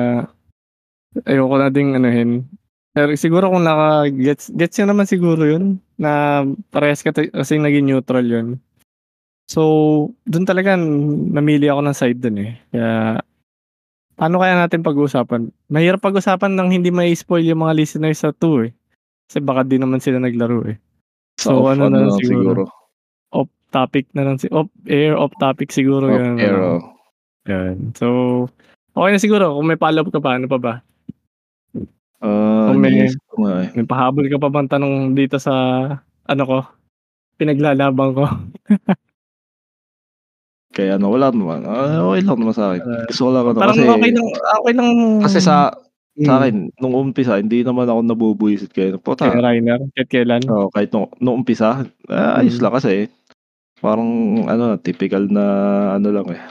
ayoko 1.29 1.57
na 1.59 1.69
ding 1.73 1.93
anuhin. 1.99 2.47
Pero 2.93 3.17
siguro 3.17 3.49
kung 3.49 3.65
naka-gets 3.65 4.53
gets 4.53 4.77
niyo 4.77 4.93
naman 4.93 5.09
siguro 5.09 5.43
yun 5.49 5.81
na 5.97 6.45
parehas 6.69 7.01
kati 7.01 7.33
kasing 7.33 7.65
naging 7.65 7.89
neutral 7.89 8.25
yun. 8.25 8.61
So, 9.49 10.13
dun 10.25 10.49
talaga 10.49 10.77
namili 10.77 11.69
ako 11.69 11.81
ng 11.85 11.97
side 11.97 12.21
dun, 12.21 12.41
eh. 12.41 12.53
Kaya 12.73 13.21
paano 14.17 14.41
kaya 14.41 14.57
natin 14.57 14.85
pag-uusapan? 14.85 15.53
Mahirap 15.69 16.01
pag-usapan 16.01 16.57
ng 16.57 16.69
hindi 16.73 16.89
mai-spoil 16.89 17.45
yung 17.45 17.65
mga 17.65 17.77
listeners 17.77 18.25
sa 18.25 18.33
2, 18.33 18.69
eh. 18.69 18.73
Kasi 19.29 19.39
baka 19.45 19.65
di 19.65 19.77
naman 19.77 20.01
sila 20.01 20.21
naglaro, 20.21 20.65
eh. 20.69 20.77
So, 21.37 21.65
off 21.65 21.77
ano 21.77 21.89
na 21.89 22.07
lang 22.07 22.17
siguro. 22.17 22.33
siguro, 22.39 22.63
off 23.33 23.51
topic 23.73 24.05
na 24.13 24.23
lang 24.29 24.37
si 24.37 24.49
off 24.53 24.69
air, 24.85 25.17
off 25.17 25.33
topic 25.41 25.73
siguro 25.73 26.09
Off 26.09 26.17
yun 26.17 26.37
na 26.37 26.41
air, 26.41 26.57
oo. 26.57 26.81
Yan. 27.49 27.77
So, 27.97 28.07
okey 28.95 29.11
na 29.17 29.21
siguro 29.21 29.57
kung 29.57 29.69
may 29.69 29.81
follow-up 29.81 30.13
ka 30.13 30.21
pa, 30.23 30.37
ano 30.37 30.47
pa 30.49 30.61
ba? 30.61 30.75
Ah, 32.23 32.71
Kung 32.71 32.79
may 32.79 32.95
iniisip 32.95 33.19
ko 33.27 33.35
nga, 33.43 33.67
eh. 33.67 33.69
may 33.75 33.83
pahabol 33.83 34.31
ka 34.31 34.39
pa 34.39 34.47
bang 34.47 34.71
tanong 34.71 35.19
dito 35.19 35.43
sa 35.43 35.53
ano 36.23 36.43
ko, 36.47 36.59
pinaglalaban 37.35 38.15
ko? 38.15 38.25
Kaya 40.73 40.97
ano, 40.97 41.13
wala 41.13 41.29
naman. 41.35 41.69
Ah, 41.69 42.01
okey 42.15 42.25
lang 42.25 42.39
naman 42.41 42.57
sa'kin. 42.57 42.83
Ah, 42.87 43.05
Gusto 43.11 43.23
ko 43.29 43.31
lang 43.35 43.45
ano 43.45 43.59
parang 43.61 43.77
kasi 43.77 43.85
okey 43.85 44.11
lang 44.15 44.27
okey 44.63 44.73
lang 44.73 44.89
kasi 45.21 45.39
sa 45.45 45.57
hmm. 46.17 46.25
sa'kin 46.25 46.57
nung 46.81 46.95
umpisa 46.97 47.37
hindi 47.37 47.61
naman 47.61 47.85
ako 47.91 48.01
nabubwisit 48.01 48.73
kaya 48.73 48.97
Kay 48.97 49.03
puta 49.03 49.29
Reiner, 49.29 49.85
kahit 49.93 50.09
kailan? 50.09 50.41
Oo, 50.49 50.73
kahit 50.73 50.89
nung 50.95 51.13
nung 51.21 51.45
umpisa, 51.45 51.85
ah, 52.09 52.41
ayos 52.41 52.57
Hmm. 52.57 52.65
lang 52.65 52.75
kasi 52.79 52.95
parang 53.83 54.11
ano, 54.47 54.79
tipikal 54.79 55.27
na 55.27 55.45
ano 55.99 56.09
lang, 56.15 56.27
eh, 56.33 56.43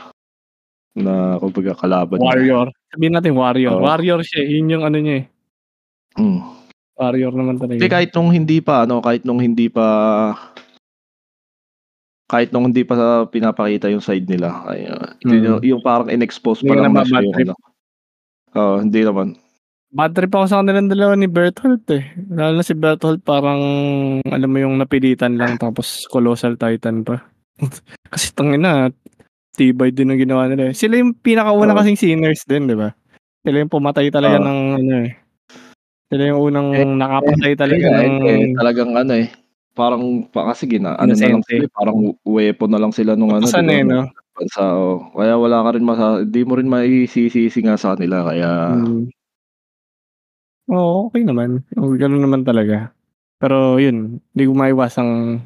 na 1.00 1.40
kumbaga 1.40 1.74
kalaban. 1.80 2.20
Warrior. 2.20 2.68
Sabihin 2.92 3.16
natin 3.16 3.34
warrior. 3.40 3.80
Oo. 3.80 3.88
Warrior 3.88 4.20
siya, 4.22 4.44
eh, 4.44 4.60
yun 4.60 4.68
yung 4.68 4.84
ano 4.84 5.00
niya, 5.00 5.24
eh. 5.24 5.26
Hmm. 6.16 6.44
Warrior 7.00 7.34
naman 7.34 7.56
talaga. 7.58 7.80
Hindi, 7.80 7.88
kahit 7.90 8.12
nung 8.14 8.30
hindi 8.30 8.58
pa 8.60 8.84
ano, 8.84 9.00
kahit 9.02 9.24
nung 9.24 9.40
hindi 9.40 9.72
pa 9.72 9.86
kahit 12.30 12.54
nung 12.54 12.70
hindi 12.70 12.86
pa 12.86 13.26
pinapakita 13.28 13.90
yung 13.90 14.04
side 14.04 14.28
nila, 14.30 14.64
ay, 14.70 14.88
ah, 14.88 15.16
yun 15.26 15.42
yung 15.44 15.60
Mm. 15.60 15.68
yung 15.68 15.82
parang 15.84 16.08
in-expose 16.12 16.62
pa 16.64 16.78
lang 16.78 16.94
na 16.94 17.04
yung 17.04 17.34
ano. 17.34 17.54
Oo, 18.56 18.76
hindi 18.84 19.02
naman. 19.04 19.36
Bad 19.92 20.16
trip 20.16 20.32
ako 20.32 20.46
sa 20.48 20.60
kanilang 20.64 20.88
dalawa 20.88 21.20
ni 21.20 21.28
Bertholdt, 21.28 21.84
eh. 21.92 22.04
Lalo 22.32 22.60
na 22.60 22.64
si 22.64 22.72
Bertholdt 22.76 23.24
parang 23.28 23.60
alam 24.24 24.48
mo 24.52 24.58
yung 24.60 24.80
napilitan 24.80 25.36
lang 25.36 25.60
tapos 25.60 26.08
colossal 26.08 26.56
titan 26.56 27.04
pa. 27.04 27.20
Kasi 28.14 28.32
tangina, 28.32 28.88
tibay 29.56 29.92
din 29.92 30.12
ang 30.16 30.20
ginawa 30.22 30.48
nila, 30.48 30.72
eh. 30.72 30.76
Sila 30.76 30.96
yung 31.00 31.16
pinakauna 31.20 31.76
Oo. 31.76 31.80
kasing 31.84 32.00
sinners 32.00 32.44
din, 32.48 32.68
'di 32.72 32.76
ba? 32.80 32.96
Sila 33.44 33.58
yung 33.64 33.72
pumatay 33.74 34.08
talaga 34.12 34.40
Oo. 34.40 34.46
ng 34.48 34.60
ano, 34.80 34.94
eh. 35.08 35.12
Sila 36.12 36.28
yung 36.28 36.44
unang 36.52 36.70
Eh, 36.76 36.88
nakapatay 37.00 37.56
eh, 37.56 37.56
talaga 37.56 37.86
nga, 37.88 38.04
ng 38.04 38.12
eh, 38.28 38.48
talagang 38.56 38.92
ano, 39.00 39.12
eh, 39.16 39.28
parang 39.76 40.28
pa 40.32 40.52
kasi 40.52 40.68
gina 40.72 40.96
ano 41.00 41.16
na 41.16 41.28
lang 41.32 41.44
sila, 41.48 41.64
eh, 41.64 41.72
parang 41.72 41.98
weapon 42.28 42.70
na 42.72 42.80
lang 42.84 42.92
sila 42.96 43.16
nung 43.16 43.32
ano, 43.36 43.52
'di 43.52 43.60
Utusan, 43.60 43.68
ba, 43.68 43.76
eh, 43.76 43.84
nung 43.84 43.88
'no? 43.88 44.12
bansa, 44.36 44.64
oo. 44.76 45.12
Kaya 45.16 45.36
wala 45.40 45.64
ka 45.68 45.70
rin 45.76 45.84
masa 45.88 46.24
hindi 46.24 46.42
mo 46.48 46.56
rin 46.60 46.68
maisisisi 46.72 47.60
nga 47.64 47.76
sa 47.80 47.96
kanila 47.96 48.28
kaya 48.28 48.50
Hmm. 48.68 49.12
Oo, 50.70 51.10
okey 51.10 51.26
naman. 51.26 51.66
Oo, 51.74 51.98
gano'n 51.98 52.22
naman 52.22 52.46
talaga. 52.46 52.94
Pero 53.42 53.78
yun, 53.82 54.22
di 54.36 54.46
ko 54.46 54.54
maiwasang 54.54 55.42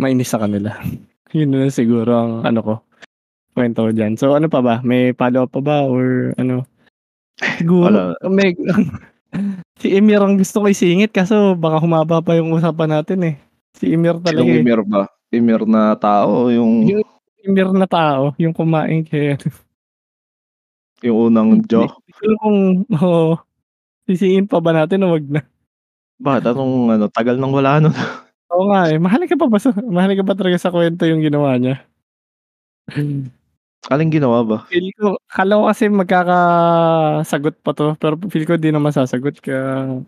mainis 0.00 0.32
sa 0.32 0.42
kanila. 0.42 0.74
Yun 1.36 1.50
na 1.54 1.68
siguro 1.72 2.12
ang 2.16 2.32
ano 2.44 2.60
ko, 2.64 2.74
kuwento 3.54 3.84
ko 3.86 3.90
diyan. 3.94 4.14
So, 4.20 4.34
ano 4.38 4.48
pa 4.52 4.60
ba, 4.64 4.80
may 4.84 5.12
follow-up 5.16 5.52
pa 5.54 5.60
ba 5.62 5.76
or 5.86 6.34
ano? 6.40 6.66
Siguro 7.60 7.92
Wala. 7.92 8.14
may 8.32 8.52
si 9.80 9.88
Emir 9.96 10.20
ang 10.22 10.36
gusto 10.36 10.62
ko 10.62 10.66
isingit 10.68 11.10
kaso 11.12 11.56
baka 11.56 11.80
humaba 11.82 12.20
pa 12.20 12.36
yung 12.36 12.52
usapan 12.52 13.00
natin, 13.00 13.18
eh. 13.24 13.34
Si 13.76 13.92
Emir 13.92 14.16
talaga, 14.20 14.44
Sinong 14.44 14.52
eh. 14.52 14.62
Emir 14.62 14.80
ba? 14.84 15.02
Emir 15.32 15.62
na 15.64 15.96
tao 15.96 16.52
yung 16.52 16.84
Yung 16.88 17.02
Emir 17.42 17.68
na 17.74 17.88
tao, 17.88 18.36
yung 18.38 18.52
kumain 18.54 19.02
kay 19.02 19.34
yung 21.02 21.34
unang 21.34 21.48
alam 21.66 21.90
kung 22.38 22.58
oo, 22.94 23.34
sisihin 24.06 24.46
pa 24.46 24.58
ba 24.62 24.72
natin 24.74 25.02
o 25.06 25.14
wag 25.14 25.26
na? 25.26 25.42
Bakit 26.22 26.44
anong 26.54 26.74
ano, 26.94 27.06
tagal 27.10 27.36
nang 27.38 27.54
wala 27.54 27.80
nun. 27.82 27.94
Oo 28.52 28.68
nga, 28.70 28.86
eh. 28.92 28.98
Mahalaga 29.00 29.34
pa 29.34 29.48
ba 29.50 29.58
sa 29.58 29.72
mahalaga 29.74 30.22
ba 30.22 30.34
talaga 30.38 30.58
sa 30.60 30.70
kuwento 30.74 31.08
yung 31.08 31.24
ginawa 31.24 31.56
niya? 31.58 31.82
Aling 33.90 34.14
ginawa 34.14 34.46
ba? 34.46 34.58
Feel 34.70 34.94
ko 34.94 35.18
akala 35.26 35.58
ko 35.58 35.64
kasi 35.66 35.84
magkakasagot 35.90 37.54
pa 37.66 37.70
'to, 37.74 37.98
pero 37.98 38.14
feel 38.30 38.46
ko 38.46 38.54
di 38.54 38.70
na 38.70 38.78
masasagot 38.78 39.42
kaya 39.42 39.98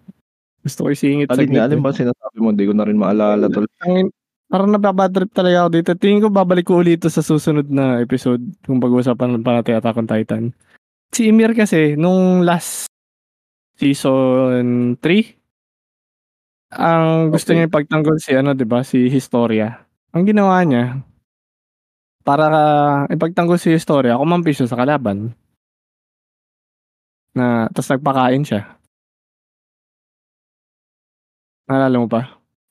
gusto 0.63 0.87
ko 0.87 0.89
isingit 0.95 1.27
Alin 1.29 1.51
nga, 1.51 1.67
alin 1.67 1.83
eh. 1.83 1.85
ba 1.85 1.91
sinasabi 1.91 2.39
mo? 2.39 2.55
Di 2.55 2.71
ko 2.71 2.73
na 2.73 2.87
rin 2.87 2.97
maalala 2.97 3.51
tuloy. 3.51 3.67
Ang 3.83 4.15
parang 4.47 4.71
naba-badtrip 4.71 5.35
talaga 5.35 5.67
ako 5.67 5.71
dito. 5.75 5.91
Tingin 5.99 6.23
ko 6.23 6.29
babalik 6.31 6.71
ko 6.71 6.79
ulit 6.79 7.03
sa 7.03 7.19
susunod 7.21 7.67
na 7.67 7.99
episode 7.99 8.41
kung 8.63 8.79
pag-uusapan 8.79 9.43
pa 9.43 9.59
natin 9.59 9.77
Attack 9.83 9.99
on 9.99 10.07
Titan. 10.09 10.45
Si 11.11 11.27
Ymir 11.29 11.53
kasi 11.59 11.99
nung 11.99 12.47
last 12.47 12.87
season 13.75 14.95
3 15.03 15.35
ang 16.73 17.29
gusto 17.35 17.53
Okey. 17.53 17.57
niya 17.61 17.69
ipagtanggol 17.69 18.17
si 18.23 18.33
ano, 18.33 18.57
'di 18.57 18.65
ba, 18.65 18.81
si 18.87 19.11
Historia. 19.13 19.85
Ang 20.15 20.25
ginawa 20.31 20.63
niya 20.65 21.03
para 22.25 22.51
ipagtanggol 23.13 23.61
si 23.61 23.71
Historia, 23.77 24.17
kumampi 24.19 24.57
siya 24.57 24.67
sa 24.69 24.81
kalaban. 24.81 25.37
Na 27.35 27.67
ta's 27.75 27.91
nagpakain 27.91 28.47
siya. 28.47 28.79
Naalala 31.69 31.97
mo 31.97 32.09
pa? 32.13 32.21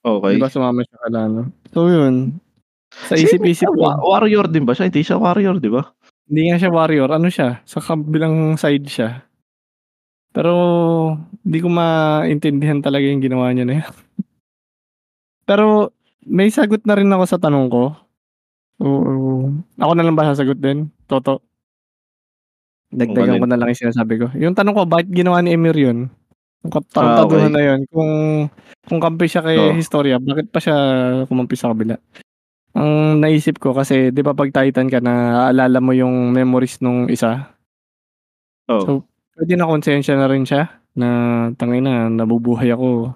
Okey. 0.05 0.37
'Di 0.37 0.41
ba 0.43 0.49
sumama 0.53 0.81
siya 0.85 0.97
kila 1.01 1.19
ano. 1.25 1.41
So 1.73 1.89
yun, 1.89 2.37
sa 2.93 3.15
Si 3.17 3.25
isip-isip 3.25 3.71
wa 3.73 3.97
ko 3.97 4.13
warrior 4.13 4.45
din 4.49 4.65
ba 4.67 4.73
siya? 4.77 4.89
Hindi 4.89 5.01
siya 5.05 5.17
warrior, 5.21 5.57
'di 5.61 5.71
ba? 5.73 5.83
Hindi 6.29 6.41
nga 6.53 6.57
siya 6.61 6.71
warrior, 6.73 7.09
ano 7.11 7.27
siya, 7.29 7.61
sa 7.65 7.79
kabilang 7.81 8.55
side 8.57 8.87
siya. 8.89 9.09
Pero 10.33 10.53
di 11.45 11.61
ko 11.61 11.69
maintindihan 11.69 12.81
talaga 12.81 13.05
yung 13.05 13.21
ginawa 13.21 13.53
niya 13.53 13.65
na 13.69 13.73
yun. 13.81 13.93
Pero 15.49 15.91
may 16.23 16.47
sagot 16.47 16.87
na 16.87 16.95
rin 16.95 17.11
ako 17.11 17.23
sa 17.27 17.39
tanong 17.41 17.67
ko. 17.67 17.83
Oo, 18.81 19.53
ako 19.77 19.91
na 19.93 20.01
lang 20.05 20.17
ba 20.17 20.25
sasagot 20.33 20.57
din, 20.57 20.89
Toto? 21.05 21.43
Dagdagan 22.91 23.39
ko 23.39 23.45
na 23.47 23.55
lang 23.55 23.71
yung 23.71 23.81
sinasabi 23.87 24.13
ko. 24.19 24.27
Yung 24.35 24.57
tanong 24.57 24.75
ko 24.75 24.81
bakit 24.89 25.07
ginawa 25.13 25.39
ni 25.39 25.55
Emir 25.55 25.75
yun? 25.77 26.11
Yung 26.63 26.71
Ah, 26.95 27.25
taruntaduhan 27.25 27.51
okey. 27.51 27.53
na 27.53 27.61
yun 27.63 27.81
kung 27.91 28.11
kung 28.87 28.99
kampi 29.03 29.27
siya 29.27 29.43
kay 29.45 29.59
Oo. 29.59 29.77
Historia, 29.77 30.19
bakit 30.19 30.49
pa 30.51 30.59
siya 30.63 30.75
kumampi 31.29 31.55
sa 31.59 31.71
kabila? 31.71 31.95
Ang 32.75 33.21
naisip 33.23 33.57
ko 33.61 33.73
kasi 33.77 34.09
'di 34.13 34.21
ba 34.25 34.33
'pag 34.37 34.51
Titan 34.53 34.89
ka 34.89 34.99
naaalala 35.03 35.79
mo 35.83 35.93
yung 35.93 36.33
memories 36.33 36.81
nung 36.81 37.07
isa? 37.11 37.53
Oo. 38.69 38.93
So, 38.93 39.05
puwede 39.35 39.53
na 39.59 39.69
konsensya 39.69 40.17
na 40.17 40.25
rin 40.29 40.45
siya 40.47 40.69
na 40.97 41.07
tangina 41.57 42.09
nabubuhay 42.09 42.73
ako. 42.73 43.13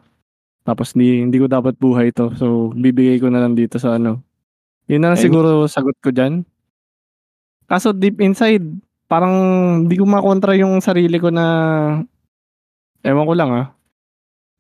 Tapos 0.68 0.94
hindi 0.96 1.24
hindi 1.26 1.38
ko 1.42 1.48
dapat 1.50 1.76
buhay 1.80 2.12
'to. 2.14 2.34
So, 2.38 2.48
bibigay 2.76 3.20
ko 3.24 3.30
na 3.32 3.42
lang 3.44 3.56
dito 3.58 3.78
sa 3.82 3.98
ano. 4.00 4.27
Yun 4.88 5.04
na 5.04 5.14
lang 5.14 5.20
siguro 5.20 5.68
sagot 5.68 5.96
ko 6.00 6.16
diyan. 6.16 6.48
Kaso 7.68 7.92
deep 7.92 8.24
inside, 8.24 8.64
parang 9.12 9.36
di 9.92 10.00
ko 10.00 10.08
makontra 10.08 10.56
yung 10.56 10.80
sarili 10.80 11.20
ko 11.20 11.28
na 11.28 11.46
ewan 13.04 13.28
ko 13.28 13.34
lang, 13.36 13.50
ah. 13.52 13.68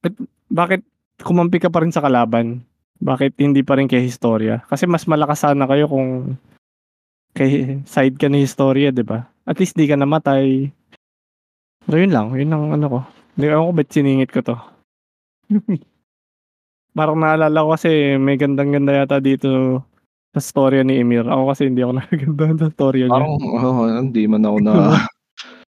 Ba't 0.03 0.13
bakit 0.51 0.81
kumampi 1.23 1.63
ka 1.63 1.71
pa 1.71 1.83
rin 1.83 1.95
sa 1.95 2.03
kalaban? 2.03 2.63
Bakit 2.99 3.39
hindi 3.39 3.63
pa 3.63 3.79
rin 3.79 3.87
kay 3.87 4.03
Historia? 4.03 4.67
Kasi 4.67 4.83
mas 4.83 5.07
malakas 5.07 5.47
sana 5.47 5.63
kayo 5.63 5.87
kung 5.87 6.35
kay 7.31 7.79
side 7.87 8.19
ka 8.19 8.27
ni 8.27 8.43
Historia, 8.43 8.91
'di 8.91 9.07
ba? 9.07 9.29
At 9.47 9.61
least 9.61 9.77
di 9.79 9.87
ka 9.87 9.95
namatay. 9.95 10.67
Pero 11.87 11.97
yun 12.03 12.11
lang, 12.11 12.35
yun 12.35 12.51
ang 12.51 12.75
ano 12.75 12.85
ko. 12.89 12.99
Hindi 13.37 13.45
ewan 13.47 13.67
ko 13.69 13.73
ba't 13.77 13.89
siningit 13.93 14.29
ko 14.33 14.39
'to. 14.43 14.57
Parang 16.97 17.21
naalala 17.21 17.63
ko 17.63 17.69
kasi 17.77 18.17
may 18.17 18.35
gandang-ganda 18.41 19.05
yata 19.05 19.21
dito 19.21 19.85
sa 20.37 20.43
storya 20.43 20.85
ni 20.85 21.01
Emir. 21.01 21.25
Ako 21.25 21.49
kasi 21.49 21.67
hindi 21.67 21.81
ako 21.81 21.93
nagugustuhan 21.99 22.57
sa 22.57 22.69
storya 22.69 23.05
niya. 23.05 23.13
Parang 23.17 23.33
oo, 23.41 23.81
hindi 23.89 24.23
man 24.25 24.45
ako 24.45 24.57
na 24.61 24.73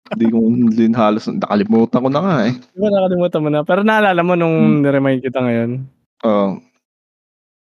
Hindi 0.09 0.25
ko 0.33 0.37
din 0.73 0.93
halos 0.97 1.29
nakalimutan 1.29 2.01
ko 2.01 2.09
na 2.09 2.21
nga, 2.21 2.35
eh. 2.49 2.53
'Di 2.57 2.77
ba 2.81 2.89
nakalimutan 2.89 3.41
mo 3.45 3.49
na? 3.49 3.59
Pero 3.61 3.81
naalala 3.85 4.21
mo 4.25 4.33
nung 4.33 4.57
Hmm. 4.57 4.81
ni-remind 4.81 5.21
kita 5.21 5.37
ngayon? 5.37 5.71
Oo. 6.25 6.57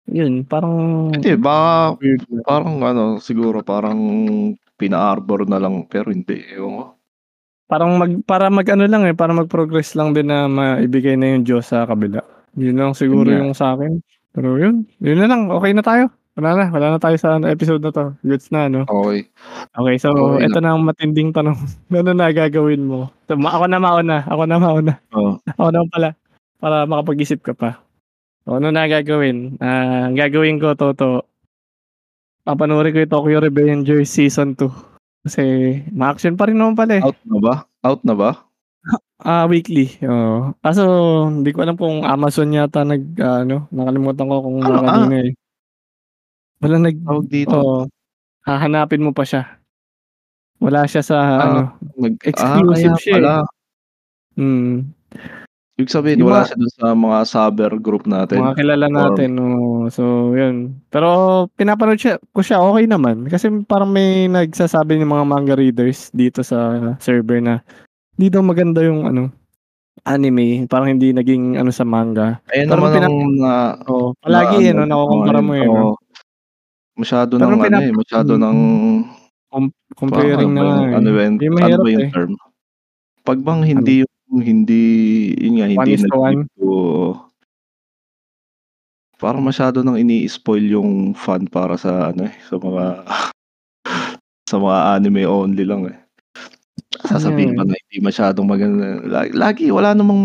Yun, 0.08 0.48
parang 0.48 0.76
Hindi, 1.12 1.36
baka 1.36 2.00
weird 2.00 2.24
parang 2.48 2.80
ano, 2.80 3.20
siguro 3.20 3.60
parang 3.60 4.00
pina-arbor 4.80 5.44
na 5.44 5.60
lang 5.60 5.84
pero 5.84 6.08
hindi, 6.08 6.40
ewan 6.56 6.72
ko. 6.80 6.86
Parang 7.68 8.00
mag 8.00 8.12
para 8.24 8.48
mag-ano 8.48 8.88
lang, 8.88 9.04
eh, 9.04 9.12
para 9.12 9.36
mag-progress 9.36 9.92
lang 9.92 10.16
din 10.16 10.32
na 10.32 10.48
maibigay 10.48 11.20
na 11.20 11.36
yung 11.36 11.44
Diyos 11.44 11.68
sa 11.68 11.84
kabila. 11.84 12.24
Yun 12.56 12.80
lang 12.80 12.96
siguro 12.96 13.28
nga. 13.28 13.44
yung 13.44 13.52
sa'kin. 13.52 14.00
Pero 14.32 14.56
yun, 14.56 14.88
yun 15.04 15.20
na 15.20 15.28
lang, 15.28 15.52
okey 15.52 15.76
na 15.76 15.84
tayo. 15.84 16.08
Wala 16.38 16.50
na, 16.54 16.64
wala 16.70 16.88
na 16.94 17.00
tayo 17.02 17.18
sa 17.18 17.42
ano, 17.42 17.50
episode 17.50 17.82
na 17.82 17.90
'to. 17.90 18.14
Goods 18.22 18.54
na 18.54 18.70
'no? 18.70 18.86
Okey. 18.86 19.26
Okey, 19.74 19.98
so 19.98 20.14
Okey 20.14 20.46
eto 20.46 20.62
lang. 20.62 20.64
na 20.66 20.70
ang 20.78 20.86
matinding 20.86 21.34
tanong. 21.34 21.58
Ano 21.98 22.14
na 22.14 22.30
gagawin 22.30 22.86
mo? 22.86 23.10
So, 23.26 23.34
ma 23.42 23.58
ako 23.58 23.66
na 23.66 23.82
mauna, 23.82 24.18
ako 24.30 24.44
na 24.46 24.58
mauna. 24.62 24.94
Oo. 25.18 25.42
Ako 25.58 25.70
naman 25.74 25.90
pala, 25.90 26.10
para 26.62 26.86
makapag-isip 26.86 27.42
ka 27.42 27.58
pa. 27.58 27.82
So, 28.46 28.58
ano 28.62 28.70
na 28.74 28.86
gagawin? 28.90 29.58
Ah, 29.62 30.10
ang 30.12 30.16
gagawin 30.18 30.62
ko, 30.62 30.74
Toto 30.78 31.26
papanoorin 32.46 32.94
ko 32.94 33.00
yung 33.02 33.14
Tokyo 33.14 33.38
Revengers 33.42 34.12
Season 34.12 34.54
2. 34.54 34.70
Kasi 35.26 35.42
ma-action 35.92 36.38
pa 36.38 36.48
rin 36.48 36.60
naman 36.60 36.78
pala, 36.78 37.02
eh. 37.02 37.04
Out 37.04 37.18
na 37.26 37.38
ba? 37.42 37.54
Out 37.84 38.02
na 38.06 38.14
ba? 38.16 38.30
Ah, 39.18 39.50
weekly, 39.50 39.98
oo. 40.06 40.54
Kaso 40.62 40.84
hindi 41.34 41.50
ko 41.50 41.66
alam 41.66 41.74
kung 41.74 42.06
Amazon 42.06 42.54
yata 42.54 42.86
nag-aano, 42.86 43.66
nakalimutan 43.74 44.30
ko 44.30 44.36
kung 44.46 44.58
Ano, 44.62 44.78
ah 44.86 45.10
kanino, 45.10 45.14
eh. 45.26 45.32
Walang 46.62 46.84
nag 46.90 46.98
Tawag 47.06 47.28
dito? 47.30 47.54
oo. 47.54 47.80
Hahanapin 48.48 49.04
mo 49.06 49.12
pa 49.14 49.28
siya. 49.28 49.60
Wala 50.58 50.90
siya 50.90 51.06
sa 51.06 51.18
Ah, 51.38 51.42
ano, 51.46 51.62
nag 52.02 52.16
ah, 52.18 52.26
exclusive 52.26 52.94
kaya 52.98 53.02
siya, 53.04 53.12
eh. 53.14 53.16
pala. 53.22 53.34
Mm. 54.38 54.76
Ibig 55.78 55.94
sabihin 55.94 56.22
Yung 56.26 56.30
wala 56.34 56.42
siya 56.46 56.58
dun 56.58 56.74
sa 56.74 56.88
mga 56.98 57.20
subber 57.30 57.72
group 57.78 58.06
natin 58.10 58.42
mga 58.42 58.58
kilala 58.58 58.88
or 58.90 58.94
natin, 58.98 59.32
oo. 59.38 59.86
So, 59.94 60.34
yun. 60.34 60.82
Pero 60.90 61.10
pinapanood 61.54 62.02
siya 62.02 62.18
ko 62.34 62.42
siya, 62.42 62.58
okey 62.66 62.90
naman. 62.90 63.30
Kasi 63.30 63.50
parang 63.70 63.94
may 63.94 64.26
nagsasabi 64.26 64.98
ng 64.98 65.10
mga 65.14 65.26
manga 65.30 65.54
readers 65.54 66.10
dito 66.18 66.42
sa 66.42 66.74
server 66.98 67.38
na 67.42 67.62
hindi 68.18 68.28
daw 68.34 68.42
maganda 68.42 68.82
yung 68.82 69.06
ano, 69.06 69.30
anime, 70.08 70.66
parang 70.72 70.98
hindi 70.98 71.14
naging 71.14 71.58
ano 71.62 71.70
sa 71.74 71.86
manga. 71.86 72.42
Ayun 72.54 72.68
Pero 72.72 72.80
naman 72.82 72.92
pina 72.98 73.08
ang 73.10 73.18
na 73.38 73.54
oo, 73.90 74.08
na 74.14 74.18
palagi, 74.24 74.58
eh, 74.66 74.72
ano, 74.74 74.82
'no, 74.86 74.86
nakukumpara 74.90 75.40
mo, 75.44 75.54
eh, 75.58 75.68
oo. 75.70 75.92
Masyado 76.98 77.38
Pero 77.38 77.54
ng 77.54 77.62
ano, 77.62 77.64
pinap 77.64 77.84
eh, 77.86 77.94
masyado 77.94 78.32
mm. 78.36 78.42
ng 78.42 78.58
Com 79.52 79.64
ano 79.64 79.72
comparing 79.96 80.52
na 80.52 80.62
yung 80.66 80.92
ano 80.98 81.10
eh. 81.10 81.16
ba 81.16 81.22
yun 81.24 81.36
Hindi 81.38 81.46
ano 81.62 81.78
ba 81.80 81.90
yung 81.94 82.08
eh. 82.10 82.12
term? 82.12 82.32
'Pag 83.26 83.40
bang 83.46 83.62
Ano? 83.72 83.72
hindi 83.72 83.94
yung 84.04 84.42
hindi 84.44 84.84
yun 85.38 85.54
nga, 85.62 85.68
hindi 85.70 85.94
1:1? 85.98 86.04
nag-give 86.04 86.44
to 86.58 86.68
parang 89.18 89.42
masyado 89.42 89.82
ng 89.82 89.98
ini-spoil 89.98 90.62
yung 90.78 90.92
fan 91.18 91.50
para 91.50 91.74
sa 91.80 92.14
ano, 92.14 92.30
eh, 92.30 92.36
sa 92.46 92.56
mga 92.62 92.84
sa 94.50 94.58
mga 94.62 94.78
anime 95.00 95.24
only 95.28 95.66
lang, 95.66 95.90
eh. 95.90 95.98
Sasabihin 97.08 97.56
pa 97.58 97.64
eh. 97.66 97.70
na 97.70 97.76
hindi 97.78 97.98
masyadong 98.04 98.48
maganda 98.48 99.02
la 99.08 99.22
lagi 99.34 99.70
wala 99.74 99.94
namang 99.98 100.22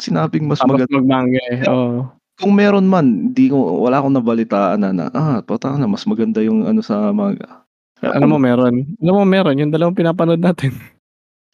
sinabing 0.00 0.46
mas 0.48 0.62
Tapos 0.62 0.70
maganda 0.78 0.94
mag-manga, 1.02 1.40
eh, 1.50 1.58
oo. 1.68 2.06
Kung 2.40 2.52
meron 2.58 2.86
man, 2.90 3.30
hindi 3.30 3.46
ko 3.46 3.82
wala 3.86 4.02
akong 4.02 4.16
nabalitaan 4.18 4.78
na 4.82 4.90
na, 4.90 5.04
ah, 5.14 5.38
putang 5.46 5.78
ina 5.78 5.86
mas 5.86 6.02
maganda 6.06 6.42
yung 6.42 6.66
ano 6.66 6.82
sa. 6.82 7.14
Kaya 7.14 8.10
Alam 8.18 8.34
mo 8.34 8.38
meron, 8.42 8.74
alam 8.98 9.14
mo 9.14 9.24
meron 9.24 9.60
yung 9.60 9.70
dalawang 9.70 9.94
pinapanood 9.94 10.42
natin. 10.42 10.74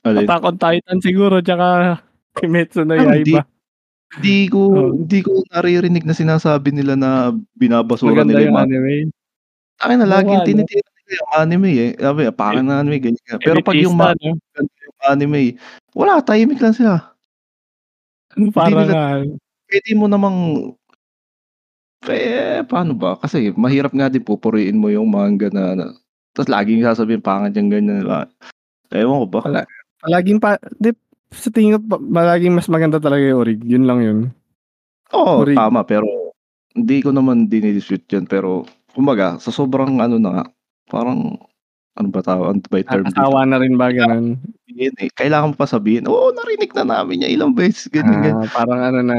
Alin? 0.00 0.24
Attack 0.24 0.42
on 0.48 0.56
Titan 0.56 0.98
siguro 1.04 1.44
tsaka 1.44 2.00
Kimetsu 2.40 2.88
no 2.88 2.96
hindi 2.96 3.36
Yaiba. 3.36 3.44
hindi 4.16 4.38
ko 4.48 4.60
hindi 5.04 5.20
ko 5.20 5.44
naririnig 5.52 6.08
na 6.08 6.16
sinasabi 6.16 6.72
nila 6.72 6.96
na 6.96 7.36
binabasura 7.60 8.24
Maganda 8.24 8.40
nila 8.40 8.48
yung 8.48 8.56
anime. 8.56 8.94
Tangina 9.76 10.04
Oo 10.08 10.12
laging 10.16 10.40
tinitira 10.48 10.88
nila 10.88 11.12
yung 11.12 11.30
anime, 11.36 11.70
eh. 11.76 11.90
Sabi, 12.00 12.20
"Ang 12.24 12.38
pangit 12.40 12.64
ng 12.64 12.72
anime," 12.80 12.96
ganyan, 13.00 13.20
ganyan. 13.28 13.40
Pero 13.44 13.58
'pag 13.60 13.76
yung 13.76 13.96
maganda 13.96 14.24
yung 14.80 14.98
anime, 15.04 15.42
wala 15.92 16.24
tahimik 16.24 16.60
lang 16.64 16.72
sila. 16.72 17.12
Hindi 18.32 18.48
Para 18.54 18.86
nila. 18.88 18.96
Puwede 19.70 19.90
mo 19.94 20.10
namang 20.10 20.38
eh, 22.10 22.64
paano 22.66 22.96
ba? 22.96 23.14
Kasi 23.20 23.54
mahirap 23.54 23.94
nga 23.94 24.10
din 24.10 24.24
pupuriin 24.24 24.74
mo 24.80 24.90
yung 24.90 25.06
manga 25.12 25.46
na 25.52 25.78
na 25.78 25.86
tas 26.34 26.48
laging 26.50 26.82
sasabihin 26.82 27.22
pangit 27.22 27.54
yang 27.54 27.70
ganyan 27.70 28.02
la 28.06 28.26
ewan 28.90 29.22
ko 29.22 29.26
ba. 29.30 29.40
Pala 29.46 29.62
palaging 30.00 30.40
pa 30.42 30.56
di 30.80 30.90
sa 31.30 31.52
tingin 31.52 31.78
ko 31.78 31.80
pa 31.86 31.96
palaging 32.00 32.56
mas 32.56 32.66
maganda 32.66 32.98
talaga 32.98 33.22
yung 33.22 33.40
orig, 33.44 33.60
yun 33.62 33.84
lang 33.86 34.00
yun. 34.02 34.18
Oo, 35.14 35.42
Orig. 35.44 35.58
tama 35.58 35.82
pero 35.86 36.06
hindi 36.72 37.02
ko 37.02 37.10
naman 37.10 37.50
dini-dispute 37.50 38.06
yun 38.14 38.24
pero 38.26 38.64
kumbaga 38.94 39.36
sa 39.38 39.52
sobrang 39.52 40.00
ano 40.00 40.16
na 40.16 40.30
nga, 40.40 40.44
parang 40.88 41.36
ano 41.98 42.08
ba 42.08 42.22
tawag 42.24 42.56
ano 42.56 42.58
ba 42.64 42.76
yung 42.80 42.88
term 42.88 43.04
dito? 43.06 43.18
Nakakasawa 43.18 43.40
na 43.44 43.56
rin 43.60 43.74
ba 43.76 43.88
ganon? 43.92 44.26
Sabihin, 44.70 44.94
eh, 45.02 45.10
kailangan 45.12 45.52
mo 45.52 45.54
pa 45.58 45.66
sabihin, 45.66 46.06
"Oo, 46.06 46.30
narinig 46.32 46.70
na 46.72 46.84
namin 46.86 47.26
yan 47.26 47.34
ilang 47.36 47.52
beses," 47.52 47.90
ganyan, 47.90 48.22
ganyan. 48.22 48.38
Ah, 48.38 48.50
parang 48.54 48.80
ano 48.80 49.00
na, 49.02 49.18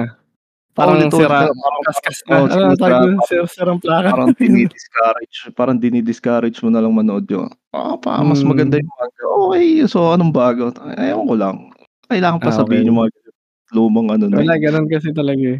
parang 0.73 0.97
sira 1.11 1.49
parang 1.51 1.83
kaskas 1.85 2.17
na. 2.25 2.33
Ano 2.47 2.73
tawag 2.75 2.79
parang 2.79 3.19
Sir 3.27 3.43
sirang 3.47 3.79
plaka. 3.79 4.07
parang 4.13 4.29
dini-discourage 4.39 5.35
parang 5.53 5.77
dini-discourage 5.77 6.57
mo 6.63 6.69
na 6.71 6.79
lang 6.79 6.93
manood 6.93 7.25
yun. 7.27 7.49
Ah, 7.71 7.95
pa 7.99 8.19
mas 8.23 8.41
maganda 8.41 8.79
Hmm. 8.79 8.85
yung 8.87 8.93
manga. 8.95 9.23
Okey, 9.51 9.69
so 9.87 10.11
anong 10.11 10.31
bago? 10.31 10.71
Ewan 10.95 11.25
ko 11.27 11.35
lang. 11.35 11.55
Kailangan 12.07 12.39
pa 12.39 12.51
Ah, 12.51 12.57
sabihin 12.63 12.87
yung 12.87 12.99
mga 13.01 13.09
lumang 13.71 14.07
ano 14.11 14.25
na 14.27 14.43
Wala 14.43 14.55
yun. 14.55 14.63
ganon 14.67 14.87
kasi 14.91 15.11
talaga, 15.11 15.43
eh. 15.55 15.59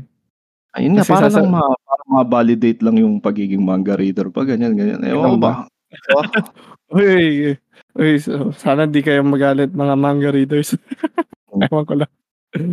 Ayun 0.76 0.96
nga 1.00 1.06
para 1.08 1.28
sasa 1.28 1.44
lang 1.44 1.52
ma 1.52 1.64
para 1.84 2.04
ma-validate 2.08 2.80
lang 2.84 2.96
yung 3.00 3.20
pagiging 3.20 3.64
manga 3.64 3.96
reader 3.96 4.32
pa 4.32 4.44
ganyan, 4.44 4.76
ganyan. 4.76 5.04
Ewan 5.04 5.36
ko 5.36 5.38
Ganun 5.38 5.44
ba. 5.44 5.52
Uy, 6.96 7.56
uy, 7.96 8.14
so 8.20 8.52
sana 8.56 8.84
di 8.88 9.00
kayo 9.04 9.24
magalit 9.24 9.72
mga 9.72 9.96
manga 10.00 10.30
readers. 10.32 10.76
Hmm. 11.52 11.68
Ewan 11.68 11.84
ko 11.84 11.94
lang. 12.00 12.12
Eh. 12.56 12.64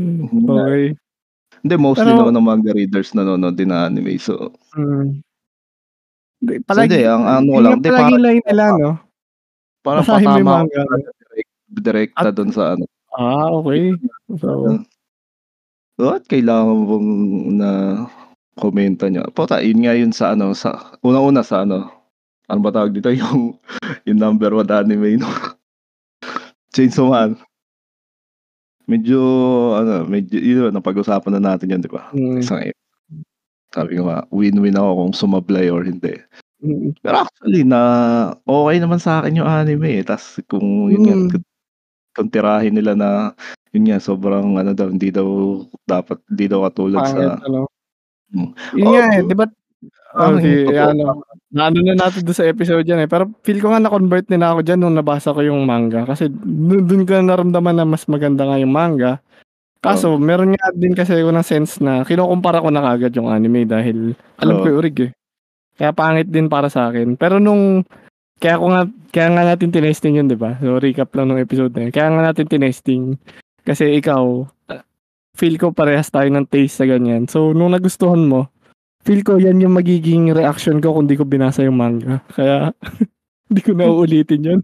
Okey. 0.47 0.85
Hindi 1.69 1.77
mostly 1.77 2.09
Pero 2.09 2.25
naman 2.25 2.35
ng 2.41 2.47
manga 2.49 2.73
readers 2.73 3.13
nanonood 3.13 3.55
din 3.55 3.69
ng 3.69 3.81
anime 3.93 4.17
so 4.17 4.57
Hmm. 4.73 5.21
Di 6.41 6.55
So, 6.63 6.65
palagi 6.71 6.95
hindi 6.95 7.03
ang 7.11 7.25
ano 7.27 7.51
lang, 7.59 7.73
hindi 7.83 7.91
palagi 7.91 8.15
parang 8.15 8.23
line 8.23 8.43
nila 8.47 8.65
'no? 8.79 8.91
parang 9.85 10.05
Basahin 10.07 10.27
patama 10.29 10.51
manga 10.65 10.83
direk 10.89 11.49
direkta 11.69 12.29
dun 12.35 12.51
sa 12.55 12.63
ano 12.75 12.85
ah, 13.19 13.51
okey. 13.61 13.99
So 14.39 14.79
Bakit 15.99 16.31
kailangan 16.31 16.79
mong 16.87 17.09
na 17.59 17.71
komenta 18.55 19.11
niya? 19.11 19.27
Puta 19.35 19.59
yun 19.59 19.83
nga 19.83 19.99
yun 19.99 20.15
sa 20.15 20.39
ano, 20.39 20.55
sa 20.55 20.95
unang-una 21.03 21.43
sa 21.43 21.67
ano, 21.67 21.91
ano 22.47 22.61
ba 22.63 22.71
tawag 22.71 22.95
dito 22.95 23.11
yung 23.19 23.59
yung 24.07 24.19
number 24.23 24.55
1 24.55 24.71
anime 24.71 25.19
'no, 25.19 25.27
Chainsaw 26.75 27.11
Man. 27.11 27.35
Medyo 28.89 29.21
ano, 29.77 30.09
medyo 30.09 30.41
yun 30.41 30.73
napag-usapan 30.73 31.37
na 31.37 31.53
natin 31.53 31.77
yan 31.77 31.81
'di 31.85 31.93
ba? 31.93 32.09
Hmm. 32.17 32.41
Isang 32.41 32.73
sabi 33.69 34.01
ko 34.01 34.09
nga, 34.09 34.25
win-win 34.33 34.81
ako 34.81 34.91
kung 34.97 35.13
sumablay 35.13 35.69
or 35.69 35.85
hindi. 35.85 36.17
Mm. 36.65 36.97
Pero 37.05 37.21
actually 37.29 37.69
na 37.69 37.81
okey 38.49 38.81
naman 38.81 38.97
sa'kin 38.97 39.37
yung 39.37 39.47
anime, 39.47 40.01
eh, 40.01 40.05
tas 40.09 40.41
kung 40.49 40.89
yun 40.89 41.05
nga 41.05 41.15
Hmm. 41.21 41.45
kung 42.17 42.33
tirahin 42.33 42.75
nila 42.75 42.97
na 42.97 43.11
yun 43.77 43.85
nga 43.93 44.01
sobrang 44.01 44.57
ano 44.57 44.73
daw, 44.73 44.89
hindi 44.89 45.13
daw 45.13 45.29
dapat 45.85 46.19
hindi 46.33 46.49
daw 46.49 46.65
katulad 46.67 47.05
sa 47.05 47.13
Pangit 47.13 47.45
ano? 47.45 47.61
hmm. 48.33 48.51
Yun 48.77 48.87
Oo, 48.89 48.93
nga, 48.97 49.05
eh, 49.17 49.23
'di 49.27 49.35
ba 49.37 49.47
oh, 49.85 50.19
parang 50.19 50.41
sige 50.43 50.69
totoo 50.69 50.91
ano, 50.91 51.05
naano 51.55 51.79
na 51.81 51.95
natin 51.97 52.23
dun 52.25 52.37
sa 52.37 52.49
episode 52.49 52.85
yan, 52.85 53.05
eh, 53.05 53.09
pero 53.11 53.31
feel 53.47 53.63
ko 53.63 53.73
nga 53.73 53.81
na-convert 53.81 54.27
din 54.29 54.45
ako 54.45 54.61
diyan 54.67 54.81
nung 54.83 54.97
nabasa 54.99 55.33
ko 55.33 55.41
yung 55.41 55.65
manga 55.65 56.05
kasi 56.05 56.29
dun 56.31 56.85
dun 56.85 57.03
ko 57.09 57.19
naramdaman 57.19 57.77
na 57.79 57.87
mas 57.89 58.05
maganda 58.11 58.45
nga 58.45 58.61
yung 58.61 58.75
manga. 58.75 59.23
Kaso 59.79 60.19
Oo. 60.19 60.21
meron 60.21 60.59
nga 60.59 60.75
din 60.75 60.91
kasi 60.91 61.15
ako 61.23 61.31
ng 61.31 61.47
sense 61.47 61.79
na 61.79 62.03
kinukumpara 62.03 62.59
ko 62.59 62.69
na 62.75 62.83
kaagad 62.83 63.15
yung 63.15 63.31
anime 63.31 63.63
dahil 63.63 64.19
alam 64.43 64.59
ko 64.59 64.67
Oo. 64.67 64.71
yung 64.75 64.79
orig, 64.83 64.99
eh. 65.07 65.11
Kaya 65.79 65.95
pangit 65.95 66.27
din 66.27 66.51
para 66.51 66.67
sa'kin. 66.67 67.15
Pero 67.15 67.39
nung 67.39 67.87
kaya 68.43 68.59
ko 68.59 68.67
nga 68.75 68.83
kaya 69.15 69.29
nga 69.35 69.45
natin 69.47 69.71
tinesting 69.71 70.19
yun 70.19 70.27
'di 70.27 70.35
ba? 70.35 70.59
So 70.59 70.83
recap 70.83 71.15
lang 71.15 71.31
nung 71.31 71.39
episode 71.39 71.71
na 71.75 71.87
yun. 71.87 71.93
Kaya 71.95 72.11
nga 72.11 72.23
natin 72.27 72.51
tinesting 72.51 73.03
kasi 73.63 74.03
ikaw, 74.03 74.43
feel 75.39 75.55
ko 75.55 75.71
parehas 75.71 76.11
tayo 76.11 76.27
ng 76.27 76.51
taste 76.51 76.83
sa 76.83 76.87
ganyan. 76.87 77.31
So 77.31 77.55
nung 77.55 77.71
nagustuhan 77.71 78.27
mo, 78.27 78.51
feel 79.09 79.25
ko 79.25 79.41
yan 79.41 79.65
yung 79.65 79.73
magiging 79.73 80.29
reaction 80.37 80.85
ko 80.85 80.93
kung 80.93 81.09
di 81.09 81.17
ko 81.17 81.25
binasa 81.25 81.65
yung 81.65 81.81
manga. 81.81 82.21
Kaya 82.29 82.77
di 83.55 83.65
ko 83.65 83.73
na 83.73 83.89
uulitin 83.89 84.45
yun. 84.45 84.61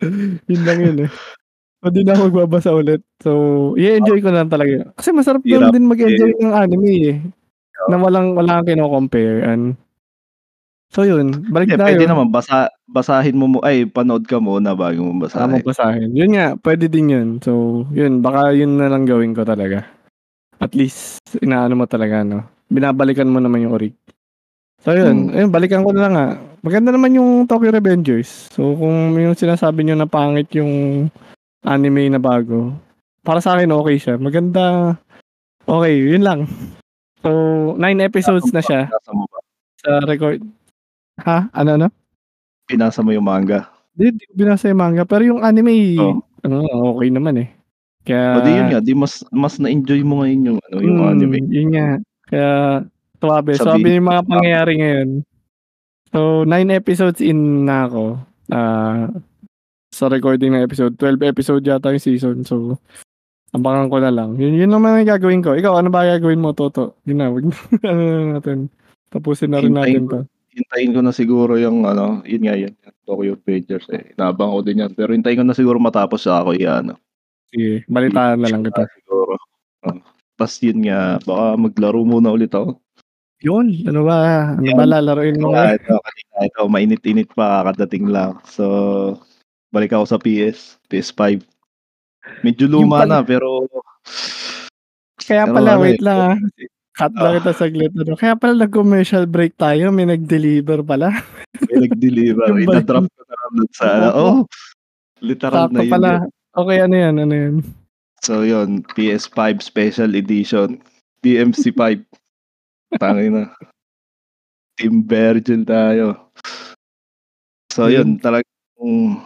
Yun 0.48 0.62
lang 0.64 0.80
yun, 0.80 0.96
eh. 1.08 1.10
So 1.80 1.92
di 1.92 2.04
na 2.04 2.16
ako 2.16 2.32
magbabasa 2.32 2.72
ulit. 2.72 3.04
So 3.20 3.30
i-e-enjoy 3.76 4.24
ko 4.24 4.32
lang 4.32 4.48
talaga. 4.48 4.92
Kasi 4.96 5.12
masarap 5.12 5.44
Hirap, 5.44 5.72
din 5.76 5.88
mag-enjoy 5.88 6.32
eh. 6.32 6.40
ng 6.40 6.52
anime, 6.56 6.92
eh, 7.12 7.16
na 7.88 8.00
walang 8.00 8.32
wala 8.32 8.60
kang 8.60 8.72
kino-compare-an. 8.72 9.76
So 10.92 11.04
yun, 11.04 11.48
balik 11.52 11.72
Hindi, 11.72 11.80
tayo. 11.80 11.88
pwede 11.92 12.06
naman 12.08 12.28
basa 12.32 12.72
basahin 12.88 13.36
mo 13.36 13.46
mu 13.56 13.58
ay 13.60 13.84
panood 13.84 14.24
ka 14.24 14.40
muna 14.40 14.72
bago 14.72 15.00
mo 15.04 15.12
mo 15.12 15.20
basahin. 15.28 15.60
basahin. 15.64 16.10
Yun 16.16 16.32
nga, 16.32 16.46
pwede 16.60 16.88
din 16.88 17.12
yun. 17.12 17.28
So, 17.44 17.84
yun, 17.92 18.24
baka 18.24 18.56
yun 18.56 18.80
na 18.80 18.88
lang 18.88 19.04
gawin 19.04 19.36
ko 19.36 19.44
talaga. 19.44 19.84
At 20.56 20.72
least, 20.72 21.20
inaano 21.44 21.76
mo 21.76 21.84
talaga, 21.84 22.24
no? 22.24 22.55
Binabalikan 22.66 23.30
mo 23.30 23.38
naman 23.38 23.62
yung 23.62 23.74
orig. 23.74 23.94
So, 24.82 24.92
yun. 24.92 25.30
Hmm. 25.30 25.34
Ayun, 25.34 25.50
balikan 25.50 25.82
ko 25.82 25.90
na 25.94 26.02
lang 26.06 26.14
nga. 26.14 26.28
Maganda 26.62 26.90
naman 26.90 27.14
yung 27.14 27.46
Tokyo 27.46 27.70
Revengers. 27.70 28.50
So, 28.50 28.74
kung 28.74 29.14
yung 29.14 29.38
sinasabi 29.38 29.86
nyo 29.86 29.94
na 29.94 30.06
pangit 30.06 30.50
yung 30.54 31.06
anime 31.62 32.10
na 32.10 32.18
bago, 32.18 32.74
para 33.22 33.38
sa 33.38 33.54
akin 33.54 33.70
okay 33.70 33.96
siya. 33.98 34.14
Maganda. 34.18 34.94
Okay, 35.66 35.94
yun 35.98 36.22
lang. 36.22 36.46
So, 37.22 37.30
nine 37.74 37.98
episodes 38.02 38.50
na 38.54 38.62
siya 38.62 38.86
sa 39.82 39.90
record. 40.06 40.42
Ha? 41.22 41.50
Ano, 41.50 41.70
ano? 41.74 41.86
Binasa 42.66 43.02
mo 43.02 43.10
yung 43.10 43.26
manga. 43.26 43.66
Hindi, 43.94 44.20
di 44.20 44.24
ko 44.30 44.32
binasa 44.36 44.70
yung 44.70 44.78
manga. 44.82 45.02
Pero 45.06 45.22
yung 45.24 45.40
anime, 45.42 45.98
Oh. 45.98 46.22
ano, 46.42 46.62
okay 46.94 47.08
naman 47.10 47.42
eh. 47.42 47.48
Kaya, 48.06 48.38
O 48.38 48.40
di 48.42 48.50
yun 48.54 48.66
nga, 48.70 48.78
di 48.78 48.92
mas 48.94 49.26
mas 49.34 49.58
na-enjoy 49.58 50.06
mo 50.06 50.22
ngayon 50.22 50.54
yung 50.54 50.58
ano, 50.62 50.76
yung 50.78 50.98
Mm, 51.02 51.10
anime. 51.10 51.38
Yun 51.50 51.68
nga. 51.74 51.86
Kaya. 52.26 52.82
Sabi- 53.16 53.56
Sabi 53.56 53.96
yung 53.96 54.08
mga 54.12 54.22
pangyayari 54.28 54.72
ngayon. 54.76 55.10
So, 56.12 56.44
nine 56.44 56.70
episodes 56.70 57.24
in 57.24 57.64
na 57.64 57.88
ako. 57.88 58.20
Ah, 58.52 59.10
sa 59.90 60.12
recording 60.12 60.52
ng 60.52 60.62
episode. 60.62 60.94
12 61.00 61.24
episode 61.24 61.64
yata 61.64 61.90
yung 61.90 62.04
season. 62.04 62.36
So, 62.44 62.76
abangan 63.56 63.88
ko 63.88 63.96
na 63.98 64.12
lang. 64.12 64.36
Yun, 64.36 64.54
yun 64.54 64.70
naman 64.70 65.00
ang 65.00 65.08
gagawin 65.08 65.40
ko. 65.40 65.56
Ikaw, 65.56 65.80
ano 65.80 65.88
ba 65.88 66.04
gagawin 66.04 66.44
mo, 66.44 66.52
Toto? 66.52 67.00
Yun 67.08 67.18
na, 67.18 67.32
wag 67.32 67.48
ano 67.88 68.00
na 68.04 68.22
natin. 68.38 68.68
Tapusin 69.08 69.50
na 69.50 69.64
rin 69.64 69.72
natin 69.72 70.04
to. 70.06 70.20
Hintayin 70.56 70.92
ko 70.96 71.00
na 71.04 71.12
siguro 71.12 71.60
yung 71.60 71.84
ano, 71.84 72.24
yun 72.24 72.48
nga 72.48 72.56
yun, 72.56 72.72
yung 72.72 72.96
Tokyo 73.04 73.36
Revengers 73.36 73.88
eh. 73.92 74.16
Inabang 74.16 74.56
ko 74.56 74.60
din 74.64 74.80
yan. 74.84 74.92
Pero 74.96 75.12
hintayin 75.12 75.40
ko 75.40 75.44
na 75.44 75.56
siguro 75.56 75.76
matapos 75.76 76.24
sa 76.24 76.40
ako 76.40 76.56
yan. 76.56 76.96
Sige, 77.52 77.84
balitaan 77.88 78.40
na 78.40 78.48
lang 78.48 78.64
kita. 78.64 78.88
Siguro. 79.00 79.36
Tapos 80.36 80.60
yun 80.60 80.84
nga, 80.84 81.16
baka 81.24 81.56
maglaro 81.56 82.04
muna 82.04 82.28
ulit 82.28 82.52
ako. 82.52 82.76
Yun, 83.40 83.84
ano 83.84 84.00
ba? 84.04 84.16
Ano 84.52 84.64
Yan. 84.64 84.76
ba 84.76 84.84
lalaroin 84.86 85.36
mo? 85.36 85.52
Ah, 85.52 85.76
ito, 85.76 85.92
kanina 85.92 86.36
ito, 86.44 86.60
mainit-init 86.66 87.28
pa, 87.32 87.60
kakadating 87.62 88.08
lang. 88.08 88.40
So, 88.44 88.64
balik 89.68 89.92
ako 89.92 90.04
sa 90.08 90.16
PS, 90.16 90.80
PS5. 90.88 91.44
Medyo 92.40 92.64
luma 92.66 93.04
pala- 93.04 93.20
na, 93.20 93.24
pero 93.24 93.64
Kaya 95.18 95.44
pala, 95.44 95.74
ano 95.74 95.82
wait 95.82 95.98
eh, 95.98 96.04
lang 96.04 96.18
ah. 96.22 96.36
Cut 96.96 97.12
lang 97.12 97.28
Ah. 97.28 97.36
kita 97.36 97.52
saglit. 97.52 97.92
Ano. 97.92 98.16
Kaya 98.16 98.34
pala 98.34 98.64
nag-commercial 98.64 99.26
break 99.26 99.52
tayo. 99.56 99.92
May 99.92 100.06
nag-deliver 100.06 100.80
pala. 100.80 101.12
may 101.66 101.84
nag-deliver. 101.84 102.46
Ina-drop 102.64 103.04
ko 103.04 103.20
na 103.22 103.34
lang 103.36 103.54
sa, 103.68 103.86
oh, 104.14 104.48
literal 105.20 105.68
Sakto 105.68 105.76
na 105.76 105.82
yun. 105.82 105.92
pala. 105.92 106.10
yun. 106.14 106.28
Okay, 106.56 106.78
ano 106.80 106.94
yan? 106.96 107.14
Ano 107.18 107.34
yan? 107.34 107.54
So, 108.24 108.42
yun, 108.42 108.82
PS5 108.96 109.60
Special 109.62 110.14
Edition, 110.16 110.80
DMC5. 111.22 112.04
Tangin 113.02 113.32
na. 113.34 113.44
Team 114.76 115.04
Virgin 115.04 115.64
tayo. 115.64 116.32
So, 117.72 117.88
yun, 117.88 118.16
talagang, 118.20 119.20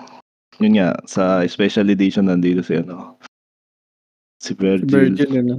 yun 0.59 0.73
nga, 0.75 0.95
sa 1.07 1.43
Special 1.47 1.91
Edition 1.91 2.27
nandito 2.27 2.63
si, 2.63 2.79
ano, 2.79 3.19
si 4.41 4.51
Si 4.51 4.53
Virgil. 4.57 4.89
Virgil, 4.89 5.31
ano? 5.45 5.55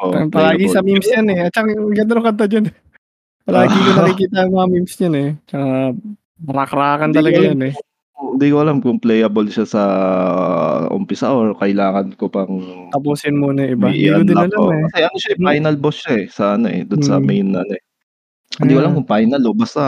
Oh, 0.00 0.12
Parang 0.12 0.32
palagi 0.32 0.68
sa 0.72 0.80
memes 0.80 1.08
yan 1.08 1.28
eh. 1.30 1.48
At 1.48 1.52
saka, 1.52 1.72
ganda 1.72 2.12
ng 2.16 2.26
kanta 2.26 2.46
dyan. 2.48 2.66
Palagi 3.44 3.76
ko 3.76 3.90
nakikita 3.98 4.36
ang 4.44 4.52
mga 4.56 4.68
memes 4.72 4.94
yan 4.96 5.14
eh. 5.16 5.30
Tsaka, 5.48 5.68
rak-rakan 6.40 7.10
talaga 7.12 7.38
yan 7.40 7.60
eh. 7.70 7.74
Hindi 8.20 8.46
ko 8.52 8.56
alam 8.60 8.84
kung 8.84 9.00
playable 9.00 9.48
siya 9.48 9.64
sa 9.64 9.82
umpisa 10.88 11.32
or 11.32 11.56
kailangan 11.56 12.12
ko 12.14 12.28
pang 12.28 12.60
Tapusin 12.92 13.40
muna 13.40 13.64
iba. 13.64 13.88
Hindi 13.88 14.12
ko 14.12 14.22
din 14.22 14.36
alam 14.36 14.52
ko. 14.52 14.68
eh. 14.68 14.80
Kasi 14.86 14.98
ano 15.02 15.16
siya, 15.16 15.32
eh, 15.32 15.38
final 15.40 15.76
boss 15.76 15.96
siya 16.04 16.14
eh, 16.14 16.26
sa 16.28 16.44
ano 16.54 16.66
eh, 16.68 16.84
sa 17.00 17.16
Hmm. 17.16 17.24
main 17.24 17.48
ano 17.50 17.72
eh. 17.72 17.82
Hindi 18.60 18.72
ko 18.72 18.80
alam 18.80 18.92
kung 18.94 19.08
final 19.08 19.40
o 19.40 19.56
basta 19.56 19.84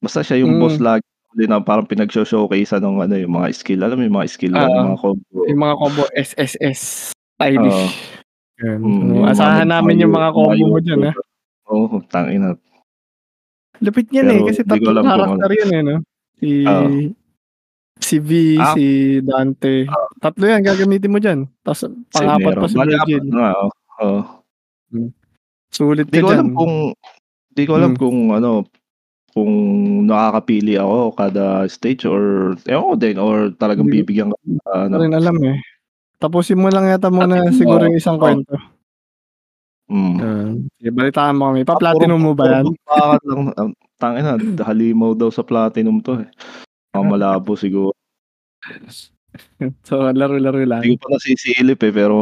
basta 0.00 0.20
siya 0.20 0.40
yung 0.40 0.56
Mm. 0.56 0.60
boss 0.60 0.76
lagi 0.78 1.04
din 1.34 1.50
na 1.50 1.58
parang 1.58 1.84
pinag-showcase 1.84 2.78
ng 2.78 2.96
ano 3.02 3.14
yung 3.18 3.34
mga 3.34 3.48
skill. 3.52 3.80
Alam 3.82 3.98
mo 3.98 4.04
yung 4.06 4.16
mga 4.16 4.30
skill 4.30 4.54
Ah. 4.54 4.64
yung 4.64 4.76
mga 4.86 5.00
combo. 5.00 5.38
Yung 5.44 5.60
mga 5.60 5.74
combo 5.76 6.02
SSS. 6.14 6.80
Stylish. 7.34 7.74
Oo. 7.74 7.88
Yan. 8.62 8.78
Mm, 8.80 9.24
asahan 9.26 9.66
namin 9.66 9.98
yung 9.98 10.14
mga 10.14 10.30
combo 10.30 10.64
mo 10.70 10.78
dyan 10.78 11.10
ah. 11.10 11.14
Oo, 11.66 11.98
tangin 12.06 12.40
na. 12.40 12.50
Lupit 13.82 14.06
yan 14.14 14.30
eh. 14.30 14.40
Kasi 14.46 14.62
tatlong 14.62 15.02
kung 15.02 15.10
karakter 15.10 15.50
yun 15.58 15.70
eh. 15.74 15.82
No? 15.82 15.96
Si, 16.36 16.50
Oo. 16.62 16.88
si 17.96 18.16
V, 18.18 18.30
Ah. 18.58 18.74
si 18.74 18.84
Dante. 19.20 19.86
Tatlo 20.18 20.44
yan 20.44 20.62
gagamitin 20.62 21.12
mo 21.12 21.18
dyan. 21.18 21.46
Tapos 21.60 21.86
pangapat 22.10 22.52
pa 22.54 22.66
si 22.66 22.76
Virgil. 22.76 23.22
na, 23.26 23.54
oo. 23.54 23.68
Oo. 23.94 24.20
Sulit 25.70 26.06
Di 26.06 26.18
ka 26.18 26.22
ko 26.22 26.28
alam 26.30 26.48
kung 26.52 26.74
di 27.50 27.62
ko 27.64 27.72
alam 27.74 27.92
Hmm. 27.94 28.00
kung 28.00 28.18
ano 28.30 28.50
kung 29.34 29.52
nakakapili 30.06 30.78
ako 30.78 31.10
kada 31.12 31.66
stage 31.66 32.06
or 32.06 32.54
ewan 32.64 32.86
ko 32.86 32.96
din 32.96 33.16
or 33.18 33.36
talagang 33.52 33.90
ko- 33.90 33.94
bibigyan 33.94 34.30
ka 34.30 34.38
Hindi 34.38 34.62
ano. 34.70 34.94
rin 35.02 35.14
alam 35.14 35.36
eh. 35.42 35.58
Tapusin 36.18 36.58
mo 36.58 36.70
lang 36.70 36.86
yata 36.86 37.10
muna 37.10 37.42
mo. 37.42 37.50
siguro 37.50 37.82
yung 37.84 37.98
isang 37.98 38.18
Oo. 38.18 38.22
kwento. 38.22 38.54
Mm. 39.84 40.16
Uh, 40.16 40.50
balitaan 40.88 41.36
mo 41.36 41.50
kami. 41.50 41.60
Pa-platinum 41.62 42.16
mo 42.16 42.32
ba 42.32 42.46
yan? 42.48 42.64
Bakit 42.88 43.22
lang 43.26 43.42
tangin 44.04 44.24
na 44.28 44.36
halimaw 44.62 45.16
daw 45.16 45.32
sa 45.32 45.40
platinum 45.40 46.04
to 46.04 46.20
eh. 46.20 46.28
Mga 46.92 47.06
malabo 47.16 47.56
siguro. 47.56 47.96
so, 49.82 50.12
laro-laro 50.12 50.60
lang. 50.62 50.84
Hindi 50.84 51.00
ko 51.00 51.08
pa 51.08 51.16
nasisilip 51.16 51.80
eh 51.80 51.92
pero 51.92 52.16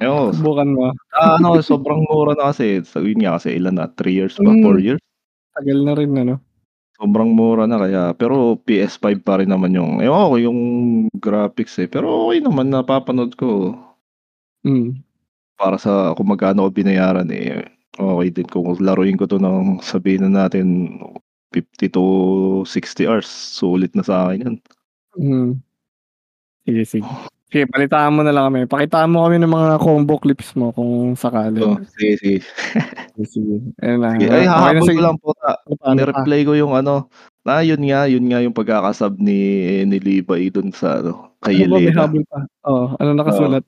ko. 0.00 0.32
Subukan 0.32 0.68
mo. 0.72 0.96
Ah, 1.12 1.36
ano, 1.36 1.60
sobrang 1.60 2.08
mura 2.08 2.32
na 2.32 2.50
kasi. 2.50 2.80
Sabihin 2.80 3.20
nga 3.20 3.36
kasi 3.36 3.60
ilan 3.60 3.76
na? 3.76 3.86
3 3.92 4.08
years 4.16 4.34
pa? 4.40 4.48
Mm. 4.48 4.64
4 4.64 4.80
years? 4.80 5.02
Tagal 5.52 5.78
na 5.84 5.92
rin 5.92 6.12
ano. 6.16 6.34
Sobrang 6.96 7.32
mura 7.32 7.64
na 7.68 7.80
kaya 7.80 8.02
pero 8.16 8.56
PS5 8.60 9.24
pa 9.24 9.40
rin 9.40 9.48
naman 9.48 9.72
yung 9.72 10.00
ewan 10.00 10.28
ko 10.32 10.36
yung 10.36 10.60
graphics 11.16 11.76
eh. 11.80 11.88
Pero 11.88 12.28
okay 12.28 12.40
naman 12.40 12.72
napapanood 12.72 13.36
ko 13.36 13.76
Mm. 14.60 15.00
para 15.56 15.80
sa 15.80 16.12
kung 16.12 16.28
magkano 16.28 16.68
ko 16.68 16.70
binayaran 16.72 17.24
eh. 17.32 17.64
Okay 18.00 18.28
din 18.32 18.48
kung 18.48 18.72
laruin 18.80 19.20
ko 19.20 19.28
to 19.28 19.36
ng 19.36 19.84
sabihin 19.84 20.24
na 20.24 20.48
natin 20.48 20.96
50 21.52 21.92
to 21.92 22.04
60 22.64 23.04
hours. 23.10 23.28
Sulit 23.28 23.92
na 23.92 24.00
sa 24.00 24.30
akin 24.32 24.40
yan. 24.46 24.56
Mm. 25.18 25.50
Sige, 26.64 26.82
sige. 26.86 27.08
Sige, 27.50 27.66
balitaan 27.66 28.14
mo 28.14 28.22
na 28.22 28.30
lang 28.30 28.46
kami. 28.46 28.70
Pakitaan 28.70 29.10
mo 29.10 29.26
kami 29.26 29.42
ng 29.42 29.50
mga 29.50 29.82
combo 29.82 30.22
clips 30.22 30.54
mo 30.54 30.70
kung 30.70 31.18
sakali. 31.18 31.58
So, 31.58 31.82
sige, 31.98 32.12
sige. 32.22 32.38
Sige, 33.18 33.26
sige. 33.26 33.54
Ayun 33.82 33.98
na. 33.98 34.14
sige. 34.14 34.26
Ay, 34.30 34.46
Okay 34.46 34.46
hahabol 34.46 34.86
sige. 34.86 34.94
ko 34.94 35.02
lang 35.02 35.16
po. 35.18 35.28
Ano 35.42 35.74
ano? 35.82 35.94
Nireplay 35.98 36.40
ko 36.46 36.52
yung 36.54 36.72
ano. 36.78 37.10
Na, 37.42 37.58
yun 37.66 37.82
nga, 37.82 38.06
yun 38.06 38.22
nga 38.30 38.38
yung 38.38 38.54
pagkakasab 38.54 39.18
ni, 39.18 39.40
ni 39.82 39.98
Levi 39.98 40.46
dun 40.54 40.70
sa 40.70 41.02
ano, 41.02 41.34
kay 41.42 41.66
Ano 41.66 41.74
ba, 41.74 41.76
may 41.82 41.90
Yelena. 41.90 42.00
habol 42.06 42.22
pa? 42.30 42.38
Oo, 42.70 42.84
ano 43.02 43.10
nakasulat? 43.18 43.64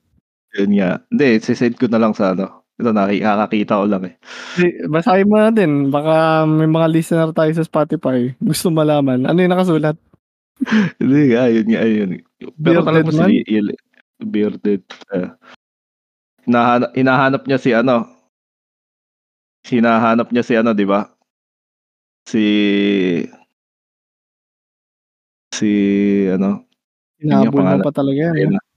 Yun 0.54 0.72
nga. 0.78 0.90
Hindi, 1.10 1.28
sisend 1.42 1.74
ko 1.74 1.90
na 1.90 1.98
lang 1.98 2.14
sa 2.14 2.38
ano. 2.38 2.61
Ito, 2.82 2.90
nakikakakita 2.90 3.78
ko 3.78 3.86
lang 3.86 4.02
eh. 4.10 4.14
Basahin 4.90 5.30
mo 5.30 5.38
na 5.38 5.54
din. 5.54 5.94
Baka 5.94 6.42
may 6.42 6.66
mga 6.66 6.90
listener 6.90 7.30
tayo 7.30 7.54
sa 7.54 7.62
Spotify. 7.62 8.34
Gusto 8.42 8.74
malaman. 8.74 9.22
Ano 9.22 9.38
yung 9.38 9.54
nakasulat? 9.54 9.94
Hindi 10.98 11.30
nga, 11.30 11.46
yun 11.46 11.66
nga, 11.70 11.82
yun. 11.86 12.10
Pero 12.59 12.82
Bearded 12.82 13.14
man? 13.14 13.30
si 13.30 13.34
Yel- 13.46 13.78
Bearded. 14.18 14.82
Uh, 15.14 15.30
hinahanap, 16.42 16.90
hinahanap 16.98 17.42
niya 17.46 17.59
si 17.62 17.70
ano. 17.70 18.10
Hinahanap 19.62 20.34
niya 20.34 20.42
si 20.42 20.54
ano, 20.59 20.74
di 20.74 20.82
ba? 20.82 21.06
Si... 22.26 22.44
Si 25.54 25.70
ano, 26.26 26.66
Hinahabol 27.22 27.62
mo 27.62 27.86
pa 27.86 27.94
talaga 27.94 28.18
yan. 28.18 28.34
ayun 28.34 28.59
eh. 28.59 28.71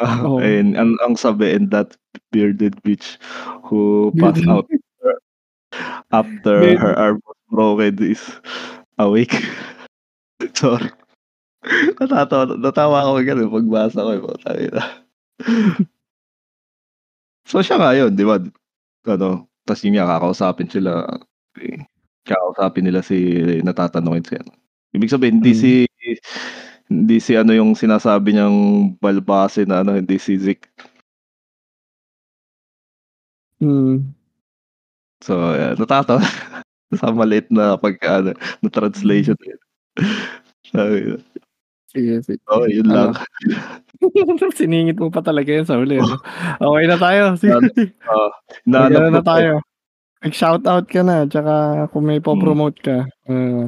Oo. 0.24 0.40
ayun, 0.40 0.74
ang, 0.80 0.96
ang 1.04 1.14
sabi, 1.14 1.52
and 1.52 1.68
that 1.70 1.92
bearded 2.32 2.72
bitch 2.80 3.20
who 3.68 4.08
passed 4.16 4.48
out 4.48 4.64
after 6.10 6.56
Bearded. 6.64 6.80
her 6.80 6.94
arm 6.96 7.20
was 7.28 7.38
broken 7.52 7.94
is 8.02 8.22
awake. 8.98 9.36
Sorry. 10.56 10.88
Natatawa, 12.00 12.56
natawa 12.56 13.04
ako 13.04 13.20
ganun 13.20 13.52
pagbasa 13.52 14.00
ko. 14.00 14.32
Eh, 14.32 14.40
tayo 14.40 14.66
na. 14.72 14.84
so 17.50 17.60
siya 17.60 17.76
nga 17.76 17.92
yun, 17.92 18.16
di 18.16 18.24
ba? 18.24 18.40
Ano, 19.04 19.48
tapos 19.68 19.82
yun 19.84 20.00
nga, 20.00 20.08
kakausapin 20.16 20.72
sila. 20.72 21.04
Kakausapin 22.24 22.88
nila 22.88 23.04
si, 23.04 23.36
natatanungin 23.60 24.24
si 24.24 24.34
ano. 24.40 24.52
Ibig 24.96 25.12
sabihin, 25.12 25.38
hindi 25.44 25.52
Mm. 25.54 25.60
si, 25.60 25.72
hindi 26.90 27.22
si 27.22 27.38
ano 27.38 27.54
yung 27.54 27.78
sinasabi 27.78 28.34
niyang 28.34 28.58
balbase 28.98 29.62
na 29.62 29.86
ano, 29.86 29.94
hindi 29.94 30.18
si 30.18 30.34
Zik. 30.34 30.66
Hmm. 33.62 34.10
So, 35.22 35.54
yeah, 35.54 35.78
natatawa. 35.78 36.20
sa 36.98 37.14
maliit 37.14 37.46
na 37.54 37.78
pagka 37.78 38.18
ano, 38.18 38.30
na 38.34 38.68
translation. 38.68 39.38
Sabi 40.66 40.98
ko. 41.06 41.14
Sige, 41.90 42.22
sige. 42.22 42.42
Oo, 42.50 42.66
yun 42.70 42.86
lang. 42.86 43.14
Siningit 44.58 44.98
mo 44.98 45.10
pa 45.10 45.22
talaga 45.22 45.50
yan 45.50 45.66
sa 45.66 45.78
huli. 45.78 45.98
ano? 45.98 46.18
Okay 46.58 46.84
na 46.86 46.98
tayo. 46.98 47.22
Sige. 47.42 47.58
Hinahanap 48.66 49.02
na 49.10 49.10
pa 49.10 49.22
eh. 49.22 49.26
tayo. 49.26 49.52
Mag-shoutout 50.22 50.86
ka 50.86 51.02
na. 51.02 51.26
Tsaka 51.26 51.86
kung 51.90 52.06
may 52.06 52.22
po-promote 52.22 52.78
ka. 52.78 53.10
Uh, 53.26 53.66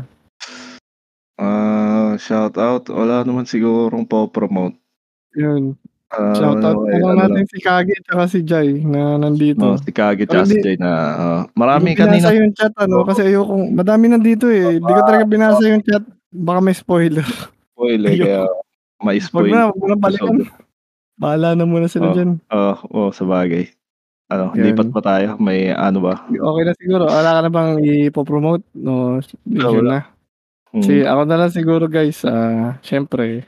Ah, 1.37 2.15
shout 2.17 2.55
out. 2.55 2.87
Wala 2.87 3.25
naman 3.25 3.45
sigurong 3.45 4.05
po-promote. 4.05 4.77
yun. 5.33 5.77
Ah, 6.13 6.37
Shoutout 6.37 6.77
ano, 6.77 6.85
na 6.85 6.93
lang 6.93 7.17
ano 7.17 7.33
natin 7.33 7.49
si 7.49 7.57
Kagi 7.57 7.97
tsaka 8.05 8.29
si 8.29 8.45
Jai 8.45 8.85
na 8.85 9.17
nandito. 9.17 9.65
Oh, 9.65 9.81
si 9.81 9.89
Kagi 9.89 10.29
tsaka 10.29 10.45
si 10.45 10.61
Jay 10.61 10.77
na 10.77 10.91
ah, 11.11 11.41
marami 11.57 11.97
Hindi 11.97 12.05
binasa 12.05 12.29
kanina. 12.29 12.37
yung 12.37 12.53
chat 12.53 12.73
ano 12.77 12.95
Oo. 13.01 13.09
kasi 13.09 13.25
ayokong 13.25 13.73
madami 13.73 14.13
nandito 14.13 14.45
eh. 14.47 14.77
Hindi 14.77 14.93
ko 14.93 15.01
talaga 15.03 15.25
binasa 15.25 15.65
yung 15.65 15.81
chat. 15.81 16.05
Baka 16.29 16.61
may 16.61 16.77
spoiler. 16.77 17.25
Spoil 17.73 18.01
Ayoko. 18.05 18.21
kaya 18.21 18.41
may 19.01 19.17
Wag 19.17 19.25
spoil. 19.25 19.49
na, 19.49 19.61
wag 19.73 19.79
mo 19.81 19.87
na 19.89 19.97
balikan. 19.97 20.37
Bahala 21.17 21.49
na 21.57 21.65
muna 21.65 21.89
sila 21.89 22.13
Oo. 22.13 22.15
dyan. 22.15 22.31
Oh, 22.53 22.77
oh, 22.93 23.09
sa 23.09 23.25
bagay. 23.25 23.73
Ano, 24.29 24.53
Yan. 24.53 24.69
lipat 24.69 24.93
pa 24.93 25.01
tayo. 25.01 25.41
May 25.41 25.73
ano 25.73 25.99
ba? 26.03 26.29
Okay 26.29 26.63
na 26.63 26.73
siguro. 26.77 27.09
Wala 27.09 27.31
ka 27.31 27.41
na 27.41 27.49
bang 27.49 27.73
ipopromote? 28.05 28.69
No, 28.77 29.17
Ah, 29.17 29.25
yun 29.49 29.81
wala. 29.81 29.97
na. 29.97 30.12
Hmm. 30.73 30.81
Si 30.81 31.05
ako 31.05 31.23
na 31.29 31.37
lang 31.37 31.53
siguro 31.53 31.85
guys, 31.85 32.25
ah 32.25 32.81
syempre 32.81 33.45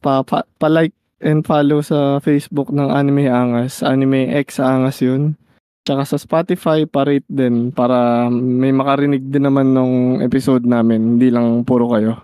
pa, 0.00 0.24
pa, 0.26 0.42
pa-like 0.58 0.96
and 1.20 1.44
follow 1.44 1.84
sa 1.84 2.18
Facebook 2.18 2.72
ng 2.72 2.90
Anime 2.90 3.28
Angas, 3.28 3.84
Anime 3.84 4.32
X 4.40 4.58
Angas 4.58 4.98
'yun. 4.98 5.36
Tsaka 5.84 6.04
sa 6.04 6.16
Spotify 6.20 6.84
pa-rate 6.84 7.28
din 7.28 7.72
para 7.72 8.28
may 8.28 8.72
makarinig 8.72 9.30
din 9.30 9.48
naman 9.48 9.72
nung 9.72 10.20
episode 10.20 10.64
namin, 10.68 11.16
hindi 11.16 11.32
lang 11.32 11.64
puro 11.64 11.88
kayo. 11.96 12.20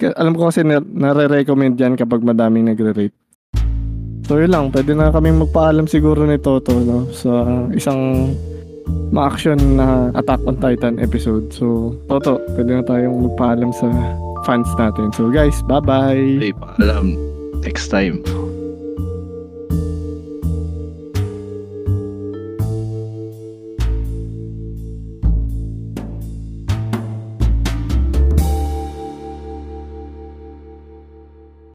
Ka- 0.00 0.16
Alam 0.16 0.32
ko 0.32 0.48
kasi 0.48 0.64
na- 0.64 0.80
nare-recommend 0.80 1.76
yan 1.76 1.92
kapag 1.92 2.24
madaming 2.24 2.72
nagre-rate. 2.72 3.12
So 4.24 4.40
yun 4.40 4.48
lang, 4.54 4.72
pwede 4.72 4.96
na 4.96 5.12
kaming 5.12 5.44
magpaalam 5.44 5.90
siguro 5.90 6.24
ni 6.24 6.40
Toto 6.40 6.72
no, 6.80 7.10
sa 7.12 7.66
isang 7.74 8.32
ma-action 9.10 9.58
na 9.78 10.14
Attack 10.14 10.40
on 10.46 10.56
Titan 10.58 11.02
episode. 11.02 11.50
So, 11.50 11.96
Toto, 12.06 12.38
pwede 12.54 12.70
na 12.78 12.84
tayong 12.86 13.30
magpaalam 13.30 13.70
sa 13.74 13.90
fans 14.44 14.68
natin. 14.78 15.12
So 15.12 15.28
guys, 15.28 15.56
bye-bye! 15.66 16.40
Hey, 16.40 16.52
paalam. 16.56 17.16
Next 17.60 17.88
time. 17.92 18.24